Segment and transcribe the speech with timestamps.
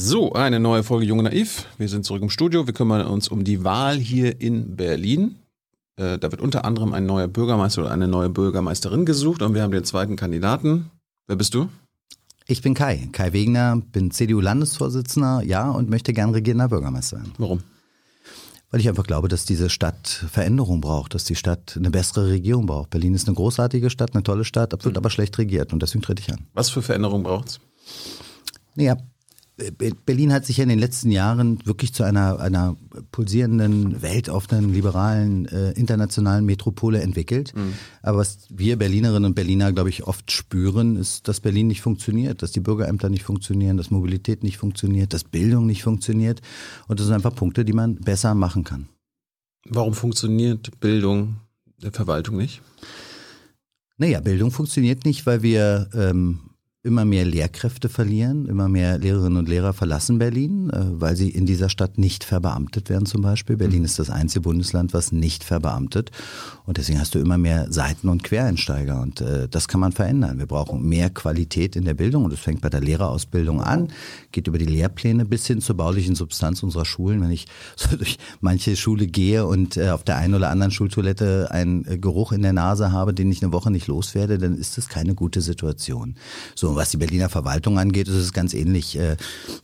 [0.00, 1.66] So, eine neue Folge Junge Naiv.
[1.76, 2.68] Wir sind zurück im Studio.
[2.68, 5.40] Wir kümmern uns um die Wahl hier in Berlin.
[5.96, 9.62] Äh, da wird unter anderem ein neuer Bürgermeister oder eine neue Bürgermeisterin gesucht und wir
[9.62, 10.88] haben den zweiten Kandidaten.
[11.26, 11.68] Wer bist du?
[12.46, 17.32] Ich bin Kai, Kai Wegner, bin CDU-Landesvorsitzender, ja, und möchte gern regierender Bürgermeister werden.
[17.38, 17.64] Warum?
[18.70, 22.66] Weil ich einfach glaube, dass diese Stadt Veränderung braucht, dass die Stadt eine bessere Regierung
[22.66, 22.90] braucht.
[22.90, 26.22] Berlin ist eine großartige Stadt, eine tolle Stadt, wird aber schlecht regiert und deswegen trete
[26.22, 26.46] ich an.
[26.54, 27.58] Was für Veränderung braucht's?
[28.76, 28.96] Naja,
[30.06, 32.76] Berlin hat sich ja in den letzten Jahren wirklich zu einer, einer
[33.10, 37.54] pulsierenden, weltoffenen, liberalen, äh, internationalen Metropole entwickelt.
[37.56, 37.74] Mhm.
[38.02, 42.42] Aber was wir Berlinerinnen und Berliner, glaube ich, oft spüren, ist, dass Berlin nicht funktioniert,
[42.42, 46.40] dass die Bürgerämter nicht funktionieren, dass Mobilität nicht funktioniert, dass Bildung nicht funktioniert.
[46.86, 48.88] Und das sind einfach Punkte, die man besser machen kann.
[49.68, 51.36] Warum funktioniert Bildung
[51.82, 52.62] der Verwaltung nicht?
[53.96, 56.47] Naja, Bildung funktioniert nicht, weil wir ähm,
[56.88, 61.44] immer mehr Lehrkräfte verlieren, immer mehr Lehrerinnen und Lehrer verlassen Berlin, äh, weil sie in
[61.44, 63.56] dieser Stadt nicht verbeamtet werden zum Beispiel.
[63.56, 63.84] Berlin mhm.
[63.84, 66.10] ist das einzige Bundesland, was nicht verbeamtet.
[66.64, 69.00] Und deswegen hast du immer mehr Seiten- und Quereinsteiger.
[69.02, 70.38] Und äh, das kann man verändern.
[70.38, 72.24] Wir brauchen mehr Qualität in der Bildung.
[72.24, 73.88] Und das fängt bei der Lehrerausbildung an,
[74.32, 77.20] geht über die Lehrpläne bis hin zur baulichen Substanz unserer Schulen.
[77.20, 81.50] Wenn ich so durch manche Schule gehe und äh, auf der einen oder anderen Schultoilette
[81.50, 84.88] einen Geruch in der Nase habe, den ich eine Woche nicht loswerde, dann ist das
[84.88, 86.16] keine gute Situation.
[86.54, 88.98] So, was die Berliner Verwaltung angeht, ist es ganz ähnlich.
[88.98, 89.16] Äh,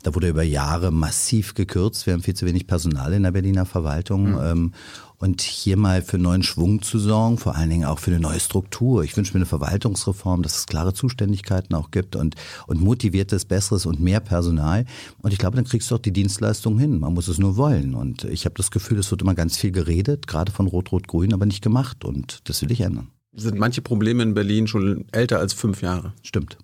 [0.02, 2.06] da wurde über Jahre massiv gekürzt.
[2.06, 4.32] Wir haben viel zu wenig Personal in der Berliner Verwaltung.
[4.32, 4.72] Mhm.
[5.16, 8.40] Und hier mal für neuen Schwung zu sorgen, vor allen Dingen auch für eine neue
[8.40, 9.04] Struktur.
[9.04, 12.34] Ich wünsche mir eine Verwaltungsreform, dass es klare Zuständigkeiten auch gibt und,
[12.66, 14.84] und motiviertes, besseres und mehr Personal.
[15.22, 16.98] Und ich glaube, dann kriegst du auch die Dienstleistung hin.
[16.98, 17.94] Man muss es nur wollen.
[17.94, 21.46] Und ich habe das Gefühl, es wird immer ganz viel geredet, gerade von Rot-Rot-Grün, aber
[21.46, 22.04] nicht gemacht.
[22.04, 23.08] Und das will ich ändern.
[23.32, 26.12] Sind manche Probleme in Berlin schon älter als fünf Jahre?
[26.22, 26.58] Stimmt.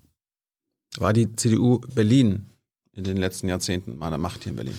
[0.97, 2.47] War die CDU Berlin
[2.93, 4.77] in den letzten Jahrzehnten der Macht hier in Berlin?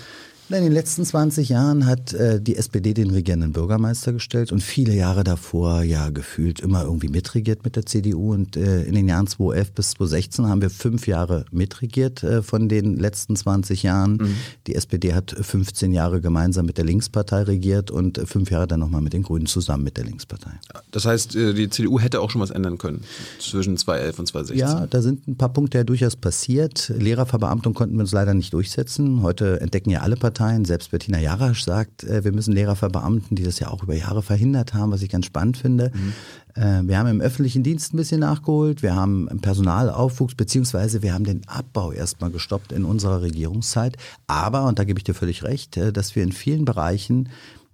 [0.55, 4.95] In den letzten 20 Jahren hat äh, die SPD den regierenden Bürgermeister gestellt und viele
[4.95, 8.35] Jahre davor ja gefühlt immer irgendwie mitregiert mit der CDU.
[8.35, 12.69] Und äh, in den Jahren 2011 bis 2016 haben wir fünf Jahre mitregiert äh, von
[12.69, 14.19] den letzten 20 Jahren.
[14.19, 14.35] Mhm.
[14.67, 19.01] Die SPD hat 15 Jahre gemeinsam mit der Linkspartei regiert und fünf Jahre dann nochmal
[19.01, 20.51] mit den Grünen zusammen mit der Linkspartei.
[20.91, 23.05] Das heißt, äh, die CDU hätte auch schon was ändern können
[23.39, 24.59] zwischen 2011 und 2016.
[24.59, 26.93] Ja, da sind ein paar Punkte ja durchaus passiert.
[26.95, 29.23] Lehrerverbeamtung konnten wir uns leider nicht durchsetzen.
[29.23, 33.37] Heute entdecken ja alle Parteien Parteien, selbst Bettina Jarasch sagt, äh, wir müssen Lehrer verbeamten,
[33.37, 35.93] die das ja auch über Jahre verhindert haben, was ich ganz spannend finde.
[35.95, 36.61] Mhm.
[36.61, 41.23] Äh, wir haben im öffentlichen Dienst ein bisschen nachgeholt, wir haben Personalaufwuchs, beziehungsweise wir haben
[41.23, 43.97] den Abbau erstmal gestoppt in unserer Regierungszeit.
[44.27, 47.29] Aber, und da gebe ich dir völlig recht, äh, dass wir in vielen Bereichen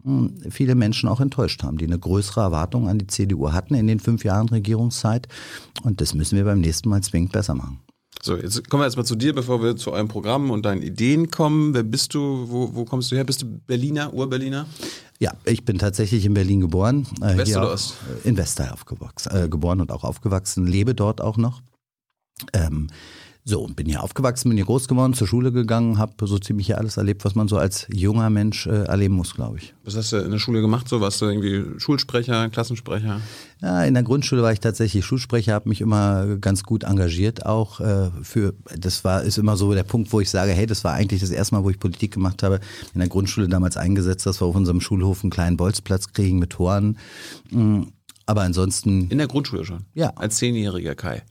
[0.05, 3.87] hm, viele Menschen auch enttäuscht haben, die eine größere Erwartung an die CDU hatten in
[3.87, 5.27] den fünf Jahren Regierungszeit.
[5.85, 7.81] Und das müssen wir beim nächsten Mal zwingend besser machen.
[8.23, 11.31] So, jetzt kommen wir erstmal zu dir, bevor wir zu eurem Programm und deinen Ideen
[11.31, 11.73] kommen.
[11.73, 12.47] Wer bist du?
[12.49, 13.25] Wo, wo kommst du her?
[13.25, 14.67] Bist du Berliner, Urberliner?
[15.21, 17.07] Ja, ich bin tatsächlich in Berlin geboren.
[17.21, 17.95] Äh, West oder Ost?
[18.25, 21.63] In Westteil aufgewachsen, äh, geboren und auch aufgewachsen, lebe dort auch noch.
[22.53, 22.89] Ähm,
[23.49, 26.67] so, und bin hier aufgewachsen, bin hier groß geworden, zur Schule gegangen, habe so ziemlich
[26.67, 29.75] hier alles erlebt, was man so als junger Mensch äh, erleben muss, glaube ich.
[29.85, 30.87] Was hast du in der Schule gemacht?
[30.87, 33.23] So warst du irgendwie Schulsprecher, Klassensprecher?
[33.63, 37.81] Ja, in der Grundschule war ich tatsächlich Schulsprecher, habe mich immer ganz gut engagiert, auch
[37.81, 38.53] äh, für.
[38.79, 41.31] Das war ist immer so der Punkt, wo ich sage, hey, das war eigentlich das
[41.31, 42.61] erste Mal, wo ich Politik gemacht habe.
[42.93, 46.51] In der Grundschule damals eingesetzt, dass wir auf unserem Schulhof einen kleinen Bolzplatz kriegen mit
[46.51, 46.99] Toren.
[47.51, 47.85] Mm,
[48.27, 49.09] aber ansonsten.
[49.09, 49.87] In der Grundschule schon?
[49.95, 50.13] Ja.
[50.17, 51.23] Als zehnjähriger Kai.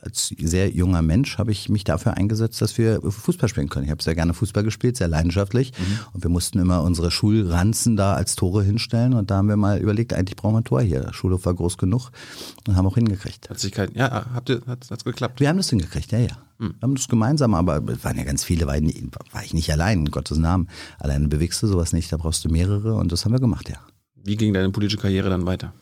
[0.00, 3.84] Als sehr junger Mensch habe ich mich dafür eingesetzt, dass wir Fußball spielen können.
[3.84, 5.72] Ich habe sehr gerne Fußball gespielt, sehr leidenschaftlich.
[5.78, 5.98] Mhm.
[6.12, 9.14] Und wir mussten immer unsere Schulranzen da als Tore hinstellen.
[9.14, 11.00] Und da haben wir mal überlegt, eigentlich brauchen wir ein Tor hier.
[11.00, 12.10] Der Schulhof war groß genug
[12.66, 13.50] und haben auch hingekriegt.
[13.50, 15.40] Hat sich kein, ja, habt ihr, hat es geklappt?
[15.40, 16.38] Wir haben das hingekriegt, ja, ja.
[16.58, 16.74] Mhm.
[16.78, 19.70] Wir haben das gemeinsam, aber es waren ja ganz viele, war ich, war ich nicht
[19.72, 20.68] allein, in Gottes Namen.
[20.98, 23.78] Alleine bewegst du sowas nicht, da brauchst du mehrere und das haben wir gemacht, ja.
[24.22, 25.72] Wie ging deine politische Karriere dann weiter?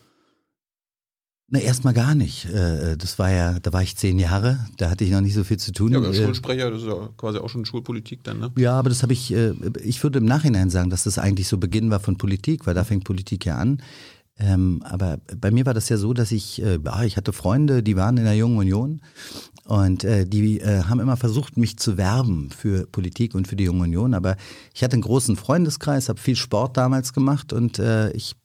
[1.49, 2.45] Na, erstmal gar nicht.
[2.45, 5.45] Äh, das war ja, da war ich zehn Jahre, da hatte ich noch nicht so
[5.45, 5.93] viel zu tun.
[5.93, 8.51] Ja, aber äh, Schulsprecher, das ist ja quasi auch schon Schulpolitik dann, ne?
[8.57, 11.57] Ja, aber das habe ich, äh, ich würde im Nachhinein sagen, dass das eigentlich so
[11.57, 13.81] Beginn war von Politik, weil da fängt Politik ja an.
[14.39, 17.95] Ähm, aber bei mir war das ja so, dass ich, äh, ich hatte Freunde, die
[17.95, 19.01] waren in der Jungen Union
[19.67, 23.65] und äh, die äh, haben immer versucht, mich zu werben für Politik und für die
[23.65, 24.13] Junge Union.
[24.13, 24.37] Aber
[24.73, 28.37] ich hatte einen großen Freundeskreis, habe viel Sport damals gemacht und äh, ich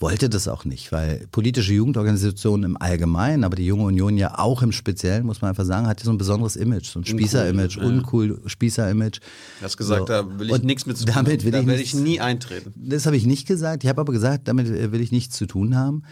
[0.00, 4.62] wollte das auch nicht, weil politische Jugendorganisationen im Allgemeinen, aber die Junge Union ja auch
[4.62, 7.78] im Speziellen, muss man einfach sagen, hat ja so ein besonderes Image, so ein Spießer-Image,
[7.78, 9.20] uncool, Spießer-Image.
[9.60, 10.06] Du hast gesagt, so.
[10.06, 11.24] da will ich nichts mit zu tun haben.
[11.26, 12.74] Damit will da ich, werde ich nie eintreten.
[12.76, 13.84] Das habe ich nicht gesagt.
[13.84, 16.02] Ich habe aber gesagt, damit will ich nichts zu tun haben.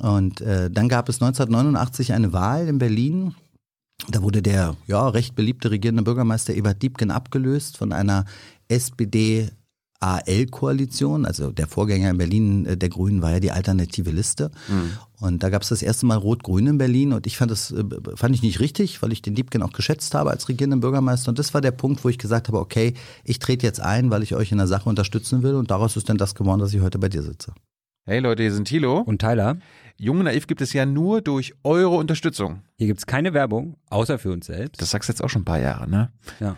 [0.00, 3.34] Und äh, dann gab es 1989 eine Wahl in Berlin
[4.06, 8.24] Da wurde der ja, recht beliebte regierende Bürgermeister Ebert Diebken abgelöst von einer
[8.68, 9.50] SPD
[10.00, 14.50] AL-Koalition, also der Vorgänger in Berlin äh, der Grünen war ja die alternative Liste.
[14.68, 14.92] Mhm.
[15.20, 17.82] Und da gab es das erste Mal Rot-Grün in Berlin und ich fand das äh,
[18.14, 21.30] fand ich nicht richtig, weil ich den Diebken auch geschätzt habe als regierenden Bürgermeister.
[21.30, 24.22] Und das war der Punkt, wo ich gesagt habe, okay, ich trete jetzt ein, weil
[24.22, 25.56] ich euch in der Sache unterstützen will.
[25.56, 27.52] Und daraus ist dann das geworden, dass ich heute bei dir sitze.
[28.06, 29.58] Hey Leute, hier sind Thilo und Tyler.
[30.00, 32.62] Jung Naiv gibt es ja nur durch eure Unterstützung.
[32.76, 34.80] Hier gibt es keine Werbung, außer für uns selbst.
[34.80, 36.12] Das sagst du jetzt auch schon ein paar Jahre, ne?
[36.38, 36.56] Ja.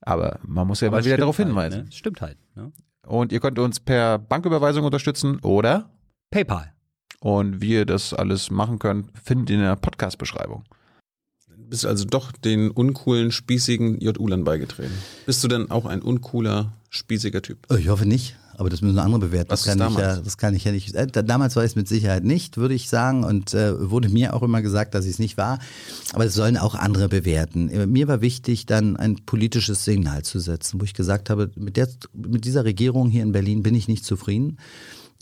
[0.00, 1.84] Aber man muss ja mal wieder darauf halt, hinweisen.
[1.84, 1.92] Ne?
[1.92, 2.38] Stimmt halt.
[2.54, 2.72] Ne?
[3.04, 5.90] Und ihr könnt uns per Banküberweisung unterstützen oder
[6.30, 6.72] PayPal.
[7.18, 10.64] Und wie ihr das alles machen könnt, findet ihr in der Podcast-Beschreibung.
[11.56, 14.94] Bist also doch den uncoolen, spießigen J-Ulan beigetreten.
[15.26, 17.66] Bist du denn auch ein uncooler, spießiger Typ?
[17.76, 18.36] Ich hoffe nicht.
[18.58, 19.50] Aber das müssen andere bewerten.
[19.50, 19.96] Was das, kann damals?
[19.96, 20.92] Ich ja, das kann ich ja nicht.
[20.92, 23.22] Äh, damals war ich es mit Sicherheit nicht, würde ich sagen.
[23.22, 25.60] Und äh, wurde mir auch immer gesagt, dass ich es nicht war.
[26.12, 27.70] Aber das sollen auch andere bewerten.
[27.70, 31.76] Äh, mir war wichtig, dann ein politisches Signal zu setzen, wo ich gesagt habe, mit,
[31.76, 34.58] der, mit dieser Regierung hier in Berlin bin ich nicht zufrieden.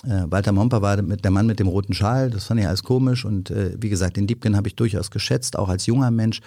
[0.05, 2.85] Äh, Walter Momper war mit der Mann mit dem roten Schal, das fand ich alles
[2.85, 3.27] komisch.
[3.27, 6.41] Und äh, wie gesagt, den Diebken habe ich durchaus geschätzt, auch als junger Mensch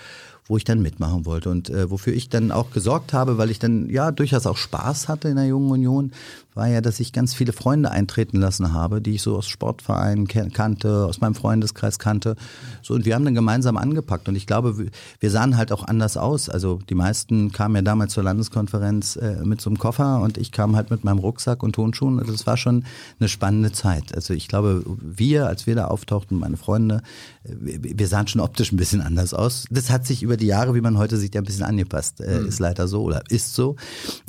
[0.50, 3.60] wo ich dann mitmachen wollte und äh, wofür ich dann auch gesorgt habe, weil ich
[3.60, 6.12] dann ja durchaus auch Spaß hatte in der Jungen Union,
[6.60, 10.28] war ja, dass ich ganz viele Freunde eintreten lassen habe, die ich so aus Sportvereinen
[10.28, 12.36] kannte, aus meinem Freundeskreis kannte.
[12.82, 14.88] So und wir haben dann gemeinsam angepackt und ich glaube,
[15.20, 16.50] wir sahen halt auch anders aus.
[16.50, 20.52] Also die meisten kamen ja damals zur Landeskonferenz äh, mit so einem Koffer und ich
[20.52, 22.20] kam halt mit meinem Rucksack und Tonschuhen.
[22.20, 22.84] Also es war schon
[23.22, 24.14] eine spannende Zeit.
[24.14, 27.04] Also ich glaube, wir, als wir da auftauchten, meine Freunde,
[27.46, 29.64] äh, wir sahen schon optisch ein bisschen anders aus.
[29.72, 32.20] Das hat sich über die Jahre, wie man heute sieht, ja ein bisschen angepasst.
[32.20, 32.48] Äh, mhm.
[32.50, 33.78] Ist leider so oder ist so.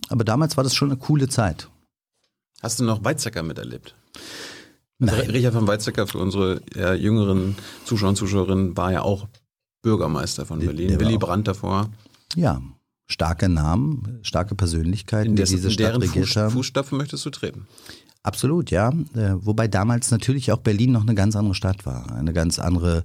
[0.08, 1.68] Aber damals war das schon eine coole Zeit.
[2.62, 3.94] Hast du noch Weizsäcker miterlebt?
[5.00, 9.28] Also Richard von Weizsäcker für unsere ja, jüngeren Zuschauer und Zuschauerinnen war ja auch
[9.82, 10.88] Bürgermeister von Berlin.
[10.88, 11.88] Der Willy Brandt davor.
[12.36, 12.60] Ja,
[13.06, 16.52] starke Namen, starke Persönlichkeiten, in die diese Stadt deren regiert Fuß.
[16.52, 17.66] Fußstapfen möchtest du treten?
[18.22, 18.90] Absolut, ja.
[19.14, 23.04] Äh, wobei damals natürlich auch Berlin noch eine ganz andere Stadt war, eine ganz andere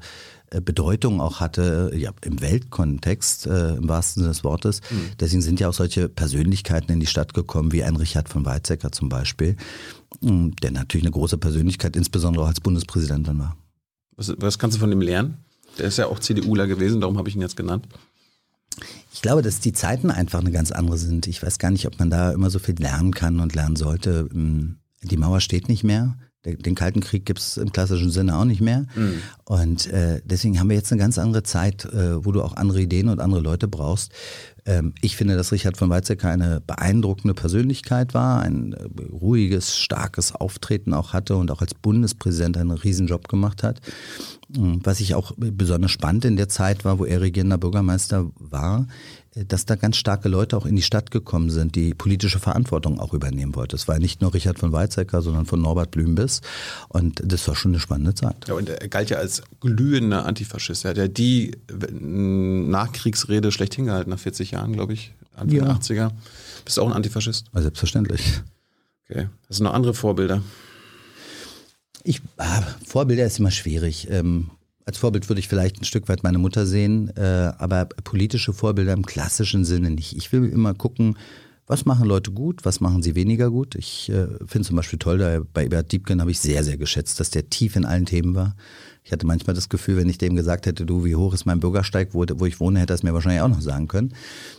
[0.62, 4.82] Bedeutung auch hatte, ja, im Weltkontext, äh, im wahrsten Sinne des Wortes.
[4.90, 5.12] Mhm.
[5.20, 8.92] Deswegen sind ja auch solche Persönlichkeiten in die Stadt gekommen, wie ein Richard von Weizsäcker
[8.92, 9.56] zum Beispiel,
[10.22, 13.58] mm, der natürlich eine große Persönlichkeit, insbesondere auch als Bundespräsident dann war.
[14.16, 15.38] Was, was kannst du von ihm lernen?
[15.78, 17.88] Der ist ja auch CDUler gewesen, darum habe ich ihn jetzt genannt.
[19.14, 21.28] Ich glaube, dass die Zeiten einfach eine ganz andere sind.
[21.28, 24.26] Ich weiß gar nicht, ob man da immer so viel lernen kann und lernen sollte.
[24.26, 26.18] Mm, die Mauer steht nicht mehr.
[26.46, 28.86] Den Kalten Krieg gibt es im klassischen Sinne auch nicht mehr.
[28.96, 29.22] Mhm.
[29.46, 32.82] Und äh, deswegen haben wir jetzt eine ganz andere Zeit, äh, wo du auch andere
[32.82, 34.12] Ideen und andere Leute brauchst.
[34.66, 40.34] Ähm, ich finde, dass Richard von Weizsäcker eine beeindruckende Persönlichkeit war, ein äh, ruhiges, starkes
[40.34, 43.82] Auftreten auch hatte und auch als Bundespräsident einen Riesenjob gemacht hat.
[44.56, 48.88] Ähm, was ich auch besonders spannend in der Zeit war, wo er regierender Bürgermeister war,
[49.36, 53.14] dass da ganz starke Leute auch in die Stadt gekommen sind, die politische Verantwortung auch
[53.14, 53.76] übernehmen wollten.
[53.76, 56.40] Es war nicht nur Richard von Weizsäcker, sondern von Norbert Blümbiss.
[56.88, 58.48] Und das war schon eine spannende Zeit.
[58.48, 60.86] Ja, und er galt ja als glühender Antifaschist.
[60.86, 61.52] Er hat ja die
[61.92, 65.74] Nachkriegsrede schlecht hingehalten nach 40 Jahren, glaube ich, Anfang ja.
[65.74, 66.12] 80er.
[66.64, 67.46] Bist du auch ein Antifaschist?
[67.54, 68.42] Ja, selbstverständlich.
[69.10, 69.28] Okay.
[69.48, 70.42] Das sind noch andere Vorbilder.
[72.04, 74.08] Ich, ah, Vorbilder ist immer schwierig.
[74.10, 74.50] Ähm,
[74.86, 78.94] als Vorbild würde ich vielleicht ein Stück weit meine Mutter sehen, äh, aber politische Vorbilder
[78.94, 80.16] im klassischen Sinne nicht.
[80.16, 81.18] Ich will immer gucken,
[81.68, 83.74] was machen Leute gut, was machen sie weniger gut.
[83.74, 87.20] Ich äh, finde zum Beispiel toll, da bei Ebert Diebken habe ich sehr, sehr geschätzt,
[87.20, 88.56] dass der tief in allen Themen war.
[89.04, 91.60] Ich hatte manchmal das Gefühl, wenn ich dem gesagt hätte, du, wie hoch ist mein
[91.60, 94.14] Bürgersteig, wo, wo ich wohne, hätte er es mir wahrscheinlich auch noch sagen können.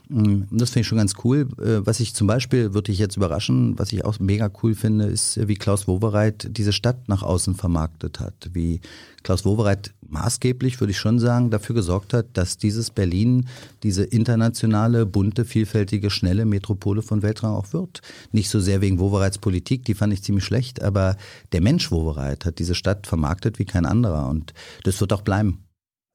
[0.09, 1.49] Und das finde ich schon ganz cool.
[1.59, 5.07] Äh, was ich zum Beispiel, würde ich jetzt überraschen, was ich auch mega cool finde,
[5.07, 8.51] ist, wie Klaus Wowereit diese Stadt nach außen vermarktet hat.
[8.53, 8.81] Wie
[9.25, 13.49] Klaus Wowereit maßgeblich, würde ich schon sagen, dafür gesorgt hat, dass dieses Berlin
[13.83, 18.01] diese internationale, bunte, vielfältige, schnelle Metropole von Weltrang auch wird.
[18.31, 21.17] Nicht so sehr wegen Wowereits Politik, die fand ich ziemlich schlecht, aber
[21.51, 25.65] der Mensch Wowereit hat diese Stadt vermarktet wie kein anderer und das wird auch bleiben.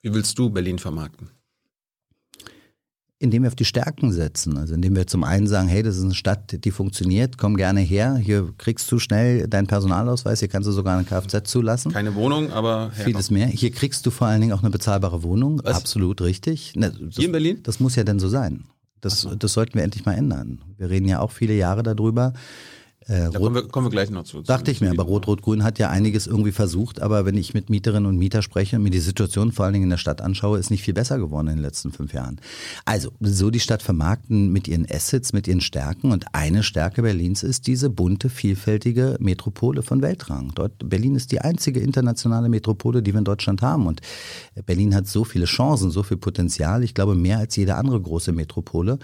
[0.02, 1.30] Wie willst du Berlin vermarkten?
[3.22, 4.58] Indem wir auf die Stärken setzen.
[4.58, 7.80] Also indem wir zum einen sagen, hey, das ist eine Stadt, die funktioniert, komm gerne
[7.80, 8.16] her.
[8.16, 11.92] Hier kriegst du schnell deinen Personalausweis, hier kannst du sogar eine Kfz zulassen.
[11.92, 13.46] Keine Wohnung, aber vieles mehr.
[13.46, 15.62] Hier kriegst du vor allen Dingen auch eine bezahlbare Wohnung.
[15.64, 15.78] Was?
[15.78, 16.76] Absolut richtig.
[16.76, 17.60] Ne, das, hier in Berlin?
[17.62, 18.64] Das muss ja denn so sein.
[19.02, 19.36] Das, so.
[19.36, 20.62] das sollten wir endlich mal ändern.
[20.78, 22.34] Wir reden ja auch viele Jahre darüber,
[23.12, 24.42] Äh, Da kommen wir, kommen wir gleich noch zu.
[24.42, 28.06] Dachte ich mir, aber Rot-Rot-Grün hat ja einiges irgendwie versucht, aber wenn ich mit Mieterinnen
[28.06, 30.72] und Mieter spreche und mir die Situation vor allen Dingen in der Stadt anschaue, ist
[30.72, 32.40] nicht viel besser geworden in den letzten fünf Jahren.
[32.86, 37.44] Also, so die Stadt vermarkten mit ihren Assets, mit ihren Stärken und eine Stärke Berlins
[37.44, 40.54] ist diese bunte, vielfältige Metropole von Weltrang.
[40.56, 44.02] Dort, Berlin ist die einzige internationale Metropole, die wir in Deutschland haben und
[44.66, 48.32] Berlin hat so viele Chancen, so viel Potenzial, ich glaube mehr als jede andere große
[48.32, 49.00] Metropole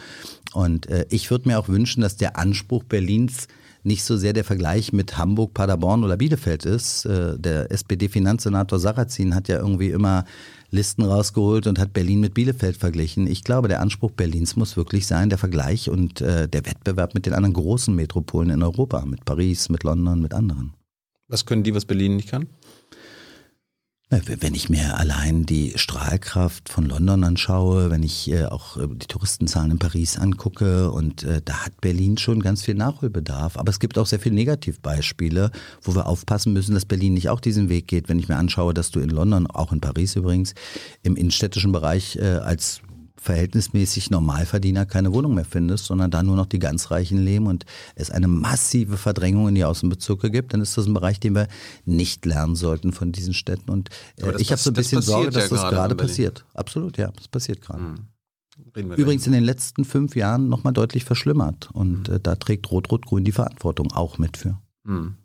[0.53, 3.47] und äh, ich würde mir auch wünschen, dass der Anspruch Berlins
[3.87, 7.05] nicht so sehr der Vergleich mit Hamburg, Paderborn oder Bielefeld ist.
[7.05, 10.25] Äh, Der SPD-Finanzsenator Sarrazin hat ja irgendwie immer
[10.69, 13.25] Listen rausgeholt und hat Berlin mit Bielefeld verglichen.
[13.25, 17.25] Ich glaube, der Anspruch Berlins muss wirklich sein, der Vergleich und äh, der Wettbewerb mit
[17.25, 20.73] den anderen großen Metropolen in Europa, mit Paris, mit London, mit anderen.
[21.29, 22.47] Was können die, was Berlin nicht kann?
[24.09, 29.05] Wenn ich mir allein die Strahlkraft von London anschaue, wenn ich äh, auch äh, die
[29.05, 33.57] Touristenzahlen in Paris angucke und äh, da hat Berlin schon ganz viel Nachholbedarf.
[33.57, 37.41] Aber es gibt auch sehr viele Negativbeispiele, wo wir aufpassen müssen, dass Berlin nicht auch
[37.41, 38.07] diesen Weg geht.
[38.07, 40.55] Wenn ich mir anschaue, dass du in London, auch in Paris übrigens,
[41.03, 42.81] im innenstädtischen Bereich als
[43.19, 47.65] verhältnismäßig Normalverdiener keine Wohnung mehr findest, sondern da nur noch die ganz Reichen leben und
[47.95, 51.47] es eine massive Verdrängung in die Außenbezirke gibt, dann ist das ein Bereich, den wir
[51.85, 53.69] nicht lernen sollten von diesen Städten.
[53.69, 56.45] Und äh, das ich habe so ein bisschen Sorge, passiert ja dass das gerade passiert.
[56.53, 57.95] Absolut, ja, das passiert gerade.
[58.73, 61.69] Wir Übrigens in den letzten fünf Jahren nochmal deutlich verschlimmert.
[61.73, 64.57] Und äh, da trägt Rot-Rot-Grün die Verantwortung auch mit für.
[64.83, 64.95] gleich.
[64.95, 65.15] Hm.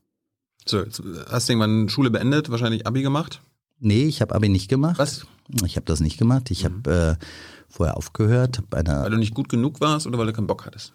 [0.65, 3.43] So, jetzt hast du irgendwann Schule beendet, wahrscheinlich Abi gemacht?
[3.81, 4.99] Nee, ich habe aber nicht gemacht.
[4.99, 5.27] Was?
[5.65, 6.51] Ich habe das nicht gemacht.
[6.53, 7.25] Ich habe äh,
[7.73, 10.93] vorher aufgehört, Weil du nicht gut genug warst oder weil du keinen Bock hattest?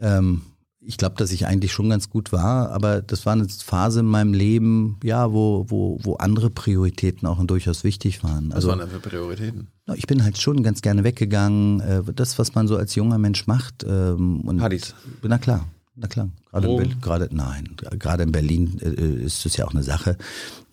[0.00, 0.42] Ähm,
[0.86, 4.06] ich glaube, dass ich eigentlich schon ganz gut war, aber das war eine Phase in
[4.06, 8.48] meinem Leben, ja, wo, wo, wo andere Prioritäten auch durchaus wichtig waren.
[8.48, 9.68] Was Also waren da für Prioritäten?
[9.96, 13.46] ich bin halt schon ganz gerne weggegangen, äh, das, was man so als junger Mensch
[13.46, 13.84] macht.
[13.84, 14.94] Ähm, und Partys.
[15.22, 15.66] Na klar,
[15.96, 16.28] na klar.
[16.50, 16.82] Gerade, in Drogen?
[16.84, 20.16] Berlin, gerade nein, gerade in Berlin äh, ist es ja auch eine Sache,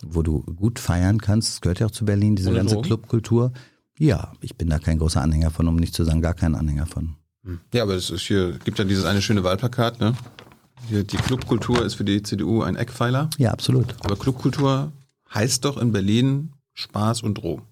[0.04, 1.48] wo du gut feiern kannst.
[1.54, 2.86] Das gehört ja auch zu Berlin, diese Ohne ganze Drogen?
[2.86, 3.52] Clubkultur.
[3.98, 6.86] Ja, ich bin da kein großer Anhänger von, um nicht zu sagen, gar kein Anhänger
[6.86, 7.16] von.
[7.74, 10.14] Ja, aber es ist hier, gibt ja dieses eine schöne Wahlplakat, ne?
[10.88, 13.30] Hier, die Clubkultur ist für die CDU ein Eckpfeiler.
[13.38, 13.94] Ja, absolut.
[14.04, 14.92] Aber Clubkultur
[15.32, 17.64] heißt doch in Berlin Spaß und Drogen.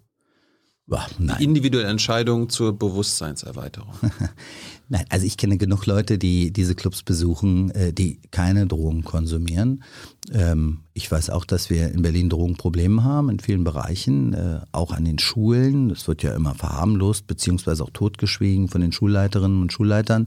[0.86, 1.40] Boah, nein.
[1.40, 3.94] Individuelle Entscheidung zur Bewusstseinserweiterung.
[4.92, 9.84] Nein, also ich kenne genug Leute, die diese Clubs besuchen, äh, die keine Drogen konsumieren.
[10.32, 14.90] Ähm, ich weiß auch, dass wir in Berlin Drogenprobleme haben in vielen Bereichen, äh, auch
[14.90, 15.90] an den Schulen.
[15.90, 20.26] Das wird ja immer verharmlost beziehungsweise auch totgeschwiegen von den Schulleiterinnen und Schulleitern.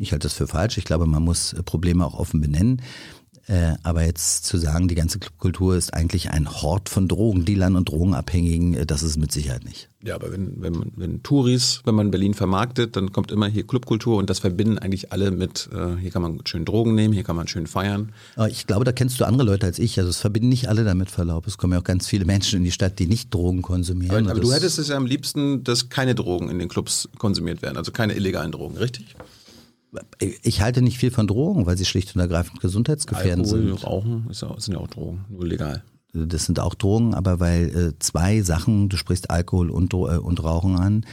[0.00, 0.76] Ich halte das für falsch.
[0.76, 2.82] Ich glaube, man muss äh, Probleme auch offen benennen.
[3.50, 7.88] Äh, aber jetzt zu sagen, die ganze Clubkultur ist eigentlich ein Hort von Drogendealern und
[7.88, 9.88] Drogenabhängigen, äh, das ist es mit Sicherheit nicht.
[10.04, 13.66] ja, aber wenn, wenn, man- wenn Touris, wenn man Berlin vermarktet, dann kommt immer hier
[13.66, 17.24] Clubkultur und das verbinden eigentlich alle mit, äh, hier kann man schön Drogen nehmen, hier
[17.24, 18.12] kann man schön feiern.
[18.36, 19.98] Aber ich glaube, da kennst du andere Leute als ich.
[19.98, 21.46] Also es verbinden nicht alle damit Verlaub.
[21.48, 24.26] Es kommen ja auch ganz viele Menschen in die Stadt, die nicht Drogen konsumieren.
[24.26, 27.62] Aber, aber du hättest es ja am liebsten, dass keine Drogen in den Clubs konsumiert
[27.62, 29.16] werden, also keine illegalen Drogen, richtig?
[30.42, 33.84] Ich halte nicht viel von Drogen, weil sie schlicht und ergreifend gesundheitsgefährdend Alkohol, sind.
[33.84, 35.82] Rauchen ist ja, sind ja auch Drogen, nur legal.
[36.12, 40.42] Das sind auch Drogen, aber weil äh, zwei Sachen, du sprichst Alkohol und, äh, und
[40.42, 41.06] Rauchen an,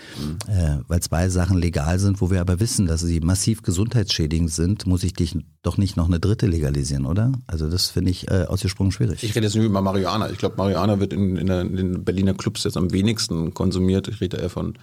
[0.48, 4.88] äh, weil zwei Sachen legal sind, wo wir aber wissen, dass sie massiv gesundheitsschädigend sind,
[4.88, 7.32] muss ich dich doch nicht noch eine dritte legalisieren, oder?
[7.46, 9.24] Also das finde ich äh, ausgesprochen schwierig.
[9.24, 10.32] Ich rede jetzt nur über Marihuana.
[10.32, 14.08] Ich glaube, Marihuana wird in, in, der, in den Berliner Clubs jetzt am wenigsten konsumiert.
[14.08, 14.80] Ich rede eher von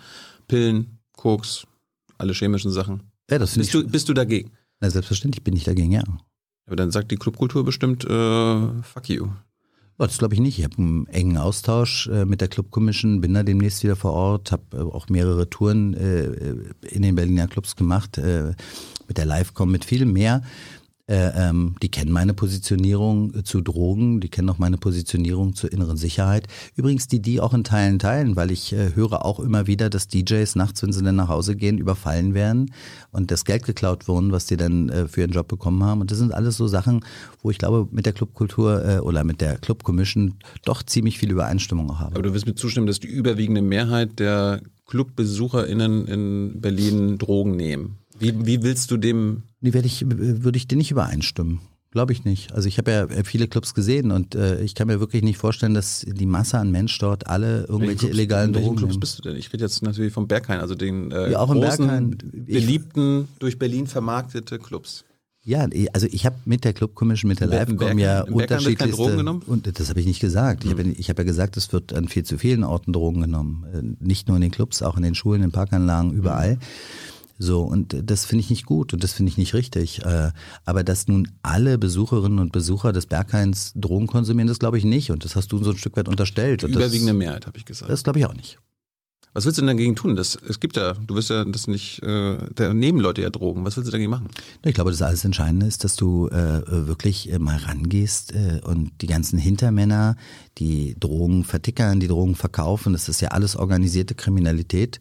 [0.46, 1.66] Pillen, Koks,
[2.18, 3.13] alle chemischen Sachen.
[3.30, 3.56] Ja, das.
[3.56, 4.50] Bist du, bist du dagegen?
[4.80, 6.02] Na, selbstverständlich bin ich dagegen, ja.
[6.66, 9.28] Aber dann sagt die Clubkultur bestimmt, äh, fuck you.
[9.96, 10.58] Oh, das glaube ich nicht.
[10.58, 14.12] Ich habe einen engen Austausch äh, mit der Club Commission, bin da demnächst wieder vor
[14.12, 16.32] Ort, habe äh, auch mehrere Touren äh,
[16.88, 20.42] in den Berliner Clubs gemacht, mit der Livecom, mit viel mehr.
[21.06, 25.70] Äh, ähm, die kennen meine Positionierung äh, zu Drogen, die kennen auch meine Positionierung zur
[25.70, 26.48] inneren Sicherheit.
[26.76, 30.08] Übrigens, die die auch in Teilen teilen, weil ich äh, höre auch immer wieder, dass
[30.08, 32.72] DJs nachts, wenn sie dann nach Hause gehen, überfallen werden
[33.10, 36.00] und das Geld geklaut wurden, was die dann äh, für ihren Job bekommen haben.
[36.00, 37.04] Und das sind alles so Sachen,
[37.42, 41.30] wo ich glaube, mit der Clubkultur äh, oder mit der Club Commission doch ziemlich viel
[41.30, 42.14] Übereinstimmung auch habe.
[42.14, 47.98] Aber du wirst mir zustimmen, dass die überwiegende Mehrheit der ClubbesucherInnen in Berlin Drogen nehmen.
[48.18, 51.60] Wie, wie willst du dem Nee, werde ich, würde ich dir nicht übereinstimmen.
[51.90, 52.52] Glaube ich nicht.
[52.52, 55.74] Also ich habe ja viele Clubs gesehen und äh, ich kann mir wirklich nicht vorstellen,
[55.74, 59.00] dass die Masse an Mensch dort alle irgendwelche Clubs- illegalen in welchen Drogen Clubs nehmen.
[59.00, 59.36] bist du denn?
[59.36, 62.18] Ich rede jetzt natürlich vom Berghain, also den äh, Ja, großen, Berghain.
[62.32, 65.04] Beliebten, durch Berlin vermarktete Clubs.
[65.46, 68.88] Ja, also ich habe mit der Club Commission, mit der Livecom Berghain- ja unterschiedlichste...
[68.90, 69.42] Drogen genommen?
[69.46, 70.64] Und das habe ich nicht gesagt.
[70.64, 73.64] Ich habe ich hab ja gesagt, es wird an viel zu vielen Orten Drogen genommen.
[73.72, 76.58] Äh, Nicht nur in den Clubs, auch in den Schulen, in Parkanlagen, überall.
[77.38, 80.04] So, und das finde ich nicht gut und das finde ich nicht richtig.
[80.04, 80.30] Äh,
[80.64, 85.10] Aber dass nun alle Besucherinnen und Besucher des Berghains Drogen konsumieren, das glaube ich nicht.
[85.10, 86.62] Und das hast du so ein Stück weit unterstellt.
[86.62, 87.90] Die Und das, überwiegende Mehrheit, habe ich gesagt.
[87.90, 88.58] das glaube ich auch nicht.
[89.34, 90.14] Was willst du denn dagegen tun?
[90.14, 93.64] Das, es gibt ja, du wirst ja das nicht, äh, da nehmen Leute ja Drogen.
[93.64, 94.28] Was willst du dagegen machen?
[94.64, 98.92] Ich glaube, das alles Entscheidende ist, dass du äh, wirklich äh, mal rangehst äh, und
[99.00, 100.16] die ganzen Hintermänner,
[100.58, 104.98] die Drogen vertickern, die Drogen verkaufen, das ist ja alles organisierte Kriminalität,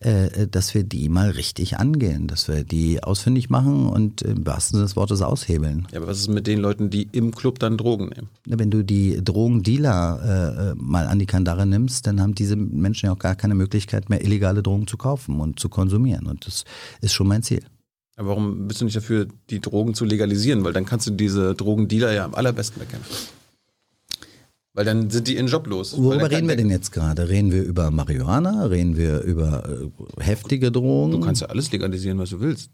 [0.00, 4.76] äh, dass wir die mal richtig angehen, dass wir die ausfindig machen und im wahrsten
[4.76, 5.86] Sinne des Wortes aushebeln.
[5.92, 8.28] Ja, aber was ist mit den Leuten, die im Club dann Drogen nehmen?
[8.44, 13.12] Wenn du die Drogendealer äh, mal an die Kandare nimmst, dann haben diese Menschen ja
[13.12, 16.26] auch gar keine Möglichkeit mehr, illegale Drogen zu kaufen und zu konsumieren.
[16.26, 16.64] Und das
[17.00, 17.62] ist schon mein Ziel.
[18.16, 20.62] Aber warum bist du nicht dafür, die Drogen zu legalisieren?
[20.62, 23.14] Weil dann kannst du diese Drogendealer ja am allerbesten bekämpfen.
[24.72, 25.96] Weil dann sind die in Job los.
[25.98, 27.28] Worüber reden wir denn jetzt gerade?
[27.28, 28.66] Reden wir über Marihuana?
[28.66, 31.12] Reden wir über äh, heftige Drogen?
[31.12, 32.70] Du kannst ja alles legalisieren, was du willst.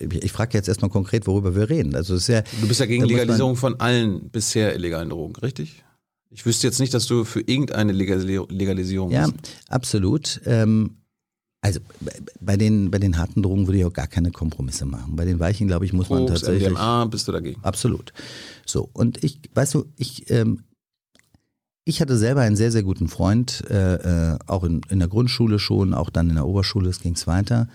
[0.00, 1.94] ich frage jetzt erstmal konkret, worüber wir reden.
[1.94, 5.84] Also ist ja, Du bist ja gegen man- Legalisierung von allen bisher illegalen Drogen, richtig?
[6.30, 9.36] Ich wüsste jetzt nicht, dass du für irgendeine Legali- Legalisierung ja, bist.
[9.68, 10.40] absolut.
[10.46, 10.96] Ähm,
[11.60, 11.80] also
[12.40, 15.14] bei- den, bei den harten Drogen würde ich auch gar keine Kompromisse machen.
[15.16, 16.68] Bei den weichen, glaube ich, muss man Koks, tatsächlich.
[16.70, 17.62] MDMA, bist du dagegen?
[17.64, 18.12] Absolut.
[18.64, 20.64] So, und ich, weißt du, ich, ähm,
[21.88, 23.94] ich hatte selber einen sehr, sehr guten Freund, äh,
[24.34, 27.66] äh, auch in, in der Grundschule schon, auch dann in der Oberschule, es ging's weiter,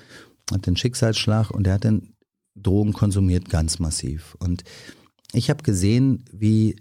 [0.52, 2.10] hat den Schicksalsschlag und er hat dann
[2.56, 4.36] Drogen konsumiert ganz massiv.
[4.38, 4.64] Und
[5.32, 6.76] ich habe gesehen, wie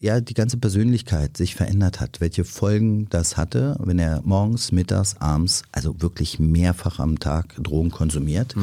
[0.00, 5.18] ja die ganze Persönlichkeit sich verändert hat, welche Folgen das hatte, wenn er morgens, mittags,
[5.18, 8.56] abends, also wirklich mehrfach am Tag Drogen konsumiert.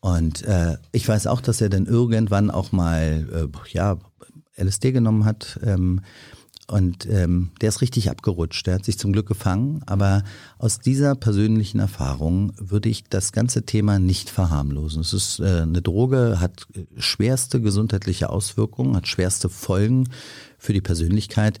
[0.00, 3.98] Und äh, ich weiß auch, dass er dann irgendwann auch mal äh, ja,
[4.56, 5.60] LSD genommen hat.
[5.62, 6.00] Ähm,
[6.68, 8.66] und ähm, der ist richtig abgerutscht.
[8.66, 9.82] Der hat sich zum Glück gefangen.
[9.86, 10.24] Aber
[10.58, 15.00] aus dieser persönlichen Erfahrung würde ich das ganze Thema nicht verharmlosen.
[15.00, 20.08] Es ist äh, eine Droge, hat äh, schwerste gesundheitliche Auswirkungen, hat schwerste Folgen
[20.58, 21.60] für die Persönlichkeit.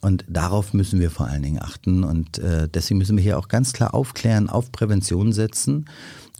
[0.00, 2.02] Und darauf müssen wir vor allen Dingen achten.
[2.02, 5.90] Und äh, deswegen müssen wir hier auch ganz klar aufklären, auf Prävention setzen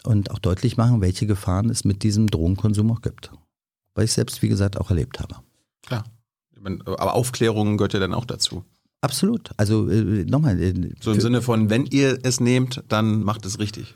[0.05, 3.33] und auch deutlich machen, welche Gefahren es mit diesem Drogenkonsum auch gibt.
[3.95, 5.37] Weil ich selbst, wie gesagt, auch erlebt habe.
[5.85, 6.05] Klar.
[6.05, 6.18] Meine,
[6.65, 8.65] Aber Aufklärung gehört ja dann auch dazu.
[9.01, 9.51] Absolut.
[9.57, 10.61] Also äh, nochmal.
[10.61, 13.95] Äh, So im Sinne von, wenn ihr es nehmt, dann macht es richtig.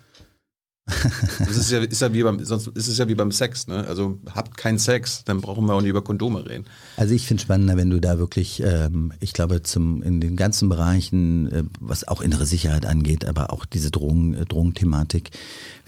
[0.84, 3.86] Das ist ja, ist ja wie beim, sonst ist es ja wie beim Sex, ne?
[3.86, 6.64] Also habt keinen Sex, dann brauchen wir auch nicht über Kondome reden.
[6.96, 10.68] Also ich finde spannender, wenn du da wirklich, ähm, ich glaube, zum in den ganzen
[10.68, 15.30] Bereichen, äh, was auch innere Sicherheit angeht, aber auch diese Drogen, äh, Drogenthematik,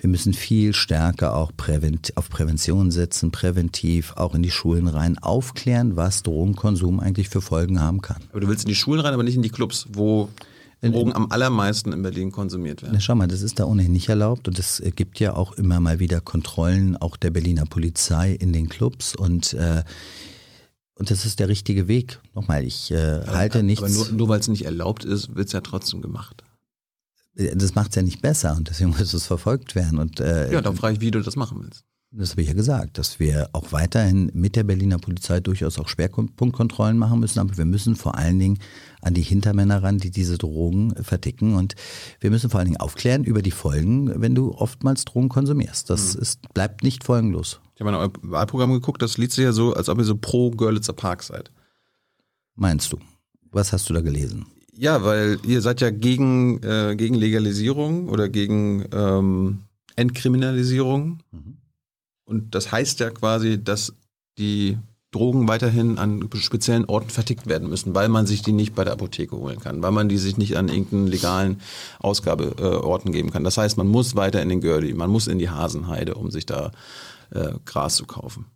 [0.00, 5.18] wir müssen viel stärker auch prävent, auf Prävention setzen, präventiv auch in die Schulen rein,
[5.18, 8.22] aufklären, was Drogenkonsum eigentlich für Folgen haben kann.
[8.30, 10.28] Aber du willst in die Schulen rein, aber nicht in die Clubs, wo
[10.92, 13.00] Drogen am allermeisten in Berlin konsumiert Na, werden.
[13.00, 15.80] schau mal, das ist da ohnehin nicht erlaubt und es äh, gibt ja auch immer
[15.80, 19.82] mal wieder Kontrollen, auch der Berliner Polizei in den Clubs und äh,
[20.96, 22.20] und das ist der richtige Weg.
[22.34, 23.82] Nochmal, ich äh, halte nichts.
[23.82, 26.44] Aber nur, nur weil es nicht erlaubt ist, wird es ja trotzdem gemacht.
[27.34, 29.98] das macht es ja nicht besser und deswegen muss es verfolgt werden.
[29.98, 31.84] Und äh, Ja, dann frage ich, wie du das machen willst.
[32.16, 35.88] Das habe ich ja gesagt, dass wir auch weiterhin mit der Berliner Polizei durchaus auch
[35.88, 38.59] Schwerpunktkontrollen machen müssen, aber wir müssen vor allen Dingen
[39.00, 41.74] an die Hintermänner ran, die diese Drogen verticken und
[42.20, 45.90] wir müssen vor allen Dingen aufklären über die Folgen, wenn du oftmals Drogen konsumierst.
[45.90, 47.61] Das ist, bleibt nicht folgenlos.
[47.74, 50.16] Ich habe in euer Wahlprogramm geguckt, das liest sich ja so, als ob ihr so
[50.16, 51.50] pro Görlitzer Park seid.
[52.55, 52.98] Meinst du?
[53.50, 54.46] Was hast du da gelesen?
[54.77, 59.61] Ja, weil ihr seid ja gegen, äh, gegen Legalisierung oder gegen ähm,
[59.96, 61.20] Entkriminalisierung.
[62.24, 63.94] Und das heißt ja quasi, dass
[64.38, 64.78] die
[65.14, 68.94] Drogen weiterhin an speziellen Orten vertickt werden müssen, weil man sich die nicht bei der
[68.94, 71.60] Apotheke holen kann, weil man die sich nicht an irgendeinen legalen
[72.00, 73.44] Ausgabeorten äh, geben kann.
[73.44, 76.46] Das heißt, man muss weiter in den Görli, man muss in die Hasenheide, um sich
[76.46, 76.72] da
[77.30, 78.46] äh, Gras zu kaufen.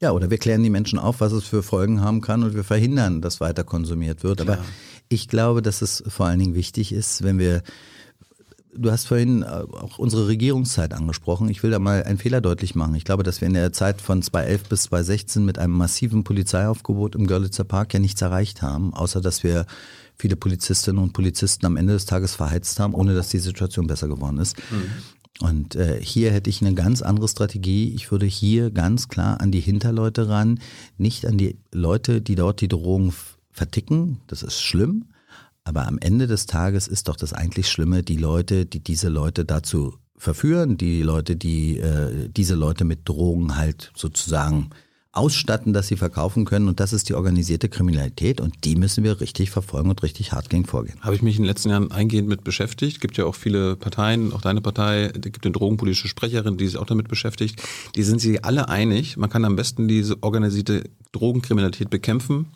[0.00, 2.64] Ja, oder wir klären die Menschen auf, was es für Folgen haben kann und wir
[2.64, 4.40] verhindern, dass weiter konsumiert wird.
[4.40, 4.66] Aber Klar.
[5.08, 7.62] ich glaube, dass es vor allen Dingen wichtig ist, wenn wir
[8.76, 11.48] Du hast vorhin äh, auch unsere Regierungszeit angesprochen.
[11.48, 12.94] Ich will da mal einen Fehler deutlich machen.
[12.94, 17.14] Ich glaube, dass wir in der Zeit von 2011 bis 2016 mit einem massiven Polizeiaufgebot
[17.14, 19.66] im Görlitzer Park ja nichts erreicht haben, außer dass wir
[20.16, 24.08] viele Polizistinnen und Polizisten am Ende des Tages verheizt haben, ohne dass die Situation besser
[24.08, 24.56] geworden ist.
[25.40, 27.92] Und äh, hier hätte ich eine ganz andere Strategie.
[27.94, 30.60] Ich würde hier ganz klar an die Hinterleute ran,
[30.96, 34.20] nicht an die Leute, die dort die Drogen f- verticken.
[34.28, 35.06] Das ist schlimm.
[35.64, 39.46] Aber am Ende des Tages ist doch das eigentlich Schlimme, die Leute, die diese Leute
[39.46, 44.70] dazu verführen, die Leute, die äh, diese Leute mit Drogen halt sozusagen
[45.14, 46.68] ausstatten, dass sie verkaufen können.
[46.68, 50.50] Und das ist die organisierte Kriminalität und die müssen wir richtig verfolgen und richtig hart
[50.50, 51.00] gegen vorgehen.
[51.00, 53.00] Habe ich mich in den letzten Jahren eingehend mit beschäftigt.
[53.00, 56.76] Gibt ja auch viele Parteien, auch deine Partei, es gibt eine drogenpolitische Sprecherin, die sich
[56.76, 57.62] auch damit beschäftigt.
[57.94, 62.46] Die sind sich alle einig, man kann am besten diese organisierte Drogenkriminalität bekämpfen,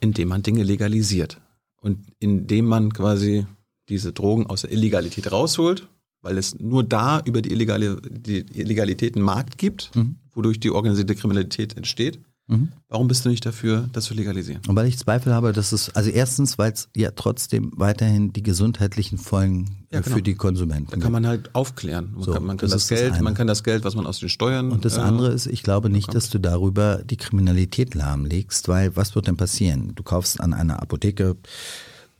[0.00, 1.40] indem man Dinge legalisiert.
[1.80, 3.46] Und indem man quasi
[3.88, 5.88] diese Drogen aus der Illegalität rausholt,
[6.20, 10.16] weil es nur da über die, Illegale, die Illegalität einen Markt gibt, mhm.
[10.32, 12.20] wodurch die organisierte Kriminalität entsteht.
[12.48, 12.68] Mhm.
[12.88, 14.62] Warum bist du nicht dafür, das zu legalisieren?
[14.66, 18.42] Und weil ich Zweifel habe, dass es, also erstens, weil es ja trotzdem weiterhin die
[18.42, 20.16] gesundheitlichen Folgen ja, genau.
[20.16, 22.12] für die Konsumenten Da kann man halt aufklären.
[22.14, 24.06] Man, so, kann, man kann das, das Geld, das man kann das Geld, was man
[24.06, 24.72] aus den Steuern.
[24.72, 26.24] Und das äh, andere ist, ich glaube nicht, bekommt.
[26.24, 29.92] dass du darüber die Kriminalität lahmlegst, weil was wird denn passieren?
[29.94, 31.36] Du kaufst an einer Apotheke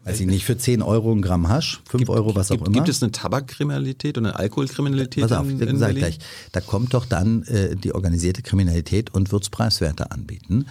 [0.05, 2.67] Weiß ich nicht, für 10 Euro ein Gramm Hasch, 5 gibt, Euro, was gibt, auch
[2.67, 2.75] immer.
[2.75, 5.25] Gibt es eine Tabakkriminalität und eine Alkoholkriminalität?
[5.25, 6.19] Pass auf, in, in sag gleich.
[6.53, 10.67] Da kommt doch dann äh, die organisierte Kriminalität und wird es preiswerter anbieten.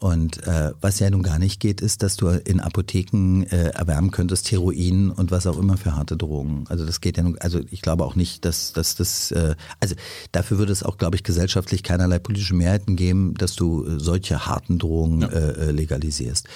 [0.00, 4.10] Und äh, was ja nun gar nicht geht, ist, dass du in Apotheken äh, erwärmen
[4.10, 6.64] könntest Heroin und was auch immer für harte Drogen.
[6.68, 9.94] Also das geht ja nun, also ich glaube auch nicht, dass, dass das, äh, also
[10.32, 14.46] dafür würde es auch, glaube ich, gesellschaftlich keinerlei politische Mehrheiten geben, dass du äh, solche
[14.46, 15.28] harten Drogen ja.
[15.28, 16.48] äh, legalisierst.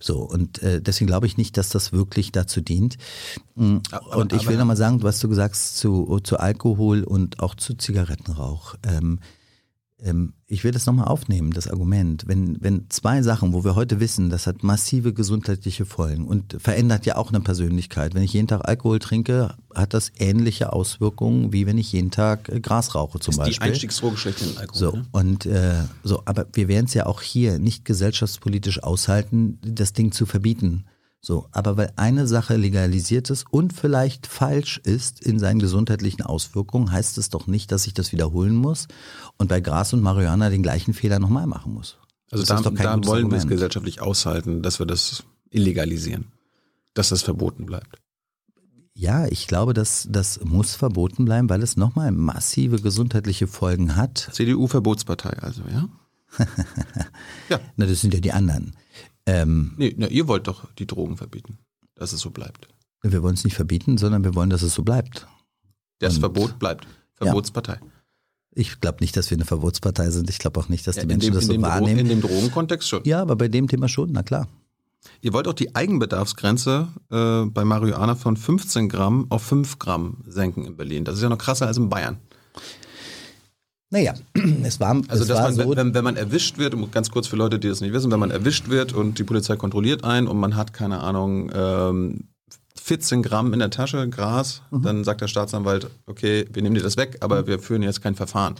[0.00, 2.96] So, und deswegen glaube ich nicht, dass das wirklich dazu dient.
[3.54, 7.40] Mm, aber, und ich will nochmal sagen, was du gesagt hast zu, zu Alkohol und
[7.40, 8.76] auch zu Zigarettenrauch.
[8.82, 9.20] Ähm,
[10.04, 12.24] ähm, ich will das nochmal aufnehmen, das Argument.
[12.26, 17.06] Wenn, wenn zwei Sachen, wo wir heute wissen, das hat massive gesundheitliche Folgen und verändert
[17.06, 18.14] ja auch eine Persönlichkeit.
[18.14, 22.48] Wenn ich jeden Tag Alkohol trinke, hat das ähnliche Auswirkungen, wie wenn ich jeden Tag
[22.48, 23.54] äh, Gras rauche zum ist Beispiel.
[23.54, 24.78] Die Einstiegsdroge schlecht in Alkohol.
[24.78, 25.06] So, ne?
[25.12, 30.12] und, äh, so, aber wir werden es ja auch hier nicht gesellschaftspolitisch aushalten, das Ding
[30.12, 30.84] zu verbieten.
[31.24, 36.92] So, aber weil eine Sache legalisiert ist und vielleicht falsch ist in seinen gesundheitlichen Auswirkungen,
[36.92, 38.88] heißt es doch nicht, dass ich das wiederholen muss
[39.38, 41.96] und bei Gras und Marihuana den gleichen Fehler nochmal machen muss.
[42.30, 46.26] Also das da, da wollen wir es gesellschaftlich aushalten, dass wir das illegalisieren,
[46.92, 47.96] dass das verboten bleibt.
[48.92, 54.28] Ja, ich glaube, dass das muss verboten bleiben, weil es nochmal massive gesundheitliche Folgen hat.
[54.30, 55.88] CDU-Verbotspartei also, ja?
[57.48, 57.60] ja.
[57.76, 58.74] Na, das sind ja die anderen.
[59.26, 61.58] Ähm, nee, na, ihr wollt doch die Drogen verbieten,
[61.94, 62.68] dass es so bleibt.
[63.02, 65.26] Wir wollen es nicht verbieten, sondern wir wollen, dass es so bleibt.
[65.98, 66.86] Das Und, Verbot bleibt.
[67.14, 67.74] Verbotspartei.
[67.74, 67.90] Ja.
[68.56, 70.30] Ich glaube nicht, dass wir eine Verbotspartei sind.
[70.30, 72.00] Ich glaube auch nicht, dass die ja, Menschen dem, das so wahrnehmen.
[72.00, 73.02] in dem Drogenkontext schon.
[73.04, 74.48] Ja, aber bei dem Thema schon, na klar.
[75.20, 80.64] Ihr wollt auch die Eigenbedarfsgrenze äh, bei Marihuana von 15 Gramm auf 5 Gramm senken
[80.64, 81.04] in Berlin.
[81.04, 82.18] Das ist ja noch krasser als in Bayern.
[83.94, 84.12] Naja,
[84.64, 85.76] es war, also es dass war man, so.
[85.76, 88.32] Wenn, wenn man erwischt wird, ganz kurz für Leute, die das nicht wissen, wenn man
[88.32, 92.24] erwischt wird und die Polizei kontrolliert einen und man hat, keine Ahnung, ähm,
[92.82, 94.82] 14 Gramm in der Tasche Gras, mhm.
[94.82, 98.16] dann sagt der Staatsanwalt, okay, wir nehmen dir das weg, aber wir führen jetzt kein
[98.16, 98.56] Verfahren.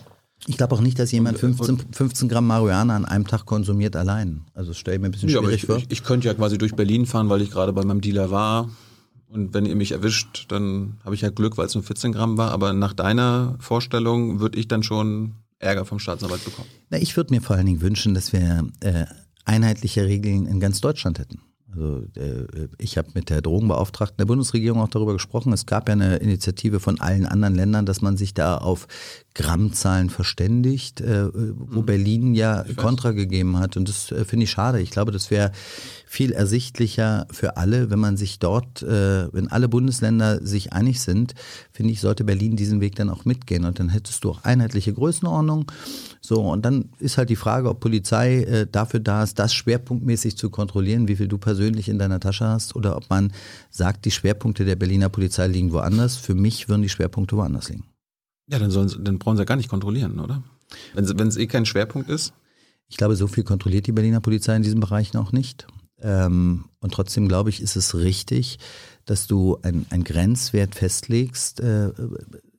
[0.47, 4.43] Ich glaube auch nicht, dass jemand 15, 15 Gramm Marihuana an einem Tag konsumiert allein.
[4.55, 5.77] Also das stelle ich mir ein bisschen schwierig ja, ich, vor.
[5.79, 8.71] Ich, ich könnte ja quasi durch Berlin fahren, weil ich gerade bei meinem Dealer war.
[9.35, 12.39] Und wenn ihr mich erwischt, dann habe ich ja Glück, weil es nur 14 Gramm
[12.39, 12.53] war.
[12.53, 16.69] Aber nach deiner Vorstellung würde ich dann schon Ärger vom Staatsanwalt bekommen.
[16.91, 19.07] Na, ich würde mir vor allen Dingen wünschen, dass wir äh,
[19.45, 21.41] einheitliche Regeln in ganz Deutschland hätten.
[21.73, 25.53] Also äh, ich habe mit der Drogenbeauftragten der Bundesregierung auch darüber gesprochen.
[25.53, 28.87] Es gab ja eine Initiative von allen anderen Ländern, dass man sich da auf
[29.35, 31.87] Grammzahlen verständigt, äh, wo mhm.
[31.87, 33.77] Berlin ja Kontra gegeben hat.
[33.77, 34.81] Und das äh, finde ich schade.
[34.81, 35.51] Ich glaube, das wäre
[36.07, 41.35] viel ersichtlicher für alle, wenn man sich dort, äh, wenn alle Bundesländer sich einig sind,
[41.73, 43.65] finde ich, sollte Berlin diesen Weg dann auch mitgehen.
[43.65, 45.71] Und dann hättest du auch einheitliche Größenordnung.
[46.21, 50.37] So, und dann ist halt die Frage, ob Polizei äh, dafür da ist, das schwerpunktmäßig
[50.37, 53.33] zu kontrollieren, wie viel du persönlich in deiner Tasche hast, oder ob man
[53.71, 56.17] sagt, die Schwerpunkte der Berliner Polizei liegen woanders.
[56.17, 57.85] Für mich würden die Schwerpunkte woanders liegen.
[58.49, 60.43] Ja, dann, sollen sie, dann brauchen sie ja gar nicht kontrollieren, oder?
[60.95, 62.33] Wenn es eh kein Schwerpunkt ist?
[62.89, 65.67] Ich glaube, so viel kontrolliert die Berliner Polizei in diesem Bereich noch nicht.
[66.01, 68.59] Ähm, und trotzdem glaube ich, ist es richtig,
[69.07, 71.93] dass du einen Grenzwert festlegst, äh,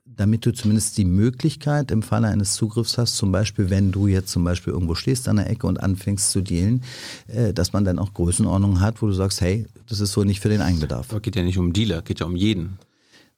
[0.04, 4.30] damit du zumindest die Möglichkeit im Falle eines Zugriffs hast, zum Beispiel, wenn du jetzt
[4.30, 6.82] zum Beispiel irgendwo stehst an der Ecke und anfängst zu dealen,
[7.28, 10.40] äh, dass man dann auch Größenordnungen hat, wo du sagst, hey, das ist so nicht
[10.40, 11.10] für den Eigenbedarf.
[11.10, 12.78] Aber geht ja nicht um Dealer, geht ja um jeden.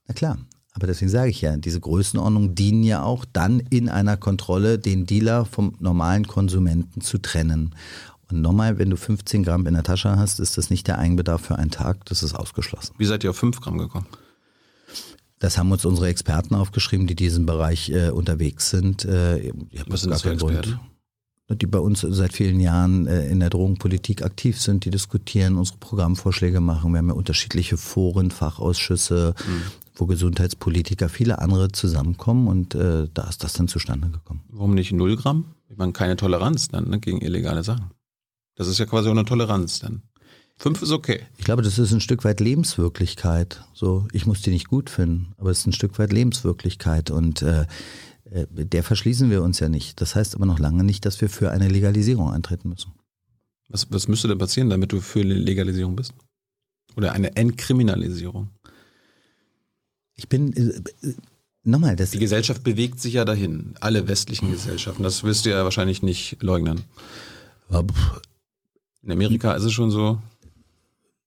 [0.06, 0.38] Na klar.
[0.72, 5.06] Aber deswegen sage ich ja, diese Größenordnungen dienen ja auch dann in einer Kontrolle, den
[5.06, 7.74] Dealer vom normalen Konsumenten zu trennen.
[8.30, 11.40] Und nochmal, wenn du 15 Gramm in der Tasche hast, ist das nicht der Eigenbedarf
[11.40, 12.94] für einen Tag, das ist ausgeschlossen.
[12.98, 14.06] Wie seid ihr auf 5 Gramm gekommen?
[15.38, 19.04] Das haben uns unsere Experten aufgeschrieben, die in diesem Bereich äh, unterwegs sind.
[19.04, 19.52] Äh,
[19.86, 20.80] Was sind das für Experten?
[21.50, 25.78] Die bei uns seit vielen Jahren äh, in der Drogenpolitik aktiv sind, die diskutieren, unsere
[25.78, 26.92] Programmvorschläge machen.
[26.92, 29.62] Wir haben ja unterschiedliche Foren, Fachausschüsse, mhm.
[29.98, 34.42] Wo Gesundheitspolitiker, viele andere zusammenkommen und äh, da ist das dann zustande gekommen.
[34.48, 35.54] Warum nicht 0 Gramm?
[35.68, 37.90] Ich meine, keine Toleranz dann ne, gegen illegale Sachen.
[38.54, 40.02] Das ist ja quasi eine Toleranz dann.
[40.56, 41.20] Fünf ist okay.
[41.36, 43.64] Ich glaube, das ist ein Stück weit Lebenswirklichkeit.
[43.74, 47.42] So, ich muss die nicht gut finden, aber es ist ein Stück weit Lebenswirklichkeit und
[47.42, 47.66] äh,
[48.30, 50.00] äh, der verschließen wir uns ja nicht.
[50.00, 52.92] Das heißt aber noch lange nicht, dass wir für eine Legalisierung eintreten müssen.
[53.68, 56.12] Was, was müsste denn passieren, damit du für eine Legalisierung bist?
[56.96, 58.50] Oder eine Entkriminalisierung?
[60.18, 61.14] Ich bin äh, äh,
[61.62, 63.74] nochmal, das Die Gesellschaft bewegt sich ja dahin.
[63.80, 65.02] Alle westlichen Gesellschaften.
[65.04, 66.82] Das wirst du ja wahrscheinlich nicht leugnen.
[69.02, 70.20] In Amerika ist es schon so.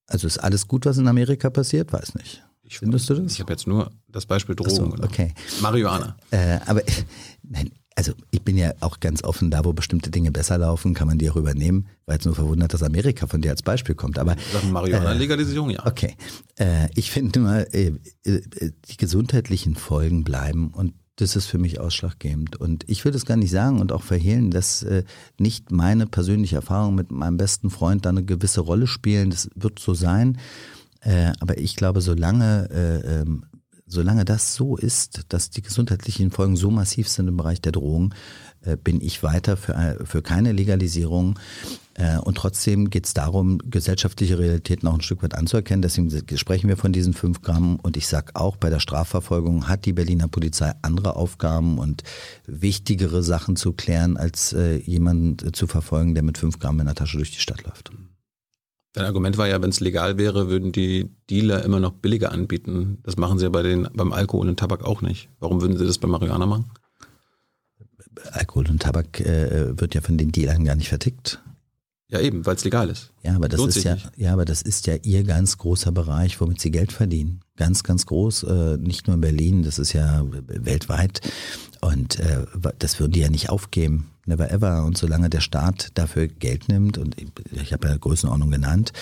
[0.08, 1.94] Also ist alles gut, was in Amerika passiert?
[1.94, 2.44] Weiß nicht.
[2.64, 3.34] Ich, Findest du das?
[3.34, 4.76] Ich habe jetzt nur das Beispiel Drogen.
[4.76, 5.34] so, okay.
[5.62, 6.18] Marihuana.
[6.32, 6.82] Äh, aber
[7.44, 11.08] nein, also ich bin ja auch ganz offen, da wo bestimmte Dinge besser laufen, kann
[11.08, 11.88] man die auch übernehmen.
[12.06, 14.18] War jetzt nur verwundert, dass Amerika von dir als Beispiel kommt.
[14.18, 15.86] Aber Sachen Marihuana-Legalisierung, ja.
[15.86, 16.16] okay,
[16.58, 18.42] äh, ich finde nur, äh, äh,
[18.90, 22.56] die gesundheitlichen Folgen bleiben und das ist für mich ausschlaggebend.
[22.56, 25.04] Und ich würde es gar nicht sagen und auch verhehlen, dass äh,
[25.38, 29.30] nicht meine persönliche Erfahrung mit meinem besten Freund da eine gewisse Rolle spielen.
[29.30, 30.40] Das wird so sein.
[31.02, 33.44] Äh, aber ich glaube, solange, äh, ähm,
[33.92, 38.14] solange das so ist, dass die gesundheitlichen Folgen so massiv sind im Bereich der Drogen,
[38.64, 41.40] äh, bin ich weiter für, äh, für keine Legalisierung.
[41.96, 45.82] Äh, Und trotzdem geht es darum, gesellschaftliche Realitäten auch ein Stück weit anzuerkennen.
[45.82, 47.78] Deswegen sprechen wir von diesen fünf Gramm.
[47.82, 52.04] Und ich sage auch, bei der Strafverfolgung hat die Berliner Polizei andere Aufgaben und
[52.46, 57.18] wichtigere Sachen zu klären, als jemanden zu verfolgen, der mit fünf Gramm in der Tasche
[57.18, 57.92] durch die Stadt läuft.
[58.94, 62.98] Dein Argument war ja, wenn es legal wäre, würden die Dealer immer noch billiger anbieten.
[63.04, 65.30] Das machen sie ja bei den, beim Alkohol und Tabak auch nicht.
[65.40, 66.66] Warum würden sie das bei Marihuana machen?
[68.32, 71.42] Alkohol und Tabak äh, wird ja von den Dealern gar nicht vertickt.
[72.10, 73.12] Ja, eben, weil es legal ist.
[73.24, 74.12] Ja, aber das Lohnt ist ja, nicht.
[74.18, 77.40] ja, aber das ist ja ihr ganz großer Bereich, womit sie Geld verdienen.
[77.56, 81.22] Ganz, ganz groß, äh, nicht nur in Berlin, das ist ja weltweit.
[81.80, 82.46] Und äh,
[82.78, 84.11] das würden die ja nicht aufgeben.
[84.26, 84.84] Never ever.
[84.86, 87.16] Und solange der Staat dafür Geld nimmt, und
[87.52, 88.94] ich, habe ja Größenordnung genannt,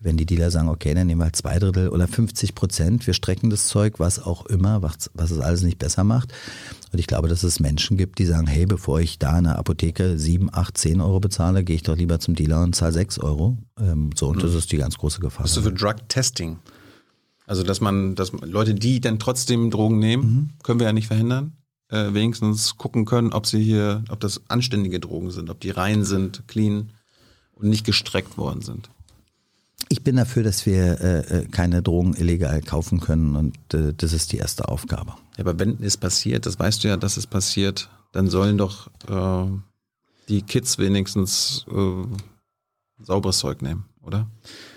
[0.00, 3.14] wenn die Dealer sagen, okay, dann nehmen wir halt zwei Drittel oder 50 Prozent, wir
[3.14, 6.32] strecken das Zeug, was auch immer, was, was es alles nicht besser macht.
[6.92, 9.58] Und ich glaube, dass es Menschen gibt, die sagen, hey, bevor ich da in der
[9.58, 13.18] Apotheke 7, 8, 10 Euro bezahle, gehe ich doch lieber zum Dealer und zahle 6
[13.20, 13.56] Euro.
[13.80, 15.44] Ähm, so, und das ist die ganz große Gefahr.
[15.44, 16.58] Bist du für Drug Testing?
[17.46, 21.52] Also, dass man, dass Leute, die dann trotzdem Drogen nehmen, können wir ja nicht verhindern.
[21.88, 26.04] Äh, wenigstens gucken können, ob sie hier, ob das anständige Drogen sind, ob die rein
[26.04, 26.90] sind, clean
[27.54, 28.90] und nicht gestreckt worden sind.
[29.88, 34.12] Ich bin dafür, dass wir äh, äh, keine Drogen illegal kaufen können und äh, das
[34.12, 35.14] ist die erste Aufgabe.
[35.36, 38.88] Ja, aber wenn es passiert, das weißt du ja, dass es passiert, dann sollen doch
[39.08, 39.48] äh,
[40.28, 44.28] die Kids wenigstens äh, sauberes Zeug nehmen, oder?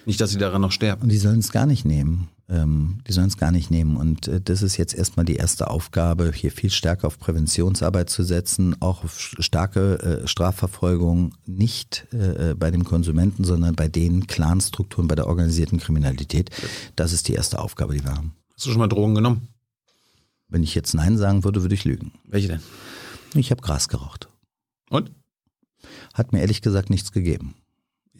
[0.05, 1.03] Nicht, dass sie daran noch sterben.
[1.03, 2.27] Und die sollen es gar nicht nehmen.
[2.49, 3.95] Ähm, die sollen es gar nicht nehmen.
[3.95, 8.23] Und äh, das ist jetzt erstmal die erste Aufgabe, hier viel stärker auf Präventionsarbeit zu
[8.23, 15.07] setzen, auch auf starke äh, Strafverfolgung, nicht äh, bei dem Konsumenten, sondern bei den Clanstrukturen,
[15.07, 16.49] bei der organisierten Kriminalität.
[16.95, 18.33] Das ist die erste Aufgabe, die wir haben.
[18.55, 19.49] Hast du schon mal Drogen genommen?
[20.47, 22.13] Wenn ich jetzt Nein sagen würde, würde ich lügen.
[22.25, 22.61] Welche denn?
[23.35, 24.27] Ich habe Gras geraucht.
[24.89, 25.11] Und?
[26.15, 27.53] Hat mir ehrlich gesagt nichts gegeben.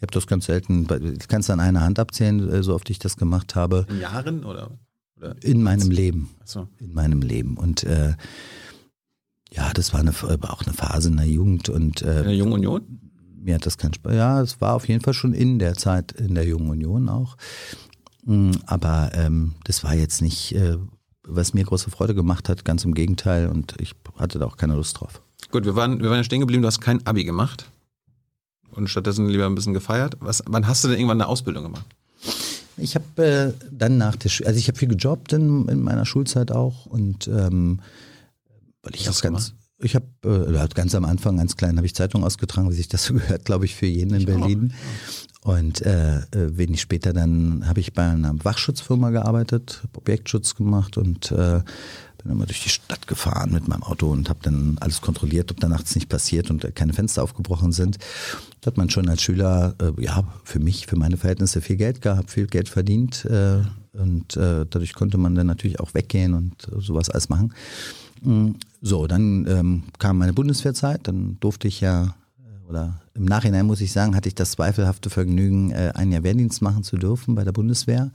[0.00, 0.86] Ich habe das ganz selten,
[1.20, 4.00] ich kann es an einer Hand abzählen, äh, so oft ich das gemacht habe, In
[4.00, 4.70] Jahren oder?
[5.18, 6.30] oder in meinem Leben.
[6.40, 6.68] Achso.
[6.78, 7.58] in meinem Leben.
[7.58, 8.14] Und äh,
[9.52, 12.34] ja, das war eine, war auch eine Phase in der Jugend und In äh, der
[12.34, 12.82] Jungen Union?
[13.42, 14.14] mir hat das keinen Spaß.
[14.14, 17.36] Ja, es war auf jeden Fall schon in der Zeit in der Jungen Union auch.
[18.24, 20.78] Mm, Aber ähm, das war jetzt nicht, äh,
[21.24, 24.76] was mir große Freude gemacht hat, ganz im Gegenteil und ich hatte da auch keine
[24.76, 25.20] Lust drauf.
[25.50, 27.69] Gut, wir waren, wir waren ja stehen geblieben, du hast kein Abi gemacht.
[28.72, 30.16] Und stattdessen lieber ein bisschen gefeiert.
[30.20, 31.86] Was, wann hast du denn irgendwann eine Ausbildung gemacht?
[32.76, 36.06] Ich habe äh, dann nach der Schule, also ich habe viel gejobbt in, in meiner
[36.06, 37.80] Schulzeit auch und ähm,
[38.82, 41.94] weil ich Was auch ganz, ich habe äh, ganz am Anfang ganz klein habe ich
[41.94, 44.38] Zeitung ausgetragen, wie sich das so gehört, glaube ich, für jeden in Ich auch.
[44.40, 44.72] Berlin.
[45.42, 51.32] Und äh, äh, wenig später dann habe ich bei einer Wachschutzfirma gearbeitet, Objektschutz gemacht und
[51.32, 51.62] äh,
[52.22, 55.60] bin immer durch die Stadt gefahren mit meinem Auto und habe dann alles kontrolliert, ob
[55.60, 57.98] da nachts nicht passiert und äh, keine Fenster aufgebrochen sind.
[58.60, 62.02] Da hat man schon als Schüler, äh, ja, für mich, für meine Verhältnisse viel Geld
[62.02, 66.68] gehabt, viel Geld verdient äh, und äh, dadurch konnte man dann natürlich auch weggehen und
[66.68, 67.54] äh, sowas alles machen.
[68.22, 68.50] Mm,
[68.82, 73.80] So, dann ähm, kam meine Bundeswehrzeit, dann durfte ich ja, äh, oder im Nachhinein muss
[73.80, 77.44] ich sagen, hatte ich das zweifelhafte Vergnügen, äh, ein Jahr Wehrdienst machen zu dürfen bei
[77.44, 78.10] der Bundeswehr.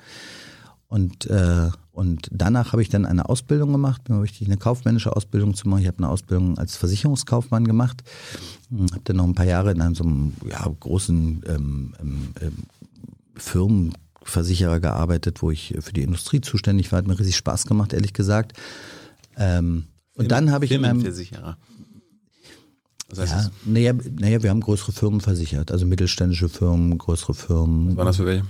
[0.87, 5.53] Und, äh, und danach habe ich dann eine Ausbildung gemacht, mir richtig eine kaufmännische Ausbildung
[5.53, 5.81] zu machen.
[5.81, 8.03] Ich habe eine Ausbildung als Versicherungskaufmann gemacht,
[8.91, 12.53] habe dann noch ein paar Jahre in einem so einem ja, großen ähm, ähm, ähm,
[13.37, 16.97] Firmenversicherer gearbeitet, wo ich für die Industrie zuständig war.
[16.97, 18.57] Hat mir riesig Spaß gemacht, ehrlich gesagt.
[19.37, 21.57] Ähm, und dann habe ich in meinem, Firmenversicherer.
[23.07, 27.91] Was Ja, naja, naja, wir haben größere Firmen versichert, also mittelständische Firmen, größere Firmen.
[27.91, 28.45] Was waren das für welche?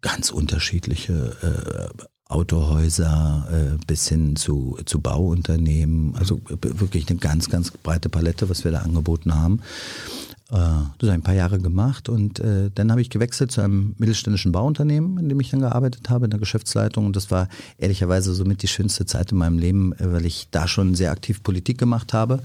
[0.00, 6.14] ganz unterschiedliche äh, Autohäuser äh, bis hin zu, zu Bauunternehmen.
[6.16, 9.60] Also wirklich eine ganz, ganz breite Palette, was wir da angeboten haben.
[10.50, 13.60] Äh, das habe ich ein paar Jahre gemacht und äh, dann habe ich gewechselt zu
[13.60, 17.06] einem mittelständischen Bauunternehmen, in dem ich dann gearbeitet habe, in der Geschäftsleitung.
[17.06, 20.68] Und das war ehrlicherweise somit die schönste Zeit in meinem Leben, äh, weil ich da
[20.68, 22.40] schon sehr aktiv Politik gemacht habe.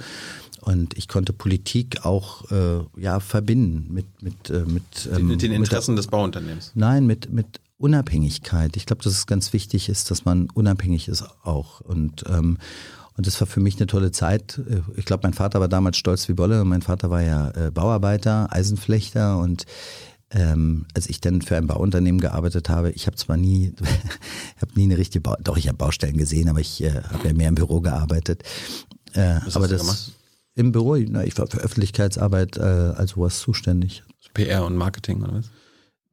[0.61, 4.83] Und ich konnte Politik auch äh, ja, verbinden mit, mit, äh, mit,
[5.15, 6.71] ähm, Mit den mit der- Interessen des Bauunternehmens.
[6.73, 8.77] Nein, mit, mit Unabhängigkeit.
[8.77, 11.81] Ich glaube, dass es ganz wichtig ist, dass man unabhängig ist auch.
[11.81, 12.57] Und, ähm,
[13.17, 14.59] und das war für mich eine tolle Zeit.
[14.69, 16.63] Äh, Ich glaube, mein Vater war damals stolz wie Bolle.
[16.65, 19.65] Mein Vater war ja äh, Bauarbeiter, Eisenflechter und
[20.31, 23.73] ähm, als ich dann für ein Bauunternehmen gearbeitet habe, ich habe zwar nie,
[24.55, 27.27] ich habe nie eine richtige Bau, doch ich habe Baustellen gesehen, aber ich äh, habe
[27.27, 28.43] ja mehr im Büro gearbeitet.
[29.13, 30.11] Äh, hast aber das gemacht?
[30.55, 34.03] im Büro, na, ich war für Öffentlichkeitsarbeit äh, als sowas zuständig.
[34.33, 35.45] PR und Marketing oder was?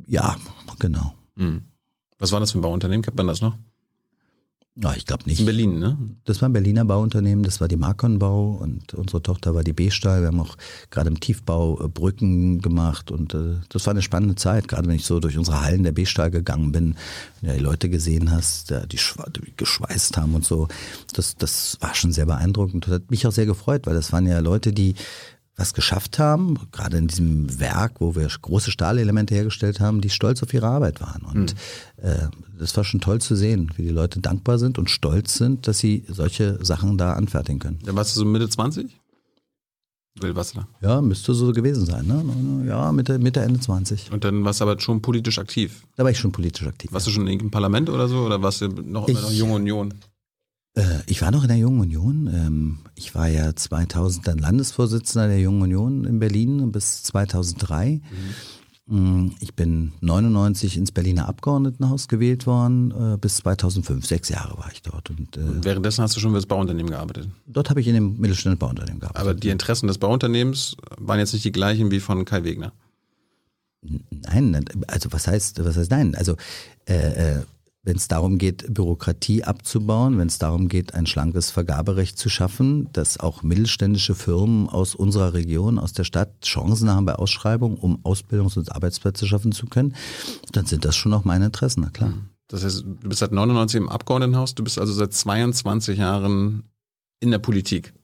[0.07, 0.37] Ja,
[0.79, 1.14] genau.
[1.37, 1.62] Hm.
[2.18, 3.03] Was war das für ein Bauunternehmen?
[3.03, 3.57] Kennt man das noch?
[4.75, 5.45] Ja, ich glaube In nicht.
[5.45, 5.99] Berlin, ne?
[6.25, 9.75] Das war ein Berliner Bauunternehmen, das war die Markon Bau und unsere Tochter war die
[9.75, 10.23] B-Stahl.
[10.23, 10.57] Wir haben auch
[10.88, 14.97] gerade im Tiefbau äh, Brücken gemacht und äh, das war eine spannende Zeit, gerade wenn
[14.97, 16.97] ich so durch unsere Hallen der B-Stahl gegangen bin,
[17.42, 20.68] wenn du die Leute gesehen hast, die, die geschweißt haben und so.
[21.12, 22.87] Das, das war schon sehr beeindruckend.
[22.87, 24.95] Das hat mich auch sehr gefreut, weil das waren ja Leute, die
[25.57, 30.43] was geschafft haben, gerade in diesem Werk, wo wir große Stahlelemente hergestellt haben, die stolz
[30.43, 31.23] auf ihre Arbeit waren.
[31.23, 31.55] Und
[31.99, 35.69] äh, das war schon toll zu sehen, wie die Leute dankbar sind und stolz sind,
[35.69, 37.79] dass sie solche Sachen da anfertigen können.
[37.85, 38.97] Da warst du so Mitte 20?
[40.21, 40.69] Will was da?
[40.83, 42.65] Ja, müsste so gewesen sein, ne?
[42.69, 44.12] Ja, Mitte, Mitte Ende 20.
[44.12, 45.87] Und dann warst du aber schon politisch aktiv.
[45.97, 46.93] Da war ich schon politisch aktiv.
[46.93, 48.19] Warst du schon in irgendeinem Parlament oder so?
[48.27, 49.95] Oder warst du noch noch Ich- Junge Union?
[50.74, 52.26] Äh, ich war noch in der Jungen Union.
[52.32, 58.00] Ähm, ich war ja 2000 dann Landesvorsitzender der Jungen Union in Berlin bis 2003.
[58.87, 62.90] Mm, Ich bin 99 ins Berliner Abgeordnetenhaus gewählt worden.
[62.90, 65.11] äh, Bis 2005, sechs Jahre war ich dort.
[65.11, 67.28] Und äh, Und währenddessen hast du schon für das Bauunternehmen gearbeitet.
[67.46, 69.20] dort habe ich in dem Mittelständischen Bauunternehmen gearbeitet.
[69.22, 72.72] Aber die Interessen des Bauunternehmens waren jetzt nicht die gleichen wie von Kai Wegner.
[74.11, 76.14] Nein, also was heißt, was heißt nein?
[76.14, 76.37] Also
[76.87, 77.40] äh,
[77.85, 82.88] wenn es darum geht, Bürokratie abzubauen, wenn es darum geht, ein schlankes Vergaberecht zu schaffen,
[82.92, 87.99] dass auch mittelständische Firmen aus unserer Region, aus der Stadt Chancen haben bei Ausschreibungen, um
[88.05, 89.97] Ausbildungs- und Arbeitsplätze schaffen zu können,
[90.53, 92.14] dann sind das schon auch meine Interessen, na klar.
[92.49, 96.64] Das heißt, du bist seit 99 im Abgeordnetenhaus, du bist also seit 22 Jahren
[97.18, 97.95] in der Politik.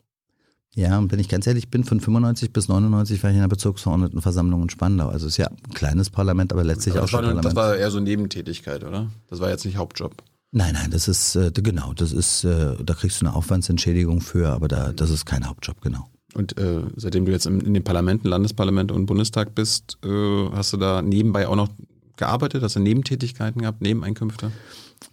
[0.79, 3.49] Ja, und wenn ich ganz ehrlich bin, von 95 bis 99 war ich in der
[3.49, 5.09] Bezirksverordnetenversammlung in Spandau.
[5.09, 7.57] Also es ist ja ein kleines Parlament, aber letztlich Aber auch schon nur- das Parlament.
[7.57, 9.09] war eher so Nebentätigkeit, oder?
[9.29, 10.23] Das war jetzt nicht Hauptjob.
[10.53, 14.51] Nein, nein, das ist äh, genau, das ist, äh, da kriegst du eine Aufwandsentschädigung für,
[14.51, 16.07] aber da, das ist kein Hauptjob, genau.
[16.35, 20.09] Und äh, seitdem du jetzt in, in den Parlamenten, Landesparlament und Bundestag bist, äh,
[20.53, 21.71] hast du da nebenbei auch noch
[22.17, 22.62] gearbeitet?
[22.62, 24.53] Hast du Nebentätigkeiten gehabt, Nebeneinkünfte?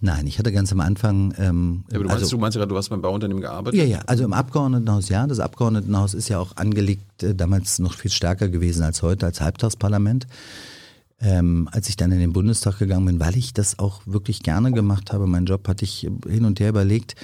[0.01, 2.69] Nein, ich hatte ganz am Anfang, ähm, Ja, aber du, meinst, also, du meinst gerade,
[2.69, 3.79] du hast beim Bauunternehmen gearbeitet?
[3.79, 7.93] ja, ja, also im Abgeordnetenhaus, ja, das Abgeordnetenhaus ist ja auch angelegt, äh, damals noch
[7.93, 10.27] viel stärker gewesen als heute, als Halbtagsparlament.
[11.21, 14.73] Ähm, als ich dann in den Bundestag gegangen bin, weil ich das auch wirklich gerne
[14.73, 17.15] gemacht habe, meinen Job hatte ich hin und her überlegt.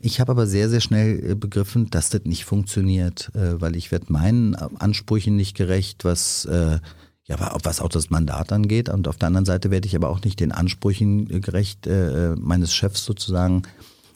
[0.00, 3.92] Ich habe aber sehr, sehr schnell äh, begriffen, dass das nicht funktioniert, äh, weil ich
[3.92, 6.78] werde meinen Ansprüchen nicht gerecht, was äh,
[7.26, 8.88] ja, wa- was auch das Mandat angeht.
[8.88, 12.32] Und auf der anderen Seite werde ich aber auch nicht den Ansprüchen äh, gerecht äh,
[12.32, 13.62] äh, meines Chefs sozusagen.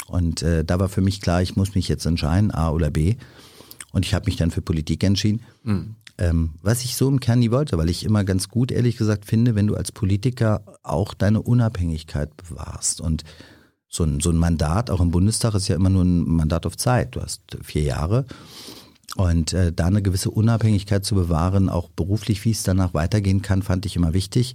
[0.07, 3.17] Und äh, da war für mich klar, ich muss mich jetzt entscheiden, A oder B.
[3.93, 5.43] Und ich habe mich dann für Politik entschieden.
[6.19, 9.25] Ähm, was ich so im Kern nie wollte, weil ich immer ganz gut, ehrlich gesagt,
[9.25, 13.01] finde, wenn du als Politiker auch deine Unabhängigkeit bewahrst.
[13.01, 13.25] Und
[13.89, 16.77] so ein, so ein Mandat, auch im Bundestag, ist ja immer nur ein Mandat auf
[16.77, 17.17] Zeit.
[17.17, 18.27] Du hast vier Jahre.
[19.21, 23.63] Und äh, da eine gewisse Unabhängigkeit zu bewahren, auch beruflich, wie es danach weitergehen kann,
[23.63, 24.55] fand ich immer wichtig.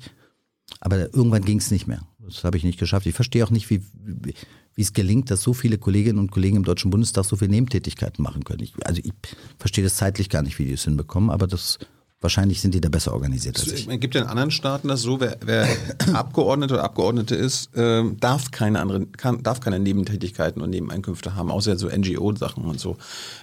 [0.80, 2.02] Aber irgendwann ging es nicht mehr.
[2.18, 3.06] Das habe ich nicht geschafft.
[3.06, 4.34] Ich verstehe auch nicht, wie, wie,
[4.82, 8.44] es gelingt, dass so viele Kolleginnen und Kollegen im Deutschen Bundestag so viele Nebentätigkeiten machen
[8.44, 8.64] können.
[8.64, 9.14] Ich, also ich
[9.60, 11.78] verstehe das zeitlich gar nicht, wie die es hinbekommen, aber das
[12.22, 13.88] wahrscheinlich sind die da besser organisiert als ich.
[13.88, 15.68] Es gibt ja in anderen Staaten das so, wer, wer
[16.14, 21.52] Abgeordneter oder Abgeordnete ist, ähm, darf keine anderen, kann, darf keine Nebentätigkeiten und Nebeneinkünfte haben,
[21.52, 22.98] außer so NGO-Sachen und so.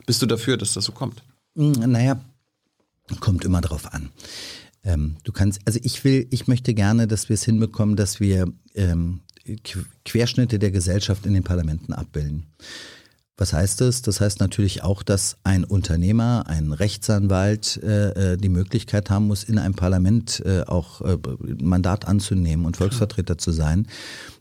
[0.07, 1.23] Bist du dafür, dass das so kommt?
[1.57, 2.21] Hm, Naja,
[3.21, 4.11] kommt immer drauf an.
[4.85, 8.53] Ähm, du kannst, also ich will, ich möchte gerne, dass wir es hinbekommen, dass wir
[8.75, 12.47] ähm, Qu- Querschnitte der Gesellschaft in den Parlamenten abbilden.
[13.43, 14.03] Was heißt das?
[14.03, 19.43] Das heißt natürlich auch, dass ein Unternehmer, ein Rechtsanwalt äh, äh die Möglichkeit haben muss,
[19.43, 21.19] in einem Parlament äh, auch äh,
[21.61, 23.88] Mandat anzunehmen und Volksvertreter zu sein.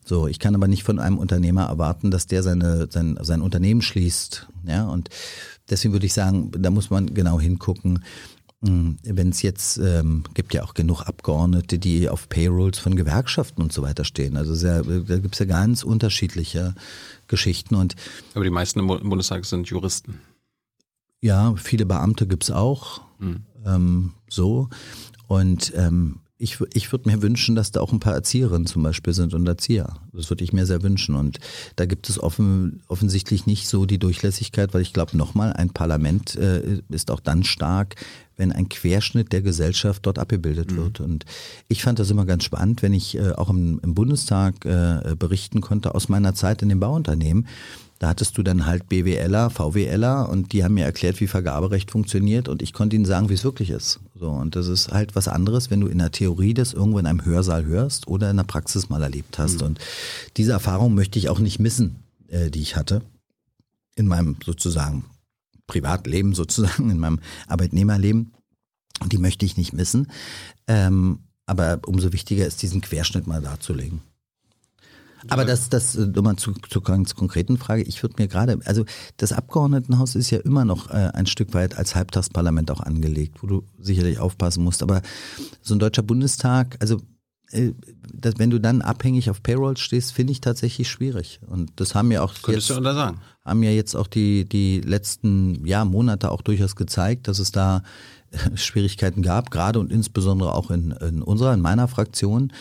[0.05, 3.81] So, ich kann aber nicht von einem Unternehmer erwarten, dass der seine, sein, sein Unternehmen
[3.81, 4.47] schließt.
[4.67, 5.09] Ja, und
[5.67, 8.03] deswegen würde ich sagen, da muss man genau hingucken.
[8.63, 13.63] Hm, Wenn es jetzt ähm, gibt ja auch genug Abgeordnete, die auf Payrolls von Gewerkschaften
[13.63, 14.37] und so weiter stehen.
[14.37, 16.75] Also sehr, da gibt es ja ganz unterschiedliche
[17.31, 17.73] Geschichten.
[17.73, 17.95] Und
[18.35, 20.19] Aber die meisten im Bundestag sind Juristen.
[21.21, 23.01] Ja, viele Beamte gibt es auch.
[23.17, 23.45] Mhm.
[23.65, 24.69] Ähm, so.
[25.27, 29.13] Und ähm, ich, ich würde mir wünschen, dass da auch ein paar Erzieherinnen zum Beispiel
[29.13, 29.97] sind und Erzieher.
[30.11, 31.13] Das würde ich mir sehr wünschen.
[31.13, 31.39] Und
[31.75, 36.35] da gibt es offen, offensichtlich nicht so die Durchlässigkeit, weil ich glaube, nochmal, ein Parlament
[36.35, 37.95] äh, ist auch dann stark,
[38.41, 40.77] wenn ein Querschnitt der Gesellschaft dort abgebildet mhm.
[40.77, 40.99] wird.
[40.99, 41.25] Und
[41.67, 45.61] ich fand das immer ganz spannend, wenn ich äh, auch im, im Bundestag äh, berichten
[45.61, 47.47] konnte aus meiner Zeit in dem Bauunternehmen
[47.99, 52.49] da hattest du dann halt BWLer, VWLer und die haben mir erklärt, wie Vergaberecht funktioniert
[52.49, 53.99] und ich konnte ihnen sagen, wie es wirklich ist.
[54.19, 57.05] So, und das ist halt was anderes, wenn du in der Theorie das irgendwo in
[57.05, 59.61] einem Hörsaal hörst oder in der Praxis mal erlebt hast.
[59.61, 59.67] Mhm.
[59.67, 59.79] Und
[60.37, 61.97] diese Erfahrung möchte ich auch nicht missen,
[62.29, 63.03] äh, die ich hatte
[63.95, 65.05] in meinem sozusagen
[65.71, 68.33] Privatleben, sozusagen, in meinem Arbeitnehmerleben.
[69.01, 70.11] Und die möchte ich nicht missen.
[70.67, 74.01] Ähm, aber umso wichtiger ist, diesen Querschnitt mal darzulegen.
[75.27, 77.83] Aber das, das äh, nochmal zu, zur ganz konkreten Frage.
[77.83, 78.85] Ich würde mir gerade, also
[79.17, 83.47] das Abgeordnetenhaus ist ja immer noch äh, ein Stück weit als Halbtagsparlament auch angelegt, wo
[83.47, 84.83] du sicherlich aufpassen musst.
[84.83, 85.01] Aber
[85.61, 87.01] so ein deutscher Bundestag, also
[87.51, 87.73] äh,
[88.13, 91.39] das, wenn du dann abhängig auf Payroll stehst, finde ich tatsächlich schwierig.
[91.47, 93.21] Und das haben ja auch Könntest jetzt, du da sagen?
[93.45, 97.83] haben ja jetzt auch die die letzten ja, Monate auch durchaus gezeigt, dass es da
[98.31, 102.51] äh, Schwierigkeiten gab, gerade und insbesondere auch in, in unserer, in meiner Fraktion.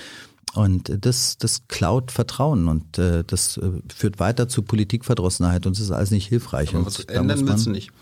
[0.55, 5.81] Und das, das klaut Vertrauen und äh, das äh, führt weiter zu Politikverdrossenheit und es
[5.81, 6.75] ist alles nicht hilfreich.
[6.75, 7.93] Aber was ändern willst du nicht?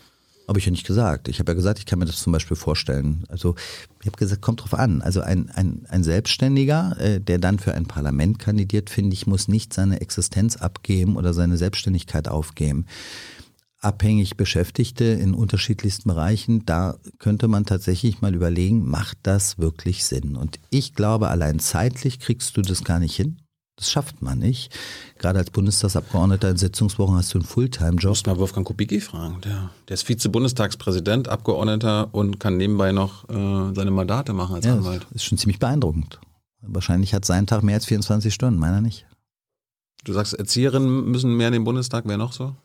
[0.49, 1.27] Habe ich ja nicht gesagt.
[1.27, 3.23] Ich habe ja gesagt, ich kann mir das zum Beispiel vorstellen.
[3.29, 3.53] Also
[4.01, 5.03] ich habe gesagt, kommt drauf an.
[5.03, 9.47] Also ein, ein, ein Selbstständiger, äh, der dann für ein Parlament kandidiert, finde ich, muss
[9.47, 12.87] nicht seine Existenz abgeben oder seine Selbstständigkeit aufgeben
[13.81, 20.35] abhängig Beschäftigte in unterschiedlichsten Bereichen, da könnte man tatsächlich mal überlegen, macht das wirklich Sinn?
[20.35, 23.37] Und ich glaube, allein zeitlich kriegst du das gar nicht hin.
[23.79, 24.77] Das schafft man nicht.
[25.19, 28.01] Gerade als Bundestagsabgeordneter in Sitzungswochen hast du einen Fulltime-Job.
[28.01, 29.39] Du musst mal Wolfgang Kubicki fragen.
[29.39, 34.73] Der, der ist Vize-Bundestagspräsident, Abgeordneter und kann nebenbei noch äh, seine Mandate machen als ja,
[34.73, 35.03] Anwalt.
[35.03, 36.19] Das ist schon ziemlich beeindruckend.
[36.61, 39.05] Wahrscheinlich hat sein Tag mehr als 24 Stunden, meiner nicht.
[40.03, 42.55] Du sagst, Erzieherinnen müssen mehr in den Bundestag, wer noch so?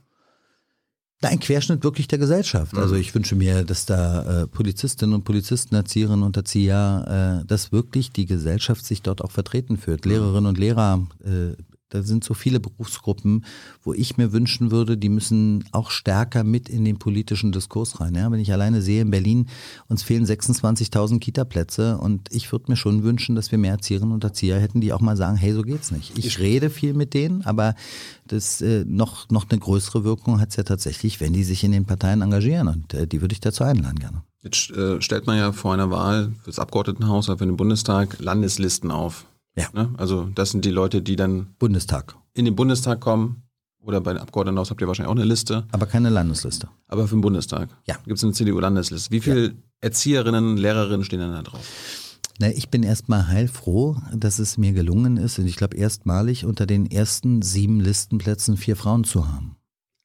[1.29, 2.77] Ein Querschnitt wirklich der Gesellschaft.
[2.77, 3.01] Also mhm.
[3.01, 8.12] ich wünsche mir, dass da äh, Polizistinnen und Polizisten, Erzieherinnen und Erzieher, äh, dass wirklich
[8.12, 10.05] die Gesellschaft sich dort auch vertreten fühlt.
[10.07, 11.55] Lehrerinnen und Lehrer, äh,
[11.95, 13.45] da sind so viele Berufsgruppen,
[13.82, 18.16] wo ich mir wünschen würde, die müssen auch stärker mit in den politischen Diskurs rein.
[18.16, 19.49] Ja, wenn ich alleine sehe, in Berlin
[19.88, 24.24] uns fehlen 26.000 Kita-Plätze und ich würde mir schon wünschen, dass wir mehr Erzieherinnen und
[24.24, 26.18] Erzieher hätten, die auch mal sagen, hey, so geht's nicht.
[26.18, 27.76] Ich rede viel mit denen, aber
[28.26, 31.84] das äh, noch, noch eine größere Wirkung hat's ja tatsächlich, wenn die sich in den
[31.84, 34.22] Parteien engagieren und äh, die würde ich dazu einladen gerne.
[34.42, 38.90] Jetzt äh, stellt man ja vor einer Wahl fürs Abgeordnetenhaus oder für den Bundestag Landeslisten
[38.90, 39.26] auf.
[39.57, 39.68] Ja.
[39.72, 39.92] Ne?
[39.96, 42.16] Also das sind die Leute, die dann Bundestag.
[42.34, 43.42] in den Bundestag kommen.
[43.80, 45.66] Oder bei den Abgeordnetenhaus habt ihr wahrscheinlich auch eine Liste.
[45.70, 46.68] Aber keine Landesliste.
[46.88, 47.68] Aber für den Bundestag.
[47.86, 47.96] Ja.
[48.07, 49.11] Gibt es eine CDU-Landesliste.
[49.11, 49.52] Wie viele ja.
[49.82, 51.61] Erzieherinnen, Lehrerinnen stehen denn da drauf?
[52.40, 56.66] Na, ich bin erstmal heilfroh, dass es mir gelungen ist, und ich glaube erstmalig unter
[56.66, 59.57] den ersten sieben Listenplätzen vier Frauen zu haben.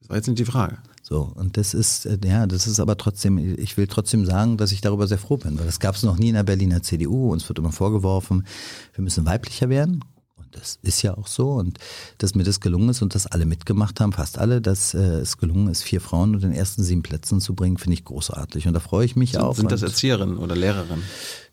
[0.02, 0.78] Das war jetzt nicht die Frage.
[1.10, 4.72] So, und das ist, äh, ja, das ist aber trotzdem, ich will trotzdem sagen, dass
[4.72, 7.32] ich darüber sehr froh bin, weil das gab es noch nie in der Berliner CDU.
[7.32, 8.46] Uns wird immer vorgeworfen,
[8.94, 10.04] wir müssen weiblicher werden.
[10.38, 11.54] Und das ist ja auch so.
[11.54, 11.80] Und
[12.20, 15.40] dass mir das gelungen ist und dass alle mitgemacht haben, fast alle, dass äh, es
[15.40, 18.68] gelungen ist, vier Frauen unter den ersten sieben Plätzen zu bringen, finde ich großartig.
[18.68, 19.56] Und da freue ich mich sind, auch.
[19.56, 21.04] Sind das Erzieherinnen oder Lehrerinnen?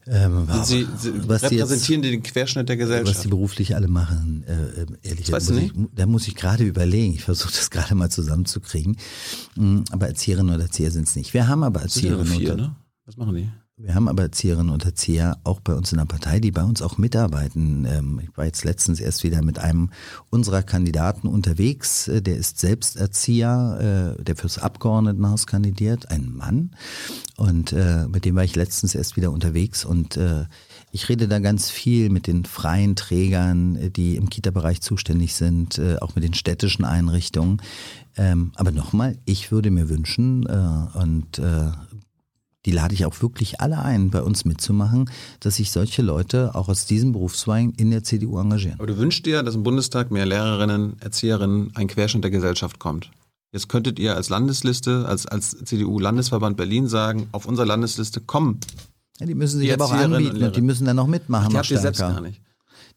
[0.09, 3.17] Ähm, Sie, Sie repräsentieren die, jetzt, den Querschnitt der Gesellschaft?
[3.17, 7.15] Was die beruflich alle machen, äh, äh ehrlich gesagt, ich, da muss ich gerade überlegen.
[7.15, 8.97] Ich versuche das gerade mal zusammenzukriegen.
[9.57, 11.35] Mm, aber Erzieherinnen oder Erzieher sind es nicht.
[11.35, 12.27] Wir haben aber Erzieherinnen.
[12.27, 12.77] Vier, ne?
[13.05, 13.49] Was machen die?
[13.79, 16.81] Wir haben aber Erzieherinnen und Erzieher auch bei uns in der Partei, die bei uns
[16.81, 17.85] auch mitarbeiten.
[17.85, 19.91] Ähm, ich war jetzt letztens erst wieder mit einem
[20.31, 22.09] unserer Kandidaten unterwegs.
[22.09, 26.71] Äh, der ist selbst Erzieher, äh, der fürs Abgeordnetenhaus kandidiert, ein Mann.
[27.37, 30.19] Und äh, mit dem war ich letztens erst wieder unterwegs und
[30.93, 36.15] ich rede da ganz viel mit den freien Trägern, die im Kita-Bereich zuständig sind, auch
[36.15, 37.61] mit den städtischen Einrichtungen.
[38.17, 41.39] Ähm, aber nochmal, ich würde mir wünschen, und
[42.67, 45.09] die lade ich auch wirklich alle ein, bei uns mitzumachen,
[45.41, 48.75] dass sich solche Leute auch aus diesem Berufszweig in der CDU engagieren.
[48.79, 53.11] Aber du wünschst dir, dass im Bundestag mehr Lehrerinnen, Erzieherinnen, ein Querschnitt der Gesellschaft kommt?
[53.53, 58.59] Jetzt könntet ihr als Landesliste, als, als CDU-Landesverband Berlin sagen, auf unserer Landesliste kommen.
[59.21, 60.49] Ja, die müssen sich Die aber auch und anbieten Lehrer.
[60.49, 61.49] und die müssen dann auch mitmachen.
[61.49, 62.41] Die noch habt ihr selbst gar nicht.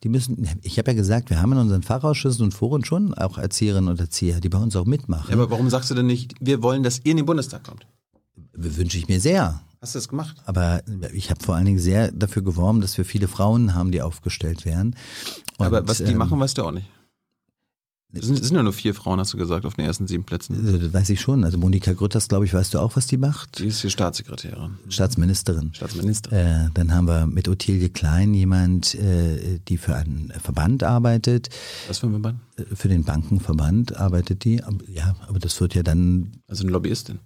[0.03, 3.37] Die müssen, ich habe ja gesagt, wir haben in unseren Fachausschüssen und Foren schon auch
[3.37, 5.29] Erzieherinnen und Erzieher, die bei uns auch mitmachen.
[5.29, 7.85] Ja, aber warum sagst du denn nicht, wir wollen, dass ihr in den Bundestag kommt?
[8.61, 9.61] Wünsche ich mir sehr.
[9.81, 10.35] Hast du das gemacht?
[10.45, 10.81] Aber
[11.13, 14.65] ich habe vor allen Dingen sehr dafür geworben, dass wir viele Frauen haben, die aufgestellt
[14.65, 14.95] werden.
[15.57, 16.87] Und, aber was die ähm, machen, weißt du auch nicht.
[18.11, 20.23] Es sind, es sind ja nur vier Frauen, hast du gesagt, auf den ersten sieben
[20.23, 20.67] Plätzen.
[20.67, 21.43] äh, Das weiß ich schon.
[21.43, 23.59] Also Monika Grütters, glaube ich, weißt du auch, was die macht?
[23.59, 25.73] Die ist hier Staatssekretärin, Staatsministerin.
[25.75, 26.37] Staatsministerin.
[26.37, 31.49] Äh, dann haben wir mit Ottilie Klein jemand, äh, die für einen Verband arbeitet,
[31.87, 32.39] Was für ein Verband?
[32.57, 34.59] äh, für den Bankenverband arbeitet die.
[34.91, 37.19] Ja, aber das wird ja dann Also eine Lobbyistin.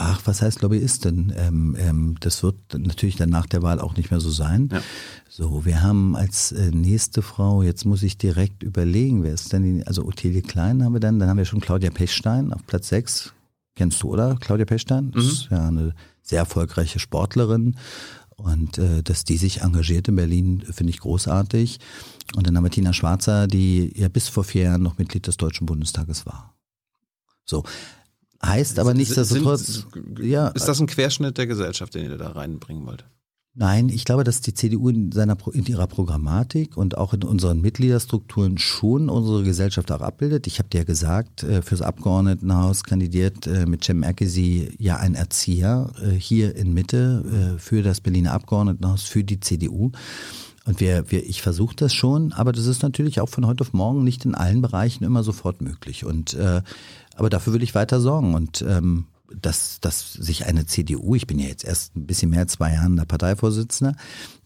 [0.00, 1.32] Ach, was heißt Lobbyistin?
[1.36, 4.68] Ähm, ähm, das wird natürlich dann nach der Wahl auch nicht mehr so sein.
[4.70, 4.80] Ja.
[5.28, 9.64] So, wir haben als äh, nächste Frau, jetzt muss ich direkt überlegen, wer ist denn
[9.64, 12.90] die, also Ottilie Klein haben wir dann, dann haben wir schon Claudia Pechstein auf Platz
[12.90, 13.34] 6.
[13.74, 14.36] Kennst du, oder?
[14.36, 15.10] Claudia Pechstein?
[15.10, 17.76] Das ist ja eine sehr erfolgreiche Sportlerin.
[18.36, 21.80] Und äh, dass die sich engagiert in Berlin, finde ich großartig.
[22.36, 25.38] Und dann haben wir Tina Schwarzer, die ja bis vor vier Jahren noch Mitglied des
[25.38, 26.54] Deutschen Bundestages war.
[27.44, 27.64] So.
[28.44, 29.86] Heißt aber nichtsdestotrotz,
[30.20, 33.04] ja, Ist das ein Querschnitt der Gesellschaft, den ihr da reinbringen wollt?
[33.60, 37.60] Nein, ich glaube, dass die CDU in, seiner, in ihrer Programmatik und auch in unseren
[37.60, 40.46] Mitgliederstrukturen schon unsere Gesellschaft auch abbildet.
[40.46, 45.16] Ich habe dir ja gesagt, äh, fürs Abgeordnetenhaus kandidiert äh, mit Cem Erkesi ja ein
[45.16, 49.90] Erzieher äh, hier in Mitte für das Berliner Abgeordnetenhaus, für die CDU.
[50.64, 53.72] Und wir, wir, ich versuche das schon, aber das ist natürlich auch von heute auf
[53.72, 56.04] morgen nicht in allen Bereichen immer sofort möglich.
[56.04, 56.60] Und äh,
[57.18, 58.34] aber dafür will ich weiter sorgen.
[58.34, 62.40] Und ähm, dass, dass sich eine CDU, ich bin ja jetzt erst ein bisschen mehr
[62.40, 63.94] als zwei Jahren der Parteivorsitzender,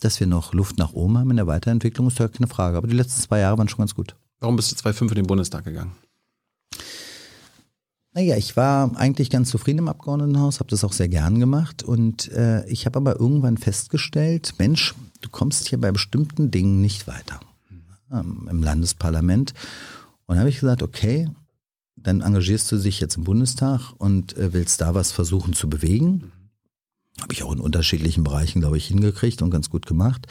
[0.01, 2.77] dass wir noch Luft nach oben haben in der Weiterentwicklung, ist ja keine Frage.
[2.77, 4.16] Aber die letzten zwei Jahre waren schon ganz gut.
[4.41, 5.93] Warum bist du 2005 in den Bundestag gegangen?
[8.14, 12.31] Naja, ich war eigentlich ganz zufrieden im Abgeordnetenhaus, habe das auch sehr gern gemacht und
[12.33, 17.41] äh, ich habe aber irgendwann festgestellt, Mensch, du kommst hier bei bestimmten Dingen nicht weiter
[18.12, 19.55] ähm, im Landesparlament.
[20.27, 21.31] Und da habe ich gesagt, okay,
[21.97, 26.32] dann engagierst du dich jetzt im Bundestag und äh, willst da was versuchen zu bewegen.
[27.20, 30.26] Habe ich auch in unterschiedlichen Bereichen, glaube ich, hingekriegt und ganz gut gemacht.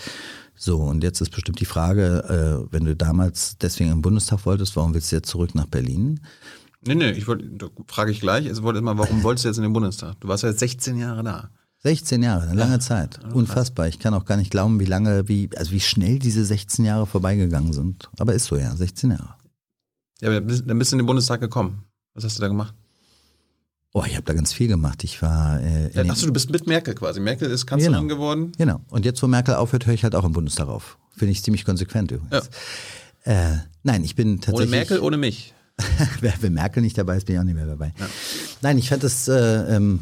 [0.56, 4.76] So, und jetzt ist bestimmt die Frage, äh, wenn du damals deswegen im Bundestag wolltest,
[4.76, 6.20] warum willst du jetzt zurück nach Berlin?
[6.84, 8.46] Nee, nee, ich wollte, da frage ich gleich.
[8.48, 10.20] Ich wollte immer, warum wolltest du jetzt in den Bundestag?
[10.20, 11.50] Du warst ja jetzt 16 Jahre da.
[11.84, 13.20] 16 Jahre, eine lange Zeit.
[13.34, 13.88] Unfassbar.
[13.88, 17.08] Ich kann auch gar nicht glauben, wie lange, wie, also wie schnell diese 16 Jahre
[17.08, 18.10] vorbeigegangen sind.
[18.20, 19.36] Aber ist so, ja, 16 Jahre.
[20.22, 21.84] Ja, dann bist du in den Bundestag gekommen.
[22.14, 22.74] Was hast du da gemacht?
[23.94, 25.04] Oh, ich habe da ganz viel gemacht.
[25.04, 27.20] Ich war äh, Ja, den- achso, du bist mit Merkel quasi.
[27.20, 28.16] Merkel ist Kanzlerin Genau.
[28.16, 28.52] geworden.
[28.58, 28.80] Genau.
[28.90, 30.98] Und jetzt, wo Merkel aufhört, höre ich halt auch im Bundestag auf.
[31.18, 32.50] Finde ich ziemlich konsequent übrigens.
[33.24, 34.72] Äh, nein, ich bin Ohne tatsächlich.
[34.72, 35.54] Merkel, ohne mich.
[36.22, 37.94] Wer- Wenn Merkel nicht dabei ist, bin ich auch nicht mehr dabei.
[38.62, 40.00] Nein, ich fand das, äh, ähm,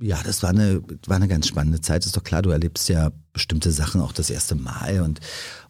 [0.00, 2.06] ja, das war eine, war eine ganz spannende Zeit.
[2.06, 5.20] Ist doch klar, du erlebst ja bestimmte Sachen auch das erste Mal und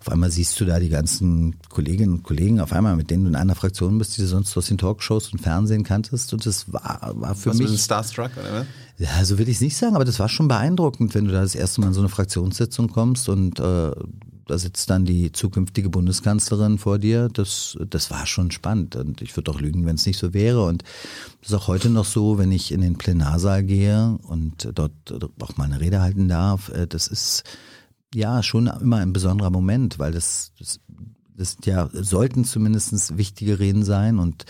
[0.00, 3.30] auf einmal siehst du da die ganzen Kolleginnen und Kollegen, auf einmal, mit denen du
[3.30, 6.32] in einer Fraktion bist, die du sonst aus den Talkshows und Fernsehen kanntest.
[6.32, 7.80] Und das war, war für dem mich.
[7.80, 8.66] Starstruck, oder was?
[8.98, 11.40] Ja, so will ich es nicht sagen, aber das war schon beeindruckend, wenn du da
[11.40, 13.92] das erste Mal in so eine Fraktionssitzung kommst und äh,
[14.48, 17.28] da sitzt dann die zukünftige Bundeskanzlerin vor dir.
[17.28, 20.64] Das, das war schon spannend und ich würde auch lügen, wenn es nicht so wäre.
[20.64, 20.82] Und
[21.40, 24.92] das ist auch heute noch so, wenn ich in den Plenarsaal gehe und dort
[25.40, 26.70] auch mal eine Rede halten darf.
[26.70, 27.44] äh, Das ist
[28.14, 30.80] ja schon immer ein besonderer Moment, weil das, das,
[31.36, 34.46] das ja sollten zumindest wichtige Reden sein und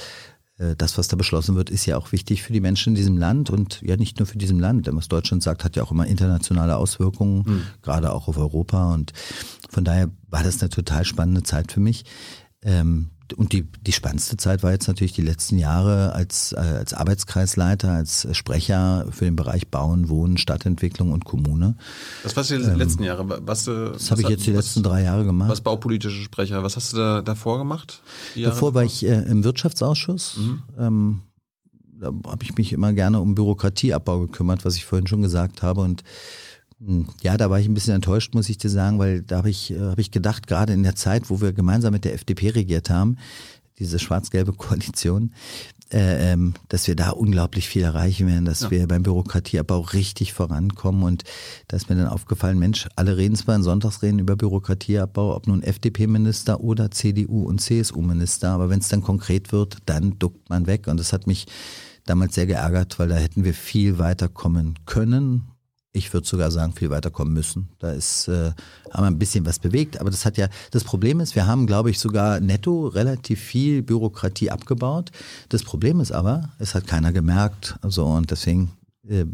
[0.77, 3.49] das, was da beschlossen wird, ist ja auch wichtig für die Menschen in diesem Land
[3.51, 4.87] und ja nicht nur für diesem Land.
[4.87, 8.93] Denn was Deutschland sagt, hat ja auch immer internationale Auswirkungen, gerade auch auf Europa.
[8.93, 9.13] Und
[9.69, 12.05] von daher war das eine total spannende Zeit für mich.
[12.63, 16.95] Ähm, und die, die spannendste Zeit war jetzt natürlich die letzten Jahre als, äh, als
[16.95, 21.77] Arbeitskreisleiter, als Sprecher für den Bereich Bauen, Wohnen, Stadtentwicklung und Kommune.
[22.23, 23.41] Was warst du die letzten Jahre?
[23.47, 25.51] Was, äh, Ähm, Das habe ich jetzt die letzten drei Jahre gemacht.
[25.51, 26.63] Was baupolitische Sprecher?
[26.63, 28.03] Was hast du da davor gemacht?
[28.37, 30.39] Davor war ich äh, im Wirtschaftsausschuss.
[30.79, 31.23] Ähm,
[32.01, 35.81] da habe ich mich immer gerne um Bürokratieabbau gekümmert, was ich vorhin schon gesagt habe.
[35.81, 36.05] Und
[37.23, 39.73] ja, da war ich ein bisschen enttäuscht, muss ich dir sagen, weil da habe ich,
[39.73, 42.89] äh, hab ich gedacht, gerade in der Zeit, wo wir gemeinsam mit der FDP regiert
[42.89, 43.17] haben,
[43.79, 45.33] diese schwarz-gelbe Koalition,
[45.93, 48.71] äh, ähm, dass wir da unglaublich viel erreichen werden, dass Ja.
[48.71, 51.03] wir beim Bürokratieabbau richtig vorankommen.
[51.03, 51.25] Und
[51.69, 55.63] da ist mir dann aufgefallen, Mensch, alle reden zwar in Sonntagsreden über Bürokratieabbau, ob nun
[55.63, 60.87] FDP-Minister oder CDU- und CSU-Minister, aber wenn es dann konkret wird, dann duckt man weg.
[60.89, 61.47] Und das hat mich
[62.05, 65.43] damals sehr geärgert, weil da hätten wir viel weiter kommen können
[65.93, 67.71] Ich würde sogar sagen, viel weiterkommen müssen.
[67.79, 68.53] Da ist, äh,
[68.91, 70.01] haben wir ein bisschen was bewegt.
[70.01, 73.83] Aber das hat ja, das Problem ist, wir haben, glaube ich, sogar netto relativ viel
[73.83, 75.11] Bürokratie abgebaut.
[75.49, 77.79] Das Problem ist aber, es hat keiner gemerkt.
[77.83, 78.71] So, und deswegen
[79.09, 79.25] äh,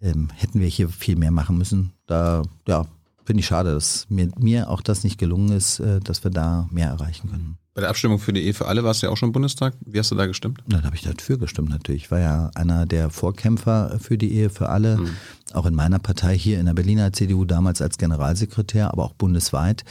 [0.00, 1.92] äh, hätten wir hier viel mehr machen müssen.
[2.06, 2.86] Da, ja,
[3.28, 6.66] finde ich schade, dass mir, mir auch das nicht gelungen ist, äh, dass wir da
[6.70, 7.58] mehr erreichen können.
[7.74, 9.74] Bei der Abstimmung für die Ehe für alle warst du ja auch schon im Bundestag.
[9.84, 10.62] Wie hast du da gestimmt?
[10.66, 12.04] Na, da habe ich dafür gestimmt natürlich.
[12.04, 15.10] Ich war ja einer der Vorkämpfer für die Ehe für alle, mhm.
[15.52, 19.84] auch in meiner Partei hier in der Berliner CDU damals als Generalsekretär, aber auch bundesweit.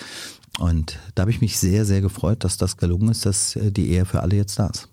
[0.57, 3.91] Und da habe ich mich sehr, sehr gefreut, dass das gelungen ist, dass äh, die
[3.91, 4.89] Ehe für alle jetzt da ist.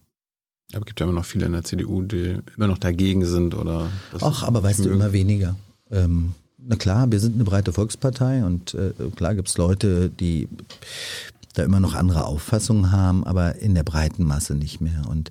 [0.74, 3.55] Aber es gibt ja immer noch viele in der CDU, die immer noch dagegen sind
[3.55, 3.88] oder.
[4.20, 5.57] Ach, aber weißt du, immer weniger.
[5.90, 6.34] Ähm,
[6.66, 10.48] na klar, wir sind eine breite Volkspartei und äh, klar gibt es Leute, die
[11.54, 15.02] da immer noch andere Auffassungen haben, aber in der breiten Masse nicht mehr.
[15.08, 15.30] Und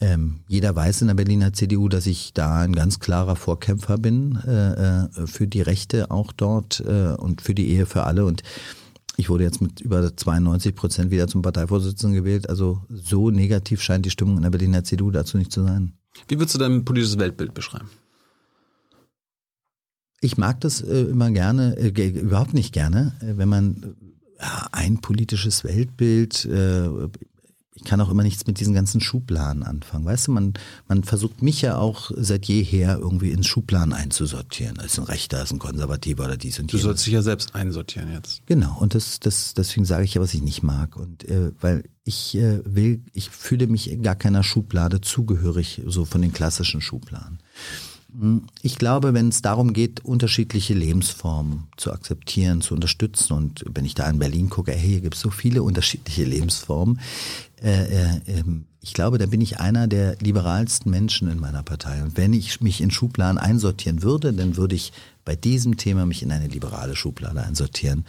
[0.00, 4.38] ähm, jeder weiß in der Berliner CDU, dass ich da ein ganz klarer Vorkämpfer bin
[4.46, 8.24] äh, äh, für die Rechte auch dort äh, und für die Ehe für alle.
[8.24, 8.42] Und
[9.16, 12.48] ich wurde jetzt mit über 92 Prozent wieder zum Parteivorsitzenden gewählt.
[12.48, 15.94] Also so negativ scheint die Stimmung in der Berliner CDU dazu nicht zu sein.
[16.28, 17.88] Wie würdest du dein politisches Weltbild beschreiben?
[20.20, 23.94] Ich mag das äh, immer gerne, äh, überhaupt nicht gerne, äh, wenn man
[24.40, 26.44] ja, ein politisches Weltbild.
[26.44, 26.88] Äh,
[27.78, 30.04] ich kann auch immer nichts mit diesen ganzen Schubladen anfangen.
[30.04, 30.54] Weißt du, man,
[30.88, 34.76] man versucht mich ja auch seit jeher irgendwie ins Schubladen einzusortieren.
[34.84, 36.82] Ist ein Rechter, ist ein Konservativer oder dies und jenes.
[36.82, 38.44] Du sollst dich ja selbst einsortieren jetzt.
[38.46, 40.96] Genau, und das, das, deswegen sage ich ja, was ich nicht mag.
[40.96, 46.20] Und äh, weil ich äh, will, ich fühle mich gar keiner Schublade zugehörig, so von
[46.20, 47.38] den klassischen Schubladen.
[48.62, 53.94] Ich glaube, wenn es darum geht, unterschiedliche Lebensformen zu akzeptieren, zu unterstützen, und wenn ich
[53.94, 57.00] da in Berlin gucke, hey, hier gibt es so viele unterschiedliche Lebensformen,
[57.62, 62.02] äh, äh, ähm, ich glaube, da bin ich einer der liberalsten Menschen in meiner Partei.
[62.02, 64.92] Und wenn ich mich in Schubladen einsortieren würde, dann würde ich
[65.24, 68.06] bei diesem Thema mich in eine liberale Schublade einsortieren.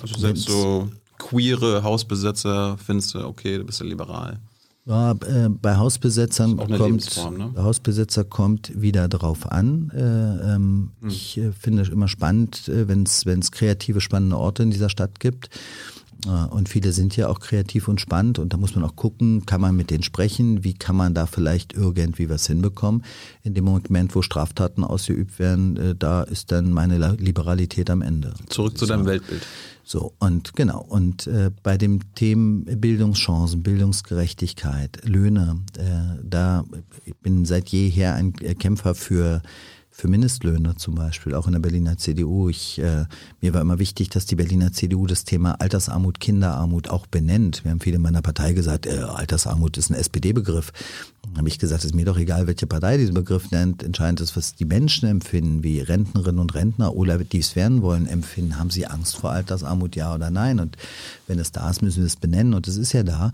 [0.00, 4.38] Also selbst so queere Hausbesetzer findest du, okay, du bist ja liberal.
[4.84, 7.54] Ja, äh, bei Hausbesetzern kommt, ne?
[7.56, 9.92] Hausbesetzer kommt wieder drauf an.
[9.94, 11.08] Äh, ähm, hm.
[11.08, 15.20] Ich äh, finde es immer spannend, äh, wenn es kreative, spannende Orte in dieser Stadt
[15.20, 15.50] gibt.
[16.26, 19.46] Äh, und viele sind ja auch kreativ und spannend und da muss man auch gucken,
[19.46, 23.04] kann man mit denen sprechen, wie kann man da vielleicht irgendwie was hinbekommen.
[23.42, 28.34] In dem Moment, wo Straftaten ausgeübt werden, äh, da ist dann meine Liberalität am Ende.
[28.48, 29.42] Zurück zu deinem Weltbild.
[29.84, 36.64] So, und genau, und äh, bei dem Themen Bildungschancen, Bildungsgerechtigkeit, Löhne, äh, da
[37.04, 39.42] ich bin seit jeher ein Kämpfer für
[39.94, 42.48] für Mindestlöhne zum Beispiel, auch in der Berliner CDU.
[42.48, 43.04] Ich, äh,
[43.42, 47.62] mir war immer wichtig, dass die Berliner CDU das Thema Altersarmut, Kinderarmut auch benennt.
[47.62, 50.72] Wir haben viele in meiner Partei gesagt, äh, Altersarmut ist ein SPD-Begriff.
[51.36, 53.82] Habe ich gesagt, es ist mir doch egal, welche Partei diesen Begriff nennt.
[53.82, 58.06] Entscheidend ist, was die Menschen empfinden, wie Rentnerinnen und Rentner oder die es werden wollen,
[58.06, 58.58] empfinden.
[58.58, 60.58] Haben sie Angst vor Altersarmut, ja oder nein?
[60.58, 60.78] Und
[61.26, 62.54] wenn es da ist, müssen wir es benennen.
[62.54, 63.32] Und es ist ja da.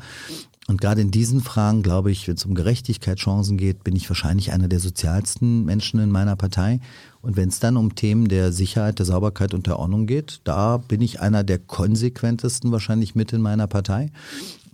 [0.68, 4.52] Und gerade in diesen Fragen, glaube ich, wenn es um Gerechtigkeitschancen geht, bin ich wahrscheinlich
[4.52, 6.80] einer der sozialsten Menschen in meiner Partei.
[7.22, 10.76] Und wenn es dann um Themen der Sicherheit, der Sauberkeit und der Ordnung geht, da
[10.76, 14.12] bin ich einer der konsequentesten wahrscheinlich mit in meiner Partei.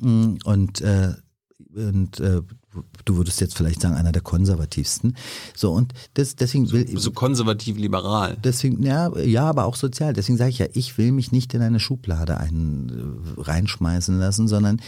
[0.01, 1.14] Mm, und, äh,
[1.76, 2.42] und äh,
[3.05, 5.16] du würdest jetzt vielleicht sagen, einer der konservativsten.
[5.55, 8.36] So, und das, deswegen will So, so konservativ-liberal.
[8.42, 10.12] Deswegen, ja, ja, aber auch sozial.
[10.12, 12.90] Deswegen sage ich ja, ich will mich nicht in eine Schublade ein,
[13.38, 14.80] äh, reinschmeißen lassen, sondern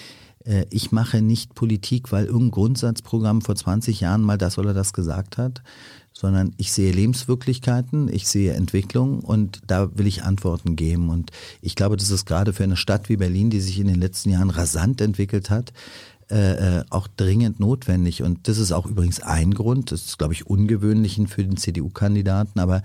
[0.47, 4.93] äh, ich mache nicht Politik, weil irgendein Grundsatzprogramm vor 20 Jahren mal das oder das
[4.93, 5.63] gesagt hat,
[6.13, 11.11] sondern ich sehe Lebenswirklichkeiten, ich sehe Entwicklung und da will ich Antworten geben.
[11.11, 11.31] Und
[11.61, 14.31] ich glaube, das ist gerade für eine Stadt wie Berlin, die sich in den letzten
[14.31, 15.73] Jahren rasant entwickelt hat,
[16.31, 18.23] äh, äh, auch dringend notwendig.
[18.23, 22.59] Und das ist auch übrigens ein Grund, das ist, glaube ich, ungewöhnlich für den CDU-Kandidaten,
[22.59, 22.83] aber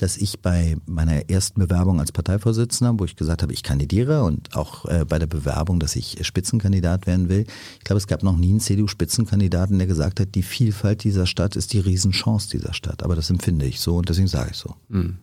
[0.00, 4.56] dass ich bei meiner ersten Bewerbung als Parteivorsitzender, wo ich gesagt habe, ich kandidiere und
[4.56, 7.46] auch äh, bei der Bewerbung, dass ich Spitzenkandidat werden will,
[7.78, 11.54] ich glaube, es gab noch nie einen CDU-Spitzenkandidaten, der gesagt hat, die Vielfalt dieser Stadt
[11.56, 13.02] ist die Riesenchance dieser Stadt.
[13.02, 14.74] Aber das empfinde ich so und deswegen sage ich so.
[14.88, 15.18] Mhm.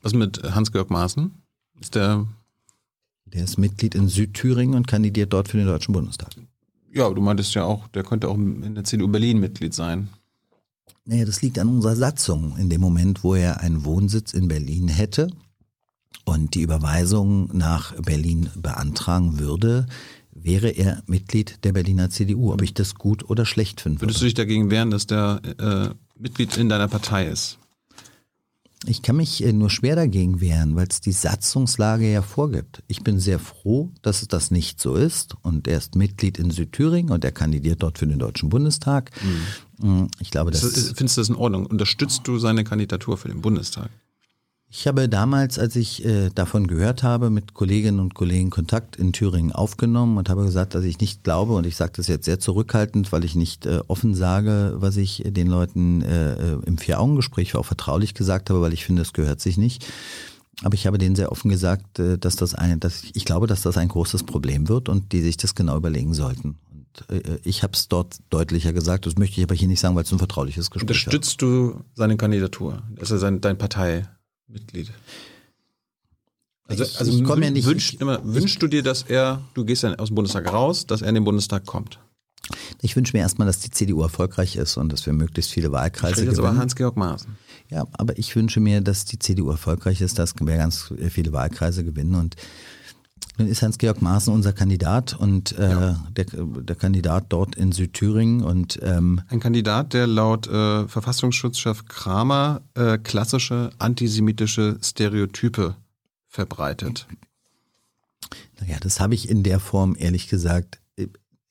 [0.00, 1.30] Was mit Hans-Georg Maaßen?
[1.80, 2.26] Ist der
[3.32, 6.30] der ist Mitglied in Südthüringen und kandidiert dort für den Deutschen Bundestag.
[6.92, 10.08] Ja, du meintest ja auch, der könnte auch in der CDU Berlin Mitglied sein.
[11.04, 12.56] Naja, das liegt an unserer Satzung.
[12.58, 15.30] In dem Moment, wo er einen Wohnsitz in Berlin hätte
[16.24, 19.86] und die Überweisung nach Berlin beantragen würde,
[20.30, 22.52] wäre er Mitglied der Berliner CDU.
[22.52, 24.00] Ob ich das gut oder schlecht finde.
[24.00, 27.58] Würdest du dich dagegen wehren, dass der äh, Mitglied in deiner Partei ist?
[28.86, 32.82] Ich kann mich äh, nur schwer dagegen wehren, weil es die Satzungslage ja vorgibt.
[32.88, 35.36] Ich bin sehr froh, dass es das nicht so ist.
[35.42, 39.10] Und er ist Mitglied in Südthüringen und er kandidiert dort für den Deutschen Bundestag.
[39.22, 40.08] Mhm.
[40.20, 41.66] Ich glaube, das ist, Findest du das in Ordnung?
[41.66, 43.90] Unterstützt du seine Kandidatur für den Bundestag?
[44.74, 49.12] Ich habe damals, als ich äh, davon gehört habe, mit Kolleginnen und Kollegen Kontakt in
[49.12, 52.40] Thüringen aufgenommen und habe gesagt, dass ich nicht glaube, und ich sage das jetzt sehr
[52.40, 57.66] zurückhaltend, weil ich nicht äh, offen sage, was ich den Leuten äh, im Vier-Augen-Gespräch auch
[57.66, 59.86] vertraulich gesagt habe, weil ich finde, es gehört sich nicht.
[60.62, 63.60] Aber ich habe denen sehr offen gesagt, äh, dass das ein, dass ich glaube, dass
[63.60, 66.56] das ein großes Problem wird und die sich das genau überlegen sollten.
[67.10, 70.04] Äh, ich habe es dort deutlicher gesagt, das möchte ich aber hier nicht sagen, weil
[70.04, 71.06] es ein vertrauliches Gespräch ist.
[71.06, 72.82] Unterstützt du seine Kandidatur?
[72.96, 74.08] Er sein, dein Partei?
[74.48, 74.90] Mitglied.
[76.68, 79.82] Also, ich, also ich ja nicht, wünsch, immer, wünschst du dir, dass er, du gehst
[79.82, 81.98] ja aus dem Bundestag raus, dass er in den Bundestag kommt?
[82.80, 86.24] Ich wünsche mir erstmal, dass die CDU erfolgreich ist und dass wir möglichst viele Wahlkreise
[86.24, 86.44] gewinnen.
[86.44, 87.36] aber Hans-Georg Maaßen.
[87.70, 91.84] Ja, aber ich wünsche mir, dass die CDU erfolgreich ist, dass wir ganz viele Wahlkreise
[91.84, 92.36] gewinnen und
[93.38, 96.06] nun ist Hans-Georg Maaßen unser Kandidat und äh, ja.
[96.10, 102.62] der, der, Kandidat dort in Südthüringen und ähm, ein Kandidat, der laut äh, Verfassungsschutzchef Kramer
[102.74, 105.76] äh, klassische antisemitische Stereotype
[106.28, 107.06] verbreitet.
[108.60, 110.80] Naja, das habe ich in der Form ehrlich gesagt.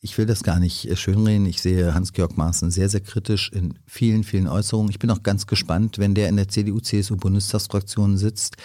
[0.03, 1.45] Ich will das gar nicht schönreden.
[1.45, 4.89] Ich sehe Hans-Georg Maaßen sehr, sehr kritisch in vielen, vielen Äußerungen.
[4.89, 8.57] Ich bin auch ganz gespannt, wenn der in der CDU-CSU-Bundestagsfraktion sitzt,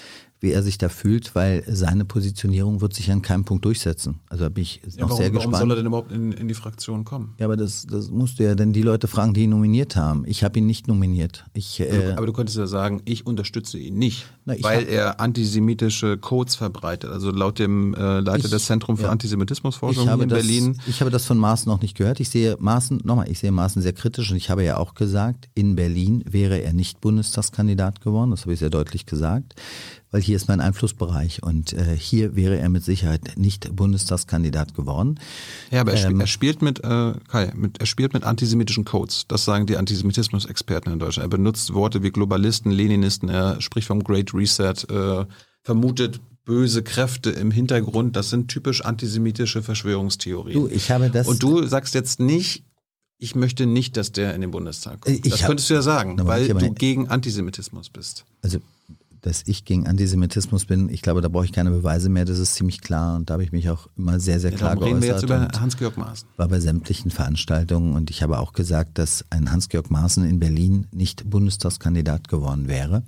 [0.47, 4.21] wie er sich da fühlt, weil seine Positionierung wird sich an keinem Punkt durchsetzen.
[4.29, 5.53] Also da bin ich ja, noch warum, sehr gespannt.
[5.55, 7.35] Warum soll er denn überhaupt in, in, die Fraktion kommen?
[7.39, 10.23] Ja, aber das, das musst du ja dann die Leute fragen, die ihn nominiert haben.
[10.25, 11.45] Ich habe ihn nicht nominiert.
[11.53, 15.21] Ich, äh, aber du könntest ja sagen, ich unterstütze ihn nicht, na, weil hab, er
[15.21, 17.11] antisemitische Codes verbreitet.
[17.11, 19.11] Also laut dem äh, Leiter ich, des Zentrums für ja.
[19.11, 20.79] Antisemitismusforschung in das, Berlin.
[20.87, 22.21] Ich habe das von Maaßen noch nicht gehört.
[22.21, 25.49] Ich sehe Maaßen, nochmal, ich sehe Maaßen sehr kritisch und ich habe ja auch gesagt,
[25.55, 28.31] in Berlin wäre er nicht Bundestagskandidat geworden.
[28.31, 29.57] Das habe ich sehr deutlich gesagt
[30.11, 35.19] weil hier ist mein Einflussbereich und äh, hier wäre er mit Sicherheit nicht Bundestagskandidat geworden.
[35.71, 39.27] Ja, aber er, ähm, er spielt mit, äh, Kai, mit, er spielt mit antisemitischen Codes.
[39.29, 41.27] Das sagen die Antisemitismus-Experten in Deutschland.
[41.27, 45.27] Er benutzt Worte wie Globalisten, Leninisten, er spricht vom Great Reset, äh,
[45.63, 48.17] vermutet böse Kräfte im Hintergrund.
[48.17, 50.61] Das sind typisch antisemitische Verschwörungstheorien.
[50.61, 51.27] Du, ich habe das.
[51.27, 52.65] Und du sagst jetzt nicht,
[53.19, 55.17] ich möchte nicht, dass der in den Bundestag kommt.
[55.27, 58.25] Ich das hab, könntest du ja sagen, weil du gegen Antisemitismus bist.
[58.43, 58.61] Also
[59.27, 62.55] dass ich gegen Antisemitismus bin, ich glaube, da brauche ich keine Beweise mehr, das ist
[62.55, 64.89] ziemlich klar und da habe ich mich auch immer sehr, sehr ja, klar geäußert.
[64.89, 66.29] Reden wir jetzt über Hans-Georg Maaßen.
[66.37, 70.87] War bei sämtlichen Veranstaltungen und ich habe auch gesagt, dass ein Hans-Georg Maaßen in Berlin
[70.93, 73.03] nicht Bundestagskandidat geworden wäre.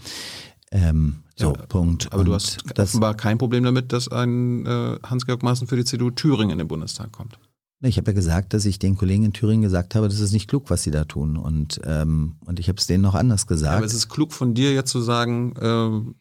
[0.73, 2.09] Ähm, so, ja, Punkt.
[2.11, 5.85] Aber und du hast offenbar kein Problem damit, dass ein äh, Hans-Georg Maaßen für die
[5.85, 7.39] CDU Thüringen in den Bundestag kommt.
[7.81, 10.49] Ich habe ja gesagt, dass ich den Kollegen in Thüringen gesagt habe, das ist nicht
[10.49, 11.37] klug, was sie da tun.
[11.37, 13.73] Und, ähm, und ich habe es denen noch anders gesagt.
[13.73, 16.13] Ja, aber es ist klug von dir jetzt zu sagen, äh,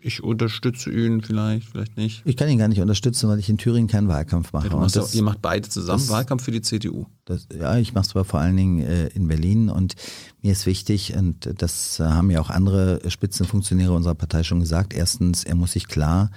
[0.00, 2.22] ich unterstütze ihn vielleicht, vielleicht nicht.
[2.24, 4.68] Ich kann ihn gar nicht unterstützen, weil ich in Thüringen keinen Wahlkampf mache.
[4.68, 7.06] Ja, das, ihr macht beide zusammen das, Wahlkampf für die CDU.
[7.24, 9.94] Das, ja, ich mache es aber vor allen Dingen äh, in Berlin und
[10.40, 15.42] mir ist wichtig, und das haben ja auch andere Spitzenfunktionäre unserer Partei schon gesagt, erstens,
[15.42, 16.30] er muss sich klar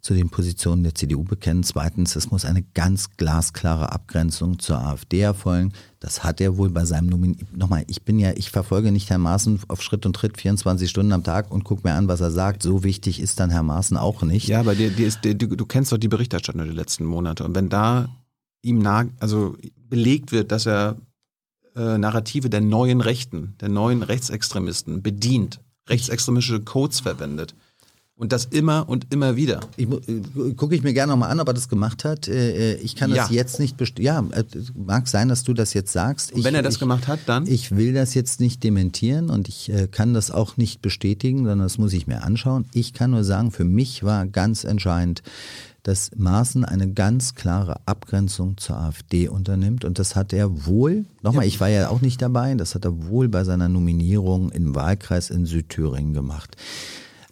[0.00, 1.62] zu den Positionen der CDU bekennen.
[1.62, 5.72] Zweitens, es muss eine ganz glasklare Abgrenzung zur AfD erfolgen.
[6.00, 9.22] Das hat er wohl bei seinem Nomin Nochmal, ich bin ja, ich verfolge nicht Herrn
[9.22, 12.30] Maaßen auf Schritt und Tritt 24 Stunden am Tag und gucke mir an, was er
[12.30, 12.62] sagt.
[12.62, 14.46] So wichtig ist dann Herr Maaßen auch nicht.
[14.48, 17.44] Ja, aber dir, dir ist, dir, du, du kennst doch die Berichterstattung der letzten Monate.
[17.44, 18.08] Und wenn da
[18.62, 20.96] ihm nah, also belegt wird, dass er
[21.74, 27.54] äh, Narrative der neuen Rechten, der neuen Rechtsextremisten bedient, rechtsextremistische Codes verwendet,
[28.18, 29.60] und das immer und immer wieder.
[29.76, 32.28] Ich, äh, Gucke ich mir gerne nochmal an, ob er das gemacht hat.
[32.28, 33.36] Äh, äh, ich kann das ja.
[33.36, 34.06] jetzt nicht bestätigen.
[34.06, 34.24] Ja,
[34.74, 36.32] mag sein, dass du das jetzt sagst.
[36.32, 37.46] Und wenn er das ich, gemacht hat, dann?
[37.46, 41.78] Ich will das jetzt nicht dementieren und ich kann das auch nicht bestätigen, sondern das
[41.78, 42.66] muss ich mir anschauen.
[42.72, 45.22] Ich kann nur sagen, für mich war ganz entscheidend,
[45.84, 49.84] dass Maaßen eine ganz klare Abgrenzung zur AfD unternimmt.
[49.84, 53.06] Und das hat er wohl, nochmal, ich war ja auch nicht dabei, das hat er
[53.06, 56.56] wohl bei seiner Nominierung im Wahlkreis in Südthüringen gemacht.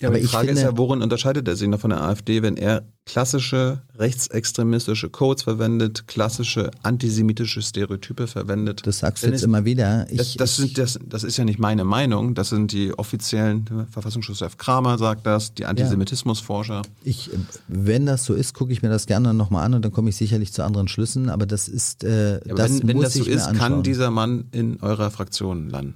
[0.01, 2.03] Ja, aber, aber die Frage finde, ist ja, worin unterscheidet er sich noch von der
[2.03, 8.87] AfD, wenn er klassische rechtsextremistische Codes verwendet, klassische antisemitische Stereotype verwendet?
[8.87, 10.07] Das sagst du jetzt immer wieder.
[10.11, 13.87] Ich, das, das, sind, das, das ist ja nicht meine Meinung, das sind die offiziellen,
[13.91, 16.83] Verfassungsschutzchef Kramer sagt das, die Antisemitismusforscher.
[17.03, 17.31] Ich,
[17.69, 20.17] wenn das so ist, gucke ich mir das gerne nochmal an und dann komme ich
[20.17, 23.23] sicherlich zu anderen Schlüssen, aber das ist, äh, ja, das wenn, wenn muss das so
[23.23, 25.95] ich ist, kann dieser Mann in eurer Fraktion landen.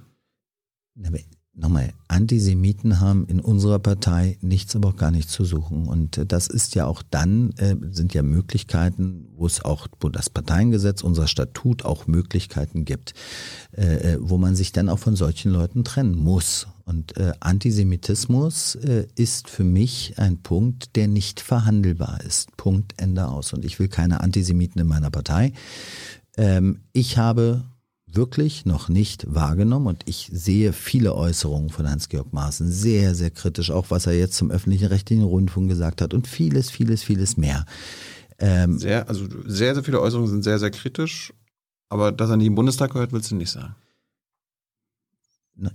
[0.95, 1.09] Na,
[1.53, 5.87] nochmal, Antisemiten haben in unserer Partei nichts, aber auch gar nichts zu suchen.
[5.87, 10.09] Und äh, das ist ja auch dann, äh, sind ja Möglichkeiten, wo es auch, wo
[10.09, 13.13] das Parteiengesetz, unser Statut auch Möglichkeiten gibt,
[13.75, 16.67] äh, äh, wo man sich dann auch von solchen Leuten trennen muss.
[16.85, 22.55] Und äh, Antisemitismus äh, ist für mich ein Punkt, der nicht verhandelbar ist.
[22.57, 23.53] Punkt, Ende aus.
[23.53, 25.53] Und ich will keine Antisemiten in meiner Partei.
[26.37, 27.63] Ähm, ich habe
[28.15, 33.71] wirklich noch nicht wahrgenommen und ich sehe viele Äußerungen von Hans-Georg Maaßen sehr, sehr kritisch,
[33.71, 37.65] auch was er jetzt zum öffentlichen rechtlichen Rundfunk gesagt hat und vieles, vieles, vieles mehr.
[38.39, 41.33] Ähm, sehr, also sehr, sehr viele Äußerungen sind sehr, sehr kritisch,
[41.89, 43.75] aber dass er nicht im Bundestag gehört, willst du nicht sagen.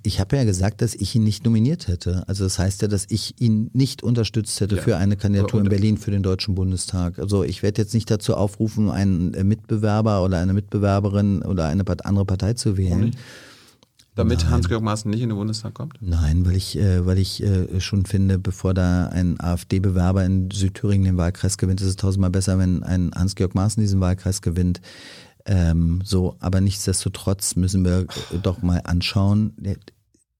[0.03, 2.25] Ich habe ja gesagt, dass ich ihn nicht nominiert hätte.
[2.27, 4.83] Also das heißt ja, dass ich ihn nicht unterstützt hätte ja.
[4.83, 7.19] für eine Kandidatur in Berlin für den Deutschen Bundestag.
[7.19, 12.25] Also ich werde jetzt nicht dazu aufrufen, einen Mitbewerber oder eine Mitbewerberin oder eine andere
[12.25, 13.15] Partei zu wählen.
[14.17, 15.99] Damit Hans-Georg Maaßen nicht in den Bundestag kommt?
[16.01, 21.05] Nein, weil ich, äh, weil ich äh, schon finde, bevor da ein AfD-Bewerber in Südthüringen
[21.05, 24.81] den Wahlkreis gewinnt, ist es tausendmal besser, wenn ein Hans-Georg Maaßen diesen Wahlkreis gewinnt.
[25.47, 28.07] Ähm, so, aber nichtsdestotrotz müssen wir
[28.43, 29.55] doch mal anschauen.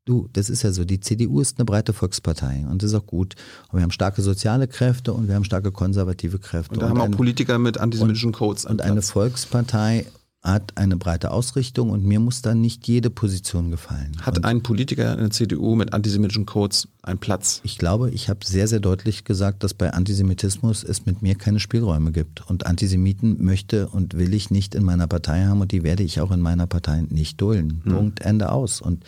[0.05, 3.07] Du, das ist ja so, die CDU ist eine breite Volkspartei und das ist auch
[3.07, 3.35] gut.
[3.69, 6.75] Und wir haben starke soziale Kräfte und wir haben starke konservative Kräfte.
[6.75, 8.65] Und da und haben auch ein, Politiker mit antisemitischen Codes.
[8.65, 10.07] Und eine Volkspartei
[10.53, 14.13] hat eine breite Ausrichtung und mir muss dann nicht jede Position gefallen.
[14.23, 17.61] Hat und ein Politiker in der CDU mit antisemitischen Codes einen Platz?
[17.65, 21.61] Ich glaube, ich habe sehr, sehr deutlich gesagt, dass bei Antisemitismus es mit mir keine
[21.61, 22.49] Spielräume gibt.
[22.49, 26.21] Und Antisemiten möchte und will ich nicht in meiner Partei haben und die werde ich
[26.21, 27.83] auch in meiner Partei nicht dulden.
[27.85, 27.93] Hm.
[27.93, 28.81] Punkt, Ende aus.
[28.81, 29.05] Und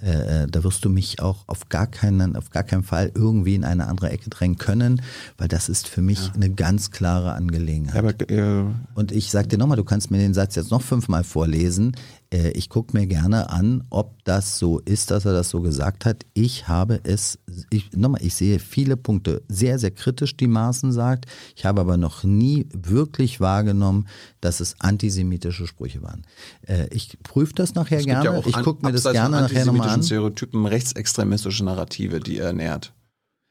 [0.00, 3.56] äh, äh, da wirst du mich auch auf gar keinen, auf gar keinen Fall irgendwie
[3.56, 5.02] in eine andere Ecke drängen können,
[5.38, 6.32] weil das ist für mich ja.
[6.34, 7.96] eine ganz klare Angelegenheit.
[7.96, 11.24] Aber, äh, Und ich sag dir nochmal, du kannst mir den Satz jetzt noch fünfmal
[11.24, 11.96] vorlesen.
[12.32, 16.04] Äh, ich gucke mir gerne an, ob das so ist, dass er das so gesagt
[16.04, 16.24] hat.
[16.32, 17.40] Ich habe es,
[17.70, 21.26] ich, nochmal, ich sehe viele Punkte sehr, sehr kritisch, die Maaßen sagt.
[21.56, 24.08] Ich habe aber noch nie wirklich wahrgenommen,
[24.40, 26.26] dass es antisemitische Sprüche waren.
[26.66, 28.24] Äh, ich prüfe das nachher gerne.
[28.24, 30.02] Ja ich gucke mir das gerne nachher nochmal an.
[30.02, 32.92] Stereotypen, rechtsextremistische Narrative, die er nährt.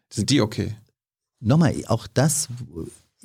[0.10, 0.76] Sind die okay?
[1.40, 2.50] Nochmal, auch das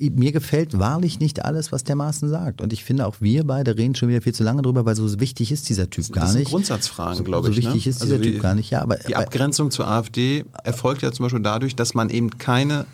[0.09, 2.61] mir gefällt wahrlich nicht alles, was der Maaßen sagt.
[2.61, 5.19] Und ich finde auch wir beide reden schon wieder viel zu lange drüber, weil so
[5.19, 6.23] wichtig ist dieser Typ gar nicht.
[6.23, 7.55] Das sind Grundsatzfragen, so, glaube ich.
[7.55, 7.89] So wichtig ne?
[7.89, 8.81] ist dieser also Typ gar nicht, ja.
[8.81, 12.85] Aber, die Abgrenzung zur AfD erfolgt ja zum Beispiel dadurch, dass man eben keine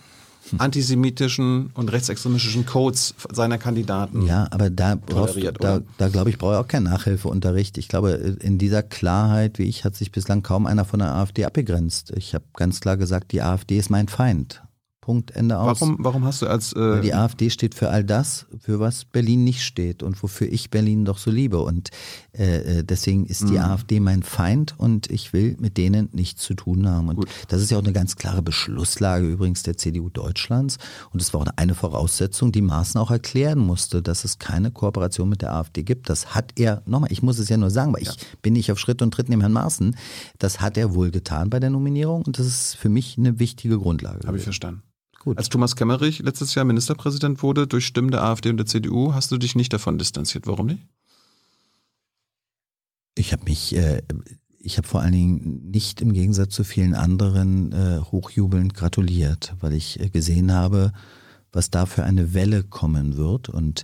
[0.58, 4.26] antisemitischen und rechtsextremistischen Codes seiner Kandidaten.
[4.26, 7.78] Ja, aber da brauchst da, da glaube ich, brauche ich auch keinen Nachhilfeunterricht.
[7.78, 11.46] Ich glaube, in dieser Klarheit wie ich hat sich bislang kaum einer von der AfD
[11.46, 12.14] abgegrenzt.
[12.16, 14.62] Ich habe ganz klar gesagt, die AfD ist mein Feind.
[15.10, 15.82] Punkt, Ende aus.
[15.82, 16.72] Warum, warum hast du als...
[16.74, 20.70] Äh die AfD steht für all das, für was Berlin nicht steht und wofür ich
[20.70, 21.62] Berlin doch so liebe.
[21.62, 21.90] Und
[22.38, 23.72] äh, äh deswegen ist die mhm.
[23.72, 27.10] AfD mein Feind und ich will mit denen nichts zu tun haben.
[27.10, 27.30] Und Gut.
[27.48, 30.78] das ist ja auch eine ganz klare Beschlusslage übrigens der CDU Deutschlands.
[31.12, 35.28] Und es war auch eine Voraussetzung, die Maaßen auch erklären musste, dass es keine Kooperation
[35.28, 36.08] mit der AfD gibt.
[36.08, 38.12] Das hat er, nochmal, ich muss es ja nur sagen, weil ja.
[38.12, 39.96] ich bin nicht auf Schritt und Tritt neben Herrn Maaßen.
[40.38, 43.80] Das hat er wohl getan bei der Nominierung und das ist für mich eine wichtige
[43.80, 44.28] Grundlage.
[44.28, 44.84] Habe ich verstanden.
[45.20, 45.38] Gut.
[45.38, 49.32] Als Thomas Kemmerich letztes Jahr Ministerpräsident wurde durch Stimmen der AfD und der CDU, hast
[49.32, 50.48] du dich nicht davon distanziert.
[50.48, 50.88] Warum nicht?
[53.16, 54.02] Ich habe mich, äh,
[54.60, 59.74] ich habe vor allen Dingen nicht im Gegensatz zu vielen anderen äh, hochjubelnd gratuliert, weil
[59.74, 60.94] ich äh, gesehen habe,
[61.52, 63.84] was da für eine Welle kommen wird und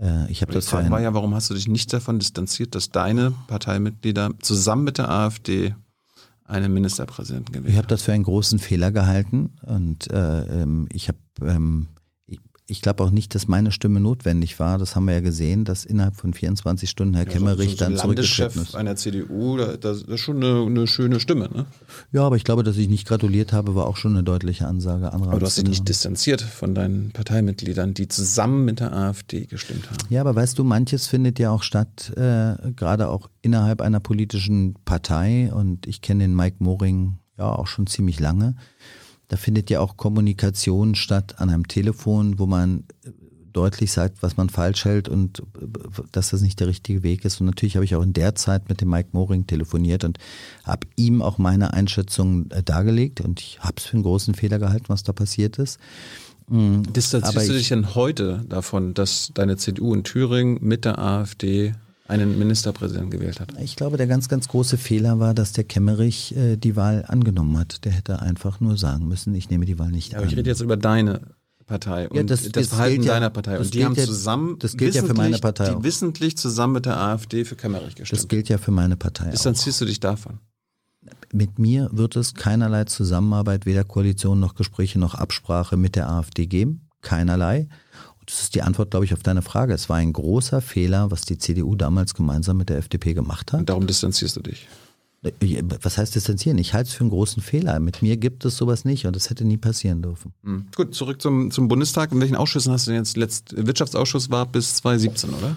[0.00, 0.66] äh, ich habe das.
[0.66, 4.84] Die Frage war ja, warum hast du dich nicht davon distanziert, dass deine Parteimitglieder zusammen
[4.84, 5.74] mit der AfD
[6.48, 7.72] einen Ministerpräsidenten gewählt.
[7.72, 11.88] Ich habe das für einen großen Fehler gehalten und äh, ähm, ich habe ähm,
[12.70, 14.76] ich glaube auch nicht, dass meine Stimme notwendig war.
[14.76, 17.84] Das haben wir ja gesehen, dass innerhalb von 24 Stunden Herr ja, Kemmerich so, so
[17.84, 18.74] dann zurückgetreten ist.
[18.74, 21.64] einer CDU, das ist schon eine, eine, schöne Stimme, ne?
[22.12, 25.14] Ja, aber ich glaube, dass ich nicht gratuliert habe, war auch schon eine deutliche Ansage
[25.14, 25.30] anderer.
[25.30, 29.90] Aber du hast dich nicht distanziert von deinen Parteimitgliedern, die zusammen mit der AfD gestimmt
[29.90, 29.98] haben.
[30.10, 34.74] Ja, aber weißt du, manches findet ja auch statt, äh, gerade auch innerhalb einer politischen
[34.84, 35.50] Partei.
[35.54, 38.56] Und ich kenne den Mike Moring ja auch schon ziemlich lange.
[39.28, 43.10] Da findet ja auch Kommunikation statt an einem Telefon, wo man äh,
[43.52, 47.40] deutlich sagt, was man falsch hält und äh, dass das nicht der richtige Weg ist.
[47.40, 50.18] Und natürlich habe ich auch in der Zeit mit dem Mike Moring telefoniert und
[50.64, 54.58] habe ihm auch meine Einschätzung äh, dargelegt und ich habe es für einen großen Fehler
[54.58, 55.78] gehalten, was da passiert ist.
[56.48, 56.90] Mhm.
[56.92, 61.74] Distanzierst du dich denn heute davon, dass deine CDU in Thüringen mit der AfD
[62.08, 63.52] einen Ministerpräsidenten gewählt hat.
[63.60, 67.56] Ich glaube, der ganz, ganz große Fehler war, dass der Kemmerich äh, die Wahl angenommen
[67.58, 67.84] hat.
[67.84, 70.32] Der hätte einfach nur sagen müssen, ich nehme die Wahl nicht ja, aber an.
[70.32, 71.20] ich rede jetzt über deine
[71.66, 73.58] Partei und ja, das, das, das Verhalten ja, deiner Partei.
[73.58, 76.98] Und die haben zusammen, das gilt ja für meine Partei die wissentlich zusammen mit der
[76.98, 78.22] AfD für Kemmerich gestimmt.
[78.22, 80.38] Das gilt ja für meine Partei Distanzierst du dich davon?
[81.32, 86.46] Mit mir wird es keinerlei Zusammenarbeit, weder Koalition noch Gespräche noch Absprache mit der AfD
[86.46, 86.88] geben.
[87.02, 87.68] Keinerlei.
[88.28, 89.72] Das ist die Antwort, glaube ich, auf deine Frage.
[89.72, 93.60] Es war ein großer Fehler, was die CDU damals gemeinsam mit der FDP gemacht hat.
[93.60, 94.68] Und darum distanzierst du dich.
[95.22, 96.58] Äh, Was heißt distanzieren?
[96.58, 97.80] Ich halte es für einen großen Fehler.
[97.80, 100.34] Mit mir gibt es sowas nicht und das hätte nie passieren dürfen.
[100.44, 100.66] Hm.
[100.76, 102.12] Gut, zurück zum, zum Bundestag.
[102.12, 105.56] In welchen Ausschüssen hast du denn jetzt letzt Wirtschaftsausschuss war bis 2017, oder?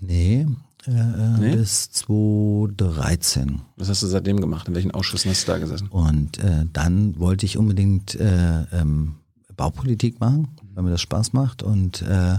[0.00, 0.46] Nee,
[0.86, 1.56] äh, äh, Nee?
[1.56, 3.60] bis 2013.
[3.76, 4.66] Was hast du seitdem gemacht?
[4.68, 5.88] In welchen Ausschüssen hast du da gesessen?
[5.88, 9.14] Und äh, dann wollte ich unbedingt äh, ähm,
[9.58, 11.62] Baupolitik machen, weil mir das Spaß macht.
[11.62, 12.38] Und äh,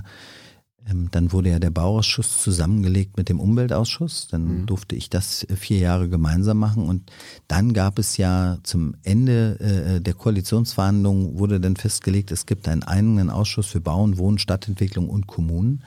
[0.89, 4.27] ähm, dann wurde ja der Bauausschuss zusammengelegt mit dem Umweltausschuss.
[4.29, 6.87] Dann durfte ich das vier Jahre gemeinsam machen.
[6.87, 7.11] Und
[7.47, 12.83] dann gab es ja zum Ende äh, der Koalitionsverhandlungen wurde dann festgelegt, es gibt einen
[12.83, 15.83] eigenen Ausschuss für Bauen, Wohnen, Stadtentwicklung und Kommunen.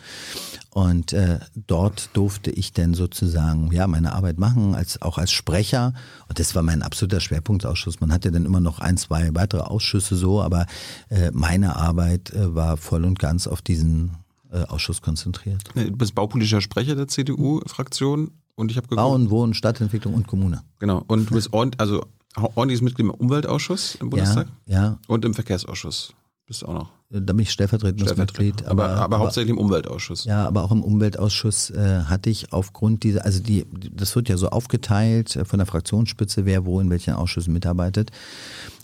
[0.75, 5.93] Und äh, dort durfte ich dann sozusagen ja meine Arbeit machen, als auch als Sprecher.
[6.29, 8.01] Und das war mein absoluter Schwerpunktausschuss.
[8.01, 10.67] Man hatte dann immer noch ein, zwei weitere Ausschüsse so, aber
[11.11, 14.13] äh, meine Arbeit äh, war voll und ganz auf diesen
[14.51, 15.63] äh, Ausschuss konzentriert.
[15.75, 18.97] Du bist baupolitischer Sprecher der CDU-Fraktion und ich habe.
[18.97, 20.63] Bauen, Wohnen, Stadtentwicklung und Kommune.
[20.79, 21.05] Genau.
[21.07, 26.15] Und du bist ordentlich, also ordentliches Mitglied im Umweltausschuss im Bundestag Ja, und im Verkehrsausschuss.
[26.47, 26.91] Bist du auch noch.
[27.11, 28.45] ja, da bin ich stellvertretendes Stellvertreter.
[28.45, 28.69] Mitglied.
[28.69, 30.25] aber, aber, hauptsächlich im Umweltausschuss.
[30.25, 33.65] Ja, aber auch im Umweltausschuss äh, hatte ich aufgrund dieser, also die,
[33.95, 38.11] das wird ja so aufgeteilt äh, von der Fraktionsspitze, wer wo in welchen Ausschüssen mitarbeitet.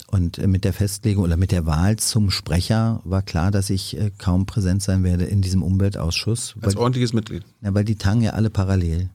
[0.07, 3.95] Und äh, mit der Festlegung oder mit der Wahl zum Sprecher war klar, dass ich
[3.97, 7.43] äh, kaum präsent sein werde in diesem Umweltausschuss, Als weil, ordentliches Mitglied.
[7.61, 9.09] ja, weil die tagen ja alle parallel.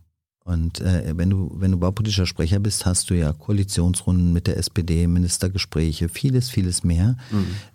[0.47, 4.59] Und äh, wenn du wenn du baupolitischer Sprecher bist, hast du ja Koalitionsrunden mit der
[4.59, 7.16] SPD, Ministergespräche, vieles vieles mehr,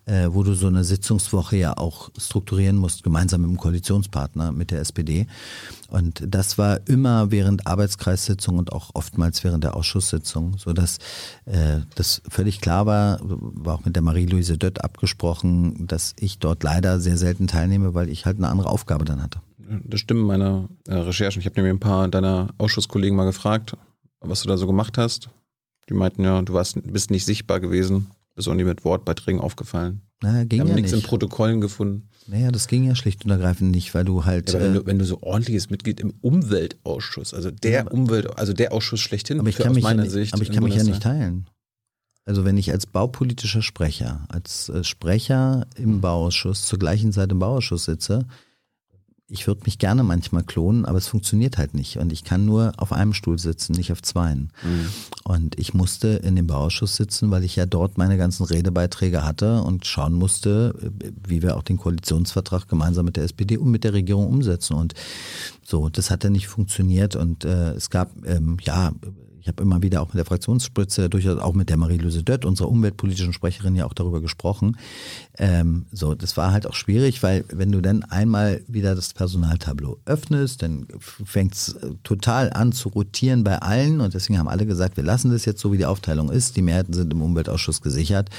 [0.06, 4.70] äh, wo du so eine Sitzungswoche ja auch strukturieren musst, gemeinsam mit dem Koalitionspartner, mit
[4.70, 5.26] der SPD.
[5.88, 11.00] Und das war immer während Arbeitskreissitzung und auch oftmals während der Ausschusssitzung, so dass
[11.46, 16.62] äh, das völlig klar war, war auch mit der Marie-Louise Dött abgesprochen, dass ich dort
[16.62, 19.42] leider sehr selten teilnehme, weil ich halt eine andere Aufgabe dann hatte.
[19.86, 21.40] Das stimmen meine äh, Recherchen.
[21.40, 23.76] Ich habe nämlich ein paar deiner Ausschusskollegen mal gefragt,
[24.20, 25.30] was du da so gemacht hast.
[25.90, 30.02] Die meinten ja, du warst, bist nicht sichtbar gewesen, bist auch nie mit Wortbeiträgen aufgefallen.
[30.22, 31.08] Naja, Wir ging haben ja nichts in nicht.
[31.08, 32.10] Protokollen gefunden.
[32.28, 34.52] Naja, das ging ja schlicht und ergreifend nicht, weil du halt.
[34.52, 37.92] Ja, aber wenn, äh, du, wenn du so ordentliches Mitglied im Umweltausschuss, also der aber-
[37.94, 40.34] Umwelt, also der Ausschuss schlechthin, aber ich kann aus mich, ja nicht, Sicht.
[40.34, 41.48] aber ich kann mich ja nicht teilen.
[42.26, 47.40] Also wenn ich als baupolitischer Sprecher, als äh, Sprecher im Bauausschuss zur gleichen Zeit im
[47.40, 48.28] Bauausschuss sitze,
[49.30, 51.98] ich würde mich gerne manchmal klonen, aber es funktioniert halt nicht.
[51.98, 54.50] Und ich kann nur auf einem Stuhl sitzen, nicht auf zweien.
[54.64, 54.88] Mhm.
[55.24, 59.62] Und ich musste in dem Bauausschuss sitzen, weil ich ja dort meine ganzen Redebeiträge hatte
[59.62, 60.74] und schauen musste,
[61.28, 64.74] wie wir auch den Koalitionsvertrag gemeinsam mit der SPD und mit der Regierung umsetzen.
[64.74, 64.96] Und
[65.64, 67.16] so, das hat ja nicht funktioniert.
[67.16, 68.92] Und äh, es gab, ähm, ja,
[69.42, 72.70] ich habe immer wieder auch mit der Fraktionsspitze, durchaus auch mit der Marie-Louise Dött, unserer
[72.70, 74.78] umweltpolitischen Sprecherin, ja auch darüber gesprochen.
[75.38, 80.00] Ähm, so, das war halt auch schwierig, weil wenn du dann einmal wieder das Personaltableau
[80.06, 84.98] öffnest, dann fängt es total an zu rotieren bei allen und deswegen haben alle gesagt,
[84.98, 86.58] wir lassen das jetzt so, wie die Aufteilung ist.
[86.58, 88.30] Die Mehrheiten sind im Umweltausschuss gesichert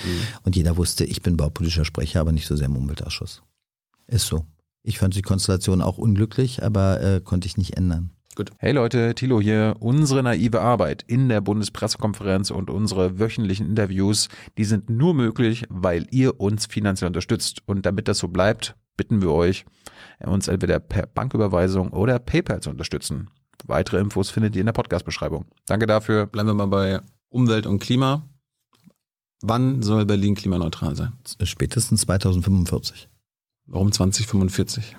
[0.45, 3.43] und jeder wusste, ich bin baupolitischer Sprecher, aber nicht so sehr im Umweltausschuss.
[4.07, 4.45] Ist so.
[4.83, 8.11] Ich fand die Konstellation auch unglücklich, aber äh, konnte ich nicht ändern.
[8.41, 8.53] Gut.
[8.57, 9.77] Hey Leute, Thilo hier.
[9.81, 16.07] Unsere naive Arbeit in der Bundespressekonferenz und unsere wöchentlichen Interviews, die sind nur möglich, weil
[16.11, 17.61] ihr uns finanziell unterstützt.
[17.67, 19.67] Und damit das so bleibt, bitten wir euch,
[20.21, 23.29] uns entweder per Banküberweisung oder PayPal zu unterstützen.
[23.67, 25.45] Weitere Infos findet ihr in der Podcast-Beschreibung.
[25.67, 26.25] Danke dafür.
[26.25, 28.23] Bleiben wir mal bei Umwelt und Klima.
[29.43, 31.13] Wann soll Berlin klimaneutral sein?
[31.43, 33.11] Spätestens 2045.
[33.67, 34.97] Warum 2045?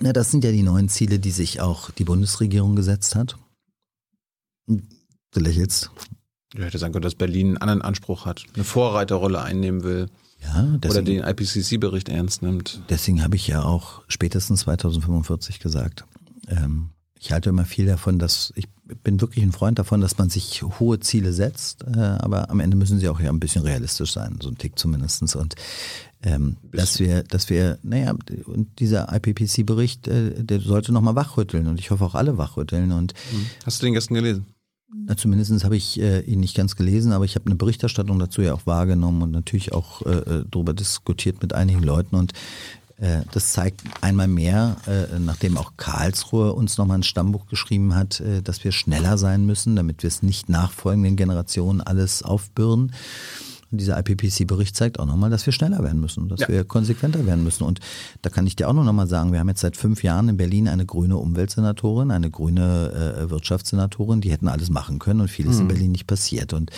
[0.00, 3.36] Na, das sind ja die neuen Ziele, die sich auch die Bundesregierung gesetzt hat.
[4.66, 5.90] Du lächelst.
[6.54, 10.08] Ich hätte sagen können, dass Berlin einen anderen Anspruch hat, eine Vorreiterrolle einnehmen will
[10.42, 12.80] Ja, oder deswegen, den IPCC-Bericht ernst nimmt.
[12.88, 16.04] deswegen habe ich ja auch spätestens 2045 gesagt.
[16.48, 16.90] Ähm,
[17.20, 18.66] ich halte immer viel davon, dass ich
[19.02, 22.76] bin wirklich ein Freund davon, dass man sich hohe Ziele setzt, äh, aber am Ende
[22.76, 25.36] müssen sie auch ja ein bisschen realistisch sein, so ein Tick zumindestens.
[25.36, 25.54] Und
[26.22, 28.14] ähm, dass wir, dass wir, naja,
[28.46, 33.14] und dieser IPCC-Bericht, äh, der sollte nochmal wachrütteln und ich hoffe auch alle wachrütteln und
[33.64, 34.46] Hast du den gestern gelesen?
[34.90, 38.40] Na, zumindest habe ich äh, ihn nicht ganz gelesen, aber ich habe eine Berichterstattung dazu
[38.40, 42.16] ja auch wahrgenommen und natürlich auch äh, äh, darüber diskutiert mit einigen Leuten.
[42.16, 42.32] Und
[42.96, 48.22] äh, das zeigt einmal mehr, äh, nachdem auch Karlsruhe uns nochmal ein Stammbuch geschrieben hat,
[48.44, 52.92] dass wir schneller sein müssen, damit wir es nicht nachfolgenden Generationen alles aufbürden.
[53.70, 56.48] Und dieser IPCC-Bericht zeigt auch nochmal, dass wir schneller werden müssen, dass Ja.
[56.48, 57.64] wir konsequenter werden müssen.
[57.64, 57.80] Und
[58.22, 60.36] da kann ich dir auch noch mal sagen, wir haben jetzt seit fünf Jahren in
[60.38, 65.58] Berlin eine grüne Umweltsenatorin, eine grüne äh, Wirtschaftssenatorin, die hätten alles machen können und vieles
[65.60, 66.52] in Berlin nicht passiert.
[66.54, 66.70] Und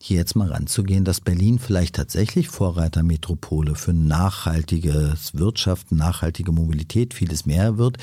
[0.00, 7.46] hier jetzt mal ranzugehen, dass Berlin vielleicht tatsächlich Vorreitermetropole für nachhaltiges Wirtschaften, nachhaltige Mobilität, vieles
[7.46, 7.98] mehr wird.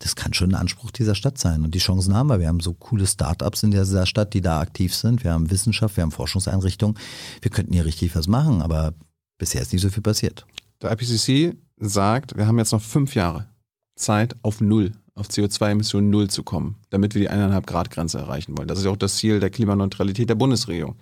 [0.00, 1.64] Das kann schon ein Anspruch dieser Stadt sein.
[1.64, 2.40] Und die Chancen haben wir.
[2.40, 5.24] Wir haben so coole Start-ups in dieser Stadt, die da aktiv sind.
[5.24, 6.98] Wir haben Wissenschaft, wir haben Forschungseinrichtungen.
[7.40, 8.94] Wir könnten hier richtig was machen, aber
[9.38, 10.46] bisher ist nicht so viel passiert.
[10.82, 13.46] Der IPCC sagt, wir haben jetzt noch fünf Jahre
[13.94, 18.56] Zeit auf Null, auf CO2-Emissionen Null zu kommen, damit wir die 1,5 Grad Grenze erreichen
[18.56, 18.68] wollen.
[18.68, 20.96] Das ist ja auch das Ziel der Klimaneutralität der Bundesregierung.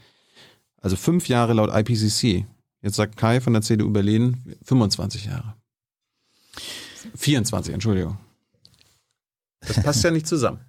[0.84, 2.44] Also fünf Jahre laut IPCC.
[2.82, 5.54] Jetzt sagt Kai von der CDU Berlin 25 Jahre.
[7.14, 8.18] 24, Entschuldigung.
[9.60, 10.60] Das passt ja nicht zusammen.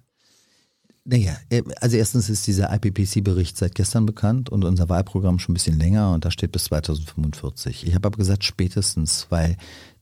[1.08, 5.54] Naja, äh, also erstens ist dieser IPCC-Bericht seit gestern bekannt und unser Wahlprogramm schon ein
[5.54, 7.86] bisschen länger und da steht bis 2045.
[7.86, 9.56] Ich habe aber gesagt spätestens, weil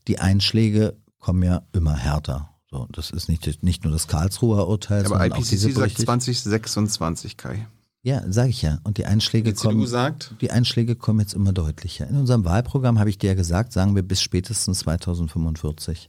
[0.07, 2.49] die Einschläge kommen ja immer härter.
[2.71, 5.75] So, das ist nicht, nicht nur das Karlsruher Urteil, Aber sondern auch diese IPCC sagt
[5.75, 6.05] Berichte.
[6.05, 7.67] 2026, Kai.
[8.05, 8.77] Ja, sage ich ja.
[8.83, 9.87] Und die Einschläge Die kommen.
[9.87, 12.07] sagt, Die Einschläge kommen jetzt immer deutlicher.
[12.07, 16.07] In unserem Wahlprogramm habe ich dir ja gesagt, sagen wir bis spätestens 2045.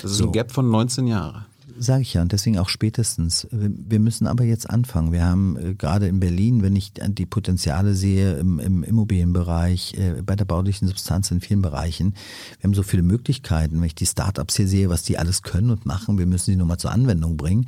[0.00, 0.26] das ist So.
[0.26, 1.44] ein Gap von 19 Jahren.
[1.76, 3.48] Sage ich ja, und deswegen auch spätestens.
[3.50, 5.10] Wir müssen aber jetzt anfangen.
[5.10, 10.22] Wir haben äh, gerade in Berlin, wenn ich die Potenziale sehe im, im Immobilienbereich, äh,
[10.22, 12.14] bei der baulichen Substanz in vielen Bereichen,
[12.60, 13.78] wir haben so viele Möglichkeiten.
[13.78, 16.56] Wenn ich die Startups hier sehe, was die alles können und machen, wir müssen die
[16.56, 17.66] nur mal zur Anwendung bringen.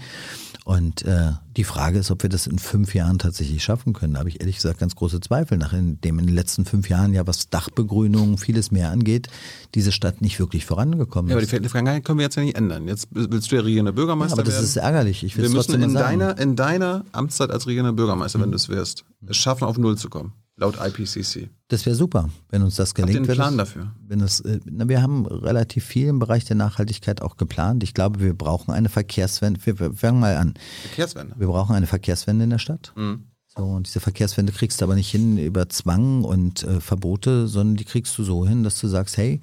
[0.66, 4.14] Und äh, die Frage ist, ob wir das in fünf Jahren tatsächlich schaffen können.
[4.14, 7.24] Da habe ich ehrlich gesagt ganz große Zweifel, nachdem in den letzten fünf Jahren ja
[7.24, 9.28] was Dachbegrünung, vieles mehr angeht,
[9.76, 11.52] diese Stadt nicht wirklich vorangekommen Ja, aber ist.
[11.52, 12.88] die Vergangenheit können wir jetzt ja nicht ändern.
[12.88, 14.64] Jetzt willst du ja regierender Ja, Bürgermeister aber das werden.
[14.64, 15.22] ist ärgerlich.
[15.22, 16.18] Ich will wir müssen in sagen.
[16.18, 19.96] deiner, in deiner Amtszeit als regierender Bürgermeister, wenn du es wirst, es schaffen, auf Null
[19.96, 20.32] zu kommen.
[20.59, 21.50] Laut IPCC.
[21.68, 23.28] Das wäre super, wenn uns das Habt ihr gelingt.
[23.28, 23.92] einen Plan das, dafür?
[24.09, 27.82] Wenn das, äh, na, wir haben relativ viel im Bereich der Nachhaltigkeit auch geplant.
[27.82, 29.61] Ich glaube, wir brauchen eine Verkehrswende.
[29.66, 30.54] Wir, wir fangen mal an.
[30.82, 31.34] Verkehrswende.
[31.38, 32.92] Wir brauchen eine Verkehrswende in der Stadt.
[32.96, 33.24] Mhm.
[33.59, 37.76] So, und diese Verkehrswende kriegst du aber nicht hin über Zwang und äh, Verbote, sondern
[37.76, 39.40] die kriegst du so hin, dass du sagst, hey,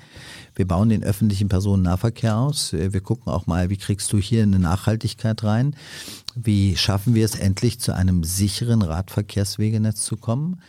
[0.55, 2.73] wir bauen den öffentlichen Personennahverkehr aus.
[2.73, 5.75] Äh, Wir gucken auch mal, wie kriegst du hier eine Nachhaltigkeit rein?
[6.35, 10.61] Wie schaffen wir es endlich zu einem sicheren Radverkehrswegenetz zu kommen?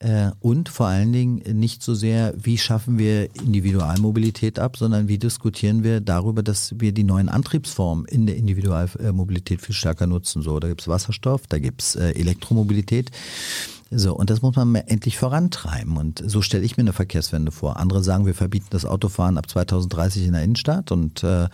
[0.00, 5.18] Äh, Und vor allen Dingen nicht so sehr, wie schaffen wir Individualmobilität ab, sondern wie
[5.18, 10.40] diskutieren wir darüber, dass wir die neuen Antriebsformen in der Individualmobilität viel stärker nutzen.
[10.40, 13.10] So, da gibt's Wasserstoff, da gibt's äh, Elektromobilität.
[13.90, 15.98] So, und das muss man endlich vorantreiben.
[15.98, 17.76] Und so stelle ich mir eine Verkehrswende vor.
[17.76, 21.48] Andere sagen, wir verbieten das Autofahren ab 2030 in der Innenstadt und äh,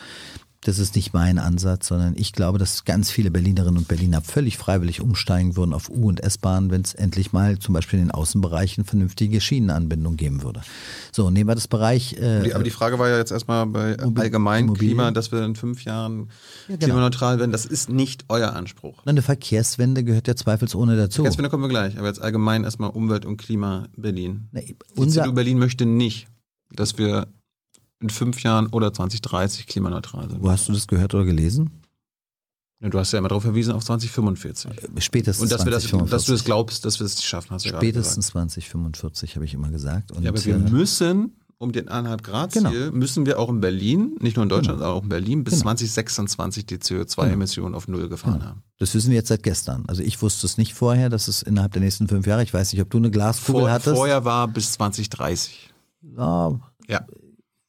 [0.66, 4.58] das ist nicht mein Ansatz, sondern ich glaube, dass ganz viele Berlinerinnen und Berliner völlig
[4.58, 8.10] freiwillig umsteigen würden auf U- und S-Bahn, wenn es endlich mal zum Beispiel in den
[8.10, 10.62] Außenbereichen vernünftige Schienenanbindung geben würde.
[11.12, 12.14] So, nehmen wir das Bereich.
[12.14, 14.88] Äh, Die, aber die Frage war ja jetzt erstmal bei Mobil- allgemein Immobilien.
[14.96, 16.28] Klima, dass wir in fünf Jahren
[16.68, 16.78] Ja, genau.
[16.86, 17.52] klimaneutral werden.
[17.52, 18.98] Das ist nicht euer Anspruch.
[19.06, 21.22] eine Verkehrswende gehört ja zweifelsohne dazu.
[21.22, 24.48] Verkehrswende kommen wir gleich, aber jetzt allgemein erstmal Umwelt und Klima Berlin.
[24.52, 26.26] Die unser, CDU Berlin möchte nicht,
[26.72, 27.28] dass wir
[28.00, 30.42] in fünf Jahren oder 2030 klimaneutral sind.
[30.42, 31.70] wo hast du das gehört oder gelesen?
[32.80, 34.70] Ja, Du hast ja immer darauf verwiesen, auf 2045.
[34.98, 36.10] Spätestens Und dass, wir das, 2045.
[36.10, 37.70] dass du es glaubst, dass wir es schaffen, hast du.
[37.70, 40.12] Spätestens 2045 habe ich immer gesagt.
[40.12, 42.92] Und, Ja, aber wir äh, müssen, um den 1,5 Grad Ziel, Genau.
[42.94, 44.88] müssen wir auch in Berlin, nicht nur in Deutschland, Genau.
[44.90, 45.62] sondern auch in Berlin, bis Genau.
[45.62, 48.44] 2026 die CO2-Emissionen auf Null gefahren Genau.
[48.50, 48.62] haben.
[48.78, 49.84] Das wissen wir jetzt seit gestern.
[49.86, 52.74] Also ich wusste es nicht vorher, dass es innerhalb der nächsten fünf Jahre, ich weiß
[52.74, 53.96] nicht, ob du eine Glaskugel Vor, hattest.
[53.96, 55.70] vorher war bis 2030.
[56.14, 57.06] Ja, Ja.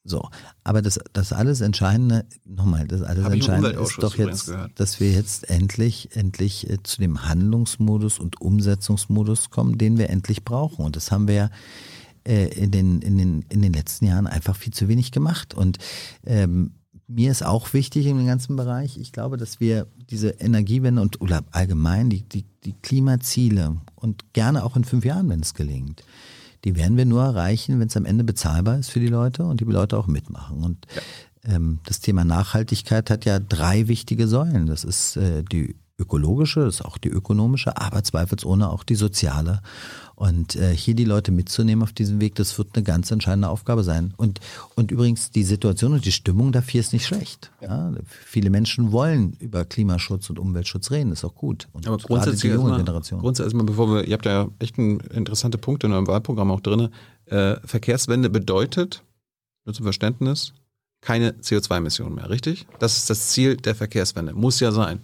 [0.09, 0.29] So.
[0.63, 4.71] Aber das, das alles Entscheidende, nochmal, das alles Hab Entscheidende ist doch jetzt, gehört.
[4.75, 10.43] dass wir jetzt endlich, endlich äh, zu dem Handlungsmodus und Umsetzungsmodus kommen, den wir endlich
[10.43, 10.85] brauchen.
[10.85, 11.49] Und das haben wir ja
[12.27, 15.53] äh, in den, in, den, in den letzten Jahren einfach viel zu wenig gemacht.
[15.53, 15.77] Und
[16.25, 16.71] ähm,
[17.07, 21.21] mir ist auch wichtig in dem ganzen Bereich, ich glaube, dass wir diese Energiewende und
[21.21, 26.03] oder allgemein die, die, die Klimaziele und gerne auch in fünf Jahren, wenn es gelingt,
[26.65, 29.61] die werden wir nur erreichen, wenn es am Ende bezahlbar ist für die Leute und
[29.61, 30.63] die Leute auch mitmachen.
[30.63, 30.85] Und
[31.45, 34.65] ähm, das Thema Nachhaltigkeit hat ja drei wichtige Säulen.
[34.67, 39.61] Das ist äh, die ökologische, das ist auch die ökonomische, aber zweifelsohne auch die soziale.
[40.17, 43.83] Und äh, hier die Leute mitzunehmen auf diesem Weg, das wird eine ganz entscheidende Aufgabe
[43.83, 44.15] sein.
[44.17, 44.39] Und,
[44.73, 47.51] und übrigens, die Situation und die Stimmung dafür ist nicht schlecht.
[47.61, 47.93] Ja.
[48.25, 51.67] viele Menschen wollen über Klimaschutz und Umweltschutz reden, ist auch gut.
[51.71, 53.19] Und Aber grundsätzlich die junge erstmal, Generation.
[53.19, 56.61] grundsätzlich erstmal, bevor wir, ihr habt ja echt ein, interessante Punkte in eurem Wahlprogramm auch
[56.61, 56.89] drin.
[57.25, 59.03] Äh, Verkehrswende bedeutet,
[59.65, 60.53] nur zum Verständnis,
[61.01, 62.65] keine CO2-Emissionen mehr, richtig?
[62.79, 64.33] Das ist das Ziel der Verkehrswende.
[64.33, 64.99] Muss ja sein,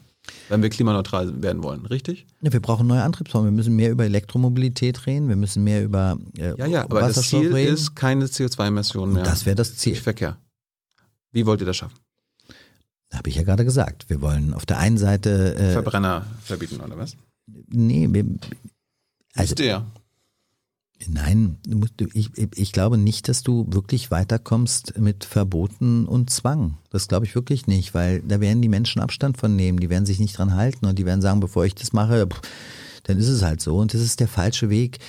[0.49, 2.26] wenn wir klimaneutral werden wollen, richtig?
[2.41, 3.51] Ja, wir brauchen neue Antriebsformen.
[3.51, 5.28] Wir müssen mehr über Elektromobilität reden.
[5.30, 7.74] Wir müssen mehr über äh, Ja, ja, aber das Ziel reden.
[7.74, 9.24] ist keine CO2-Emissionen Und mehr.
[9.24, 9.95] das wäre das Ziel.
[9.95, 10.38] Verkehr.
[11.32, 11.97] Wie wollt ihr das schaffen?
[13.13, 14.09] Habe ich ja gerade gesagt.
[14.09, 17.15] Wir wollen auf der einen Seite, äh, Verbrenner verbieten oder was?
[17.67, 18.26] nee, wir,
[19.35, 19.91] also ihr ja.
[21.07, 21.57] Nein,
[22.13, 26.77] ich, ich glaube nicht, dass du wirklich weiterkommst mit Verboten und Zwang.
[26.91, 30.05] Das glaube ich wirklich nicht, weil da werden die Menschen Abstand von nehmen, die werden
[30.05, 32.27] sich nicht dran halten und die werden sagen, bevor ich das mache,
[33.03, 33.77] dann ist es halt so.
[33.77, 34.99] Und das ist der falsche Weg.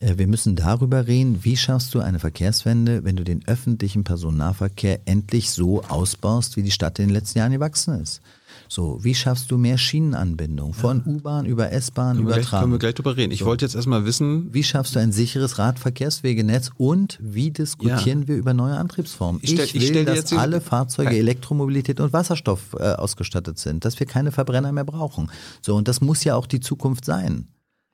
[0.00, 5.00] Äh, Wir müssen darüber reden, wie schaffst du eine Verkehrswende, wenn du den öffentlichen Personennahverkehr
[5.04, 8.20] endlich so ausbaust, wie die Stadt in den letzten Jahren gewachsen ist.
[8.68, 12.70] So, wie schaffst du mehr Schienenanbindung von U-Bahn über S-Bahn über gleich, können Tram?
[12.72, 13.32] wir gleich drüber reden.
[13.32, 18.36] Ich wollte jetzt erstmal wissen, Wie schaffst du ein sicheres Radverkehrswegenetz und wie diskutieren wir
[18.36, 19.40] über neue Antriebsformen?
[19.42, 22.92] Ich Ich, stell- ich will, stell dir dass alle Fahrzeuge Kein- Elektromobilität und Wasserstoff äh,
[22.94, 25.30] ausgestattet sind, dass wir keine Verbrenner mehr brauchen.
[25.62, 27.48] So, und das muss ja auch die Zukunft sein.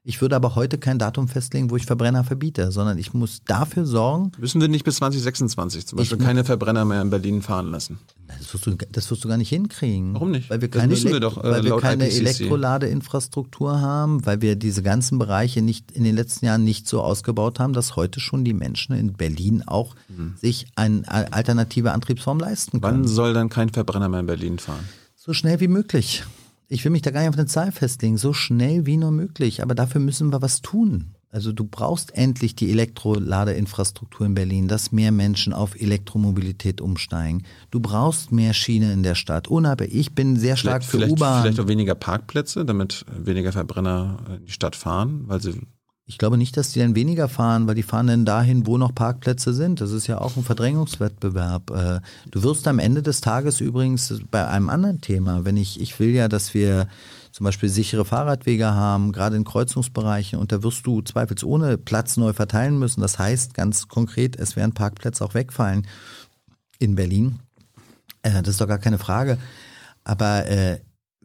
[0.05, 3.87] Ich würde aber heute kein Datum festlegen, wo ich Verbrenner verbiete, sondern ich muss dafür
[3.87, 7.99] sorgen, müssen wir nicht bis 2026 zum Beispiel keine Verbrenner mehr in Berlin fahren lassen?
[8.39, 10.15] das wirst du, das wirst du gar nicht hinkriegen.
[10.15, 10.51] Warum nicht?
[10.51, 12.11] Weil wir keine, wir doch, äh, weil wir keine.
[12.11, 17.61] Elektroladeinfrastruktur haben, weil wir diese ganzen Bereiche nicht in den letzten Jahren nicht so ausgebaut
[17.61, 19.95] haben, dass heute schon die Menschen in Berlin auch
[20.41, 21.03] sich eine
[21.33, 22.99] alternative Antriebsform leisten können.
[22.99, 23.03] Mhm.
[23.05, 24.85] Wann soll dann kein Verbrenner mehr in Berlin fahren?
[25.15, 26.24] So schnell wie möglich.
[26.73, 28.16] Ich will mich da gar nicht auf eine Zahl festlegen.
[28.16, 29.62] So schnell wie nur möglich.
[29.62, 31.15] Aber dafür müssen wir was tun.
[31.31, 37.44] Also du brauchst endlich die Elektroladeinfrastruktur in Berlin, dass mehr Menschen auf Elektromobilität umsteigen.
[37.70, 39.49] Du brauchst mehr Schiene in der Stadt.
[39.49, 39.94] Unabhängig.
[39.94, 41.43] Ich bin sehr stark Vielleicht, für U-Bahn.
[41.43, 45.61] vielleicht auch weniger Parkplätze, damit weniger Verbrenner in die Stadt fahren, weil sie
[46.13, 48.95] Ich glaube nicht, dass die dann weniger fahren, weil die fahren dann dahin, wo noch
[48.95, 49.81] Parkplätze sind.
[49.81, 51.71] Das ist ja auch ein Verdrängungswettbewerb.
[51.71, 55.99] Äh, Du wirst am Ende des Tages übrigens bei einem anderen Thema, wenn ich, ich
[55.99, 56.87] will ja, dass wir
[57.33, 62.35] zum Beispiel sichere Fahrradwege haben, gerade in Kreuzungsbereichen, und da wirst du zweifelsohne Platz neu
[62.35, 63.01] verteilen müssen.
[63.01, 65.87] Das heißt ganz konkret, es werden Parkplätze auch wegfallen
[66.79, 67.39] in Berlin.
[68.21, 69.39] Äh, Das ist doch gar keine Frage.
[70.05, 70.79] Aber äh,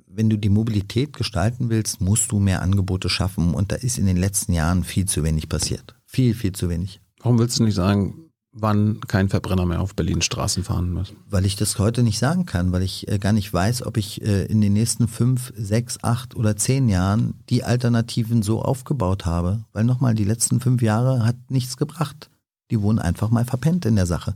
[0.07, 3.53] wenn du die Mobilität gestalten willst, musst du mehr Angebote schaffen.
[3.53, 5.95] Und da ist in den letzten Jahren viel zu wenig passiert.
[6.05, 7.01] Viel, viel zu wenig.
[7.19, 11.13] Warum willst du nicht sagen, wann kein Verbrenner mehr auf Berlin Straßen fahren muss?
[11.29, 14.21] Weil ich das heute nicht sagen kann, weil ich äh, gar nicht weiß, ob ich
[14.21, 19.65] äh, in den nächsten fünf, sechs, acht oder zehn Jahren die Alternativen so aufgebaut habe.
[19.73, 22.29] Weil nochmal, die letzten fünf Jahre hat nichts gebracht.
[22.71, 24.35] Die wurden einfach mal verpennt in der Sache.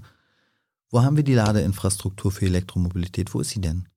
[0.89, 3.33] Wo haben wir die Ladeinfrastruktur für Elektromobilität?
[3.33, 3.87] Wo ist sie denn?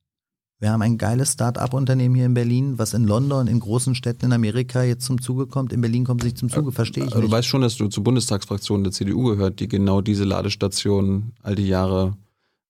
[0.60, 4.32] Wir haben ein geiles Start-up-Unternehmen hier in Berlin, was in London, in großen Städten in
[4.32, 5.72] Amerika jetzt zum Zuge kommt.
[5.72, 7.32] In Berlin kommt es nicht zum Zuge, verstehe ich Aber du nicht.
[7.32, 11.66] weißt schon, dass du zur Bundestagsfraktion der CDU gehört, die genau diese Ladestationen all die
[11.66, 12.16] Jahre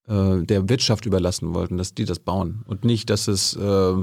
[0.08, 3.94] äh, der Wirtschaft überlassen wollten, dass die das bauen und nicht, dass es äh,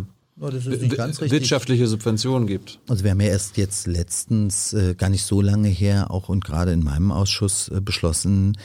[0.43, 1.39] Oh, das ist nicht ganz richtig.
[1.39, 2.79] wirtschaftliche Subventionen gibt.
[2.87, 6.43] Also wir haben ja erst jetzt letztens, äh, gar nicht so lange her, auch und
[6.43, 8.57] gerade in meinem Ausschuss äh, beschlossen,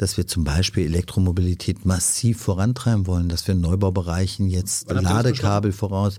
[0.00, 6.16] dass wir zum Beispiel Elektromobilität massiv vorantreiben wollen, dass wir in Neubaubereichen jetzt Ladekabel voraus.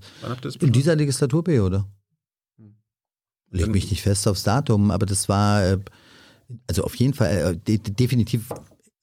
[0.59, 1.85] In dieser Legislaturperiode.
[3.49, 5.77] Leg mich nicht fest aufs Datum, aber das war äh,
[6.67, 8.49] also auf jeden Fall äh, de definitiv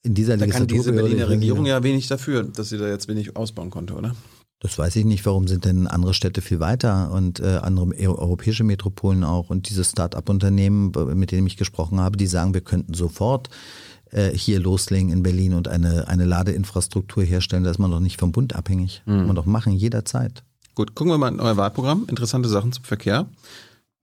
[0.01, 0.93] in dieser Da kann diese.
[0.93, 4.15] Berliner Regierung ja wenig dafür, dass sie da jetzt wenig ausbauen konnte, oder?
[4.61, 5.25] Das weiß ich nicht.
[5.25, 9.49] Warum sind denn andere Städte viel weiter und äh, andere eu- europäische Metropolen auch?
[9.49, 13.49] Und diese Start-up-Unternehmen, b- mit denen ich gesprochen habe, die sagen, wir könnten sofort
[14.11, 17.63] äh, hier loslegen in Berlin und eine, eine Ladeinfrastruktur herstellen.
[17.63, 19.01] Da ist man doch nicht vom Bund abhängig.
[19.05, 20.43] Kann man doch machen, jederzeit.
[20.75, 22.05] Gut, gucken wir mal in euer Wahlprogramm.
[22.07, 23.27] Interessante Sachen zum Verkehr.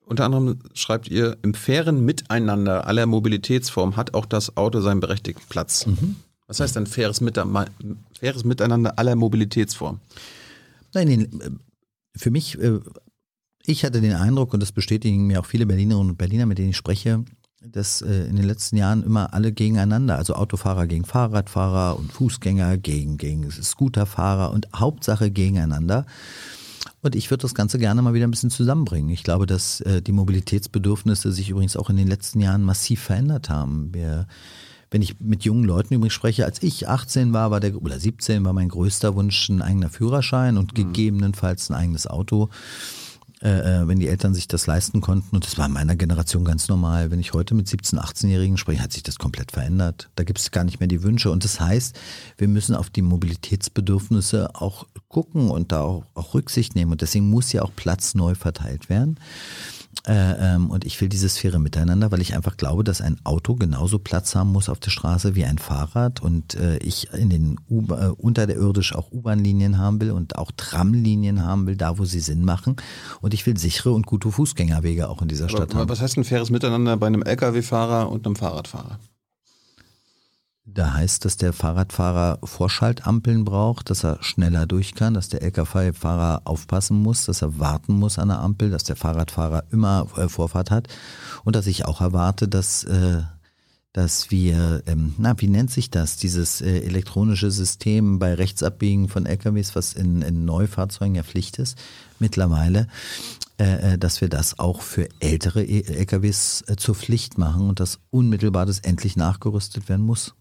[0.04, 5.42] Unter anderem schreibt ihr, im fairen Miteinander aller Mobilitätsformen hat auch das Auto seinen berechtigten
[5.48, 5.86] Platz.
[6.46, 7.44] Was heißt denn faires, Mite-
[8.20, 10.00] faires Miteinander aller Mobilitätsformen?
[10.94, 11.28] Nein, äh,
[12.16, 12.78] für mich, äh,
[13.64, 16.70] ich hatte den Eindruck, und das bestätigen mir auch viele Berlinerinnen und Berliner, mit denen
[16.70, 17.24] ich spreche,
[17.72, 22.76] dass äh, in den letzten Jahren immer alle gegeneinander, also Autofahrer gegen Fahrradfahrer und Fußgänger
[22.76, 26.06] gegen, gegen Scooterfahrer und Hauptsache gegeneinander.
[27.02, 29.10] Und ich würde das Ganze gerne mal wieder ein bisschen zusammenbringen.
[29.10, 33.48] Ich glaube, dass äh, die Mobilitätsbedürfnisse sich übrigens auch in den letzten Jahren massiv verändert
[33.48, 33.92] haben.
[33.92, 34.26] Wir,
[34.90, 38.44] wenn ich mit jungen Leuten übrigens spreche, als ich 18 war, war der, oder 17
[38.44, 42.50] war mein größter Wunsch ein eigener Führerschein und gegebenenfalls ein eigenes Auto
[43.42, 45.36] äh, äh, wenn die Eltern sich das leisten konnten.
[45.36, 47.10] Und das war in meiner Generation ganz normal.
[47.10, 50.08] Wenn ich heute mit 17-, 18-Jährigen spreche, hat sich das komplett verändert.
[50.16, 51.30] Da gibt es gar nicht mehr die Wünsche.
[51.30, 51.98] Und das heißt,
[52.38, 56.92] wir müssen auf die Mobilitätsbedürfnisse auch gucken und da auch, auch Rücksicht nehmen.
[56.92, 59.20] Und deswegen muss ja auch Platz neu verteilt werden.
[60.06, 63.56] Äh, ähm, und ich will dieses faire Miteinander, weil ich einfach glaube, dass ein Auto
[63.56, 67.58] genauso Platz haben muss auf der Straße wie ein Fahrrad und äh, ich in den
[67.68, 72.20] U äh, unterirdisch auch U-Bahn-Linien haben will und auch Tramlinien haben will, da wo sie
[72.20, 72.76] Sinn machen.
[73.20, 75.88] Und ich will sichere und gute Fußgängerwege auch in dieser Stadt Aber haben.
[75.88, 79.00] was heißt ein faires Miteinander bei einem Lkw-Fahrer und einem Fahrradfahrer?
[80.68, 86.42] Da heißt, dass der Fahrradfahrer Vorschaltampeln braucht, dass er schneller durch kann, dass der Lkw-Fahrer
[86.44, 90.72] aufpassen muss, dass er warten muss an der Ampel, dass der Fahrradfahrer immer äh, Vorfahrt
[90.72, 90.88] hat
[91.44, 93.22] und dass ich auch erwarte, dass, äh,
[93.92, 99.24] dass wir, ähm, na, wie nennt sich das, dieses äh, elektronische System bei Rechtsabbiegen von
[99.24, 101.78] LKWs, was in, in Neufahrzeugen ja Pflicht ist
[102.18, 102.88] mittlerweile,
[103.98, 108.80] dass wir das auch für ältere E- LKWs zur Pflicht machen und dass unmittelbar das
[108.80, 110.34] endlich nachgerüstet werden muss.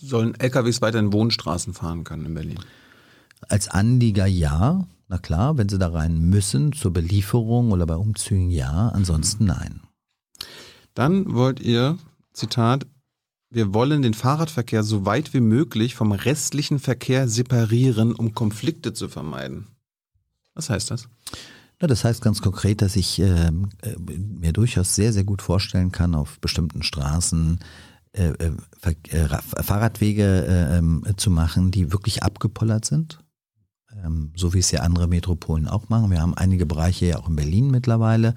[0.00, 2.58] Sollen LKWs weiter in Wohnstraßen fahren können in Berlin?
[3.48, 8.50] Als Anlieger ja, na klar, wenn sie da rein müssen, zur Belieferung oder bei Umzügen
[8.50, 9.80] ja, ansonsten nein.
[10.94, 11.98] Dann wollt ihr,
[12.32, 12.86] Zitat,
[13.50, 19.08] wir wollen den Fahrradverkehr so weit wie möglich vom restlichen Verkehr separieren, um Konflikte zu
[19.08, 19.68] vermeiden.
[20.54, 21.08] Was heißt das?
[21.80, 25.92] Ja, das heißt ganz konkret, dass ich ähm, äh, mir durchaus sehr, sehr gut vorstellen
[25.92, 27.60] kann, auf bestimmten Straßen
[28.12, 28.52] äh, äh,
[29.10, 33.20] äh, Ra- Fahrradwege äh, ähm, zu machen, die wirklich abgepollert sind.
[34.04, 36.10] Ähm, so wie es ja andere Metropolen auch machen.
[36.10, 38.34] Wir haben einige Bereiche ja auch in Berlin mittlerweile.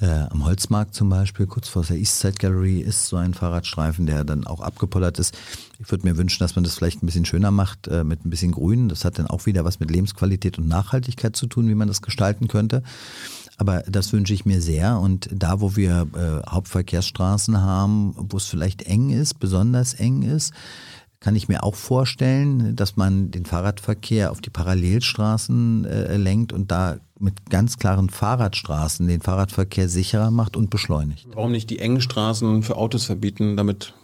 [0.00, 4.46] Am Holzmarkt zum Beispiel, kurz vor der Eastside Gallery, ist so ein Fahrradstreifen, der dann
[4.46, 5.36] auch abgepollert ist.
[5.80, 8.52] Ich würde mir wünschen, dass man das vielleicht ein bisschen schöner macht, mit ein bisschen
[8.52, 8.88] Grün.
[8.88, 12.00] Das hat dann auch wieder was mit Lebensqualität und Nachhaltigkeit zu tun, wie man das
[12.00, 12.84] gestalten könnte.
[13.58, 14.98] Aber das wünsche ich mir sehr.
[14.98, 20.54] Und da, wo wir äh, Hauptverkehrsstraßen haben, wo es vielleicht eng ist, besonders eng ist,
[21.20, 26.70] kann ich mir auch vorstellen, dass man den Fahrradverkehr auf die Parallelstraßen äh, lenkt und
[26.70, 31.26] da mit ganz klaren Fahrradstraßen den Fahrradverkehr sicherer macht und beschleunigt.
[31.34, 33.94] Warum nicht die engen Straßen für Autos verbieten, damit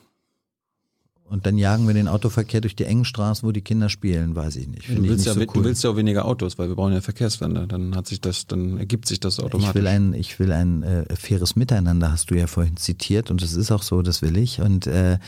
[1.27, 4.57] Und dann jagen wir den Autoverkehr durch die engen Straßen, wo die Kinder spielen, weiß
[4.57, 4.83] ich nicht.
[4.83, 5.65] du Finde ich willst, nicht ja, so du cool.
[5.65, 7.67] willst ja auch weniger Autos, weil wir brauchen ja Verkehrswende.
[7.67, 9.71] Dann hat sich das, dann ergibt sich das automatisch.
[9.71, 13.43] Ich will ein, ich will ein äh, faires Miteinander, hast du ja vorhin zitiert, und
[13.43, 14.61] das ist auch so, das will ich.
[14.61, 15.19] Und äh,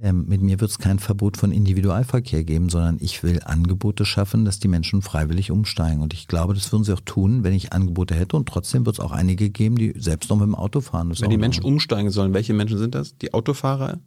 [0.00, 4.44] ähm, mit mir wird es kein Verbot von Individualverkehr geben, sondern ich will Angebote schaffen,
[4.44, 6.00] dass die Menschen freiwillig umsteigen.
[6.00, 8.36] Und ich glaube, das würden sie auch tun, wenn ich Angebote hätte.
[8.36, 11.08] Und trotzdem wird es auch einige geben, die selbst noch mit dem Auto fahren.
[11.08, 13.16] Das Wenn die Menschen umsteigen sollen, welche Menschen sind das?
[13.18, 13.98] Die Autofahrer?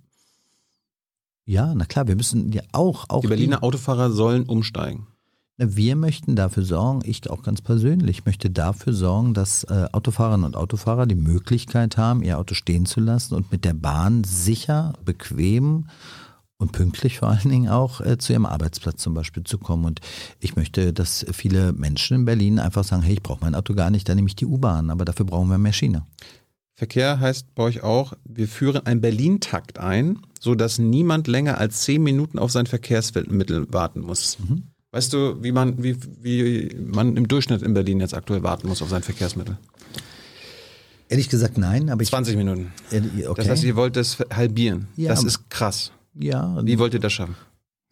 [1.48, 5.08] Ja, na klar, wir müssen ja auch, auch Die Berliner Autofahrer sollen umsteigen.
[5.56, 10.58] Wir möchten dafür sorgen, ich auch ganz persönlich, möchte dafür sorgen, dass äh, Autofahrerinnen und
[10.58, 15.88] Autofahrer die Möglichkeit haben, ihr Auto stehen zu lassen und mit der Bahn sicher, bequem
[16.58, 19.86] und pünktlich vor allen Dingen auch äh, zu ihrem Arbeitsplatz zum Beispiel zu kommen.
[19.86, 20.02] Und
[20.42, 23.90] ich möchte, dass viele Menschen in Berlin einfach sagen, hey, ich brauche mein Auto gar
[23.90, 26.06] nicht, dann nehme ich die U-Bahn, aber dafür brauchen wir mehr Schiene.
[26.78, 32.04] Verkehr heißt bei euch auch, wir führen einen Berlin-Takt ein, sodass niemand länger als zehn
[32.04, 34.38] Minuten auf sein Verkehrsmittel warten muss.
[34.92, 38.84] Weißt du, wie man, wie, wie man im Durchschnitt in Berlin jetzt aktuell warten muss
[38.84, 39.58] auf sein Verkehrsmittel?
[41.10, 42.10] Ehrlich gesagt nein, aber ich...
[42.10, 42.72] 20 Minuten.
[42.92, 43.42] Äh, okay.
[43.42, 44.88] Das heißt, ihr wollt das halbieren.
[44.98, 45.92] Ja, das ist krass.
[46.14, 47.36] ja, Wie wollt ihr das schaffen?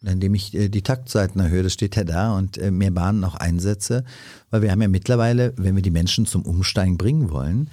[0.04, 3.34] indem ich äh, die Taktzeiten erhöhe, das steht ja da, und äh, mehr Bahnen auch
[3.34, 4.04] einsetze,
[4.50, 7.70] weil wir haben ja mittlerweile, wenn wir die Menschen zum Umsteigen bringen wollen,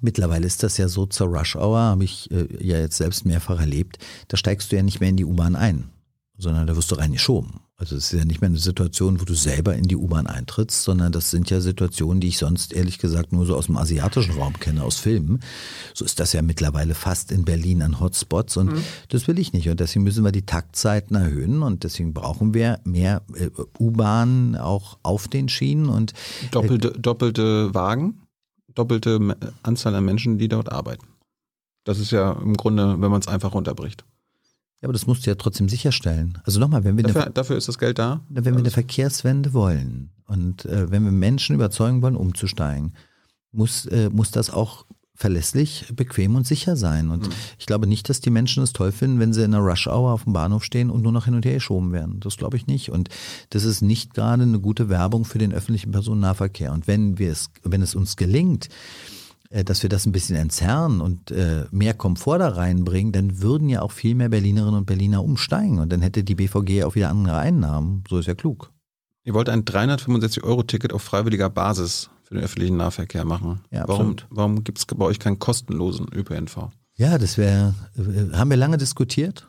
[0.00, 3.60] mittlerweile ist das ja so zur Rush Hour, habe ich äh, ja jetzt selbst mehrfach
[3.60, 3.98] erlebt,
[4.28, 5.90] da steigst du ja nicht mehr in die U-Bahn ein,
[6.38, 7.60] sondern da wirst du reingeschoben.
[7.78, 10.82] Also es ist ja nicht mehr eine Situation, wo du selber in die U-Bahn eintrittst,
[10.82, 14.38] sondern das sind ja Situationen, die ich sonst ehrlich gesagt nur so aus dem asiatischen
[14.38, 15.40] Raum kenne, aus Filmen.
[15.92, 18.72] So ist das ja mittlerweile fast in Berlin an Hotspots und
[19.10, 19.68] das will ich nicht.
[19.68, 24.96] Und deswegen müssen wir die Taktzeiten erhöhen und deswegen brauchen wir mehr äh, U-Bahnen auch
[25.02, 26.14] auf den Schienen und
[26.52, 28.22] Doppelte, doppelte Wagen,
[28.76, 31.06] doppelte Anzahl an Menschen, die dort arbeiten.
[31.84, 34.04] Das ist ja im Grunde, wenn man es einfach runterbricht.
[34.80, 36.38] ja, aber das musst du ja trotzdem sicherstellen.
[36.44, 38.20] Also nochmal, wenn wir eine Dafür, dafür ist das Geld da.
[38.28, 42.94] Wenn wir eine Verkehrswende wollen und äh, wenn wir Menschen überzeugen wollen, umzusteigen,
[43.52, 44.85] muss, äh, muss das auch
[45.16, 47.10] verlässlich, bequem und sicher sein.
[47.10, 47.28] Und
[47.58, 50.24] ich glaube nicht, dass die Menschen es toll finden, wenn sie in einer Rush-Hour auf
[50.24, 52.20] dem Bahnhof stehen und nur noch hin und her geschoben werden.
[52.20, 52.90] Das glaube ich nicht.
[52.90, 53.08] Und
[53.50, 56.72] das ist nicht gerade eine gute Werbung für den öffentlichen Personennahverkehr.
[56.72, 58.68] Und wenn wir es, wenn es uns gelingt,
[59.50, 63.68] äh, dass wir das ein bisschen entzerren und äh, mehr Komfort da reinbringen, dann würden
[63.68, 67.10] ja auch viel mehr Berlinerinnen und Berliner umsteigen und dann hätte die BVG auch wieder
[67.10, 68.04] andere Einnahmen.
[68.08, 68.70] So ist ja klug.
[69.24, 73.60] Ihr wollt ein 365-Euro-Ticket auf freiwilliger Basis für den öffentlichen Nahverkehr machen.
[73.70, 76.70] Ja, warum warum gibt es bei euch keinen kostenlosen ÖPNV?
[76.96, 79.48] Ja, das wäre, äh, haben wir lange diskutiert,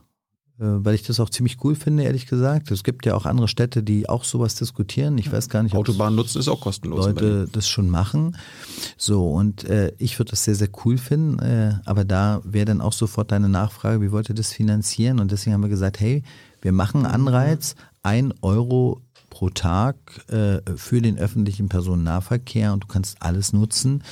[0.60, 2.70] äh, weil ich das auch ziemlich cool finde, ehrlich gesagt.
[2.70, 5.18] Es gibt ja auch andere Städte, die auch sowas diskutieren.
[5.18, 7.06] Ich weiß gar nicht, ob Autobahn nutzen ist auch kostenlos.
[7.06, 8.38] Leute das schon machen.
[8.96, 12.82] So, und äh, ich würde das sehr, sehr cool finden, äh, aber da wäre dann
[12.82, 15.20] auch sofort deine Nachfrage, wie wollt ihr das finanzieren?
[15.20, 16.22] Und deswegen haben wir gesagt, hey,
[16.62, 19.02] wir machen einen Anreiz, ein Euro
[19.38, 19.96] pro Tag
[20.32, 24.04] äh, für den öffentlichen Personennahverkehr und du kannst alles nutzen.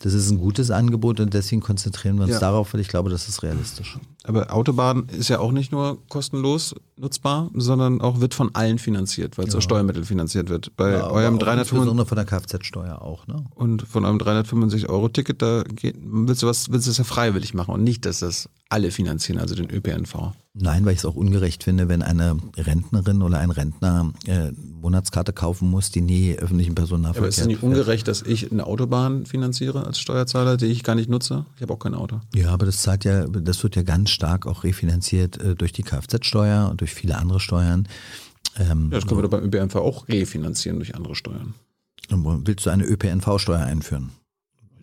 [0.00, 2.38] Das ist ein gutes Angebot und deswegen konzentrieren wir uns Ja.
[2.40, 3.98] darauf, weil ich glaube, das ist realistisch.
[4.24, 9.36] Aber Autobahn ist ja auch nicht nur kostenlos nutzbar, sondern auch wird von allen finanziert,
[9.36, 10.74] weil es aus Steuermitteln finanziert wird.
[10.76, 13.26] Bei Aber eurem auch 365 insbesondere von der Kfz-Steuer auch.
[13.26, 13.44] Ne?
[13.54, 17.04] und von eurem 365 Euro Ticket, da geht, willst du was, willst du das ja
[17.04, 20.32] freiwillig machen und nicht, dass das alle finanzieren, also den ÖPNV.
[20.54, 25.32] Nein, weil ich es auch ungerecht finde, wenn eine Rentnerin oder ein Rentner äh, Monatskarte
[25.32, 29.26] kaufen muss, die nie öffentlichen Personennahverkehr Aber ist es nicht ungerecht, dass ich eine Autobahn
[29.26, 31.44] finanziere als Steuerzahler, die ich gar nicht nutze?
[31.56, 32.20] Ich habe auch kein Auto.
[32.34, 35.82] Ja, aber das zahlt ja, das wird ja ganz stark auch refinanziert äh, durch die
[35.82, 37.86] Kfz-Steuer und durch viele andere Steuern.
[38.58, 41.54] Ähm, Ja, das können wir doch beim ÖPNV auch refinanzieren durch andere Steuern.
[42.10, 44.10] Willst du eine ÖPNV-Steuer einführen?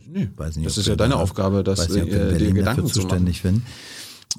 [0.07, 2.27] Nee, Weiß nicht, das ist ja deine da- Aufgabe, das weiß nicht, ob wir in
[2.27, 3.61] äh, Berlin Gedanken dafür zuständig bin.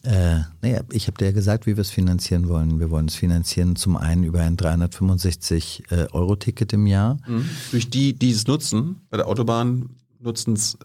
[0.04, 2.80] Äh, naja, ich habe dir ja gesagt, wie wir es finanzieren wollen.
[2.80, 7.18] Wir wollen es finanzieren zum einen über ein 365 äh, Euro Ticket im Jahr.
[7.26, 7.48] Mhm.
[7.70, 10.78] Durch die, die es nutzen, bei der Autobahn nutzen es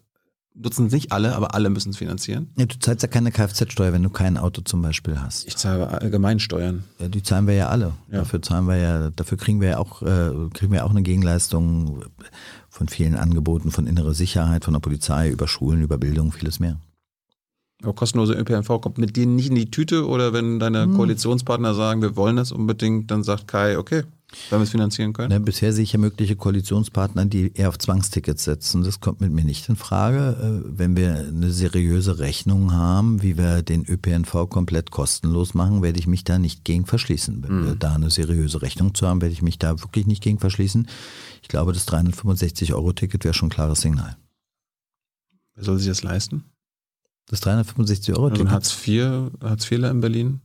[0.60, 2.50] nutzen es nicht alle, aber alle müssen es finanzieren.
[2.58, 5.48] Ja, du zahlst ja keine Kfz-Steuer, wenn du kein Auto zum Beispiel hast.
[5.48, 6.84] Ich zahle allgemein Steuern.
[7.00, 7.94] Ja, die zahlen wir ja alle.
[8.12, 8.20] Ja.
[8.20, 12.04] Dafür zahlen wir ja, dafür kriegen wir ja auch, äh, kriegen wir auch eine Gegenleistung
[12.70, 16.78] von vielen Angeboten, von innere Sicherheit, von der Polizei, über Schulen, über Bildung, vieles mehr.
[17.84, 20.96] Aber kostenlose ÖPNV kommt mit dir nicht in die Tüte oder wenn deine Hm.
[20.96, 24.04] Koalitionspartner sagen, wir wollen das unbedingt, dann sagt Kai, okay,
[24.50, 25.30] wenn wir es finanzieren können.
[25.30, 28.84] Ne, bisher sehe ich ja mögliche Koalitionspartner, die eher auf Zwangstickets setzen.
[28.84, 30.64] Das kommt mit mir nicht in Frage.
[30.66, 36.00] Äh, Wenn wir eine seriöse Rechnung haben, wie wir den ÖPNV komplett kostenlos machen, werde
[36.00, 37.42] ich mich da nicht gegen verschließen.
[37.44, 40.40] Wenn wir da eine seriöse Rechnung zu haben, werde ich mich da wirklich nicht gegen
[40.40, 40.88] verschließen.
[41.42, 44.18] Ich glaube, das 365-Euro-Ticket wäre schon ein klares Signal.
[45.56, 46.44] Wer soll sich das leisten?
[47.28, 48.50] Das Also ein 365-Euro-Ticket.
[48.50, 50.42] Hartz IV, Hartz IVler in Berlin,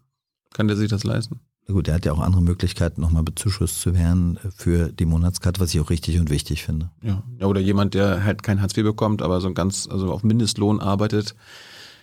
[0.53, 1.41] kann der sich das leisten?
[1.69, 5.61] Gut, er hat ja auch andere Möglichkeiten, nochmal bezuschusst zu werden äh, für die Monatskarte,
[5.61, 6.91] was ich auch richtig und wichtig finde.
[7.03, 7.23] Ja.
[7.39, 7.47] ja.
[7.47, 10.81] Oder jemand, der halt kein Hartz IV bekommt, aber so ein ganz, also auf Mindestlohn
[10.81, 11.35] arbeitet,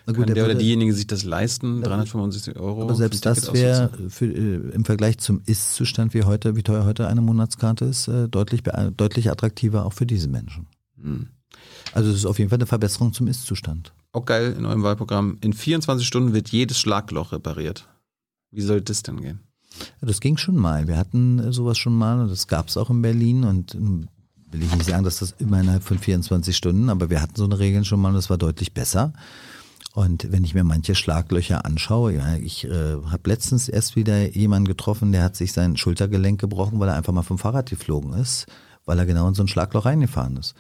[0.06, 2.84] Na kann der oder würde- diejenige sich das leisten, 365 Euro.
[2.84, 3.91] Aber selbst das wäre
[4.22, 8.64] äh, im Vergleich zum Ist-Zustand wie heute, wie teuer heute eine Monatskarte ist, äh, deutlich,
[8.95, 10.68] deutlich attraktiver auch für diese Menschen.
[11.02, 11.27] Hm.
[11.94, 13.94] Also es ist auf jeden Fall eine Verbesserung zum Ist-Zustand.
[14.14, 15.38] Auch geil in eurem Wahlprogramm.
[15.41, 17.88] In 24 Stunden wird jedes Schlagloch repariert.
[18.52, 19.41] Wie soll das denn gehen?
[20.02, 20.88] Das ging schon mal.
[20.88, 24.08] Wir hatten äh, sowas schon mal und das gab es auch in Berlin und ähm,
[24.52, 27.46] will ich nicht sagen, dass das immer innerhalb von 24 Stunden, aber wir hatten so
[27.46, 29.14] eine Regel schon mal und das war deutlich besser.
[29.94, 35.12] Und wenn ich mir manche Schlaglöcher anschaue, ich äh, habe letztens erst wieder jemanden getroffen,
[35.12, 38.46] der hat sich sein Schultergelenk gebrochen, weil er einfach mal vom Fahrrad geflogen ist,
[38.86, 40.56] weil er genau in so ein Schlagloch reingefahren ist.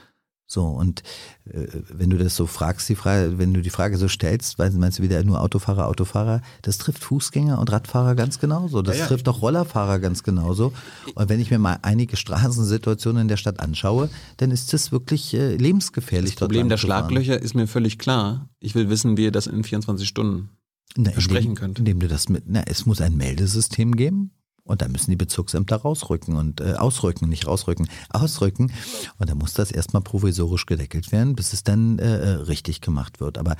[0.51, 1.03] So, und
[1.45, 4.71] äh, wenn du das so fragst, die Frage, wenn du die Frage so stellst, weil
[4.71, 8.81] meinst du wieder nur Autofahrer, Autofahrer, das trifft Fußgänger und Radfahrer ganz genauso.
[8.81, 10.73] Das Ja, ja, trifft auch Rollerfahrer ganz genauso.
[11.13, 15.35] Und wenn ich mir mal einige Straßensituationen in der Stadt anschaue, dann ist das wirklich
[15.35, 16.31] äh, lebensgefährlich.
[16.31, 16.77] Das Problem der.
[16.77, 18.49] Schlaglöcher ist mir völlig klar.
[18.59, 20.49] Ich will wissen, wie ihr das in 24 Stunden
[20.95, 21.77] Na, versprechen indem, könnt.
[21.79, 24.31] Indem du das mit, na, es muss ein Meldesystem geben.
[24.69, 28.71] Und da müssen die Bezirksämter rausrücken und äh, ausrücken, nicht rausrücken, ausrücken.
[29.17, 33.19] Und da muss das erstmal provisorisch gedeckelt werden, bis es dann äh, äh, richtig gemacht
[33.19, 33.39] wird.
[33.39, 33.55] Aber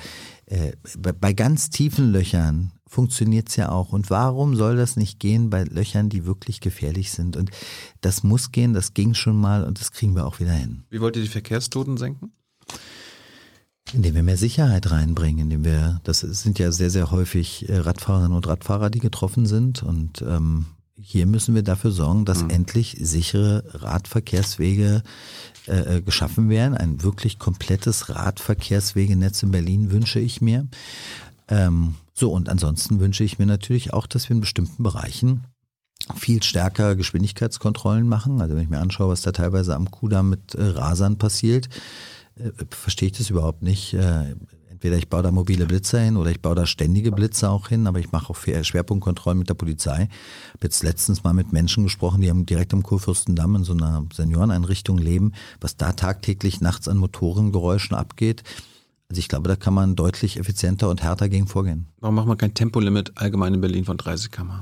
[0.45, 3.91] äh, bei, ganz tiefen Löchern funktioniert's ja auch.
[3.91, 7.36] Und warum soll das nicht gehen bei Löchern, die wirklich gefährlich sind?
[7.38, 7.49] Und
[8.02, 10.84] das muss gehen, das ging schon mal und das kriegen wir auch wieder hin.
[10.91, 12.31] Wie wollt ihr die Verkehrstoten senken?
[13.94, 18.38] Indem wir mehr Sicherheit reinbringen, indem wir, das sind ja sehr, sehr häufig äh, Radfahrerinnen
[18.38, 19.81] und Radfahrer, die getroffen sind.
[19.81, 20.68] Und ähm,
[21.02, 25.04] hier müssen wir dafür sorgen, dass endlich sichere Radverkehrswege
[25.68, 26.76] äh, äh, geschaffen werden.
[26.76, 30.68] Ein wirklich komplettes Radverkehrswegenetz in Berlin wünsche ich mir.
[31.48, 35.46] Ähm, so, und ansonsten wünsche ich mir natürlich auch, dass wir in bestimmten Bereichen
[36.16, 38.42] viel stärker Geschwindigkeitskontrollen machen.
[38.42, 41.70] Also wenn ich mir anschaue, was da teilweise am Kudamm mit äh, Rasern passiert,
[42.36, 43.94] äh, verstehe ich das überhaupt nicht.
[43.94, 44.36] Äh,
[44.80, 47.85] entweder ich baue da mobile Blitzer hin oder ich baue da ständige Blitzer auch hin,
[47.85, 50.07] aber ich mache auch Fair- Schwerpunktkontrollen mit der Polizei.
[50.53, 54.97] Habe jetzt letztens mal mit Menschen gesprochen, die direkt am Kurfürstendamm in so einer Senioreneinrichtung
[54.97, 58.43] leben, was da tagtäglich nachts an Motorengeräuschen abgeht.
[59.10, 61.88] Also ich glaube, da kann man deutlich effizienter und härter gegen vorgehen.
[61.99, 64.61] Warum machen wir kein Tempolimit allgemein in Berlin von 30 km?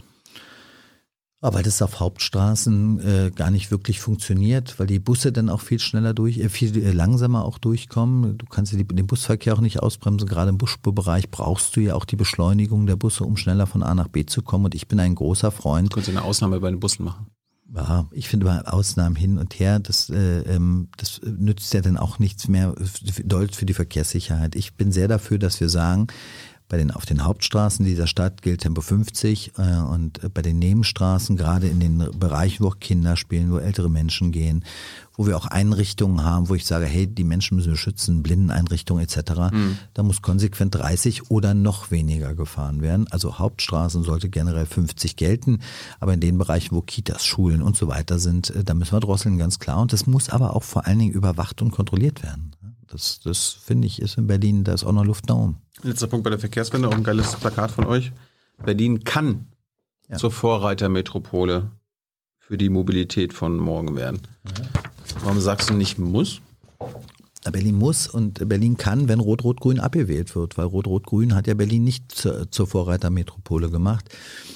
[1.40, 5.78] Aber das auf Hauptstraßen äh, gar nicht wirklich funktioniert, weil die Busse dann auch viel
[5.78, 8.40] schneller durch, äh, viel äh, langsamer auch durchkommen.
[8.40, 10.28] Du kannst ja den Busverkehr auch nicht ausbremsen.
[10.28, 13.94] Gerade im Busspurbereich brauchst du ja auch die Beschleunigung der Busse, um schneller von A
[13.94, 14.66] nach B zu kommen.
[14.66, 15.92] Und ich bin ein großer Freund.
[15.92, 17.28] Du könntest eine Ausnahme bei den Bussen machen.
[17.76, 21.98] Ja, ich finde bei Ausnahmen hin und her, das, äh, ähm, das nützt ja dann
[21.98, 22.74] auch nichts mehr
[23.26, 24.56] doll für die Verkehrssicherheit.
[24.56, 26.08] Ich bin sehr dafür, dass wir sagen,
[26.69, 31.38] Bei den, auf den Hauptstraßen dieser Stadt gilt Tempo 50 äh, und bei den Nebenstraßen,
[31.38, 34.65] gerade in den Bereichen, wo auch Kinder spielen, wo ältere Menschen gehen,
[35.15, 39.03] wo wir auch Einrichtungen haben, wo ich sage, hey, die Menschen müssen wir schützen, Blindeneinrichtungen
[39.03, 39.18] etc.,
[39.52, 39.77] Mhm.
[39.94, 43.07] da muss konsequent 30 oder noch weniger gefahren werden.
[43.11, 45.60] Also Hauptstraßen sollte generell 50 gelten,
[45.99, 48.99] aber in den Bereichen, wo Kitas, Schulen und so weiter sind, äh, da müssen wir
[48.99, 49.80] drosseln, ganz klar.
[49.80, 52.52] Und das muss aber auch vor allen Dingen überwacht und kontrolliert werden.
[52.88, 55.58] Das, das finde ich, ist in Berlin, da ist auch noch Luft nach oben.
[55.84, 58.12] Letzter Punkt bei der Verkehrswende, auch ein geiles Plakat von euch.
[58.64, 59.48] Berlin kann
[60.10, 60.18] Ja.
[60.18, 61.70] zur Vorreitermetropole
[62.40, 64.22] für die Mobilität von morgen werden.
[65.22, 66.42] Warum sagst du nicht muss?
[67.52, 72.11] Berlin muss und Berlin kann, wenn Rot-Rot-Grün abgewählt wird, weil Rot-Rot-Grün hat ja Berlin nicht
[72.11, 74.10] zur, zur Vorreitermetropole gemacht.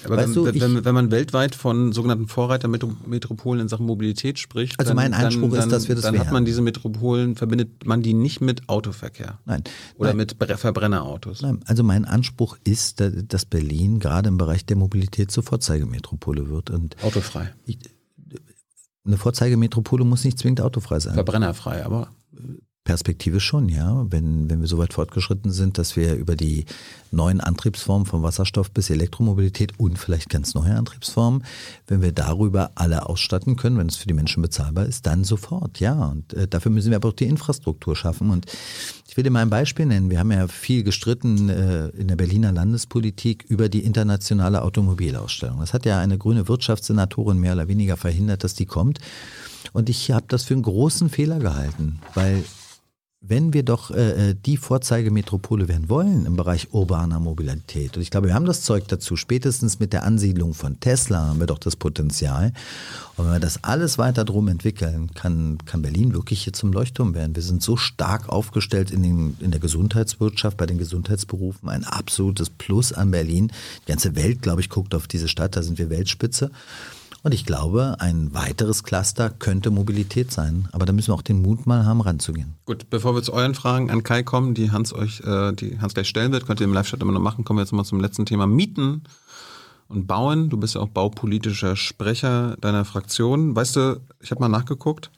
[0.03, 3.85] Aber Weißt wenn, du, wenn, ich- wenn, wenn man weltweit von sogenannten Vorreitermetropolen in Sachen
[3.85, 6.61] Mobilität spricht, Also dann, mein Anspruch dann, ist, dass wir das dann hat man diese
[6.61, 9.63] Metropolen, verbindet man die nicht mit Autoverkehr Nein.
[9.97, 10.18] oder Nein.
[10.18, 11.41] mit Bre- Verbrennerautos.
[11.41, 16.49] Nein, also mein Anspruch ist, da- dass Berlin gerade im Bereich der Mobilität zur Vorzeigemetropole
[16.49, 16.69] wird.
[16.69, 17.77] Und Autofrei, ich,
[19.05, 21.15] eine Vorzeigemetropole muss nicht zwingend autofrei sein.
[21.15, 22.09] verbrennerfrei, aber
[22.91, 24.05] Perspektive schon, ja.
[24.09, 26.65] Wenn, wenn wir so weit fortgeschritten sind, dass wir über die
[27.09, 31.45] neuen Antriebsformen von Wasserstoff bis Elektromobilität und vielleicht ganz neue Antriebsformen,
[31.88, 35.80] wenn wir darüber alle ausstatten können, wenn es für die Menschen bezahlbar ist, dann sofort,
[35.80, 35.93] ja.
[35.93, 38.30] Und äh, dafür müssen wir aber auch die Infrastruktur schaffen.
[38.30, 38.47] Und
[39.07, 40.09] ich will dir mal ein Beispiel nennen.
[40.09, 45.61] Wir haben ja viel gestritten äh, in der Berliner Landespolitik über die internationale Automobilausstellung.
[45.61, 48.99] Das hat ja eine grüne Wirtschaftssenatorin mehr oder weniger verhindert, dass die kommt.
[49.72, 52.43] Und ich habe das für einen großen Fehler gehalten, weil
[53.23, 58.10] wenn wir doch äh, äh, die Vorzeigemetropole werden wollen im Bereich urbaner Mobilität, und ich
[58.10, 61.60] glaube, wir haben das Zeug dazu, spätestens mit der Ansiedlung von Tesla haben wir doch
[61.60, 62.52] das Potenzial.
[63.18, 67.14] Und wenn wir das alles weiter drum entwickeln, kann, kann Berlin wirklich hier zum Leuchtturm
[67.14, 67.35] werden.
[67.35, 72.49] Wir sind so stark aufgestellt in, den, in der Gesundheitswirtschaft, bei den Gesundheitsberufen, ein absolutes
[72.49, 73.52] Plus an Berlin.
[73.84, 76.49] Die ganze Welt, glaube ich, guckt auf diese Stadt, da sind wir Weltspitze.
[77.23, 80.68] Und ich glaube, ein weiteres Cluster könnte Mobilität sein.
[80.72, 82.56] Aber da müssen wir auch den Mut mal haben, ranzugehen.
[82.65, 85.93] Gut, bevor wir zu euren Fragen an Kai kommen, die Hans euch, äh, die Hans
[85.93, 87.99] gleich stellen wird, könnt ihr im Live-Chat immer noch machen, kommen wir jetzt mal zum
[87.99, 89.03] letzten Thema Mieten
[89.88, 90.49] und Bauen.
[90.49, 93.56] Du bist ja auch baupolitischer Sprecher deiner Fraktion.
[93.56, 95.11] Weißt du, ich habe mal nachgeguckt,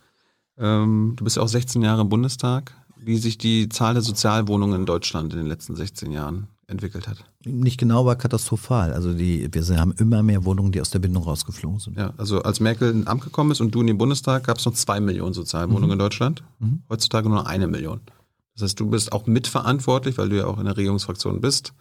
[0.57, 4.81] ähm, du bist ja auch 16 Jahre im Bundestag, wie sich die Zahl der Sozialwohnungen
[4.81, 7.23] in Deutschland in den letzten 16 Jahren entwickelt hat.
[7.45, 8.93] Nicht genau, aber katastrophal.
[8.93, 11.97] Also die, wir haben immer mehr Wohnungen, die aus der Bindung rausgeflogen sind.
[11.97, 14.65] Ja, also als Merkel ins Amt gekommen ist und du in den Bundestag, gab es
[14.65, 16.43] noch zwei Millionen Sozialwohnungen in Deutschland.
[16.89, 17.99] Heutzutage nur eine Million.
[18.53, 21.73] Das heißt, du bist auch mitverantwortlich, weil du ja auch in der Regierungsfraktion bist,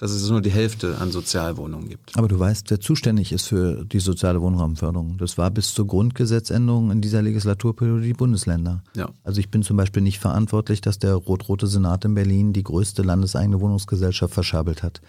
[0.00, 2.16] dass es nur die Hälfte an Sozialwohnungen gibt.
[2.16, 5.18] Aber du weißt, wer zuständig ist für die soziale Wohnraumförderung.
[5.18, 8.82] Das war bis zur Grundgesetzänderung in dieser Legislaturperiode die Bundesländer.
[8.96, 9.10] Ja.
[9.24, 13.02] Also ich bin zum Beispiel nicht verantwortlich, dass der rot-rote Senat in Berlin die größte
[13.02, 15.02] landeseigene Wohnungsgesellschaft verschabelt hat.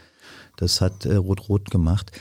[0.58, 2.12] Das hat äh, Rot-Rot gemacht.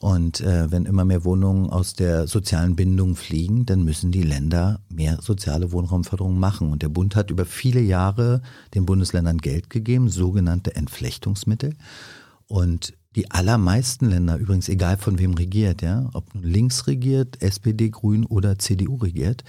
[0.00, 4.80] Und äh, wenn immer mehr Wohnungen aus der sozialen Bindung fliegen, dann müssen die Länder
[4.88, 6.72] mehr soziale Wohnraumförderung machen.
[6.72, 8.40] Und der Bund hat über viele Jahre
[8.74, 11.74] den Bundesländern Geld gegeben, sogenannte Entflechtungsmittel.
[12.46, 17.90] Und die allermeisten Länder, übrigens egal von wem regiert, ja, ob nun links regiert, SPD,
[17.90, 19.44] Grün oder CDU regiert,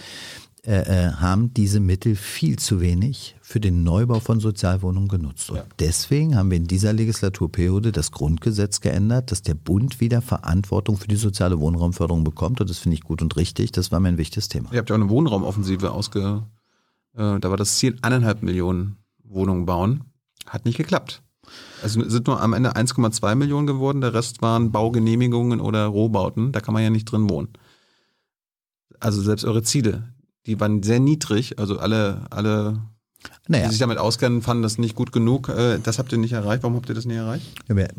[0.64, 5.50] äh, äh, haben diese Mittel viel zu wenig für den Neubau von Sozialwohnungen genutzt.
[5.50, 10.98] Und deswegen haben wir in dieser Legislaturperiode das Grundgesetz geändert, dass der Bund wieder Verantwortung
[10.98, 12.62] für die soziale Wohnraumförderung bekommt.
[12.62, 13.72] Und das finde ich gut und richtig.
[13.72, 14.72] Das war mir ein wichtiges Thema.
[14.72, 16.44] Ihr habt ja auch eine Wohnraumoffensive ausge...
[17.16, 20.04] Äh, da war das Ziel, eineinhalb Millionen Wohnungen bauen.
[20.46, 21.24] Hat nicht geklappt.
[21.82, 26.52] Also sind nur am Ende 1,2 Millionen geworden, der Rest waren Baugenehmigungen oder Rohbauten.
[26.52, 27.50] Da kann man ja nicht drin wohnen.
[29.00, 30.14] Also selbst eure Ziele,
[30.46, 31.60] die waren sehr niedrig.
[31.60, 32.82] Also alle, alle
[33.48, 35.50] die Naja, sich damit auskennen, fanden das nicht gut genug.
[35.50, 36.64] Äh, Das habt ihr nicht erreicht.
[36.64, 37.46] Warum habt ihr das nicht erreicht?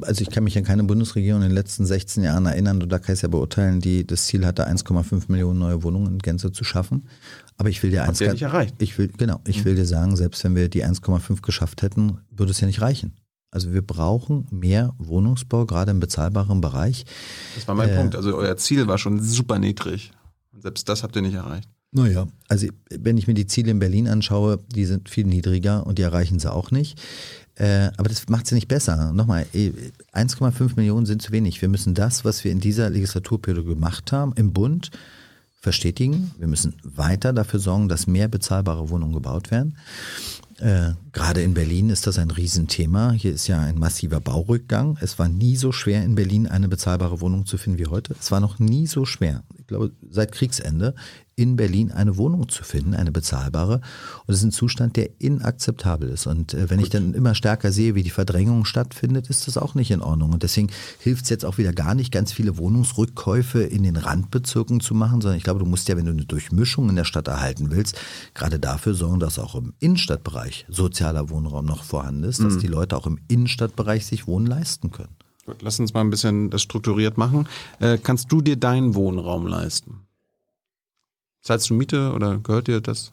[0.01, 2.99] also ich kann mich an keine Bundesregierung in den letzten 16 Jahren erinnern, du da
[2.99, 7.09] kannst ja beurteilen, die das Ziel hatte, 1,5 Millionen neue Wohnungen in Gänze zu schaffen.
[7.57, 8.75] Aber ich will dir eins nicht erreicht.
[8.79, 12.51] Ich will, genau, ich will dir sagen, selbst wenn wir die 1,5 geschafft hätten, würde
[12.51, 13.13] es ja nicht reichen.
[13.53, 17.05] Also wir brauchen mehr Wohnungsbau, gerade im bezahlbaren Bereich.
[17.55, 17.97] Das war mein Äh.
[17.97, 18.17] Punkt.
[18.17, 20.13] Also euer Ziel war schon super niedrig.
[20.53, 21.69] Und selbst das habt ihr nicht erreicht.
[21.93, 22.27] Naja.
[22.49, 26.03] Also wenn ich mir die Ziele in Berlin anschaue, die sind viel niedriger und die
[26.03, 27.01] erreichen sie auch nicht.
[27.55, 29.13] Äh, aber das macht sie nicht besser.
[29.13, 29.73] Nochmal, eh,
[30.13, 31.61] 1,5 Millionen sind zu wenig.
[31.61, 34.91] Wir müssen das, was wir in dieser Legislaturperiode gemacht haben, im Bund
[35.61, 36.33] verstetigen.
[36.39, 39.77] Wir müssen weiter dafür sorgen, dass mehr bezahlbare Wohnungen gebaut werden.
[40.59, 43.13] Äh, gerade in Berlin ist das ein Riesenthema.
[43.13, 44.97] Hier ist ja ein massiver Baurückgang.
[45.01, 48.15] Es war nie so schwer, in Berlin eine bezahlbare Wohnung zu finden wie heute.
[48.19, 49.43] Es war noch nie so schwer.
[49.73, 50.95] Glaube, seit Kriegsende
[51.35, 53.77] in Berlin eine Wohnung zu finden, eine bezahlbare.
[53.77, 56.27] Und das ist ein Zustand, der inakzeptabel ist.
[56.27, 59.75] Und äh, wenn ich dann immer stärker sehe, wie die Verdrängung stattfindet, ist das auch
[59.75, 60.33] nicht in Ordnung.
[60.33, 64.81] Und deswegen hilft es jetzt auch wieder gar nicht, ganz viele Wohnungsrückkäufe in den Randbezirken
[64.81, 67.29] zu machen, sondern ich glaube, du musst ja, wenn du eine Durchmischung in der Stadt
[67.29, 67.99] erhalten willst,
[68.35, 72.97] gerade dafür sorgen, dass auch im Innenstadtbereich sozialer Wohnraum noch vorhanden ist, dass die Leute
[72.97, 75.17] auch im Innenstadtbereich sich Wohnen leisten können.
[75.45, 77.49] Gut, lass uns mal ein bisschen das strukturiert machen.
[77.81, 80.07] Äh, kannst du dir deinen Wohnraum leisten?
[81.43, 83.11] Zahlst du Miete oder gehört dir das?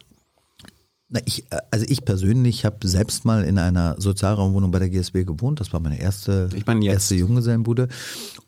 [1.10, 5.24] Na, ich, äh, also ich persönlich habe selbst mal in einer Sozialraumwohnung bei der GSB
[5.24, 5.60] gewohnt.
[5.60, 7.88] Das war meine erste, Ich meine erste Junggesellenbude.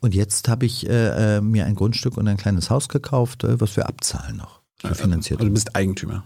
[0.00, 3.60] Und jetzt habe ich äh, äh, mir ein Grundstück und ein kleines Haus gekauft, äh,
[3.60, 4.62] was wir abzahlen noch.
[4.80, 5.40] So finanziert.
[5.40, 6.24] Also du bist Eigentümer.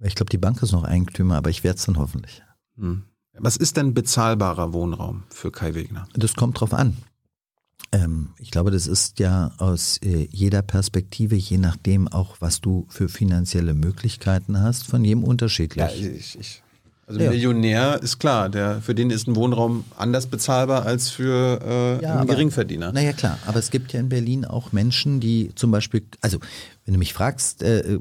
[0.00, 2.42] Ich glaube, die Bank ist noch Eigentümer, aber ich werde es dann hoffentlich.
[2.76, 3.04] Hm.
[3.38, 6.06] Was ist denn bezahlbarer Wohnraum für Kai Wegner?
[6.14, 6.96] Das kommt drauf an.
[7.90, 12.86] Ähm, ich glaube, das ist ja aus äh, jeder Perspektive, je nachdem auch, was du
[12.88, 16.02] für finanzielle Möglichkeiten hast, von jedem unterschiedlich.
[16.02, 16.62] ich, ich.
[17.06, 17.30] Also Ja.
[17.30, 21.58] Millionär ist klar, der, für den ist ein Wohnraum anders bezahlbar als für
[22.00, 22.92] äh, Ja, einen aber- Geringverdiener.
[22.92, 26.38] Naja, klar, aber es gibt ja in Berlin auch Menschen, die zum Beispiel, also
[26.84, 27.98] wenn du mich fragst, äh,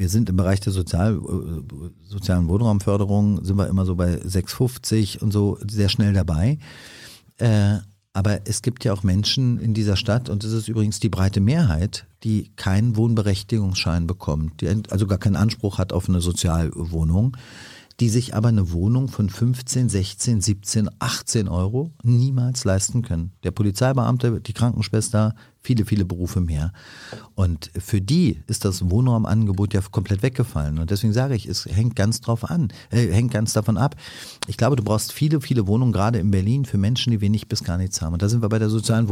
[0.00, 5.18] wir sind im Bereich der Sozial, äh, sozialen Wohnraumförderung, sind wir immer so bei 6,50
[5.18, 6.58] und so sehr schnell dabei.
[7.36, 7.80] Äh,
[8.14, 11.40] aber es gibt ja auch Menschen in dieser Stadt, und das ist übrigens die breite
[11.40, 17.36] Mehrheit, die keinen Wohnberechtigungsschein bekommt, die also gar keinen Anspruch hat auf eine Sozialwohnung,
[18.00, 23.32] die sich aber eine Wohnung von 15, 16, 17, 18 Euro niemals leisten können.
[23.44, 26.72] Der Polizeibeamte, die Krankenschwester, viele, viele Berufe mehr.
[27.34, 30.78] Und für die ist das Wohnraumangebot ja komplett weggefallen.
[30.78, 33.96] Und deswegen sage ich, es hängt ganz drauf an, äh, hängt ganz davon ab.
[34.46, 37.64] Ich glaube, du brauchst viele, viele Wohnungen, gerade in Berlin, für Menschen, die wenig bis
[37.64, 38.14] gar nichts haben.
[38.14, 39.08] Und da sind wir bei der sozialen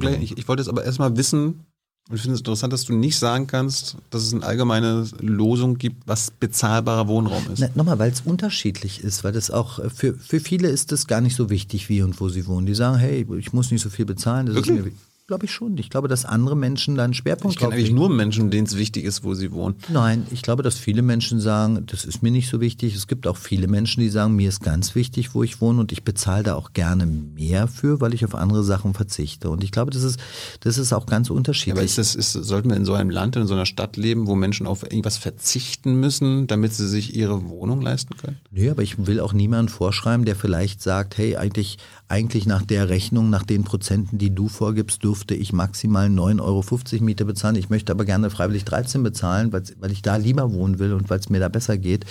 [0.00, 1.64] gleich, ich, ich wollte jetzt aber erstmal wissen,
[2.08, 5.78] und ich finde es interessant, dass du nicht sagen kannst, dass es eine allgemeine Losung
[5.78, 7.60] gibt, was bezahlbarer Wohnraum ist.
[7.60, 11.06] Na, nochmal, weil es unterschiedlich ist, weil das auch äh, für, für viele ist es
[11.06, 12.66] gar nicht so wichtig, wie und wo sie wohnen.
[12.66, 14.46] Die sagen, hey, ich muss nicht so viel bezahlen.
[14.46, 14.78] Das Wirklich?
[14.78, 14.92] ist mir
[15.28, 15.78] glaube ich schon.
[15.78, 18.76] Ich glaube, dass andere Menschen da einen Schwerpunkt Ich kenne eigentlich nur Menschen, denen es
[18.76, 19.76] wichtig ist, wo sie wohnen.
[19.88, 22.94] Nein, ich glaube, dass viele Menschen sagen, das ist mir nicht so wichtig.
[22.96, 25.92] Es gibt auch viele Menschen, die sagen, mir ist ganz wichtig, wo ich wohne und
[25.92, 29.48] ich bezahle da auch gerne mehr für, weil ich auf andere Sachen verzichte.
[29.48, 30.18] Und ich glaube, das ist,
[30.60, 31.74] das ist auch ganz unterschiedlich.
[31.74, 34.26] aber ist das, ist, sollten wir in so einem Land, in so einer Stadt leben,
[34.26, 38.38] wo Menschen auf irgendwas verzichten müssen, damit sie sich ihre Wohnung leisten können?
[38.50, 41.78] Nö, aber ich will auch niemanden vorschreiben, der vielleicht sagt, hey, eigentlich,
[42.08, 47.04] eigentlich nach der Rechnung, nach den Prozenten, die du vorgibst, dürfte ich maximal 9,50 Euro
[47.04, 47.56] Miete bezahlen.
[47.56, 51.18] Ich möchte aber gerne freiwillig 13 bezahlen, weil ich da lieber wohnen will und weil
[51.18, 52.06] es mir da besser geht.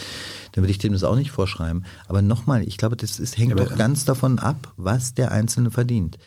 [0.52, 1.84] Dann will ich dem das auch nicht vorschreiben.
[2.08, 5.72] Aber nochmal, ich glaube, das ist, hängt aber- doch ganz davon ab, was der Einzelne
[5.72, 6.20] verdient.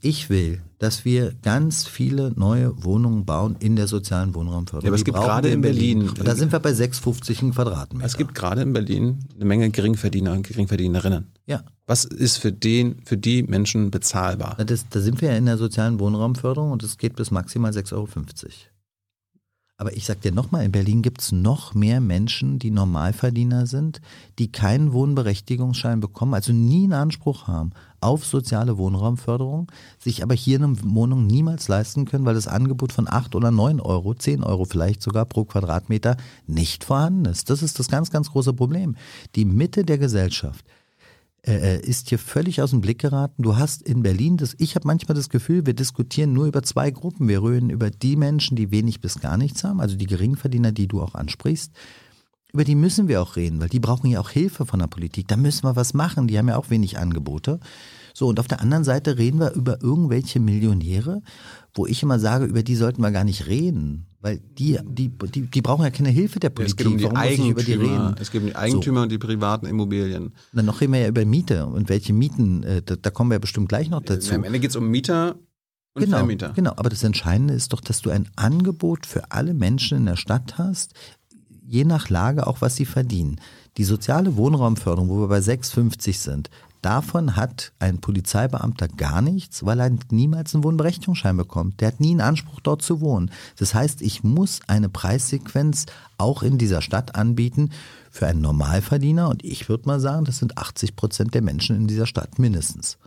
[0.00, 4.86] Ich will, dass wir ganz viele neue Wohnungen bauen in der sozialen Wohnraumförderung.
[4.86, 8.04] Ja, aber es gibt gerade in Berlin- Und da sind wir bei 6,50 ein Quadratmeter.
[8.04, 11.28] Es gibt gerade in Berlin eine Menge Geringverdiener und Geringverdienerinnen.
[11.46, 11.62] ja.
[11.88, 14.62] Was ist für den, für die Menschen bezahlbar?
[14.62, 17.94] Das, da sind wir ja in der sozialen Wohnraumförderung und es geht bis maximal 6,50
[17.94, 18.08] Euro.
[19.78, 24.02] Aber ich sag dir nochmal, in Berlin gibt es noch mehr Menschen, die Normalverdiener sind,
[24.38, 27.70] die keinen Wohnberechtigungsschein bekommen, also nie einen Anspruch haben
[28.00, 33.08] auf soziale Wohnraumförderung, sich aber hier eine Wohnung niemals leisten können, weil das Angebot von
[33.08, 37.48] 8 oder 9 Euro, 10 Euro vielleicht sogar pro Quadratmeter nicht vorhanden ist.
[37.48, 38.94] Das ist das ganz, ganz große Problem.
[39.36, 40.66] Die Mitte der Gesellschaft
[41.48, 43.42] äh, ist hier völlig aus dem Blick geraten.
[43.42, 46.90] Du hast in Berlin das, ich habe manchmal das Gefühl, wir diskutieren nur über zwei
[46.90, 47.28] Gruppen.
[47.28, 50.88] Wir reden über die Menschen, die wenig bis gar nichts haben, also die Geringverdiener, die
[50.88, 51.72] du auch ansprichst.
[52.52, 55.28] Über die müssen wir auch reden, weil die brauchen ja auch Hilfe von der Politik.
[55.28, 56.28] Da müssen wir was machen.
[56.28, 57.60] Die haben ja auch wenig Angebote.
[58.14, 61.22] So, und auf der anderen Seite reden wir über irgendwelche Millionäre,
[61.74, 64.07] wo ich immer sage, über die sollten wir gar nicht reden.
[64.20, 66.76] Weil die, die, die, die brauchen ja keine Hilfe der Es Politik.
[66.78, 68.08] geht um die Warum über die Eigentümer.
[68.08, 68.16] reden?
[68.20, 70.32] Es geht um die Eigentümer und die privaten Immobilien.
[70.52, 73.36] Dann noch reden wir ja über Miete und welche Mieten, äh, da, da kommen wir
[73.36, 74.34] ja bestimmt gleich noch dazu.
[74.34, 75.36] Am Ende geht es um Mieter
[75.94, 76.50] und Genau, Vermieter.
[76.54, 80.16] genau, aber das Entscheidende ist doch, dass du ein Angebot für alle Menschen in der
[80.16, 80.94] Stadt hast,
[81.64, 83.40] je nach Lage auch, was sie verdienen.
[83.76, 86.50] Die soziale Wohnraumförderung, wo wir bei 6,50 sind,
[86.82, 91.80] davon hat ein Polizeibeamter gar nichts, weil er niemals einen Wohnberechtigungsschein bekommt.
[91.80, 93.30] Der hat nie einen Anspruch, dort zu wohnen.
[93.56, 95.86] Das heißt, ich muss eine Preissequenz
[96.16, 97.70] auch in dieser Stadt anbieten
[98.10, 99.28] für einen Normalverdiener.
[99.28, 102.98] Und ich würde mal sagen, das sind 80 Prozent der Menschen in dieser Stadt mindestens.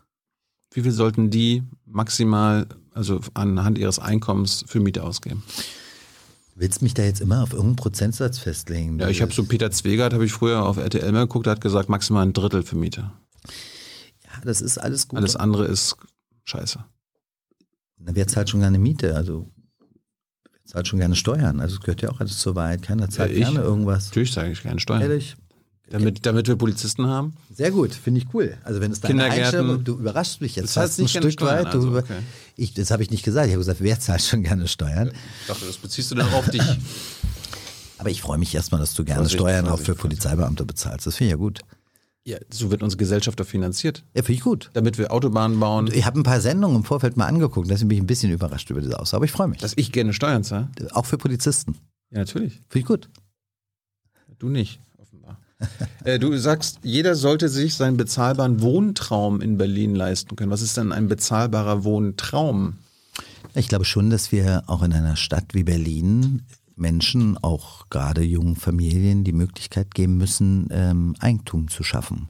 [0.73, 5.43] Wie viel sollten die maximal, also anhand ihres Einkommens für Miete ausgeben?
[6.56, 8.99] Willst mich da jetzt immer auf irgendeinen Prozentsatz festlegen?
[8.99, 11.61] Ja, ich habe so Peter Zwegert, habe ich früher auf RTL mal geguckt, der hat
[11.61, 13.11] gesagt, maximal ein Drittel für Miete.
[14.23, 15.18] Ja, das ist alles gut.
[15.19, 15.95] Alles andere ist
[16.45, 16.84] scheiße.
[17.97, 19.15] Na, wer zahlt schon gar eine Miete?
[19.15, 19.49] Also
[20.65, 21.59] Zahlt schon gerne Steuern.
[21.59, 22.81] Also es gehört ja auch alles zur Wahrheit.
[22.81, 24.05] Keiner zahlt Ja, ich- gerne irgendwas.
[24.05, 25.01] Natürlich sage ich keine Steuern.
[25.01, 25.35] Ehrlich?
[25.89, 27.34] Damit, damit wir Polizisten haben.
[27.53, 28.57] Sehr gut, finde ich cool.
[28.63, 29.26] Also wenn es deine.
[29.26, 31.73] Einstellung, du überraschst mich jetzt Das heißt ein nicht gerne Stück Steuern, weit.
[31.73, 32.19] Du also, okay.
[32.55, 33.47] ich, das habe ich nicht gesagt.
[33.47, 35.11] Ich habe gesagt, wer zahlt schon gerne Steuern?
[35.41, 36.63] Ich dachte, das beziehst du dann auf dich.
[37.97, 41.05] Aber ich freue mich erstmal, dass du gerne Steuern auch für Polizeibeamte bezahlst.
[41.05, 41.59] Das finde ich ja gut.
[42.23, 44.03] Ja, so wird unsere Gesellschaft doch finanziert.
[44.14, 44.69] Ja, finde ich gut.
[44.73, 47.98] Damit wir Autobahnen bauen, Ich habe ein paar Sendungen im Vorfeld mal angeguckt, deswegen bin
[47.98, 49.18] ich ein bisschen überrascht über diese Aussage.
[49.18, 49.60] Aber ich freue mich.
[49.60, 50.69] dass ich gerne Steuern zahle.
[50.91, 51.76] Auch für Polizisten.
[52.11, 52.53] Ja, natürlich.
[52.69, 53.10] Finde ich gut.
[54.38, 55.39] Du nicht, offenbar.
[56.03, 60.52] äh, du sagst, jeder sollte sich seinen bezahlbaren Wohntraum in Berlin leisten können.
[60.52, 62.77] Was ist denn ein bezahlbarer Wohntraum?
[63.53, 66.43] Ich glaube schon, dass wir auch in einer Stadt wie Berlin
[66.76, 72.27] Menschen, auch gerade jungen Familien, die Möglichkeit geben müssen, ähm, Eigentum zu schaffen.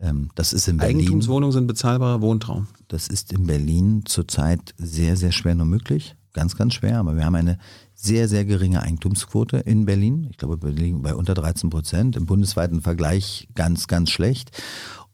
[0.00, 0.98] Ähm, das ist in Berlin.
[0.98, 2.66] Eigentumswohnungen sind bezahlbarer Wohntraum.
[2.88, 6.16] Das ist in Berlin zurzeit sehr, sehr schwer nur möglich.
[6.32, 6.98] Ganz, ganz schwer.
[6.98, 7.58] Aber wir haben eine
[7.94, 10.26] sehr, sehr geringe Eigentumsquote in Berlin.
[10.30, 12.16] Ich glaube, wir liegen bei unter 13 Prozent.
[12.16, 14.50] Im bundesweiten Vergleich ganz, ganz schlecht.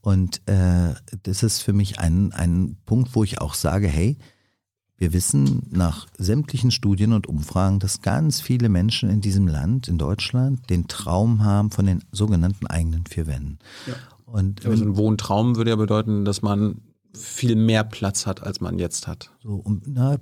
[0.01, 0.94] Und äh,
[1.24, 4.16] das ist für mich ein, ein Punkt, wo ich auch sage, hey,
[4.99, 9.97] wir wissen nach sämtlichen Studien und Umfragen, dass ganz viele Menschen in diesem Land, in
[9.97, 13.59] Deutschland, den Traum haben von den sogenannten eigenen vier Wänden.
[14.27, 16.81] Und Aber so ein Wohntraum würde ja bedeuten, dass man
[17.15, 19.31] viel mehr Platz hat, als man jetzt hat.
[19.43, 20.16] So, um, na,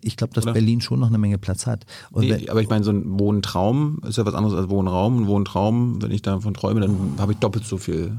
[0.00, 0.52] ich glaube, dass Oder?
[0.52, 1.86] Berlin schon noch eine Menge Platz hat.
[2.10, 5.22] Und Nee, aber ich meine, so ein Wohntraum ist ja was anderes als Wohnraum.
[5.22, 8.16] Ein Wohntraum, wenn ich davon träume, dann habe ich doppelt so viel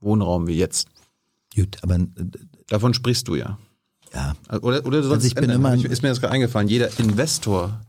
[0.00, 0.88] Wohnraum wie jetzt.
[1.54, 2.08] gut, aber äh,
[2.68, 3.58] Davon sprichst du ja.
[4.14, 5.78] Ja, Oder, oder du sollst Also ich bin ändern.
[5.80, 6.68] immer- ist mir das gerade eingefallen.
[6.68, 7.80] Jeder Investor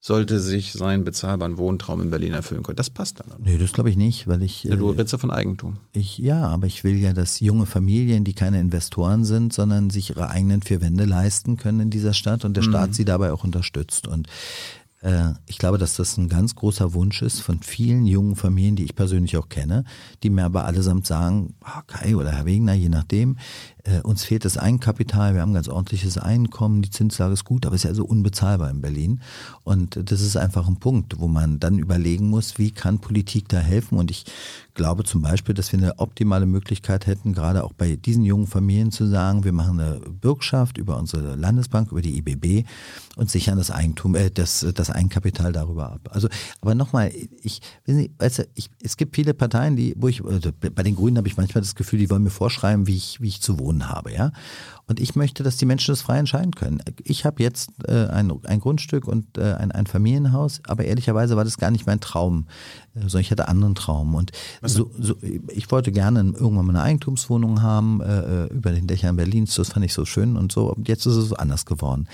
[0.00, 2.76] sollte sich seinen bezahlbaren Wohntraum in Berlin erfüllen können.
[2.76, 3.28] Das passt dann.
[3.42, 5.78] nee, das glaube ich nicht, weil ich, Du äh, redest ja von Eigentum.
[5.92, 10.10] ich, ja, aber ich will ja, dass junge Familien, die keine Investoren sind, sondern sich
[10.10, 13.44] ihre eigenen vier Wände leisten können in dieser Stadt und der Staat sie dabei auch
[13.44, 14.06] unterstützt.
[14.06, 14.28] Und
[15.00, 18.84] äh, ich glaube, dass das ein ganz großer Wunsch ist von vielen jungen Familien, die
[18.84, 19.84] ich persönlich auch kenne,
[20.22, 23.38] die mir aber allesamt sagen, ah, Kai oder Herr Wegner, je nachdem,
[23.84, 27.66] äh, uns fehlt das Eigenkapital, wir haben ein ganz ordentliches Einkommen, die Zinslage ist gut,
[27.66, 29.20] aber ist ja so unbezahlbar in Berlin.
[29.62, 33.58] Und das ist einfach ein Punkt, wo man dann überlegen muss, wie kann Politik da
[33.58, 33.98] helfen?
[33.98, 34.24] Und ich
[34.72, 38.90] glaube zum Beispiel, dass wir eine optimale Möglichkeit hätten, gerade auch bei diesen jungen Familien
[38.90, 42.66] zu sagen, wir machen eine Bürgschaft über unsere Landesbank, über die IBB
[43.16, 46.08] und sichern das Eigentum, äh, das, das Eigenkapital darüber ab.
[46.10, 46.28] Also,
[46.62, 47.12] aber nochmal,
[47.42, 51.18] ich, weißt du, ich, es gibt viele Parteien, die, wo ich, also bei den Grünen
[51.18, 53.73] habe ich manchmal das Gefühl, die wollen mir vorschreiben, wie ich, wie ich zu wohnen
[53.88, 54.32] habe, ja.
[54.86, 56.82] Und ich möchte, dass die Menschen das frei entscheiden können.
[57.02, 61.44] Ich habe jetzt äh, ein, ein Grundstück und äh, ein, ein Familienhaus, aber ehrlicherweise war
[61.44, 62.46] das gar nicht mein Traum,
[62.94, 64.14] äh, sondern ich hatte anderen Traum.
[64.14, 64.32] Und
[64.62, 65.16] so, so,
[65.48, 69.54] ich wollte gerne irgendwann mal eine Eigentumswohnung haben äh, über den Dächern Berlins.
[69.54, 70.72] Das fand ich so schön und so.
[70.72, 72.06] Und jetzt ist es so anders geworden.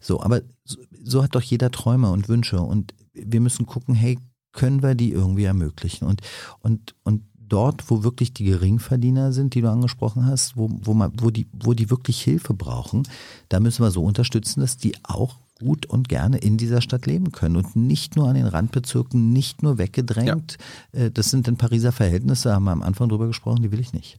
[0.00, 4.18] So, aber so, so hat doch jeder Träume und Wünsche und wir müssen gucken, hey,
[4.52, 6.06] können wir die irgendwie ermöglichen?
[6.06, 6.20] Und
[6.60, 7.22] und und
[7.52, 11.46] dort, wo wirklich die Geringverdiener sind, die du angesprochen hast, wo, wo, man, wo, die,
[11.52, 13.02] wo die wirklich Hilfe brauchen,
[13.48, 17.30] da müssen wir so unterstützen, dass die auch gut und gerne in dieser Stadt leben
[17.30, 20.58] können und nicht nur an den Randbezirken, nicht nur weggedrängt.
[20.92, 23.92] Äh, Das sind in Pariser Verhältnisse, haben wir am Anfang drüber gesprochen, die will ich
[23.92, 24.18] nicht.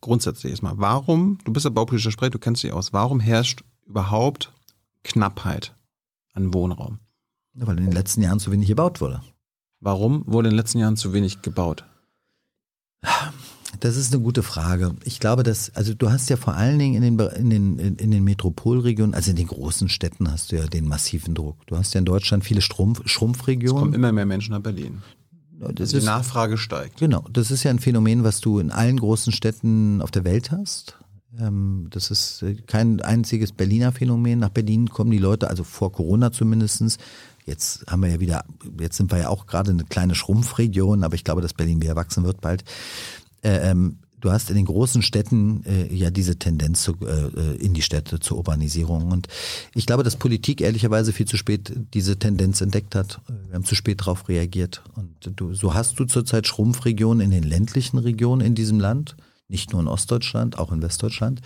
[0.00, 0.76] Grundsätzlich erstmal.
[0.76, 4.52] Warum, du bist ja baupolitischer Sprecher, du kennst dich aus, warum herrscht überhaupt
[5.02, 5.74] Knappheit
[6.34, 6.98] an Wohnraum?
[7.54, 9.22] Ja, Weil in den letzten Jahren zu wenig gebaut wurde.
[9.80, 11.84] Warum wurde in den letzten Jahren zu wenig gebaut?
[13.80, 14.94] Das ist eine gute Frage.
[15.04, 18.10] Ich glaube, dass, also du hast ja vor allen Dingen in den, in den, in
[18.12, 21.56] den Metropolregionen, also in den großen Städten hast du ja den massiven Druck.
[21.66, 23.92] Du hast ja in Deutschland viele Schrumpf, Es kommen Schrumpfregionen.
[23.94, 25.02] immer mehr Menschen nach Berlin.
[25.58, 26.98] Das Also die ist, Nachfrage steigt.
[26.98, 30.50] genau, das ist ja ein Phänomen, was du in allen großen Städten auf der Welt
[30.52, 30.96] hast.
[31.38, 34.38] Ähm, Das ist äh, kein einziges Berliner Phänomen.
[34.38, 36.98] Nach Berlin kommen die Leute, also vor Corona zumindestens.
[37.44, 38.44] Jetzt haben wir ja wieder,
[38.80, 41.96] jetzt sind wir ja auch gerade eine kleine Schrumpfregion, aber ich glaube, dass Berlin wieder
[41.96, 42.64] wachsen wird bald.
[43.42, 47.56] Äh, ähm, du hast in den großen Städten äh, ja diese Tendenz zu, äh, äh,
[47.56, 49.12] in die Städte zur Urbanisierung.
[49.12, 49.28] Und
[49.74, 53.20] ich glaube, dass Politik ehrlicherweise viel zu spät diese Tendenz entdeckt hat.
[53.46, 54.82] Wir haben zu spät darauf reagiert.
[54.96, 59.16] Und du, so hast du zurzeit Schrumpfregionen in den ländlichen Regionen in diesem Land.
[59.48, 61.42] Nicht nur in Ostdeutschland, auch in Westdeutschland.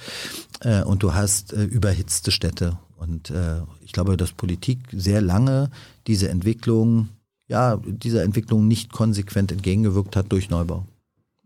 [0.61, 2.79] Äh, und du hast überhitzte Städte.
[2.99, 5.71] Und äh, ich glaube, dass Politik sehr lange
[6.07, 7.09] diese Entwicklung,
[7.47, 10.85] ja, dieser Entwicklung nicht konsequent entgegengewirkt hat durch Neubau.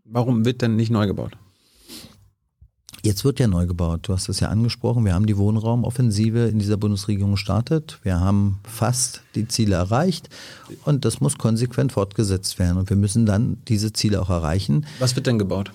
[0.03, 1.37] Warum wird denn nicht neu gebaut?
[3.05, 4.01] Jetzt wird ja neu gebaut.
[4.03, 5.03] Du hast das ja angesprochen.
[5.03, 7.99] Wir haben die Wohnraumoffensive in dieser Bundesregierung gestartet.
[8.01, 10.29] Wir haben fast die Ziele erreicht.
[10.85, 12.77] Und das muss konsequent fortgesetzt werden.
[12.77, 14.85] Und wir müssen dann diese Ziele auch erreichen.
[14.99, 15.71] Was wird denn gebaut?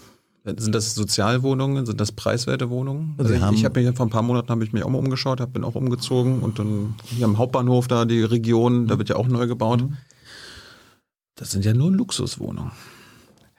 [0.57, 1.85] Sind das Sozialwohnungen?
[1.87, 3.15] Sind das preiswerte Wohnungen?
[3.19, 5.41] Also ich ich habe mich vor ein paar Monaten habe ich mich auch mal umgeschaut,
[5.41, 9.17] hab, bin auch umgezogen und dann hier am Hauptbahnhof da die Region, da wird ja
[9.17, 9.85] auch neu gebaut.
[11.35, 12.73] Das sind ja nur Luxuswohnungen.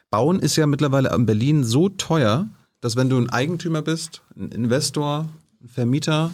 [0.10, 2.48] Bauen ist ja mittlerweile in Berlin so teuer,
[2.82, 5.30] dass wenn du ein Eigentümer bist, ein Investor,
[5.62, 6.32] ein Vermieter,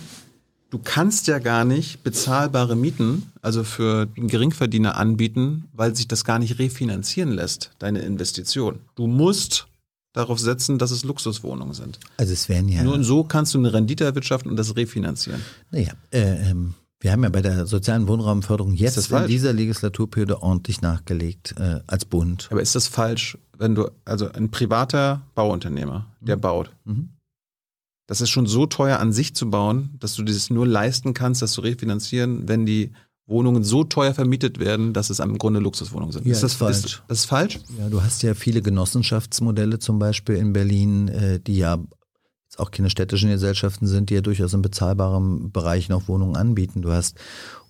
[0.70, 6.24] du kannst ja gar nicht bezahlbare Mieten, also für einen Geringverdiener anbieten, weil sich das
[6.24, 8.80] gar nicht refinanzieren lässt, deine Investition.
[8.96, 9.68] Du musst
[10.16, 12.00] darauf setzen, dass es Luxuswohnungen sind.
[12.18, 12.84] Also es wären ja.
[12.84, 15.42] Nur so kannst du eine Rendite erwirtschaften und das refinanzieren.
[15.72, 20.42] Naja, äh, ähm, wir haben ja bei der sozialen Wohnraumförderung jetzt das in dieser Legislaturperiode
[20.42, 22.48] ordentlich nachgelegt äh, als Bund.
[22.50, 27.10] Aber ist das falsch, wenn du, also ein privater Bauunternehmer, der baut, Mhm.
[28.08, 31.42] das ist schon so teuer an sich zu bauen, dass du dieses nur leisten kannst,
[31.42, 32.92] das zu refinanzieren, wenn die
[33.28, 36.26] Wohnungen so teuer vermietet werden, dass es am Grunde Luxuswohnungen sind.
[36.26, 36.78] Ja, ist das ist falsch.
[36.78, 37.60] Ist, das ist falsch?
[37.80, 41.80] Ja, du hast ja viele Genossenschaftsmodelle zum Beispiel in Berlin, äh, die ja
[42.58, 46.82] auch keine städtischen Gesellschaften sind, die ja durchaus in bezahlbarem Bereich noch Wohnungen anbieten.
[46.82, 47.18] Du hast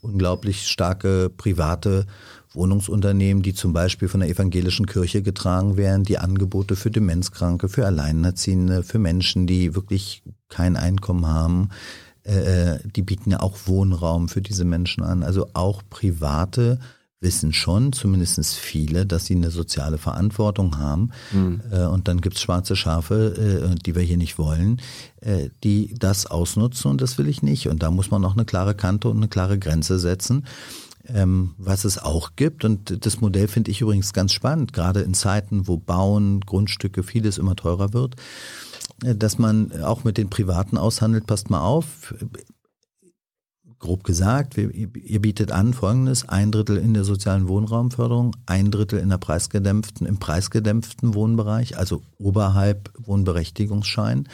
[0.02, 2.06] unglaublich starke private
[2.54, 7.86] Wohnungsunternehmen, die zum Beispiel von der evangelischen Kirche getragen werden, die Angebote für Demenzkranke, für
[7.86, 11.70] Alleinerziehende, für Menschen, die wirklich kein Einkommen haben,
[12.26, 15.24] äh, die bieten ja auch Wohnraum für diese Menschen an.
[15.24, 16.80] Also auch private
[17.22, 21.10] wissen schon, zumindest viele, dass sie eine soziale Verantwortung haben.
[21.72, 24.82] Äh, und dann gibt's schwarze Schafe, äh, die wir hier nicht wollen,
[25.22, 27.68] äh, die das ausnutzen und das will ich nicht.
[27.68, 30.46] Und da muss man noch eine klare Kante und eine klare Grenze setzen.
[31.08, 35.14] Ähm, was es auch gibt, und das Modell finde ich übrigens ganz spannend, gerade in
[35.14, 38.16] Zeiten, wo Bauen, Grundstücke, vieles immer teurer wird,
[39.00, 42.14] dass man auch mit den Privaten aushandelt, passt mal auf,
[43.80, 49.10] grob gesagt, ihr bietet an folgendes, ein Drittel in der sozialen Wohnraumförderung, ein Drittel in
[49.10, 54.28] der preisgedämpften, im preisgedämpften Wohnbereich, also oberhalb Wohnberechtigungsschein.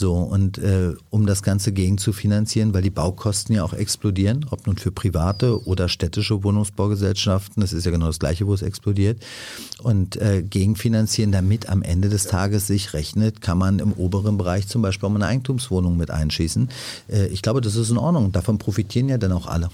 [0.00, 4.46] So, und äh, um das Ganze gegen zu finanzieren, weil die Baukosten ja auch explodieren,
[4.48, 8.62] ob nun für private oder städtische Wohnungsbaugesellschaften, das ist ja genau das gleiche, wo es
[8.62, 9.20] explodiert.
[9.82, 14.68] Und äh, gegenfinanzieren, damit am Ende des Tages sich rechnet, kann man im oberen Bereich
[14.68, 16.68] zum Beispiel auch mal eine Eigentumswohnung mit einschießen.
[17.08, 18.30] Äh, ich glaube, das ist in Ordnung.
[18.30, 19.68] Davon profitieren ja dann auch alle.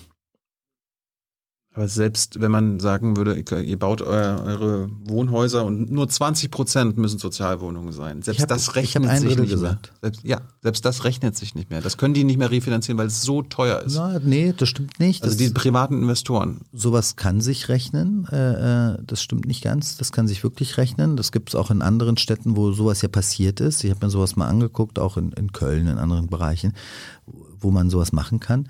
[1.76, 6.96] Aber selbst wenn man sagen würde, ihr baut eu- eure Wohnhäuser und nur 20 Prozent
[6.98, 8.22] müssen Sozialwohnungen sein.
[8.22, 9.90] Selbst hab- das rechnet sich Drittel nicht gesagt.
[9.90, 9.98] mehr.
[10.02, 11.80] Selbst, ja, selbst das rechnet sich nicht mehr.
[11.80, 13.96] Das können die nicht mehr refinanzieren, weil es so teuer ist.
[13.96, 15.24] Na, nee, das stimmt nicht.
[15.24, 16.60] Also Das- die privaten Investoren.
[16.72, 18.28] sowas kann sich rechnen.
[18.30, 19.96] Äh, äh, das stimmt nicht ganz.
[19.96, 21.16] Das kann sich wirklich rechnen.
[21.16, 23.82] Das gibt es auch in anderen Städten, wo sowas ja passiert ist.
[23.82, 26.72] Ich habe mir sowas mal angeguckt, auch in, in Köln, in anderen Bereichen,
[27.58, 28.68] wo man sowas machen kann.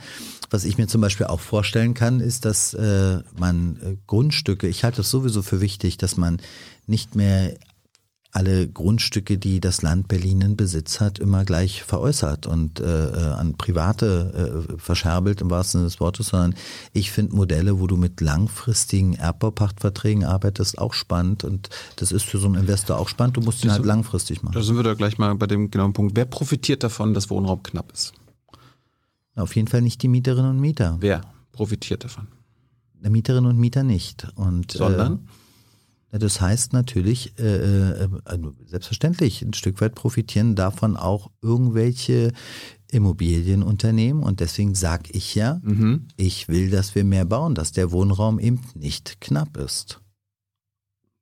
[0.54, 4.84] Was ich mir zum Beispiel auch vorstellen kann, ist, dass äh, man äh, Grundstücke, ich
[4.84, 6.38] halte es sowieso für wichtig, dass man
[6.86, 7.54] nicht mehr
[8.30, 13.32] alle Grundstücke, die das Land Berlin in Besitz hat, immer gleich veräußert und äh, äh,
[13.32, 16.54] an Private äh, verscherbelt im wahrsten Sinne des Wortes, sondern
[16.92, 22.38] ich finde Modelle, wo du mit langfristigen Erbbaupachtverträgen arbeitest, auch spannend und das ist für
[22.38, 23.36] so einen Investor auch spannend.
[23.38, 24.62] Du musst ihn halt langfristig Da machen.
[24.62, 26.14] sind wir da gleich mal bei dem genauen Punkt.
[26.14, 28.12] Wer profitiert davon, dass Wohnraum knapp ist?
[29.36, 30.96] Auf jeden Fall nicht die Mieterinnen und Mieter.
[31.00, 32.28] Wer profitiert davon?
[33.00, 34.28] Der Mieterinnen und Mieter nicht.
[34.36, 35.28] Und, Sondern?
[36.10, 42.32] Äh, das heißt natürlich, äh, äh, also selbstverständlich, ein Stück weit profitieren davon auch irgendwelche
[42.90, 44.22] Immobilienunternehmen.
[44.22, 46.06] Und deswegen sage ich ja, Mhm.
[46.16, 50.00] ich will, dass wir mehr bauen, dass der Wohnraum eben nicht knapp ist.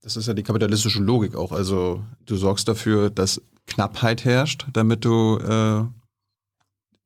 [0.02, 1.52] Das ist ja die kapitalistische Logik auch.
[1.52, 5.84] Also du sorgst dafür, dass Knappheit herrscht, damit du äh,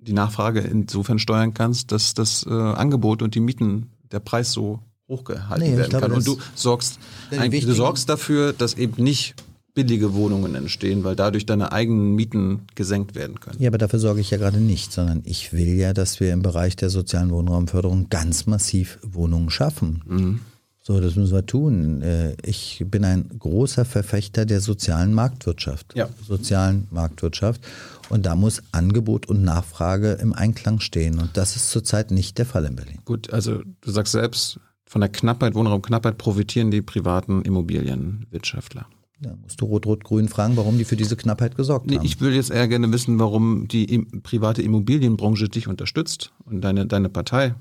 [0.06, 4.80] die Nachfrage insofern steuern kannst, dass das äh, Angebot und die Mieten, der Preis so
[5.08, 6.16] hochgehalten Nee, werden glaube, kann.
[6.16, 6.98] Und du sorgst,
[7.30, 9.34] du sorgst dafür, dass eben nicht
[9.74, 13.60] billige Wohnungen entstehen, weil dadurch deine eigenen Mieten gesenkt werden können.
[13.60, 16.42] Ja, aber dafür sorge ich ja gerade nicht, sondern ich will ja, dass wir im
[16.42, 20.02] Bereich der sozialen Wohnraumförderung ganz massiv Wohnungen schaffen.
[20.06, 20.40] Mhm.
[20.86, 22.00] So, das müssen wir tun.
[22.02, 25.96] Äh, Ich bin ein großer Verfechter der sozialen Marktwirtschaft.
[25.96, 26.08] Ja.
[26.24, 27.60] Sozialen Marktwirtschaft.
[28.08, 31.18] Und da muss Angebot und Nachfrage im Einklang stehen.
[31.18, 33.00] Und das ist zurzeit nicht der Fall in Berlin.
[33.04, 38.86] Gut, also du sagst selbst, von der Knappheit, Wohnraumknappheit profitieren die privaten Immobilienwirtschaftler.
[39.20, 42.04] Da musst du Rot-Rot-Grün fragen, warum die für diese Knappheit gesorgt Nee, haben.
[42.06, 47.08] ich will jetzt eher gerne wissen, warum die private Immobilienbranche dich unterstützt und deine, deine
[47.08, 47.56] Partei.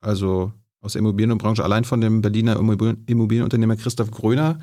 [0.00, 0.52] Also
[0.84, 4.60] aus der Immobilienbranche, allein von dem Berliner Immobilien- Immobilienunternehmer Christoph Gröner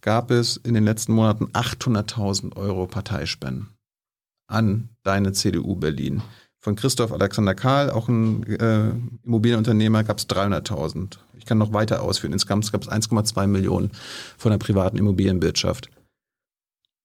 [0.00, 3.68] gab es in den letzten Monaten 800.000 Euro Parteispenden
[4.46, 6.22] an deine CDU Berlin.
[6.60, 8.90] Von Christoph Alexander Kahl, auch ein äh,
[9.24, 11.18] Immobilienunternehmer, gab es 300.000.
[11.36, 12.32] Ich kann noch weiter ausführen.
[12.32, 13.90] Insgesamt gab es 1,2 Millionen
[14.38, 15.90] von der privaten Immobilienwirtschaft.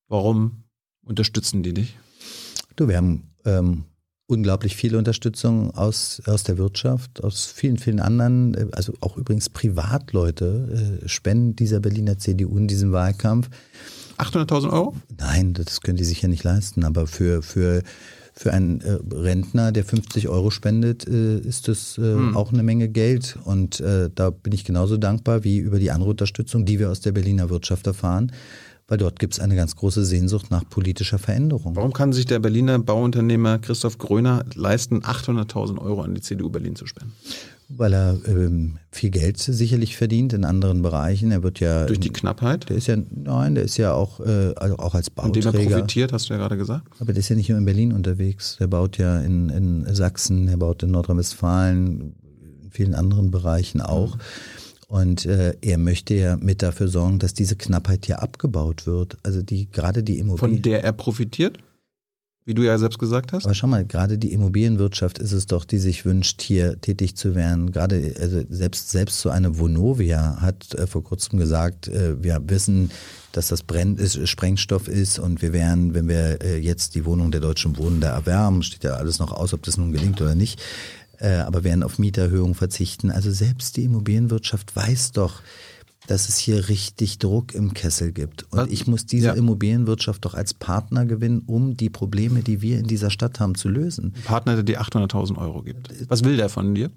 [0.08, 0.64] Warum
[1.06, 1.98] unterstützen die dich?
[2.76, 3.84] Du, wir haben ähm,
[4.30, 9.50] unglaublich viel Unterstützung aus, aus der Wirtschaft, aus vielen, vielen anderen, äh, also auch übrigens
[9.50, 13.50] Privatleute äh, spenden dieser Berliner CDU in diesem Wahlkampf.
[14.18, 14.96] 800.000 Euro?
[15.18, 17.82] Nein, das können die sich ja nicht leisten, aber für, für,
[18.34, 22.38] für einen äh, Rentner, der 50 Euro spendet, äh, ist das Hm.
[22.38, 23.38] auch eine Menge Geld.
[23.46, 27.12] Und da bin ich genauso dankbar wie über die andere Unterstützung, die wir aus der
[27.14, 28.32] Berliner Wirtschaft erfahren,
[28.90, 31.76] weil dort gibt es eine ganz große Sehnsucht nach politischer Veränderung.
[31.76, 36.76] Warum kann sich der Berliner Bauunternehmer Christoph Gröner leisten, 800.000 Euro an die CDU Berlin
[36.76, 37.14] zu spenden?
[37.72, 41.32] Weil er ähm, viel Geld sicherlich verdient in anderen Bereichen.
[41.32, 41.86] Er wird ja.
[41.86, 42.68] Durch die Knappheit?
[42.68, 45.52] Der ist ja, nein, der ist ja auch, äh, also auch als Von dem er
[45.52, 45.76] Bauträger.
[45.76, 46.88] profitiert, hast du ja gerade gesagt.
[46.99, 48.57] Aber der ist ja nicht nur in Berlin unterwegs.
[48.60, 52.16] Der baut ja in, in Sachsen, er baut in Nordrhein-Westfalen,
[52.64, 54.18] in vielen anderen Bereichen auch.
[54.90, 59.18] Und äh, er möchte ja mit dafür sorgen, dass diese Knappheit hier abgebaut wird.
[59.22, 60.56] Also die gerade die Immobilien.
[60.56, 61.60] Von der er profitiert?
[62.44, 63.45] Wie du ja selbst gesagt hast?
[63.45, 67.36] Aber schau mal, gerade die Immobilienwirtschaft ist es doch, die sich wünscht, hier tätig zu
[67.36, 67.72] werden.
[67.72, 72.90] Gerade also selbst, selbst so eine Vonovia hat äh, vor kurzem gesagt, äh, wir wissen,
[73.34, 77.30] dass das Brenn ist, Sprengstoff ist und wir wären, wenn wir äh, jetzt die Wohnung
[77.30, 80.34] der Deutschen Wohnen da erwärmen, steht ja alles noch aus, ob das nun gelingt oder
[80.34, 80.60] nicht,
[81.20, 83.12] äh, aber werden auf Mieterhöhungen verzichten.
[83.12, 85.41] Also selbst die Immobilienwirtschaft weiß doch,
[86.08, 88.44] dass es hier richtig Druck im Kessel gibt.
[88.52, 89.34] Und Was- ich muss diese Ja.
[89.34, 93.70] Immobilienwirtschaft doch als Partner gewinnen, um die Probleme, die wir in dieser Stadt haben, zu
[93.70, 94.14] lösen.
[94.16, 95.90] Ein Partner, der dir 800.000 Euro gibt.
[96.10, 96.90] Was will der von dir?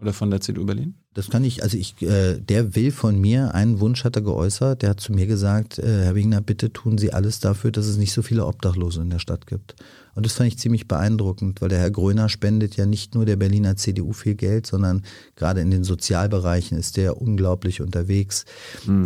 [0.00, 0.94] Oder von der CDU Berlin?
[1.14, 4.82] Das kann ich, also ich, äh, der will von mir, einen Wunsch hat er geäußert,
[4.82, 7.96] der hat zu mir gesagt, äh, Herr Wegner, bitte tun Sie alles dafür, dass es
[7.98, 9.76] nicht so viele Obdachlose in der Stadt gibt.
[10.14, 13.36] Und das fand ich ziemlich beeindruckend, weil der Herr Gröner spendet ja nicht nur der
[13.36, 15.02] Berliner CDU viel Geld, sondern
[15.36, 18.44] gerade in den Sozialbereichen ist der unglaublich unterwegs.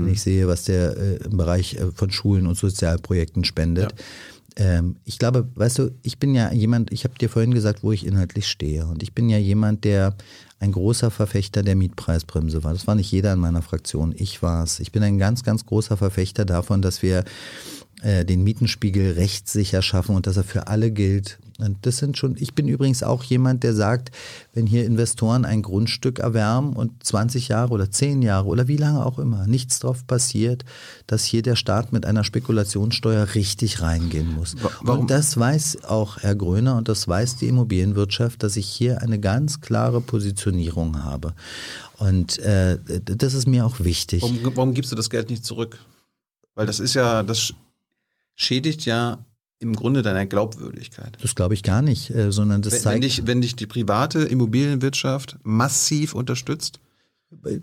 [0.04, 3.94] Wenn ich sehe, was der äh, im Bereich äh, von Schulen und Sozialprojekten spendet.
[4.56, 7.92] Ähm, ich glaube, weißt du, ich bin ja jemand, ich habe dir vorhin gesagt, wo
[7.92, 8.86] ich inhaltlich stehe.
[8.86, 10.14] Und ich bin ja jemand, der
[10.58, 12.72] ein großer Verfechter der Mietpreisbremse war.
[12.72, 14.80] Das war nicht jeder in meiner Fraktion, ich war es.
[14.80, 17.24] Ich bin ein ganz, ganz großer Verfechter davon, dass wir
[18.02, 21.38] äh, den Mietenspiegel rechtssicher schaffen und dass er für alle gilt.
[21.58, 24.10] Und das sind schon, ich bin übrigens auch jemand, der sagt,
[24.52, 29.06] wenn hier Investoren ein Grundstück erwärmen und 20 Jahre oder 10 Jahre oder wie lange
[29.06, 30.66] auch immer nichts drauf passiert,
[31.06, 34.62] dass hier der Staat mit einer Spekulationssteuer richtig reingehen muss.
[34.62, 38.66] Wa- warum- Und das weiß auch Herr Gröner und das weiß die Immobilienwirtschaft, dass ich
[38.68, 41.32] hier eine ganz klare Positionierung habe.
[41.96, 44.20] Und äh, das ist mir auch wichtig.
[44.20, 45.78] Warum, warum gibst du das Geld nicht zurück?
[46.54, 47.54] Weil das ist ja, das
[48.36, 49.24] schädigt ja
[49.58, 51.16] im Grunde deiner Glaubwürdigkeit.
[51.22, 53.04] Das glaube ich gar nicht, äh, sondern das Wenn, wenn, zeigt.
[53.04, 56.78] dich, wenn dich die private Immobilienwirtschaft massiv unterstützt,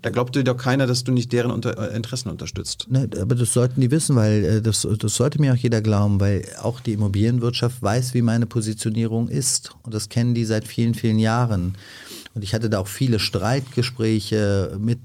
[0.02, 2.88] da glaubt dir doch keiner, dass du nicht deren unter, äh, Interessen unterstützt.
[2.90, 6.20] Ne, aber das sollten die wissen, weil äh, das, das sollte mir auch jeder glauben,
[6.20, 9.72] weil auch die Immobilienwirtschaft weiß, wie meine Positionierung ist.
[9.84, 11.76] Und das kennen die seit vielen, vielen Jahren.
[12.34, 15.00] Und ich hatte da auch viele Streitgespräche mit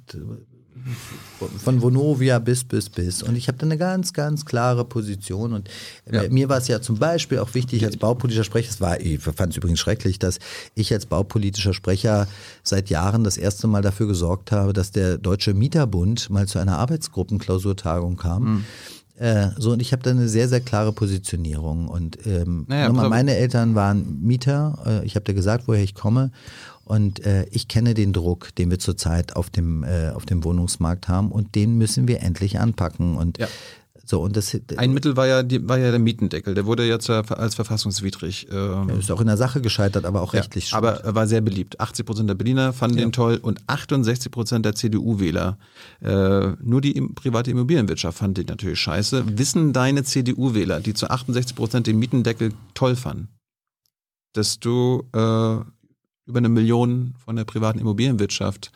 [1.62, 3.22] von Vonovia bis, bis, bis.
[3.22, 5.52] Und ich habe da eine ganz, ganz klare Position.
[5.52, 5.68] Und
[6.06, 9.20] äh, mir war es ja zum Beispiel auch wichtig als baupolitischer Sprecher, es war, ich
[9.20, 10.38] fand es übrigens schrecklich, dass
[10.74, 12.26] ich als baupolitischer Sprecher
[12.62, 16.78] seit Jahren das erste Mal dafür gesorgt habe, dass der Deutsche Mieterbund mal zu einer
[16.78, 18.64] Arbeitsgruppenklausurtagung kam.
[19.18, 21.88] Äh, so, und ich habe da eine sehr, sehr klare Positionierung.
[21.88, 24.78] Und ähm, Naja, aber- meine Eltern waren Mieter.
[25.02, 26.30] Äh, ich habe dir gesagt, woher ich komme.
[26.84, 31.08] Und äh, ich kenne den Druck, den wir zurzeit auf dem, äh, auf dem Wohnungsmarkt
[31.08, 31.30] haben.
[31.30, 33.16] Und den müssen wir endlich anpacken.
[33.16, 33.46] Und Ja.
[34.08, 36.54] So, und das Ein Mittel war ja, die, war ja der Mietendeckel.
[36.54, 38.46] Der wurde jetzt ja als verfassungswidrig.
[38.50, 40.72] Ähm, ist auch in der Sache gescheitert, aber auch ja, rechtlich.
[40.72, 41.78] aber er war sehr beliebt.
[41.78, 43.04] 80 Prozent der Berliner fanden Ja.
[43.04, 45.58] den toll und 68 Prozent der CDU-Wähler.
[46.00, 49.36] Äh, nur die private Immobilienwirtschaft fand den natürlich scheiße.
[49.38, 53.28] Wissen deine CDU-Wähler, die zu 68 Prozent den Mietendeckel toll fanden,
[54.32, 58.72] dass du äh, über eine Million von der privaten Immobilienwirtschaft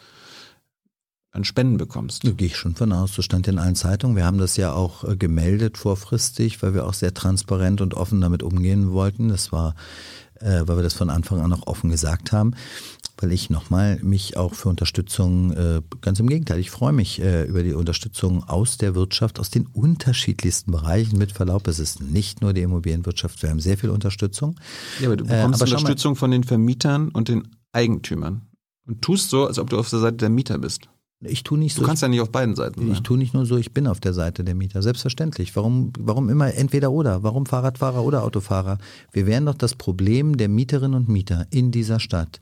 [1.33, 2.27] an Spenden bekommst?
[2.27, 3.17] Da gehe ich schon von aus.
[3.17, 4.17] Das stand in allen Zeitungen.
[4.17, 8.21] Wir haben das ja auch äh, gemeldet vorfristig, weil wir auch sehr transparent und offen
[8.21, 9.31] damit umgehen wollten.
[9.31, 9.75] Das war,
[10.41, 12.55] äh, weil wir das von Anfang an auch offen gesagt haben.
[13.19, 17.45] Weil ich nochmal mich auch für Unterstützung, äh, ganz im Gegenteil, ich freue mich äh,
[17.45, 21.19] über die Unterstützung aus der Wirtschaft, aus den unterschiedlichsten Bereichen.
[21.19, 24.57] Mit Verlaub, es ist nicht nur die Immobilienwirtschaft, wir haben sehr viel Unterstützung.
[25.01, 28.43] Ja, aber du bekommst aber schau mal- Unterstützung von den Vermietern und den Eigentümern.
[28.87, 30.89] Und tust so, als ob du auf der Seite der Mieter bist.
[31.25, 31.87] Ich tue nicht Du so.
[31.87, 33.05] kannst ja nicht auf beiden Seiten Ich sein.
[33.05, 34.83] tue nicht nur so, ich bin auf der Seite der Mieter.
[34.83, 35.55] Selbstverständlich.
[35.55, 37.23] Warum, warum immer entweder oder?
[37.23, 38.79] Warum Fahrradfahrer oder Autofahrer?
[39.13, 42.41] Wir werden doch das Problem der Mieterinnen und Mieter in dieser Stadt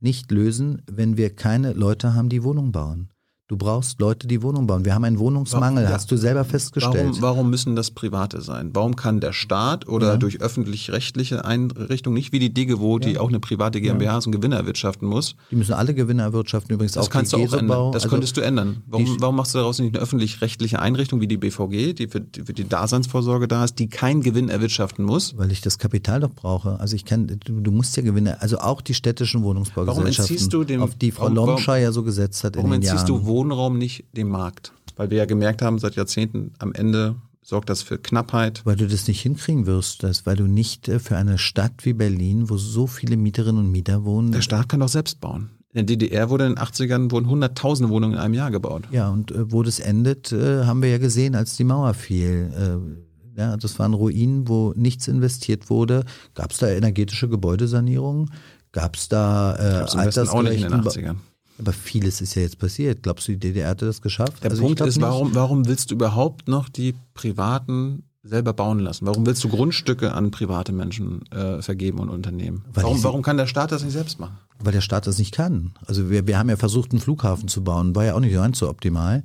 [0.00, 3.08] nicht lösen, wenn wir keine Leute haben, die Wohnungen bauen.
[3.46, 4.86] Du brauchst Leute, die Wohnungen bauen.
[4.86, 5.94] Wir haben einen Wohnungsmangel, Warum- ja.
[5.94, 6.96] hast du selber festgestellt.
[6.96, 8.70] Warum, warum müssen das Private sein?
[8.72, 10.16] Warum kann der Staat oder Ja.
[10.16, 14.54] durch öffentlich-rechtliche Einrichtungen, nicht wie die DGWO, die auch eine private GmbH ist und Gewinne
[14.56, 17.92] erwirtschaften muss, Die müssen alle Gewinne erwirtschaften, übrigens das auch kannst die du auch ändern.
[17.92, 18.82] Das Also, könntest du ändern.
[18.86, 22.44] Warum, warum machst du daraus nicht eine öffentlich-rechtliche Einrichtung wie die BVG, die für, die
[22.46, 25.36] für die Daseinsvorsorge da ist, die keinen Gewinn erwirtschaften muss?
[25.36, 26.80] Weil ich das Kapital doch brauche.
[26.80, 30.64] Also ich kann, du, du musst ja Gewinne, also auch die städtischen Wohnungsbaugesellschaften, entziehst du
[30.64, 33.20] dem- auf die Frau warum- Lomscher ja so gesetzt hat Warum in den entziehst Jahren.
[33.22, 34.72] du Wohnraum nicht dem Markt?
[34.96, 38.62] Weil wir ja gemerkt haben, seit Jahrzehnten am Ende sorgt das für Knappheit.
[38.64, 41.92] Weil du das nicht hinkriegen wirst, das, weil du nicht äh, für eine Stadt wie
[41.92, 45.50] Berlin, wo so viele Mieterinnen und Mieter wohnen, Der Staat kann doch selbst bauen.
[45.72, 48.84] In der DDR wurde in den 80ern wurden hunderttausende Wohnungen in einem Jahr gebaut.
[48.92, 52.52] ja, und äh, wo das endet, äh, haben wir ja gesehen, als die Mauer fiel.
[52.56, 56.04] Äh, ja, das waren Ruinen, wo nichts investiert wurde.
[56.34, 58.30] Gab es da energetische Gebäudesanierungen?
[58.70, 61.33] Gab es da äh, Westen auch nicht in den altersgerechten 80ern.
[61.58, 63.02] Aber vieles ist ja jetzt passiert.
[63.02, 64.42] Glaubst du, die DDR hätte das geschafft?
[64.42, 69.06] Der Also Punkt ist, warum, warum willst du überhaupt noch die Privaten selber bauen lassen?
[69.06, 72.64] Warum willst du Grundstücke an private Menschen äh, vergeben und Unternehmen?
[72.72, 74.38] Weil Warum, warum kann der Staat das nicht selbst machen?
[74.58, 75.72] Weil der Staat das nicht kann.
[75.86, 78.58] Also wir, wir haben ja versucht, einen Flughafen zu bauen, war ja auch nicht ganz
[78.58, 79.22] so optimal.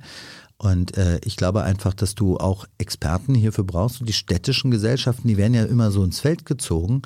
[0.58, 4.00] Und äh, ich glaube einfach, dass du auch Experten hierfür brauchst.
[4.00, 7.00] Und die städtischen Gesellschaften, die werden ja immer so ins Feld gezogen.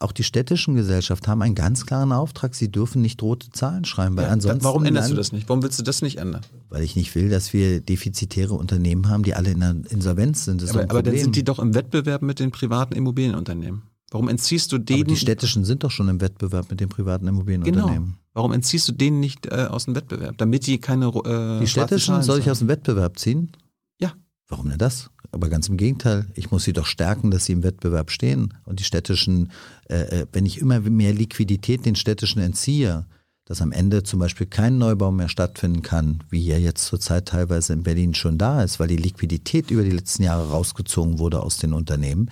[0.00, 2.54] Auch die städtischen Gesellschaften haben einen ganz klaren Auftrag.
[2.54, 4.64] Sie dürfen nicht rote Zahlen schreiben, weil ansonsten.
[4.64, 5.46] warum änderst du das nicht?
[5.48, 6.40] Warum willst du das nicht ändern?
[6.70, 10.66] Weil ich nicht will, dass wir defizitäre Unternehmen haben, die alle in der Insolvenz sind.
[10.70, 13.82] Aber, aber dann sind die doch im Wettbewerb mit den privaten Immobilienunternehmen.
[14.10, 17.26] Warum entziehst du aber denen die städtischen sind doch schon im Wettbewerb mit den privaten
[17.26, 17.36] Genau.
[17.36, 18.16] Immobilienunternehmen.
[18.32, 20.38] Warum entziehst du denen nicht äh, aus dem Wettbewerb?
[20.38, 23.52] Damit die keine äh, Die städtischen soll ich aus dem Wettbewerb ziehen?
[24.00, 24.14] Ja.
[24.48, 25.10] Warum denn das?
[25.32, 28.54] Aber ganz im Gegenteil, ich muss sie doch stärken, dass sie im Wettbewerb stehen.
[28.64, 29.50] Und die städtischen,
[29.88, 33.06] äh, äh, wenn ich immer mehr Liquidität den städtischen entziehe,
[33.44, 37.72] dass am Ende zum Beispiel kein Neubau mehr stattfinden kann, wie ja jetzt zurzeit teilweise
[37.72, 41.56] in Berlin schon da ist, weil die Liquidität über die letzten Jahre rausgezogen wurde aus
[41.56, 42.30] den Unternehmen,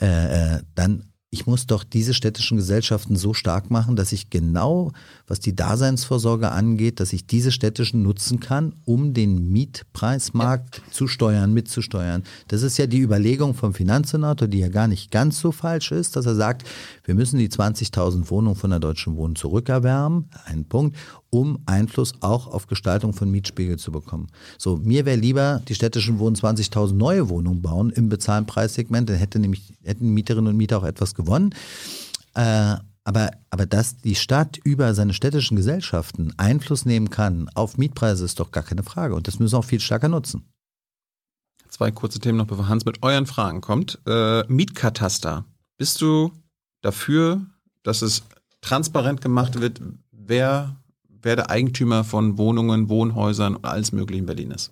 [0.00, 4.92] äh, äh, dann ich muss doch diese städtischen Gesellschaften so stark machen, dass ich genau,
[5.26, 11.52] was die Daseinsvorsorge angeht, dass ich diese städtischen nutzen kann, um den Mietpreismarkt zu steuern,
[11.52, 12.22] mitzusteuern.
[12.46, 16.14] Das ist ja die Überlegung vom Finanzsenator, die ja gar nicht ganz so falsch ist,
[16.14, 16.62] dass er sagt,
[17.02, 20.96] wir müssen die 20.000 Wohnungen von der Deutschen Wohnen zurückerwärmen, ein Punkt,
[21.34, 24.28] um Einfluss auch auf Gestaltung von Mietspiegel zu bekommen.
[24.56, 29.16] So, mir wäre lieber, die städtischen Wohnen 20.000 neue Wohnungen bauen im bezahlten Preissegment, dann
[29.16, 31.52] hätte nämlich, hätten Mieterinnen und Mieter auch etwas gewonnen.
[32.34, 38.24] Äh, aber, aber dass die Stadt über seine städtischen Gesellschaften Einfluss nehmen kann auf Mietpreise,
[38.24, 39.16] ist doch gar keine Frage.
[39.16, 40.44] Und das müssen wir auch viel stärker nutzen.
[41.68, 43.98] Zwei kurze Themen noch, bevor Hans mit euren Fragen kommt.
[44.06, 45.44] Äh, Mietkataster.
[45.76, 46.30] Bist du
[46.80, 47.44] dafür,
[47.82, 48.22] dass es
[48.60, 49.82] transparent gemacht wird,
[50.12, 50.76] wer,
[51.24, 54.70] wer der Eigentümer von Wohnungen, Wohnhäusern und alles Mögliche in Berlin ist?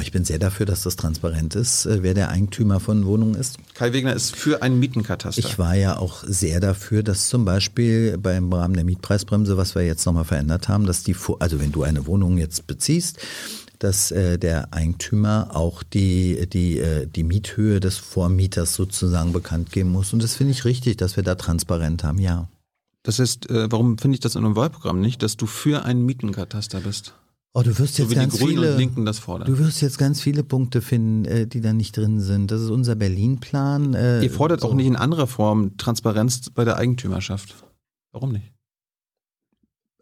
[0.00, 3.58] Ich bin sehr dafür, dass das transparent ist, äh, wer der Eigentümer von Wohnungen ist.
[3.74, 5.38] Kai Wegner ist für einen Mietenkataster.
[5.38, 9.82] Ich war ja auch sehr dafür, dass zum Beispiel beim Rahmen der Mietpreisbremse, was wir
[9.82, 13.18] jetzt nochmal verändert haben, dass die, also wenn du eine Wohnung jetzt beziehst,
[13.78, 19.92] dass äh, der Eigentümer auch die, die, äh, die Miethöhe des Vormieters sozusagen bekannt geben
[19.92, 20.14] muss.
[20.14, 22.48] Und das finde ich richtig, dass wir da transparent haben, ja.
[23.04, 26.04] Das heißt, äh, warum finde ich das in einem Wahlprogramm nicht, dass du für einen
[26.04, 27.14] Mietenkataster bist?
[27.56, 29.46] Oh, du wirst So jetzt wie die ganz Grünen viele, und Linken das fordern.
[29.46, 32.50] du wirst jetzt ganz viele Punkte finden, äh, die da nicht drin sind.
[32.50, 33.94] Das ist unser Berlin-Plan.
[33.94, 34.68] Äh, Ihr fordert so.
[34.68, 37.54] auch nicht in anderer Form Transparenz bei der Eigentümerschaft.
[38.10, 38.50] Warum nicht?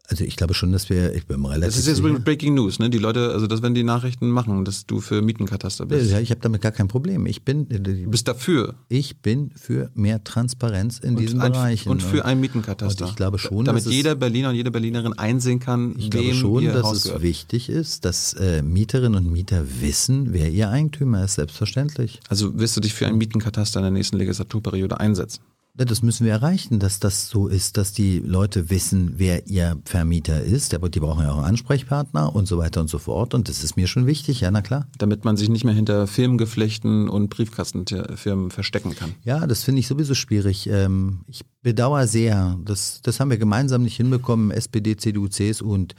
[0.09, 2.77] Also ich glaube schon, dass wir, ich bin relativ Das ist jetzt sicher- Breaking News,
[2.77, 2.89] ne?
[2.89, 6.11] Die Leute, also das werden die Nachrichten machen, dass du für Mietenkataster bist.
[6.11, 7.25] Ja, ich habe damit gar kein Problem.
[7.25, 8.75] Ich bin, Du bist dafür.
[8.89, 11.87] ich bin für mehr Transparenz in diesen ein, Bereichen.
[11.89, 13.05] Und für einen Mietenkataster.
[13.05, 16.33] Und ich glaube schon, Damit jeder Berliner und jede Berlinerin einsehen kann, ich wem glaube
[16.33, 17.21] schon, ihr dass Haus es gehört.
[17.21, 22.19] wichtig ist, dass äh, Mieterinnen und Mieter wissen, wer ihr Eigentümer ist, selbstverständlich.
[22.27, 25.41] Also wirst du dich für einen Mietenkataster in der nächsten Legislaturperiode einsetzen?
[25.75, 30.43] Das müssen wir erreichen, dass das so ist, dass die Leute wissen, wer ihr Vermieter
[30.43, 30.75] ist.
[30.75, 33.33] Aber die brauchen ja auch einen Ansprechpartner und so weiter und so fort.
[33.33, 34.87] Und das ist mir schon wichtig, ja, na klar.
[34.99, 39.15] Damit man sich nicht mehr hinter Firmengeflechten und Briefkastenfirmen verstecken kann.
[39.23, 40.67] Ja, das finde ich sowieso schwierig.
[40.67, 45.95] Ähm, Ich bedauere sehr, das, das haben wir gemeinsam nicht hinbekommen, SPD, CDU, CSU und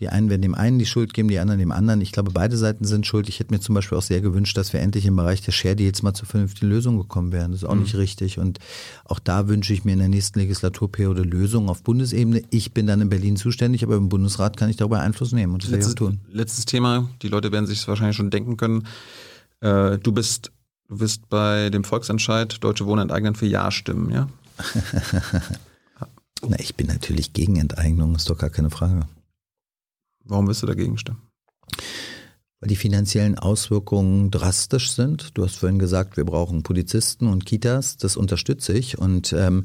[0.00, 2.00] die einen werden dem einen die Schuld geben, die anderen dem anderen.
[2.00, 3.28] Ich glaube, beide Seiten sind schuld.
[3.28, 5.76] Ich hätte mir zum Beispiel auch sehr gewünscht, dass wir endlich im Bereich der Share
[5.76, 7.52] Deals mal zu vernünftigen Lösungen gekommen wären.
[7.52, 8.38] Das ist auch nicht richtig.
[8.38, 8.58] Und
[9.04, 12.42] auch da wünsche ich mir in der nächsten Legislaturperiode Lösungen auf Bundesebene.
[12.50, 15.62] Ich bin dann in Berlin zuständig, aber im Bundesrat kann ich darüber Einfluss nehmen und
[15.62, 16.20] das werde ich auch Letztes, tun.
[16.32, 18.88] letztes Thema, die Leute werden sich wahrscheinlich schon denken können.
[19.60, 20.50] Äh, du bist,
[20.88, 24.28] du bist bei dem Volksentscheid Deutsche Wohnen enteignen für Ja stimmen, ja?
[26.48, 29.06] Na, ich bin natürlich gegen Enteignung, ist doch gar keine Frage.
[30.24, 31.22] Warum wirst du dagegen stimmen?
[32.60, 35.36] Weil die finanziellen Auswirkungen drastisch sind.
[35.36, 37.98] Du hast vorhin gesagt, wir brauchen Polizisten und Kitas.
[37.98, 38.98] Das unterstütze ich.
[38.98, 39.64] Und ähm,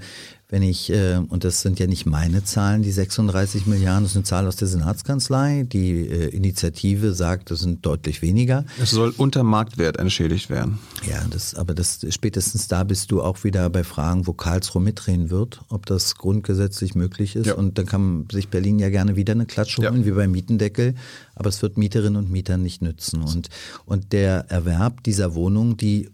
[0.51, 4.17] wenn ich, äh, und das sind ja nicht meine Zahlen, die 36 Milliarden, das ist
[4.17, 5.63] eine Zahl aus der Senatskanzlei.
[5.71, 8.65] Die äh, Initiative sagt, das sind deutlich weniger.
[8.81, 10.79] Es soll unter Marktwert entschädigt werden.
[11.07, 15.29] Ja, das, aber das spätestens da bist du auch wieder bei Fragen, wo Karlsruhe mitdrehen
[15.29, 17.45] wird, ob das grundgesetzlich möglich ist.
[17.45, 17.53] Ja.
[17.53, 19.91] Und dann kann sich Berlin ja gerne wieder eine Klatsche Ja.
[19.91, 20.95] holen, wie beim Mietendeckel,
[21.35, 23.21] aber es wird Mieterinnen und Mietern nicht nützen.
[23.21, 23.49] Und,
[23.85, 26.09] und der Erwerb dieser Wohnung, die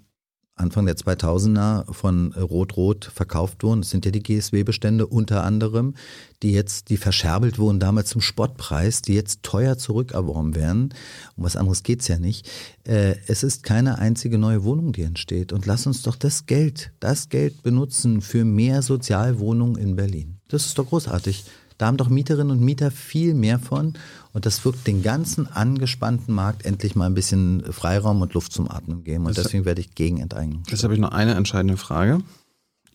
[0.58, 3.82] Anfang der 2000er von Rot-Rot verkauft wurden.
[3.82, 5.96] Das sind ja die GSW-Bestände unter anderem,
[6.44, 10.94] die jetzt, die verscherbelt wurden damals zum Spottpreis, die jetzt teuer zurückerworben werden.
[11.36, 12.50] Um was anderes geht's ja nicht.
[12.86, 15.52] Äh, es ist keine einzige neue Wohnung, die entsteht.
[15.52, 20.38] Und lass uns doch das Geld, das Geld benutzen für mehr Sozialwohnungen in Berlin.
[20.48, 21.44] Das ist doch großartig.
[21.78, 23.96] Da haben doch Mieterinnen und Mieter viel mehr von.
[24.36, 28.70] Und das wird den ganzen angespannten Markt endlich mal ein bisschen Freiraum und Luft zum
[28.70, 29.26] Atmen geben.
[29.26, 30.62] Und Das- deswegen werde ich gegen Enteignung.
[30.70, 32.20] Jetzt habe ich noch eine entscheidende Frage.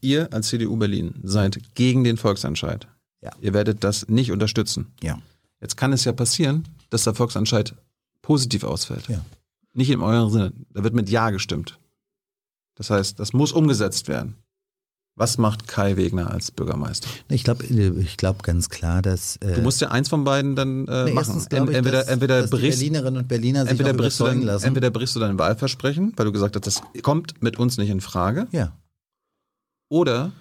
[0.03, 2.87] Ihr als CDU Berlin seid gegen den Volksentscheid.
[3.23, 3.31] Ja.
[3.41, 4.89] Ihr werdet das nicht unterstützen.
[5.03, 5.19] Ja.
[5.63, 7.75] Jetzt kann es ja passieren, dass der Volksentscheid
[8.21, 9.09] positiv ausfällt.
[9.09, 9.25] Ja.
[9.73, 10.53] Nicht in eurem Sinne.
[10.75, 11.79] Da wird mit Ja gestimmt.
[12.75, 14.35] Das heißt, das muss umgesetzt werden.
[15.21, 17.07] Was macht Kai Wegner als Bürgermeister?
[17.29, 19.37] Ich glaube ich glaub ganz klar, dass.
[19.37, 21.37] Äh, Du musst ja eins von beiden dann äh, nee, machen.
[21.37, 24.41] ich, entweder dass, entweder, dass die brichst, Berlinerinnen und Berliner sich entweder, brichst du dein,
[24.41, 24.67] lassen.
[24.69, 28.01] entweder brichst du dein Wahlversprechen, weil du gesagt hast, das kommt mit uns nicht in
[28.01, 28.47] Frage.
[28.51, 28.73] ja.
[29.91, 30.33] Oder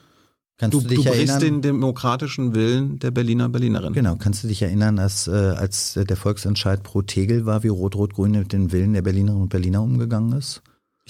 [0.58, 1.40] Kannst du, du, du, dich brichst erinnern?
[1.42, 3.92] den demokratischen Willen der Berliner Berlinerin.
[3.92, 8.32] Genau, kannst du dich erinnern, äh, als äh, der Volksentscheid pro Tegel war, wie Rot-Rot-Grün
[8.32, 10.62] mit den Willen der Berlinerinnen und Berliner umgegangen ist?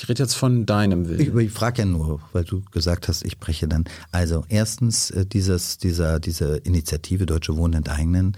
[0.01, 1.19] Ich rede jetzt von deinem Willen.
[1.19, 3.83] Ich, ich frage ja nur, weil du gesagt hast, ich breche dann.
[4.13, 8.37] Also erstens, äh, dieses, dieser, diese Initiative Deutsche Wohnen enteignen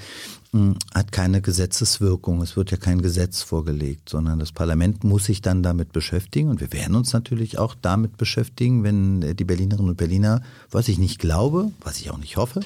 [0.54, 2.42] mh, hat keine Gesetzeswirkung.
[2.42, 6.50] Es wird ja kein Gesetz vorgelegt, sondern das Parlament muss sich dann damit beschäftigen.
[6.50, 10.88] Und wir werden uns natürlich auch damit beschäftigen, wenn äh, die Berlinerinnen und Berliner, was
[10.88, 12.62] ich nicht glaube, was ich auch nicht hoffe,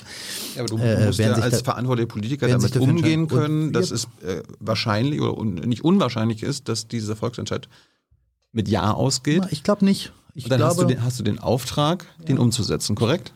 [0.56, 3.74] Ja, aber du Äh, musst werden ja sich als da- verantwortliche Politiker damit umgehen können,
[3.74, 7.68] dass es äh, wahrscheinlich oder un nicht unwahrscheinlich ist, dass dieser Volksentscheid
[8.56, 9.44] mit Ja ausgeht.
[9.52, 10.12] ich glaube nicht.
[10.34, 13.32] Ich Und dann glaube, hast, du den, hast du den Auftrag, den umzusetzen, korrekt?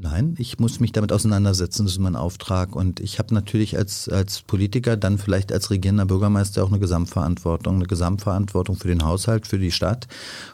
[0.00, 2.76] Nein, ich muss mich damit auseinandersetzen, das ist mein Auftrag.
[2.76, 7.74] Und ich habe natürlich als, als Politiker, dann vielleicht als regierender Bürgermeister auch eine Gesamtverantwortung.
[7.74, 10.06] Eine Gesamtverantwortung für den Haushalt, für die Stadt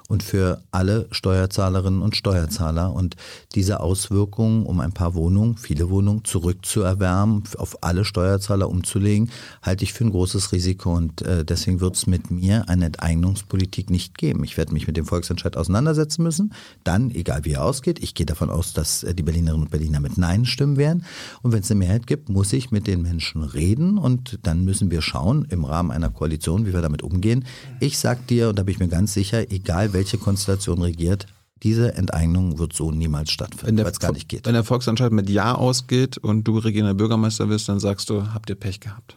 [0.08, 2.94] und für alle Steuerzahlerinnen und Steuerzahler.
[2.94, 3.16] Und
[3.54, 9.28] diese Auswirkungen, um ein paar Wohnungen, viele Wohnungen zurückzuerwärmen, auf alle Steuerzahler umzulegen,
[9.60, 10.94] halte ich für ein großes Risiko.
[10.94, 14.42] Und äh, deswegen wird es mit mir eine Enteignungspolitik nicht geben.
[14.42, 16.54] Ich werde mich mit dem Volksentscheid auseinandersetzen müssen.
[16.82, 20.00] Dann, egal wie er ausgeht, ich gehe davon aus, dass äh, die Berlinerinnen und Berliner
[20.00, 21.04] mit Nein stimmen werden.
[21.42, 24.90] Und wenn es eine Mehrheit gibt, muss ich mit den Menschen reden und dann müssen
[24.90, 27.44] wir schauen im Rahmen einer Koalition, wie wir damit umgehen.
[27.80, 31.26] Ich sag dir, und da bin ich mir ganz sicher, egal welche Konstellation regiert,
[31.62, 34.46] diese Enteignung wird so niemals stattfinden, weil es gar nicht geht.
[34.46, 38.50] Wenn der Volksentscheid mit Ja ausgeht und du regierender Bürgermeister bist, dann sagst du, habt
[38.50, 39.16] ihr Pech gehabt.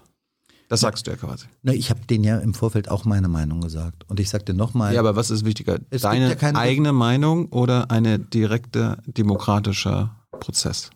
[0.69, 1.45] Das sagst du ja quasi.
[1.63, 4.03] Na, ich habe denen ja im Vorfeld auch meine Meinung gesagt.
[4.09, 5.79] Und ich sagte nochmal, Ja, aber was ist wichtiger?
[5.79, 10.89] Deine ja eigene Meinung oder eine direkte demokratischer Prozess?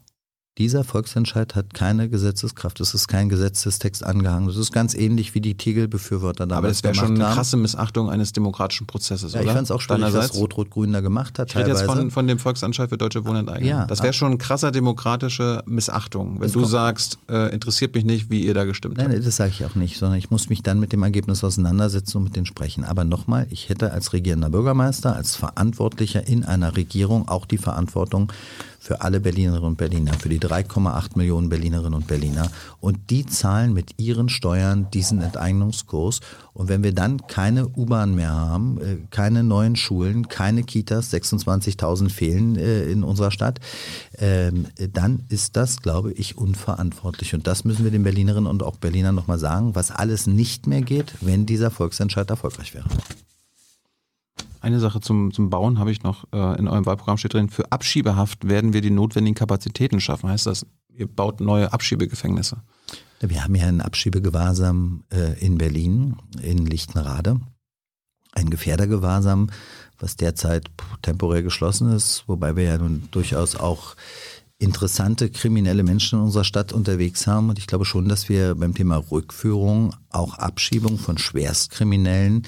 [0.57, 2.82] Dieser Volksentscheid hat keine Gesetzeskraft.
[2.82, 4.48] Es ist kein Gesetzestext angehangen.
[4.48, 7.34] Das ist ganz ähnlich wie die Tegel-Befürworter damals Aber das wäre schon eine haben.
[7.36, 9.48] krasse Missachtung eines demokratischen Prozesses, Ja, oder?
[9.49, 10.36] ich fand es auch schwierig, was?
[10.36, 11.86] Rot-Rot-Grün da gemacht hat Ich rede teilweise.
[11.86, 13.68] jetzt von, von dem Volksentscheid für deutsche Wohnenteignung.
[13.69, 18.30] Ja, das wäre schon eine krasser demokratische Missachtung, wenn du sagst, äh, interessiert mich nicht,
[18.30, 19.15] wie ihr da gestimmt Nein, habt.
[19.15, 22.18] nein, das sage ich auch nicht, sondern ich muss mich dann mit dem Ergebnis auseinandersetzen
[22.18, 22.84] und mit denen sprechen.
[22.84, 28.34] Aber nochmal, ich hätte als regierender Bürgermeister, als Verantwortlicher in einer Regierung auch die Verantwortung
[28.91, 32.51] für alle Berlinerinnen und Berliner, für die 3,8 Millionen Berlinerinnen und Berliner.
[32.81, 36.19] Und die zahlen mit ihren Steuern diesen Enteignungskurs.
[36.51, 42.09] Und wenn wir dann keine U-Bahn mehr haben, äh, keine neuen Schulen, keine Kitas, 26.000
[42.09, 43.61] fehlen äh, in unserer Stadt,
[44.18, 47.34] ähm, dann ist das, glaube ich, unverantwortlich.
[47.34, 50.81] Und das müssen wir den Berlinerinnen und auch Berlinern nochmal sagen, was alles nicht mehr
[50.81, 52.89] geht, wenn dieser Volksentscheid erfolgreich wäre.
[54.61, 57.49] Eine Sache zum, zum Bauen habe ich noch äh, in eurem Wahlprogramm steht drin.
[57.49, 60.29] Für Abschiebehaft werden wir die notwendigen Kapazitäten schaffen.
[60.29, 62.57] Heißt das, ihr baut neue Abschiebegefängnisse?
[63.19, 67.39] Wir haben ja einen Abschiebegewahrsam äh, in Berlin, in Lichtenrade.
[68.33, 69.49] Ein Gefährdergewahrsam,
[69.99, 70.69] was derzeit
[71.01, 73.95] temporär geschlossen ist, wobei wir ja nun durchaus auch
[74.61, 77.49] interessante kriminelle Menschen in unserer Stadt unterwegs haben.
[77.49, 82.43] Und ich glaube schon, dass wir beim Thema Rückführung, auch Abschiebung von Schwerstkriminellen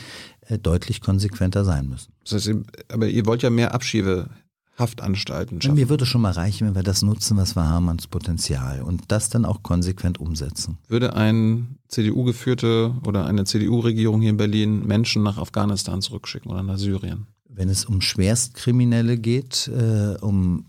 [0.62, 2.14] deutlich konsequenter sein müssen.
[2.24, 2.52] Das heißt,
[2.90, 4.30] aber ihr wollt ja mehr Abschiebehilfen
[4.78, 5.76] Haftanstalten schaffen.
[5.76, 9.04] Mir würde schon mal reichen, wenn wir das nutzen, was wir haben ans Potenzial und
[9.10, 10.80] das dann auch konsequent umsetzen.
[10.88, 16.80] Würde ein CDU-geführte oder eine CDU-Regierung hier in Berlin Menschen nach Afghanistan zurückschicken oder nach
[16.80, 17.28] Syrien?
[17.48, 20.66] Wenn es um Schwerstkriminelle geht, äh, um,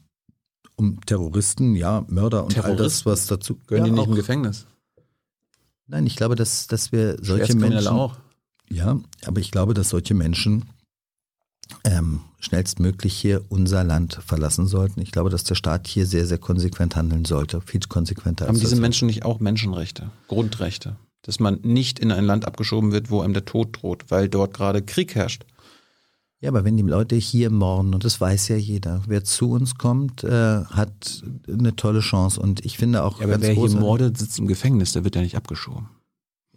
[0.77, 3.11] um Terroristen, ja, Mörder und all das, Terroristen?
[3.11, 4.67] was dazu Gehören ja, die nicht auch, im Gefängnis?
[5.87, 8.19] Nein, ich glaube, dass, dass wir solche Menschen auch.
[8.71, 10.65] Ja, aber ich glaube, dass solche Menschen
[11.85, 15.01] ähm, schnellstmöglich hier unser Land verlassen sollten.
[15.01, 17.61] Ich glaube, dass der Staat hier sehr, sehr konsequent handeln sollte.
[17.61, 18.81] Viel konsequenter Haben als diese.
[18.81, 20.97] Menschen nicht auch Menschenrechte, Grundrechte?
[21.23, 24.55] Dass man nicht in ein Land abgeschoben wird, wo einem der Tod droht, weil dort
[24.55, 25.47] gerade Krieg herrscht.
[26.41, 29.77] Ja, aber wenn die Leute hier morden, und das weiß ja jeder, wer zu uns
[29.77, 32.39] kommt, äh, hat eine tolle Chance.
[32.39, 35.17] Und ich finde auch Ja, aber ganz wer hier mordet, sitzt im Gefängnis, der wird
[35.17, 35.89] ja nicht abgeschoben.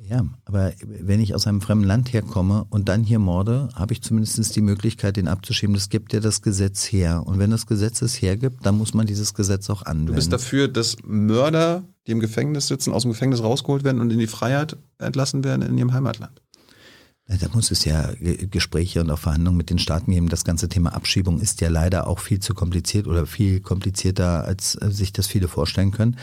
[0.09, 4.01] Ja, aber wenn ich aus einem fremden Land herkomme und dann hier morde, habe ich
[4.01, 5.73] zumindest die Möglichkeit, den abzuschieben.
[5.73, 7.23] Das gibt ja das Gesetz her.
[7.25, 10.07] Und wenn das Gesetz es hergibt, dann muss man dieses Gesetz auch anwenden.
[10.07, 14.11] Du bist dafür, dass Mörder, die im Gefängnis sitzen, aus dem Gefängnis rausgeholt werden und
[14.11, 16.41] in die Freiheit entlassen werden in ihrem Heimatland.
[17.29, 20.29] Da muss es ja Ge- Gespräche und auch Verhandlungen mit den Staaten geben.
[20.29, 24.75] Das ganze Thema Abschiebung ist ja leider auch viel zu kompliziert oder viel komplizierter, als
[24.81, 26.15] äh, sich das viele vorstellen können.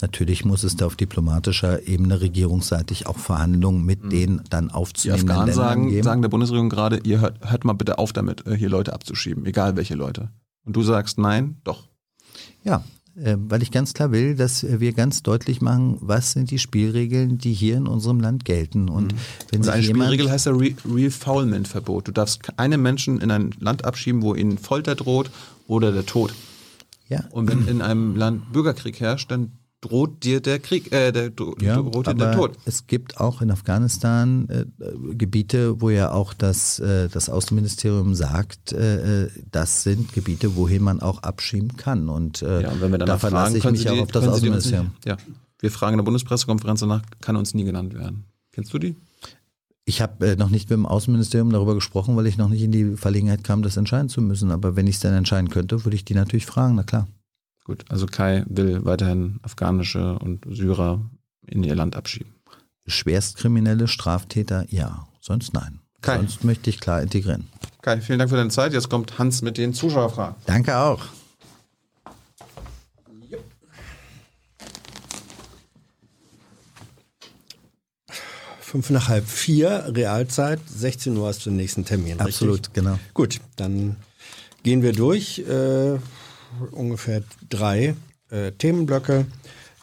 [0.00, 4.70] Natürlich muss es da auf diplomatischer Ebene regierungsseitig auch Verhandlungen mit den dann Mhm.
[5.02, 6.02] Die Afghanen sagen, geben.
[6.02, 9.44] sagen der Bundesregierung gerade, ihr hört, hört mal bitte auf damit, äh, hier Leute abzuschieben,
[9.44, 10.30] egal welche Leute.
[10.64, 11.86] Und du sagst nein, doch.
[12.64, 12.82] Ja,
[13.16, 17.54] weil ich ganz klar will, dass wir ganz deutlich machen, was sind die Spielregeln, die
[17.54, 18.90] hier in unserem Land gelten.
[18.90, 19.14] Und
[19.50, 22.08] wenn sich eine jemand, Spielregel heißt ja Re Refoulement-Verbot.
[22.08, 25.30] Du darfst keine Menschen in ein Land abschieben, wo ihnen Folter droht
[25.66, 26.34] oder der Tod.
[27.08, 29.52] ja, Und wenn in einem Land Bürgerkrieg herrscht, dann
[29.88, 31.30] droht dir der Krieg, äh, der,
[31.60, 32.56] Ja, droht dir der Tod.
[32.64, 38.14] es gibt auch in Afghanistan äh, äh, Gebiete, wo ja auch das, äh, das Außenministerium
[38.14, 42.08] sagt, äh, äh, das sind Gebiete, wohin man auch abschieben kann.
[42.08, 44.24] Und, äh, Ja, und wenn wir da danach verlasse fragen, ich mich auch auf das
[44.24, 44.92] die Außenministerium.
[45.04, 45.16] ja.
[45.58, 48.24] Wir fragen in der Bundespressekonferenz danach, kann uns nie genannt werden.
[48.52, 48.94] Kennst du die?
[49.86, 52.72] Ich habe äh, noch nicht mit dem Außenministerium darüber gesprochen, weil ich noch nicht in
[52.72, 54.50] die Verlegenheit kam, das entscheiden zu müssen.
[54.50, 57.06] Aber wenn ich es dann entscheiden könnte, würde ich die natürlich fragen, na klar.
[57.66, 61.00] Gut, also Kai will weiterhin afghanische und Syrer
[61.48, 62.32] in ihr Land abschieben.
[62.86, 65.08] Schwerstkriminelle Straftäter, ja.
[65.20, 65.80] Sonst nein.
[66.00, 66.18] Kai.
[66.18, 67.48] Sonst möchte ich klar integrieren.
[67.82, 68.72] Kai, vielen Dank für deine Zeit.
[68.72, 70.36] Jetzt kommt Hans mit den Zuschauerfragen.
[70.46, 71.02] Danke auch.
[78.60, 82.20] Fünf nach halb vier, Realzeit, 16 Uhr hast du den nächsten Termin.
[82.20, 82.74] Absolut, Richtig?
[82.74, 83.00] genau.
[83.12, 83.96] Gut, dann
[84.62, 85.40] gehen wir durch.
[85.40, 85.98] Äh,
[86.72, 87.94] ungefähr drei
[88.30, 89.26] äh, Themenblöcke.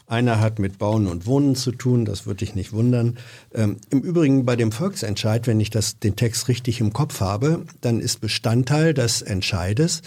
[0.06, 3.16] Einer hat mit Bauen und Wohnen zu tun, das würde dich nicht wundern.
[3.54, 7.64] Ähm, Im Übrigen bei dem Volksentscheid, wenn ich das, den Text richtig im Kopf habe,
[7.80, 10.02] dann ist Bestandteil des Entscheides,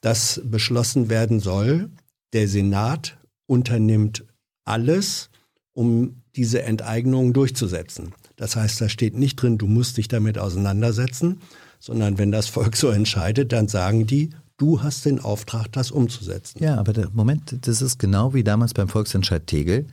[0.00, 1.90] dass beschlossen werden soll,
[2.32, 4.24] der Senat unternimmt
[4.64, 5.30] alles,
[5.72, 8.14] um diese Enteignung durchzusetzen.
[8.36, 11.40] Das heißt, da steht nicht drin, du musst dich damit auseinandersetzen,
[11.80, 14.30] sondern wenn das Volk so entscheidet, dann sagen die,
[14.60, 16.62] du hast den Auftrag, das umzusetzen.
[16.62, 19.86] Ja, aber der Moment, das ist genau wie damals beim Volksentscheid Tegel.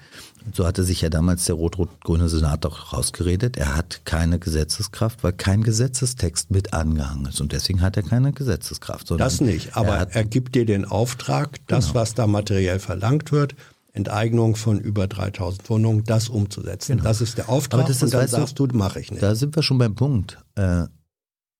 [0.54, 3.56] So hatte sich ja damals der rot-rot-grüne Senat auch rausgeredet.
[3.58, 7.40] Er hat keine Gesetzeskraft, weil kein Gesetzestext mit angehangen ist.
[7.42, 9.10] Und deswegen hat er keine Gesetzeskraft.
[9.18, 10.28] Das nicht, aber er er, hat, Genau.
[10.30, 13.56] gibt dir den Auftrag, das, was da materiell verlangt wird,
[13.94, 17.00] Enteignung von über 3000 Wohnungen, das umzusetzen.
[17.04, 17.84] Das ist der Auftrag Genau.
[17.84, 19.24] Aber das ist, und dann sagst du, mache ich nicht.
[19.24, 20.38] da sind wir schon beim Punkt.
[20.56, 20.84] Äh,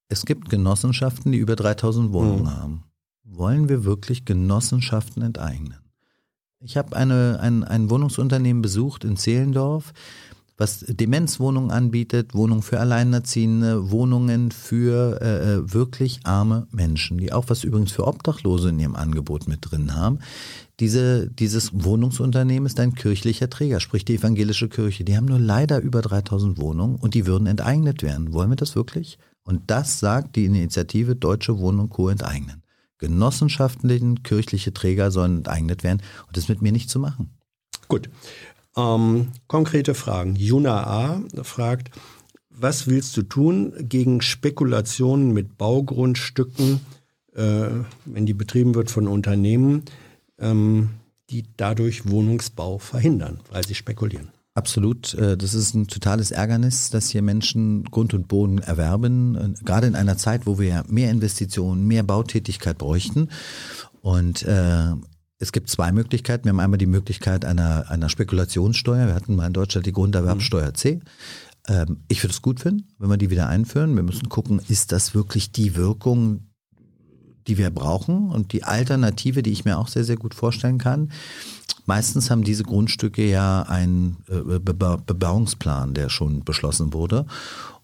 [0.08, 2.56] es gibt Genossenschaften, die über 3000 Wohnungen Mhm.
[2.56, 2.84] haben.
[3.30, 5.78] Wollen wir wirklich Genossenschaften enteignen?
[6.60, 9.92] Ich habe eine, ein, ein Wohnungsunternehmen besucht in Zehlendorf,
[10.56, 17.44] was Demenzwohnungen anbietet, Wohnungen für Alleinerziehende, Wohnungen für äh, äh, wirklich arme Menschen, die auch
[17.48, 20.18] was übrigens für Obdachlose in ihrem Angebot mit drin haben.
[20.80, 25.04] Diese, dieses Wohnungsunternehmen ist ein kirchlicher Träger, sprich die evangelische Kirche.
[25.04, 28.32] Die haben nur leider über 3000 Wohnungen und die würden enteignet werden.
[28.32, 29.18] Wollen wir das wirklich?
[29.44, 32.08] Und das sagt die Initiative Deutsche Wohnen und Co.
[32.08, 32.62] enteignen.
[32.98, 37.30] Genossenschaften, kirchliche Träger sollen enteignet werden und das mit mir nicht zu machen.
[37.88, 38.10] Gut.
[38.76, 40.36] Ähm, konkrete Fragen.
[40.36, 41.22] Juna A.
[41.42, 41.90] fragt,
[42.50, 46.80] was willst du tun gegen Spekulationen mit Baugrundstücken,
[47.34, 47.68] äh,
[48.04, 49.84] wenn die betrieben wird von Unternehmen,
[50.38, 50.90] ähm,
[51.30, 54.30] die dadurch Wohnungsbau verhindern, weil sie spekulieren?
[54.54, 55.14] Absolut.
[55.14, 59.86] äh, Das ist ein totales Ärgernis, dass hier Menschen Grund und Boden erwerben, äh, gerade
[59.86, 63.28] in einer Zeit, wo wir mehr Investitionen, mehr Bautätigkeit bräuchten.
[64.00, 64.94] Und äh,
[65.38, 66.44] es gibt zwei Möglichkeiten.
[66.44, 69.06] Wir haben einmal die Möglichkeit einer, einer Spekulationssteuer.
[69.06, 71.00] Wir hatten mal in Deutschland die Grunderwerbsteuer C.
[71.68, 73.94] Ähm, ich würde es gut finden, wenn wir die wieder einführen.
[73.94, 76.47] Wir müssen gucken, ist das wirklich die Wirkung,
[77.48, 81.10] die wir brauchen und die Alternative, die ich mir auch sehr, sehr gut vorstellen kann.
[81.86, 87.24] Meistens haben diese Grundstücke ja einen äh, Beba Bebauungsplan, der schon beschlossen wurde.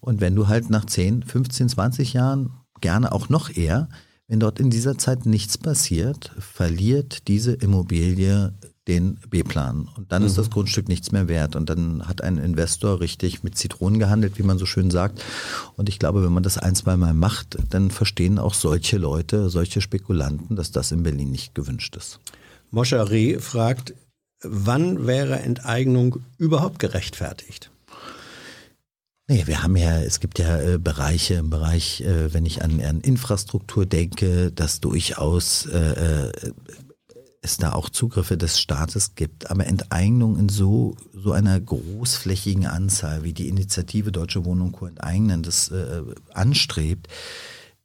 [0.00, 2.50] Und wenn du halt nach 10, 15, 20 Jahren,
[2.82, 3.88] gerne auch noch eher,
[4.28, 8.52] wenn dort in dieser Zeit nichts passiert, verliert diese Immobilie
[8.88, 9.88] den B-Plan.
[9.96, 11.56] Und dann ist das Grundstück nichts mehr wert.
[11.56, 15.22] Und dann hat ein Investor richtig mit Zitronen gehandelt, wie man so schön sagt.
[15.76, 19.48] Und ich glaube, wenn man das ein, zwei Mal macht, dann verstehen auch solche Leute,
[19.48, 22.20] solche Spekulanten, dass das in Berlin nicht gewünscht ist.
[22.70, 23.94] Moscha Reh fragt,
[24.42, 27.70] wann wäre Enteignung überhaupt gerechtfertigt?
[29.26, 32.82] Nee, wir haben ja, es gibt ja äh, Bereiche im Bereich, äh, wenn ich an,
[32.82, 35.78] an Infrastruktur denke, dass durchaus äh,
[36.28, 36.32] äh,
[37.44, 39.50] es da auch Zugriffe des Staates gibt.
[39.50, 44.86] Aber Enteignung in so, so einer großflächigen Anzahl, wie die Initiative Deutsche Wohnung Co.
[44.86, 46.02] enteignen, das äh,
[46.32, 47.08] anstrebt,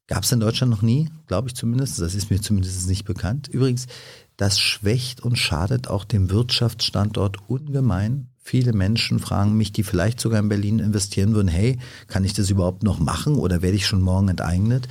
[0.08, 2.00] gab es in Deutschland noch nie, glaube ich zumindest.
[2.00, 3.50] Das ist mir zumindest nicht bekannt.
[3.50, 3.88] Übrigens,
[4.38, 8.28] das schwächt und schadet auch dem Wirtschaftsstandort ungemein.
[8.42, 11.78] Viele Menschen fragen mich, die vielleicht sogar in Berlin investieren würden, hey,
[12.08, 14.88] kann ich das überhaupt noch machen oder werde ich schon morgen enteignet?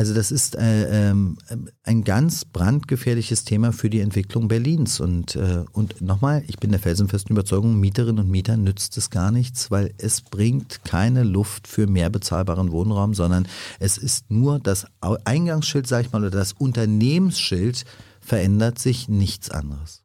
[0.00, 1.36] Also das ist äh, ähm,
[1.84, 4.98] ein ganz brandgefährliches Thema für die Entwicklung Berlins.
[4.98, 9.30] Und, äh, und nochmal, ich bin der felsenfesten Überzeugung, Mieterinnen und Mietern nützt es gar
[9.30, 13.46] nichts, weil es bringt keine Luft für mehr bezahlbaren Wohnraum, sondern
[13.78, 14.86] es ist nur das
[15.26, 17.84] Eingangsschild, sag ich mal, oder das Unternehmensschild
[18.22, 20.02] verändert sich nichts anderes.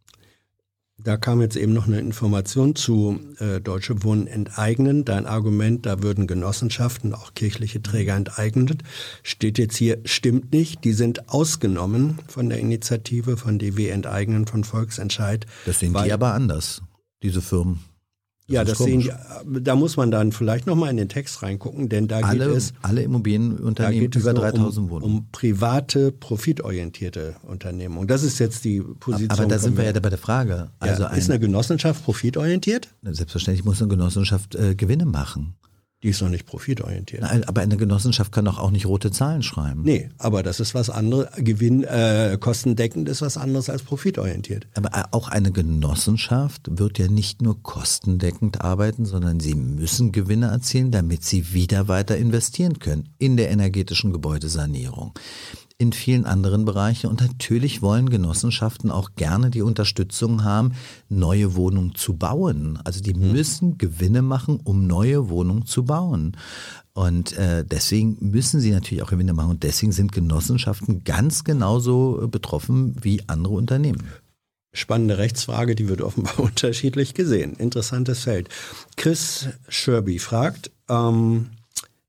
[1.06, 5.06] Da kam jetzt eben noch eine Information zu äh, Deutsche Wohnen enteignen.
[5.06, 8.82] Dein Argument, da würden Genossenschaften, auch kirchliche Träger enteignet,
[9.22, 10.84] steht jetzt hier, stimmt nicht.
[10.84, 15.46] Die sind ausgenommen von der Initiative von DW enteignen, von Volksentscheid.
[15.68, 16.82] Das sehen die aber anders,
[17.22, 17.82] diese Firmen.
[18.48, 19.12] Ja, das sehen die,
[19.62, 22.74] da muss man dann vielleicht nochmal in den Text reingucken, denn da alle, geht es,
[22.84, 25.16] alle Immobilienunternehmen über nur 3000 um, Wohnungen.
[25.16, 28.08] um private, profitorientierte Unternehmungen.
[28.08, 29.32] Das ist jetzt die Position.
[29.32, 30.54] aber da sind wir ja bei der Frage.
[30.56, 32.90] Ja, Also ist eine Genossenschaft profitorientiert?
[33.02, 35.56] Selbstverständlich muss eine Genossenschaft äh, Gewinne machen.
[36.04, 37.24] Die ist noch nicht profitorientiert.
[37.24, 39.82] Nein, Aber eine Genossenschaft kann doch auch nicht rote Zahlen schreiben.
[39.84, 41.28] Nee, aber das ist was anderes.
[41.38, 44.68] Gewinn, äh, kostendeckend ist was anderes als profitorientiert.
[44.76, 50.48] Aber äh, auch eine Genossenschaft wird ja nicht nur kostendeckend arbeiten, sondern sie müssen Gewinne
[50.48, 55.14] erzielen, damit sie wieder weiter investieren können in der energetischen Gebäudesanierung,
[55.78, 57.08] in vielen anderen Bereichen.
[57.08, 60.74] Und natürlich wollen Genossenschaften auch gerne die Unterstützung haben,
[61.10, 62.80] neue Wohnungen zu bauen.
[62.84, 66.38] Also die müssen Gewinne machen, um neue Wohnungen zu bauen.
[66.94, 69.52] Und äh, deswegen müssen sie natürlich auch Gewinne machen.
[69.52, 74.04] Und deswegen sind Genossenschaften ganz genauso äh, betroffen wie andere Unternehmen.
[74.72, 77.54] Spannende Rechtsfrage, die wird offenbar unterschiedlich gesehen.
[77.56, 78.48] Interessantes Feld.
[78.96, 81.48] Chris Sherby fragt, ähm,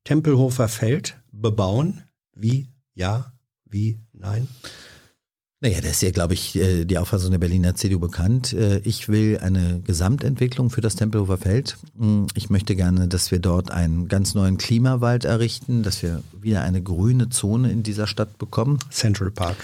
[0.05, 2.03] Tempelhofer Feld bebauen?
[2.33, 2.67] Wie?
[2.95, 3.33] Ja?
[3.69, 3.97] Wie?
[4.13, 4.47] Nein?
[5.59, 8.53] Naja, das ist ja, glaube ich, äh, die Auffassung der Berliner CDU bekannt.
[8.53, 11.77] Äh, Ich will eine Gesamtentwicklung für das Tempelhofer Feld.
[11.95, 16.61] Mm, Ich möchte gerne, dass wir dort einen ganz neuen Klimawald errichten, dass wir wieder
[16.61, 18.77] eine grüne Zone in dieser Stadt bekommen.
[18.91, 19.57] Central Park.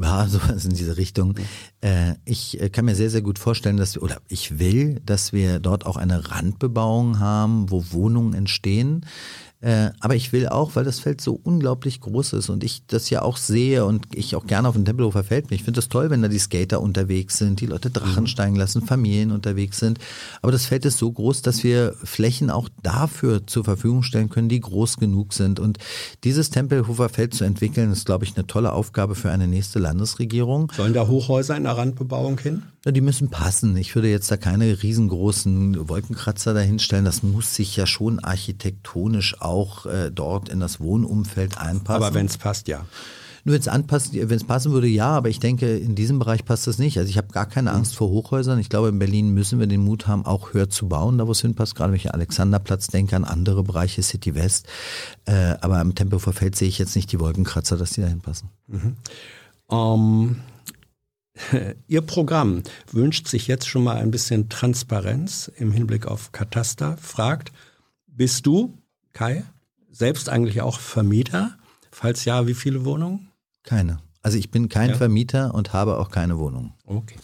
[0.00, 1.34] Ja, sowas in diese Richtung.
[1.80, 5.58] Äh, Ich kann mir sehr, sehr gut vorstellen, dass wir, oder ich will, dass wir
[5.58, 9.04] dort auch eine Randbebauung haben, wo Wohnungen entstehen.
[9.60, 13.10] Äh, Aber ich will auch, weil das Feld so unglaublich groß ist und ich das
[13.10, 15.56] ja auch sehe und ich auch gerne auf dem Tempelhofer Feld bin.
[15.56, 18.82] Ich finde das toll, wenn da die Skater unterwegs sind, die Leute Drachen steigen lassen,
[18.82, 19.98] Familien unterwegs sind.
[20.40, 24.48] Aber das Feld ist so groß, dass wir Flächen auch dafür zur Verfügung stellen können,
[24.48, 25.60] die groß genug sind.
[25.60, 25.78] Und
[26.24, 30.72] dieses Tempelhofer Feld zu entwickeln, ist, glaube ich, eine tolle Aufgabe für eine nächste Landesregierung.
[30.74, 32.62] Sollen da Hochhäuser in der Randbebauung hin?
[32.86, 33.76] Ja, die müssen passen.
[33.76, 37.04] Ich würde jetzt da keine riesengroßen Wolkenkratzer dahinstellen.
[37.04, 42.02] Das muss sich ja schon architektonisch auch äh, dort in das Wohnumfeld einpassen.
[42.02, 42.86] Aber wenn es passt, ja.
[43.44, 46.44] Nur wenn es anpasst, wenn es passen würde, ja, aber ich denke, in diesem Bereich
[46.44, 46.98] passt das nicht.
[46.98, 48.58] Also ich habe gar keine Angst vor Hochhäusern.
[48.58, 51.32] Ich glaube, in Berlin müssen wir den Mut haben, auch höher zu bauen, da wo
[51.32, 51.74] es hinpasst.
[51.74, 54.66] Gerade wenn ich an Alexanderplatz denke, an andere Bereiche, City West.
[55.24, 58.50] Äh, aber am Tempelhofer Feld sehe ich jetzt nicht die Wolkenkratzer, dass die da hinpassen.
[59.70, 60.36] Ähm,
[61.88, 62.62] Ihr Programm
[62.92, 66.96] wünscht sich jetzt schon mal ein bisschen Transparenz im Hinblick auf Kataster.
[66.98, 67.52] Fragt,
[68.06, 68.76] bist du,
[69.12, 69.44] Kai,
[69.90, 71.52] selbst eigentlich auch Vermieter?
[71.90, 73.28] Falls ja, wie viele Wohnungen?
[73.64, 73.98] Keine.
[74.22, 74.96] Also ich bin kein Ja.
[74.96, 76.74] Vermieter und habe auch keine Wohnung.
[76.86, 77.16] Okay.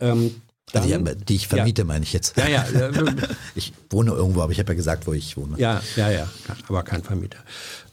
[0.00, 0.40] Ähm,
[0.72, 2.36] Also dann- die, ich vermiete, meine ich jetzt.
[2.36, 3.14] ja, ja, äh,
[3.54, 5.58] Ich wohne irgendwo, aber ich habe ja gesagt, wo ich wohne.
[5.58, 6.28] ja, ja, ja,
[6.68, 7.38] aber kein Vermieter.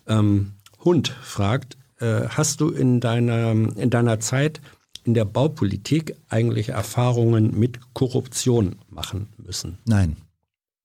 [0.07, 0.53] Ähm,
[0.85, 4.61] Hund fragt, äh, hast du in deiner, in deiner Zeit
[5.03, 9.79] in der Baupolitik eigentlich Erfahrungen mit Korruption machen müssen?
[9.85, 10.17] Nein.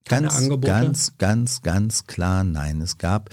[0.05, 0.67] Keine Ganz, Angebote?
[0.67, 2.81] ganz, ganz, ganz klar nein.
[2.81, 3.31] Es gab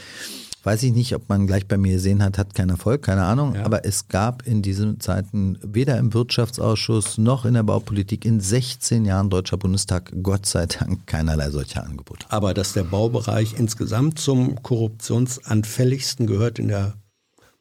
[0.63, 3.55] weiß ich nicht, ob man gleich bei mir gesehen hat, hat keinen Erfolg, keine Ahnung.
[3.55, 3.65] Ja.
[3.65, 9.05] Aber es gab in diesen Zeiten weder im Wirtschaftsausschuss noch in der Baupolitik in 16
[9.05, 12.25] Jahren Deutscher Bundestag, Gott sei Dank, keinerlei solcher Angebote.
[12.29, 16.95] Aber dass der Baubereich insgesamt zum korruptionsanfälligsten gehört in der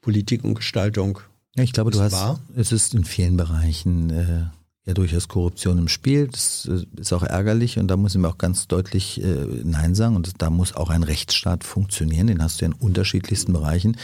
[0.00, 1.20] Politik und Gestaltung.
[1.56, 2.40] Ja, ich glaube, du hast, wahr?
[2.56, 4.46] es ist in vielen Bereichen äh,
[4.88, 6.28] ja durchaus Korruption im Spiel.
[6.28, 10.16] Das äh, ist auch ärgerlich und da müssen wir auch ganz deutlich äh, Nein sagen.
[10.16, 12.26] Und da muss auch ein Rechtsstaat funktionieren.
[12.26, 13.96] Den hast du ja in unterschiedlichsten Bereichen.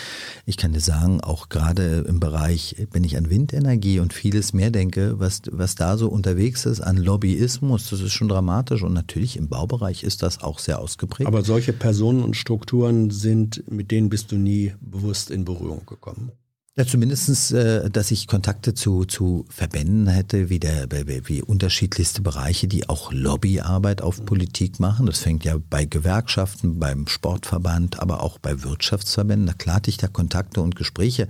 [0.44, 4.70] Ich kann dir sagen, auch gerade im Bereich, wenn ich an Windenergie und vieles mehr
[4.70, 8.82] denke, was, was da so unterwegs ist an Lobbyismus, das ist schon dramatisch.
[8.82, 11.26] Und natürlich im Baubereich ist das auch sehr ausgeprägt.
[11.26, 16.32] Aber solche Personen und Strukturen sind, mit denen bist du nie bewusst in Berührung gekommen.
[16.76, 22.66] Ja, zumindestens, äh, dass ich Kontakte zu, zu Verbänden hätte, wie, der, wie unterschiedlichste Bereiche,
[22.66, 25.06] die auch Lobbyarbeit auf Politik machen.
[25.06, 29.46] Das fängt ja bei Gewerkschaften, beim Sportverband, aber auch bei Wirtschaftsverbänden.
[29.46, 31.28] Na klar hatte ich da Kontakte und Gespräche.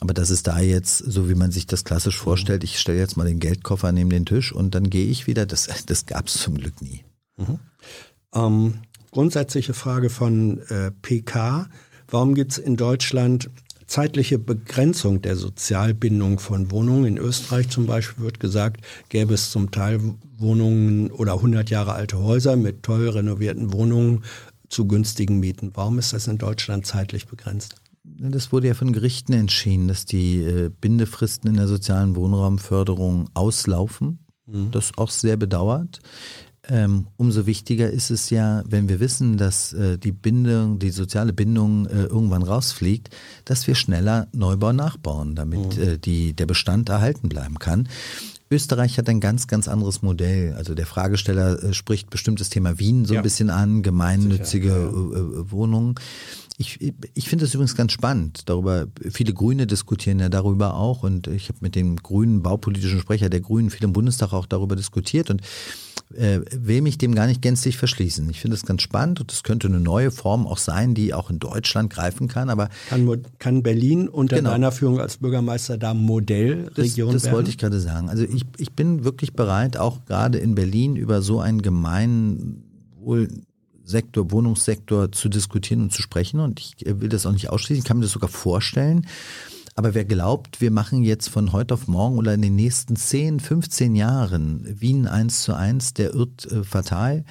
[0.00, 3.18] Aber das ist da jetzt, so wie man sich das klassisch vorstellt, ich stelle jetzt
[3.18, 5.44] mal den Geldkoffer neben den Tisch und dann gehe ich wieder.
[5.44, 7.04] Das, das gab es zum Glück nie.
[8.34, 8.74] Ähm,
[9.10, 11.68] grundsätzliche Frage von äh, PK.
[12.08, 13.50] Warum gibt es in Deutschland
[13.90, 17.04] zeitliche Begrenzung der Sozialbindung von Wohnungen?
[17.04, 20.00] In Österreich zum Beispiel wird gesagt, gäbe es zum Teil
[20.38, 24.22] Wohnungen oder 100 Jahre alte Häuser mit toll renovierten Wohnungen
[24.68, 25.72] zu günstigen Mieten.
[25.74, 27.74] Warum ist das in Deutschland zeitlich begrenzt?
[28.04, 34.20] Das wurde ja von Gerichten entschieden, dass die äh, Bindefristen in der sozialen Wohnraumförderung auslaufen.
[34.72, 36.00] Das auch sehr bedauert.
[36.70, 41.32] Ähm, umso wichtiger ist es ja, wenn wir wissen, dass äh, die Bindung, die soziale
[41.32, 43.10] Bindung äh, irgendwann rausfliegt,
[43.44, 47.88] dass wir schneller Neubau nachbauen, damit äh, die, der Bestand erhalten bleiben kann.
[48.52, 50.54] Österreich hat ein ganz, ganz anderes Modell.
[50.54, 53.20] Also der Fragesteller äh, spricht bestimmt das Thema Wien so Ja.
[53.20, 54.88] ein bisschen an, gemeinnützige Sicher, ja.
[54.88, 55.94] äh, äh, Wohnungen.
[56.60, 56.78] Ich,
[57.14, 58.42] ich finde das übrigens ganz spannend.
[58.50, 63.30] Darüber, viele Grüne diskutieren ja darüber auch und ich habe mit dem grünen baupolitischen Sprecher
[63.30, 65.40] der Grünen viel im Bundestag auch darüber diskutiert und
[66.14, 68.28] äh, will mich dem gar nicht gänzlich verschließen.
[68.28, 71.30] Ich finde es ganz spannend und es könnte eine neue Form auch sein, die auch
[71.30, 74.50] in Deutschland greifen kann, aber Kann, kann Berlin unter Genau.
[74.50, 77.34] deiner Führung als Bürgermeister da das, Modellregion das werden?
[77.36, 78.10] wollte ich gerade sagen.
[78.10, 81.62] Also ich, ich bin wirklich bereit, auch gerade in Berlin über so einen
[83.90, 86.40] Gemeinwohlsektor, Wohnungssektor zu diskutieren und zu sprechen.
[86.40, 89.06] Und ich äh, will das auch nicht ausschließen, ich kann mir das sogar vorstellen.
[89.76, 93.40] Aber wer glaubt, wir machen jetzt von heute auf morgen oder in den nächsten 10,
[93.40, 97.24] 15 Jahren Wien eins zu eins, der irrt äh, fatal.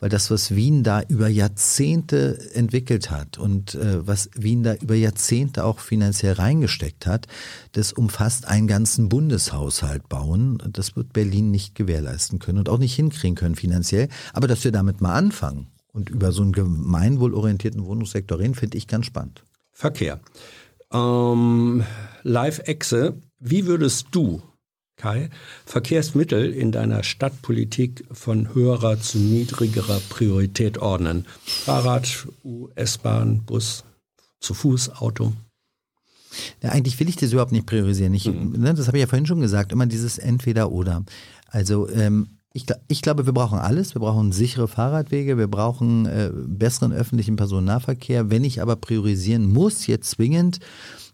[0.00, 4.94] Weil das, was Wien da über Jahrzehnte entwickelt hat und äh, was Wien da über
[4.94, 7.26] Jahrzehnte auch finanziell reingesteckt hat,
[7.72, 10.62] das umfasst einen ganzen Bundeshaushalt bauen.
[10.72, 14.08] Das wird Berlin nicht gewährleisten können und auch nicht hinkriegen können finanziell.
[14.32, 18.86] Aber dass wir damit mal anfangen und über so einen gemeinwohlorientierten Wohnungssektor reden, finde ich
[18.86, 19.44] ganz spannend.
[19.72, 20.20] Verkehr.
[20.92, 21.84] Ähm,
[22.22, 24.42] Live-Exe, wie würdest du,
[24.96, 25.30] Kai,
[25.64, 31.26] Verkehrsmittel in deiner Stadtpolitik von höherer zu niedrigerer Priorität ordnen?
[31.44, 33.84] Fahrrad, U, S-Bahn, Bus,
[34.40, 35.32] zu Fuß, Auto?
[36.62, 38.12] Ja, eigentlich will ich das überhaupt nicht priorisieren.
[38.14, 41.04] Ich, ne, das habe ich ja vorhin schon gesagt, immer dieses Entweder-Oder.
[41.46, 43.94] Also ähm, ich, ich glaube, wir brauchen alles.
[43.94, 48.30] Wir brauchen sichere Fahrradwege, wir brauchen äh, besseren öffentlichen Personennahverkehr.
[48.30, 50.58] Wenn ich aber priorisieren muss, jetzt zwingend,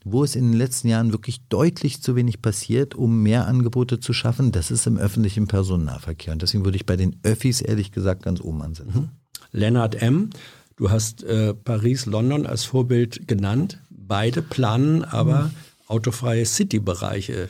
[0.04, 4.12] wo es in den letzten Jahren wirklich deutlich zu wenig passiert, um mehr Angebote zu
[4.12, 6.34] schaffen, das ist im öffentlichen Personennahverkehr.
[6.34, 9.10] Und deswegen würde ich bei den Öffis ehrlich gesagt ganz oben ansetzen.
[9.50, 10.30] Lennart M.,
[10.76, 13.80] du hast äh, Paris, London als Vorbild genannt.
[13.90, 15.50] Beide planen aber
[15.88, 17.48] autofreie City-Bereiche.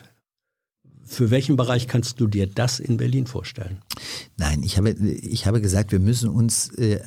[1.06, 3.78] Für welchen Bereich kannst du dir das in Berlin vorstellen?
[4.36, 7.00] Nein, ich habe, ich habe gesagt, wir müssen uns äh,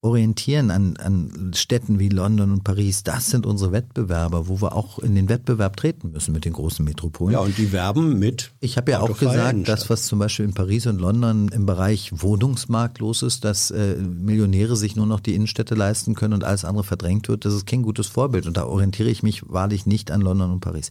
[0.00, 3.02] orientieren an, an Städten wie London und Paris.
[3.02, 6.84] Das sind unsere Wettbewerber, wo wir auch in den Wettbewerb treten müssen mit den großen
[6.84, 7.32] Metropolen.
[7.32, 8.52] Ja, und die werben mit.
[8.60, 12.12] Ich habe ja auch gesagt, das, was zum Beispiel in Paris und London im Bereich
[12.14, 16.64] Wohnungsmarkt los ist, dass äh, Millionäre sich nur noch die Innenstädte leisten können und alles
[16.64, 18.46] andere verdrängt wird, das ist kein gutes Vorbild.
[18.46, 20.90] Und da orientiere ich mich wahrlich nicht an London und Paris.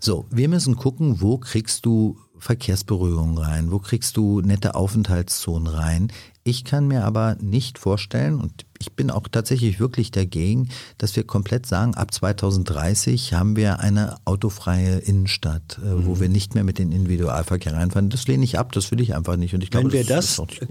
[0.00, 6.08] So, wir müssen gucken, wo kriegst du Verkehrsberührungen rein, wo kriegst du nette Aufenthaltszonen rein.
[6.44, 11.24] Ich kann mir aber nicht vorstellen, und ich bin auch tatsächlich wirklich dagegen, dass wir
[11.24, 16.06] komplett sagen, ab 2030 haben wir eine autofreie Innenstadt, äh, Mhm.
[16.06, 18.10] wo wir nicht mehr mit den Individualverkehr reinfahren.
[18.10, 19.54] Das lehne ich ab, das will ich einfach nicht.
[19.54, 20.66] Und ich glaube, Wenn wir das, das, äh,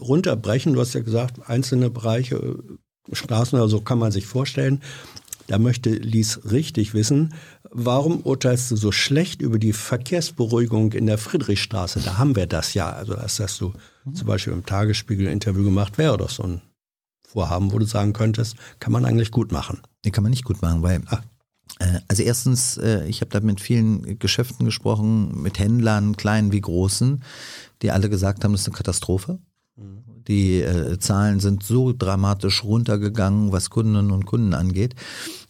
[0.00, 4.80] runterbrechen, du hast ja gesagt, einzelne Bereiche, äh, Straßen oder so kann man sich vorstellen.
[5.48, 7.34] Da möchte Lies richtig wissen,
[7.70, 12.00] warum urteilst du so schlecht über die Verkehrsberuhigung in der Friedrichstraße?
[12.04, 12.90] Da haben wir das ja.
[12.90, 13.72] Also das hast du
[14.14, 16.60] zum Beispiel im Tagesspiegel-Interview gemacht, wäre doch so ein
[17.26, 19.80] Vorhaben, wo du sagen könntest, kann man eigentlich gut machen?
[20.04, 21.20] Den kann man nicht gut machen, weil Ah.
[21.80, 26.60] äh, also erstens, äh, ich habe da mit vielen Geschäften gesprochen, mit Händlern, kleinen wie
[26.60, 27.22] großen,
[27.82, 29.38] die alle gesagt haben, das ist eine Katastrophe.
[30.28, 34.94] Die äh, Zahlen sind so dramatisch runtergegangen, was Kundinnen und Kunden angeht.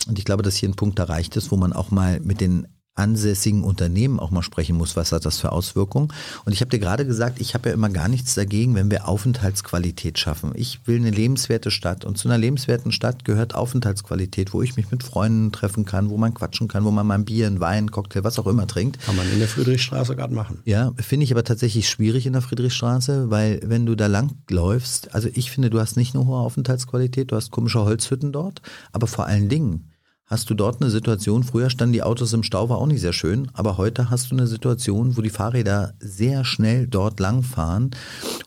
[0.06, 2.66] Und ich glaube, dass hier ein Punkt erreicht ist, wo man auch mal mit den
[2.96, 6.12] ansässigen Unternehmen auch mal sprechen muss, was hat das für Auswirkungen.
[6.44, 9.06] Und ich habe dir gerade gesagt, ich habe ja immer gar nichts dagegen, wenn wir
[9.06, 10.52] Aufenthaltsqualität schaffen.
[10.54, 14.90] Ich will eine lebenswerte Stadt und zu einer lebenswerten Stadt gehört Aufenthaltsqualität, wo ich mich
[14.90, 17.90] mit Freunden treffen kann, wo man quatschen kann, wo man mal ein Bier, ein Wein,
[17.90, 19.00] Cocktail, was auch immer trinkt.
[19.02, 20.60] Kann man in der Friedrichstraße gerade machen.
[20.64, 25.14] Ja, finde ich aber tatsächlich schwierig in der Friedrichstraße, weil wenn du da lang läufst,
[25.14, 28.62] also ich finde, du hast nicht nur hohe Aufenthaltsqualität, du hast komische Holzhütten dort,
[28.92, 29.90] aber vor allen Dingen
[30.26, 33.12] hast du dort eine Situation, früher standen die Autos im Stau, war auch nicht sehr
[33.12, 37.92] schön, aber heute hast du eine Situation, wo die Fahrräder sehr schnell dort langfahren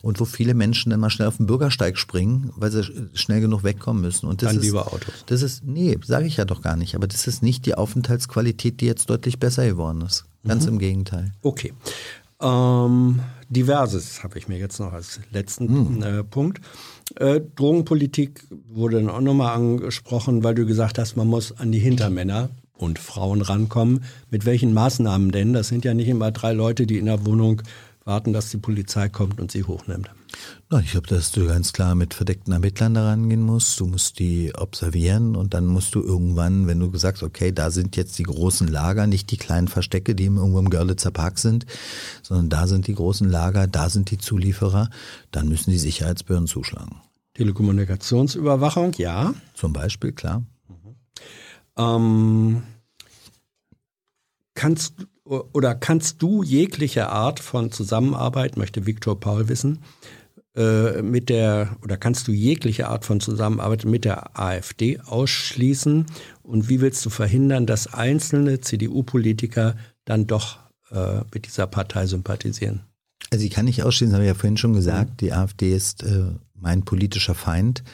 [0.02, 2.84] und wo viele Menschen dann mal schnell auf den Bürgersteig springen, weil sie
[3.14, 4.26] schnell genug wegkommen müssen.
[4.26, 5.24] Und das Dann ist, lieber Autos.
[5.26, 8.80] Das ist, nee, sage ich ja doch gar nicht, aber das ist nicht die Aufenthaltsqualität,
[8.80, 10.26] die jetzt deutlich besser geworden ist.
[10.46, 11.32] Ganz im Gegenteil.
[11.42, 11.74] Okay.
[12.40, 13.20] Ähm,
[13.50, 16.60] diverses habe ich mir jetzt noch als letzten äh, Punkt.
[17.16, 21.78] Äh, Drogenpolitik wurde dann auch nochmal angesprochen, weil du gesagt hast, man muss an die
[21.78, 24.04] Hintermänner und Frauen rankommen.
[24.30, 25.52] Mit welchen Maßnahmen denn?
[25.52, 27.62] Das sind ja nicht immer drei Leute, die in der Wohnung
[28.10, 30.10] warten, dass die Polizei kommt und sie hochnimmt.
[30.68, 33.78] Na, ich glaube, dass du ganz klar mit verdeckten Ermittlern da rangehen musst.
[33.78, 37.96] Du musst die observieren und dann musst du irgendwann, wenn du sagst, okay, da sind
[37.96, 41.66] jetzt die großen Lager, nicht die kleinen Verstecke, die irgendwo im Görlitzer Park sind,
[42.22, 44.90] sondern da sind die großen Lager, da sind die Zulieferer,
[45.30, 47.00] dann müssen die Sicherheitsbehörden zuschlagen.
[47.34, 49.34] Telekommunikationsüberwachung, ja.
[49.54, 50.42] Zum Beispiel, klar.
[51.78, 52.62] Ähm,
[54.54, 54.94] kannst
[55.30, 59.78] oder kannst du jegliche Art von Zusammenarbeit, möchte Viktor Paul wissen,
[60.56, 66.06] äh, mit der oder kannst du jegliche Art von Zusammenarbeit mit der AfD ausschließen?
[66.42, 70.58] Und wie willst du verhindern, dass einzelne CDU-Politiker dann doch
[70.90, 72.80] äh, mit dieser Partei sympathisieren?
[73.30, 76.24] Also ich kann nicht ausschließen, habe ich ja vorhin schon gesagt, die AfD ist äh,
[76.54, 77.84] mein politischer Feind.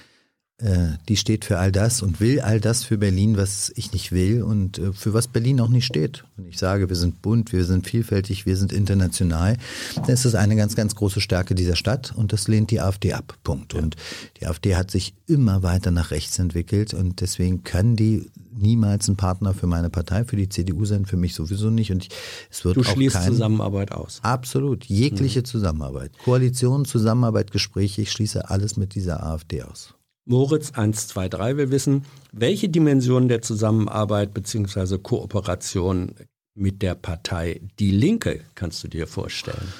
[0.58, 4.10] Äh, die steht für all das und will all das für Berlin, was ich nicht
[4.10, 6.24] will und äh, für was Berlin auch nicht steht.
[6.36, 9.58] Wenn ich sage, wir sind bunt, wir sind vielfältig, wir sind international,
[9.96, 13.12] dann ist das eine ganz, ganz große Stärke dieser Stadt und das lehnt die AfD
[13.12, 13.36] ab.
[13.44, 13.74] Punkt.
[13.74, 13.96] Und
[14.40, 19.16] die AfD hat sich immer weiter nach rechts entwickelt und deswegen können die niemals ein
[19.16, 21.92] Partner für meine Partei, für die CDU sein, für mich sowieso nicht.
[21.92, 22.10] Und ich,
[22.50, 24.20] es wird Du auch schließt kein, Zusammenarbeit aus.
[24.22, 24.86] Absolut.
[24.86, 26.12] Jegliche Zusammenarbeit.
[26.24, 28.00] Koalition, Zusammenarbeit, Gespräche.
[28.00, 29.95] Ich schließe alles mit dieser AfD aus.
[30.28, 34.98] Moritz 123 will wissen, welche Dimension der Zusammenarbeit bzw.
[34.98, 36.16] Kooperation
[36.56, 39.72] mit der Partei Die Linke kannst du dir vorstellen?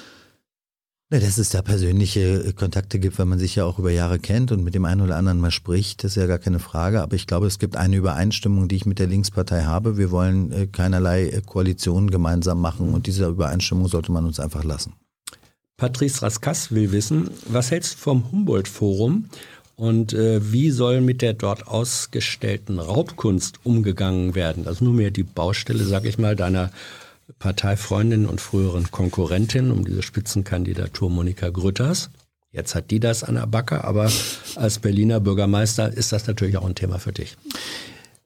[1.09, 4.53] Na, dass es da persönliche Kontakte gibt, weil man sich ja auch über Jahre kennt
[4.53, 7.01] und mit dem einen oder anderen mal spricht, das ist ja gar keine Frage.
[7.01, 9.97] Aber ich glaube, es gibt eine Übereinstimmung, die ich mit der Linkspartei habe.
[9.97, 14.63] Wir wollen äh, keinerlei äh, Koalitionen gemeinsam machen und diese Übereinstimmung sollte man uns einfach
[14.63, 14.93] lassen.
[15.77, 19.25] Patrice Raskas will wissen, was hältst du vom Humboldt-Forum
[19.77, 24.63] und äh, wie soll mit der dort ausgestellten Raubkunst umgegangen werden?
[24.65, 26.71] Das ist nur mehr die Baustelle, sag ich mal, deiner
[27.37, 32.09] Parteifreundin und früheren Konkurrentin um diese Spitzenkandidatur Monika Grütters.
[32.51, 34.11] Jetzt hat die das an der Backe, aber
[34.55, 37.37] als Berliner Bürgermeister ist das natürlich auch ein Thema für dich.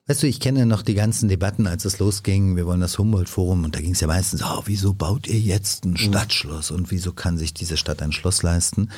[0.07, 3.65] Weißt du, ich kenne noch die ganzen Debatten, als es losging, wir wollen das Humboldt-Forum
[3.65, 7.11] und da ging es ja meistens, oh, wieso baut ihr jetzt ein Stadtschloss und wieso
[7.11, 8.90] kann sich diese Stadt ein Schloss leisten?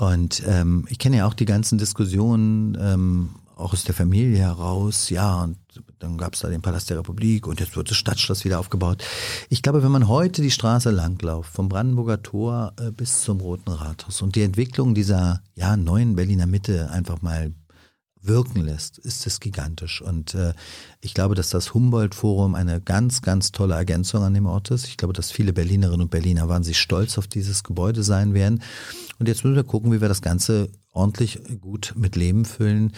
[0.00, 5.10] Und ähm, ich kenne ja auch die ganzen Diskussionen, ähm, auch aus der Familie heraus,
[5.10, 5.58] ja, und
[5.98, 9.04] dann gab es da den Palast der Republik und jetzt wird das Stadtschloss wieder aufgebaut.
[9.50, 13.68] Ich glaube, wenn man heute die Straße langlauft, vom Brandenburger Tor äh, bis zum Roten
[13.68, 17.52] Rathaus und die Entwicklung dieser ja, neuen Berliner Mitte einfach mal
[18.22, 20.00] wirken lässt, ist es gigantisch.
[20.00, 20.54] Und äh,
[21.00, 24.86] ich glaube, dass das Humboldt-Forum eine ganz, ganz tolle Ergänzung an dem Ort ist.
[24.86, 28.62] Ich glaube, dass viele Berlinerinnen und Berliner wahnsinnig stolz auf dieses Gebäude sein werden.
[29.20, 32.94] Und jetzt müssen wir gucken, wie wir das Ganze ordentlich gut mit Leben füllen.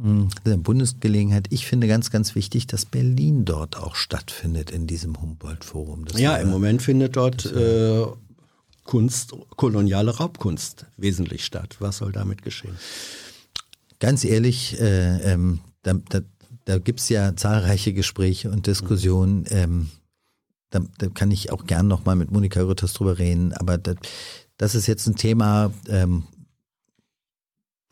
[0.00, 1.48] Hm, Eine Bundesgelegenheit.
[1.50, 6.04] Ich finde ganz, ganz wichtig, dass Berlin dort auch stattfindet in diesem Humboldt-Forum.
[6.16, 8.06] Ja, im Moment findet dort äh,
[8.84, 11.76] Kunst, koloniale Raubkunst wesentlich statt.
[11.80, 12.76] Was soll damit geschehen?
[13.98, 16.20] Ganz ehrlich, äh, ähm, da, da,
[16.66, 19.44] da gibt es ja zahlreiche Gespräche und Diskussionen.
[19.50, 19.90] Ähm,
[20.70, 23.96] da, da kann ich auch gern nochmal mit Monika Rütters drüber reden, aber das,
[24.56, 26.24] das ist jetzt ein Thema, ähm,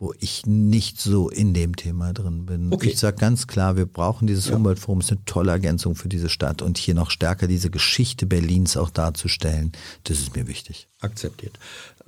[0.03, 2.73] wo ich nicht so in dem Thema drin bin.
[2.73, 2.89] Okay.
[2.89, 6.61] Ich sage ganz klar, wir brauchen dieses Humboldt-Forum, ist eine tolle Ergänzung für diese Stadt
[6.61, 9.71] und hier noch stärker diese Geschichte Berlins auch darzustellen,
[10.03, 10.89] das ist mir wichtig.
[11.01, 11.57] Akzeptiert.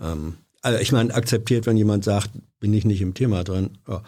[0.00, 3.78] Ähm, also ich meine, akzeptiert, wenn jemand sagt, bin ich nicht im Thema drin.
[3.86, 4.02] Ja.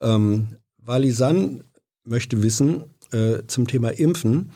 [0.00, 1.64] Ähm, Walisan
[2.04, 4.52] möchte wissen äh, zum Thema Impfen,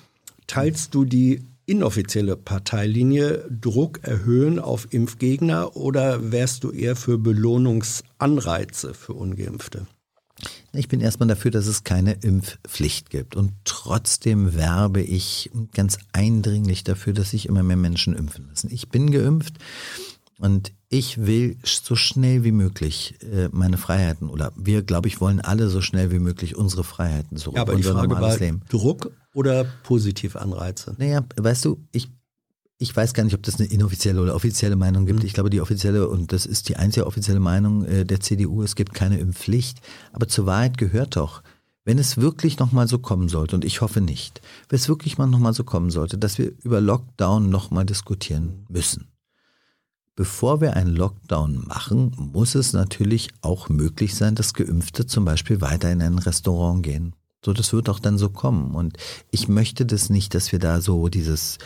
[0.47, 8.95] teilst du die inoffizielle Parteilinie Druck erhöhen auf Impfgegner oder wärst du eher für Belohnungsanreize
[8.95, 9.87] für Ungeimpfte?
[10.73, 13.37] Ich bin erstmal dafür, dass es keine Impfpflicht gibt.
[13.37, 18.71] Und trotzdem werbe ich ganz eindringlich dafür, dass sich immer mehr Menschen impfen lassen.
[18.71, 19.55] Ich bin geimpft
[20.39, 25.41] und ich will so schnell wie möglich äh, meine Freiheiten oder wir, glaube ich, wollen
[25.41, 27.57] alle so schnell wie möglich unsere Freiheiten zurück.
[27.57, 28.63] Ja, aber die Frage war Leben.
[28.69, 30.95] Druck oder positive Anreize?
[30.99, 32.09] Naja, weißt du, ich
[32.79, 35.21] ich weiß gar nicht, ob das eine inoffizielle oder offizielle Meinung gibt.
[35.21, 35.27] Mhm.
[35.27, 38.75] Ich glaube, die offizielle, und das ist die einzige offizielle Meinung äh, der CDU, es
[38.75, 39.81] gibt keine Impfpflicht.
[40.13, 41.43] Aber zur Wahrheit gehört doch,
[41.85, 45.27] wenn es wirklich nochmal so kommen sollte, und ich hoffe nicht, wenn es wirklich mal
[45.27, 49.09] nochmal so kommen sollte, dass wir über Lockdown nochmal diskutieren müssen.
[50.17, 55.61] Bevor wir einen Lockdown machen, muss es natürlich auch möglich sein, dass Geimpfte zum Beispiel
[55.61, 57.15] weiter in ein Restaurant gehen.
[57.45, 58.75] So, das wird auch dann so kommen.
[58.75, 58.97] Und
[59.31, 61.59] ich möchte das nicht, dass wir da so dieses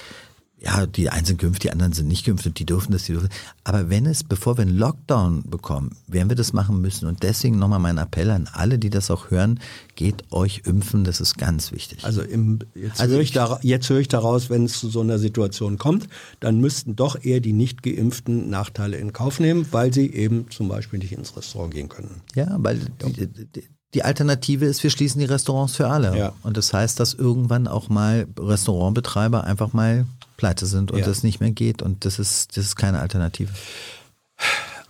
[0.62, 3.12] ja, die einen sind geimpft, die anderen sind nicht geimpft und die dürfen das, die
[3.12, 3.30] dürfen.
[3.64, 7.08] Aber wenn es, bevor wir einen Lockdown bekommen, werden wir das machen müssen.
[7.08, 9.58] Und deswegen nochmal mein Appell an alle, die das auch hören,
[9.96, 12.04] geht euch impfen, das ist ganz wichtig.
[12.04, 15.00] Also, im, jetzt, also höre ich da, jetzt höre ich daraus, wenn es zu so
[15.00, 16.08] einer Situation kommt,
[16.40, 20.68] dann müssten doch eher die nicht geimpften Nachteile in Kauf nehmen, weil sie eben zum
[20.68, 22.20] Beispiel nicht ins Restaurant gehen können.
[22.34, 26.16] Ja, weil die, die, die Alternative ist, wir schließen die Restaurants für alle.
[26.16, 26.32] Ja.
[26.42, 30.06] Und das heißt, dass irgendwann auch mal Restaurantbetreiber einfach mal
[30.40, 31.04] pleite sind und ja.
[31.04, 33.52] das nicht mehr geht und das ist, das ist keine Alternative.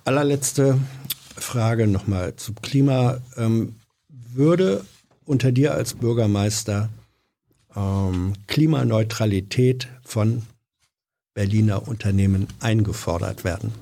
[0.05, 0.79] Allerletzte
[1.37, 3.19] Frage nochmal zum Klima.
[3.37, 3.75] Ähm,
[4.09, 4.85] würde
[5.25, 6.89] unter dir als Bürgermeister
[7.75, 10.43] ähm, Klimaneutralität von
[11.35, 13.73] Berliner Unternehmen eingefordert werden?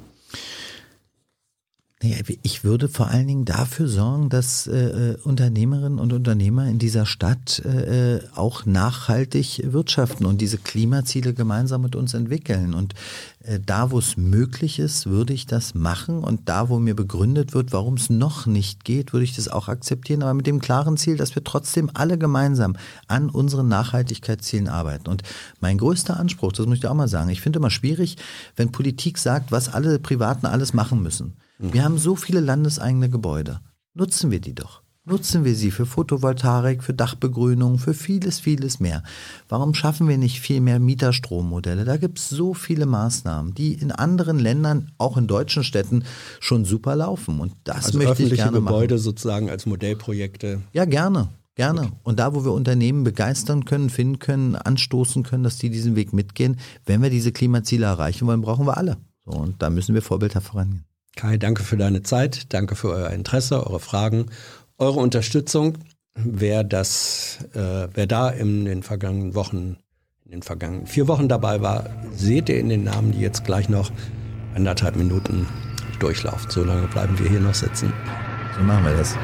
[2.00, 7.06] Ich würde vor allen Dingen dafür sorgen, dass äh, äh, Unternehmerinnen und Unternehmer in dieser
[7.06, 12.72] Stadt äh, äh, auch nachhaltig wirtschaften und diese Klimaziele gemeinsam mit uns entwickeln.
[12.72, 12.94] Und
[13.42, 16.22] äh, da, wo es möglich ist, würde ich das machen.
[16.22, 19.66] Und da, wo mir begründet wird, warum es noch nicht geht, würde ich das auch
[19.66, 20.22] akzeptieren.
[20.22, 22.76] Aber mit dem klaren Ziel, dass wir trotzdem alle gemeinsam
[23.08, 25.08] an unseren Nachhaltigkeitszielen arbeiten.
[25.08, 25.24] Und
[25.58, 28.18] mein größter Anspruch, das muss ich auch mal sagen, ich finde immer schwierig,
[28.54, 31.34] wenn Politik sagt, was alle Privaten alles machen müssen.
[31.58, 31.72] Mhm.
[31.72, 33.60] Wir haben so viele landeseigene Gebäude.
[33.94, 34.82] Nutzen wir die doch.
[35.08, 39.02] Nutzen wir sie für Photovoltaik, für Dachbegrünung, für vieles, vieles mehr.
[39.48, 41.86] Warum schaffen wir nicht viel mehr Mieterstrommodelle?
[41.86, 46.04] Da gibt es so viele Maßnahmen, die in anderen Ländern, auch in deutschen Städten,
[46.40, 47.40] schon super laufen.
[47.40, 49.02] Und das also möchte ich gerne Gebäude machen.
[49.02, 50.60] sozusagen als Modellprojekte.
[50.74, 51.28] Ja, gerne.
[51.54, 51.80] Gerne.
[51.80, 51.92] Okay.
[52.02, 56.12] Und da, wo wir Unternehmen begeistern können, finden können, anstoßen können, dass die diesen Weg
[56.12, 58.98] mitgehen, wenn wir diese Klimaziele erreichen wollen, brauchen wir alle.
[59.24, 60.84] So, und da müssen wir vorbildhaft vorangehen.
[61.18, 64.26] Kai, danke für deine Zeit, danke für euer Interesse, eure Fragen,
[64.78, 65.76] eure Unterstützung.
[66.14, 69.78] Wer das, äh, wer da in den vergangenen Wochen,
[70.24, 73.68] in den vergangenen vier Wochen dabei war, seht ihr in den Namen, die jetzt gleich
[73.68, 73.90] noch
[74.54, 75.48] anderthalb Minuten
[75.98, 76.48] durchlaufen.
[76.52, 77.92] So lange bleiben wir hier noch sitzen.
[78.56, 79.16] So machen wir das.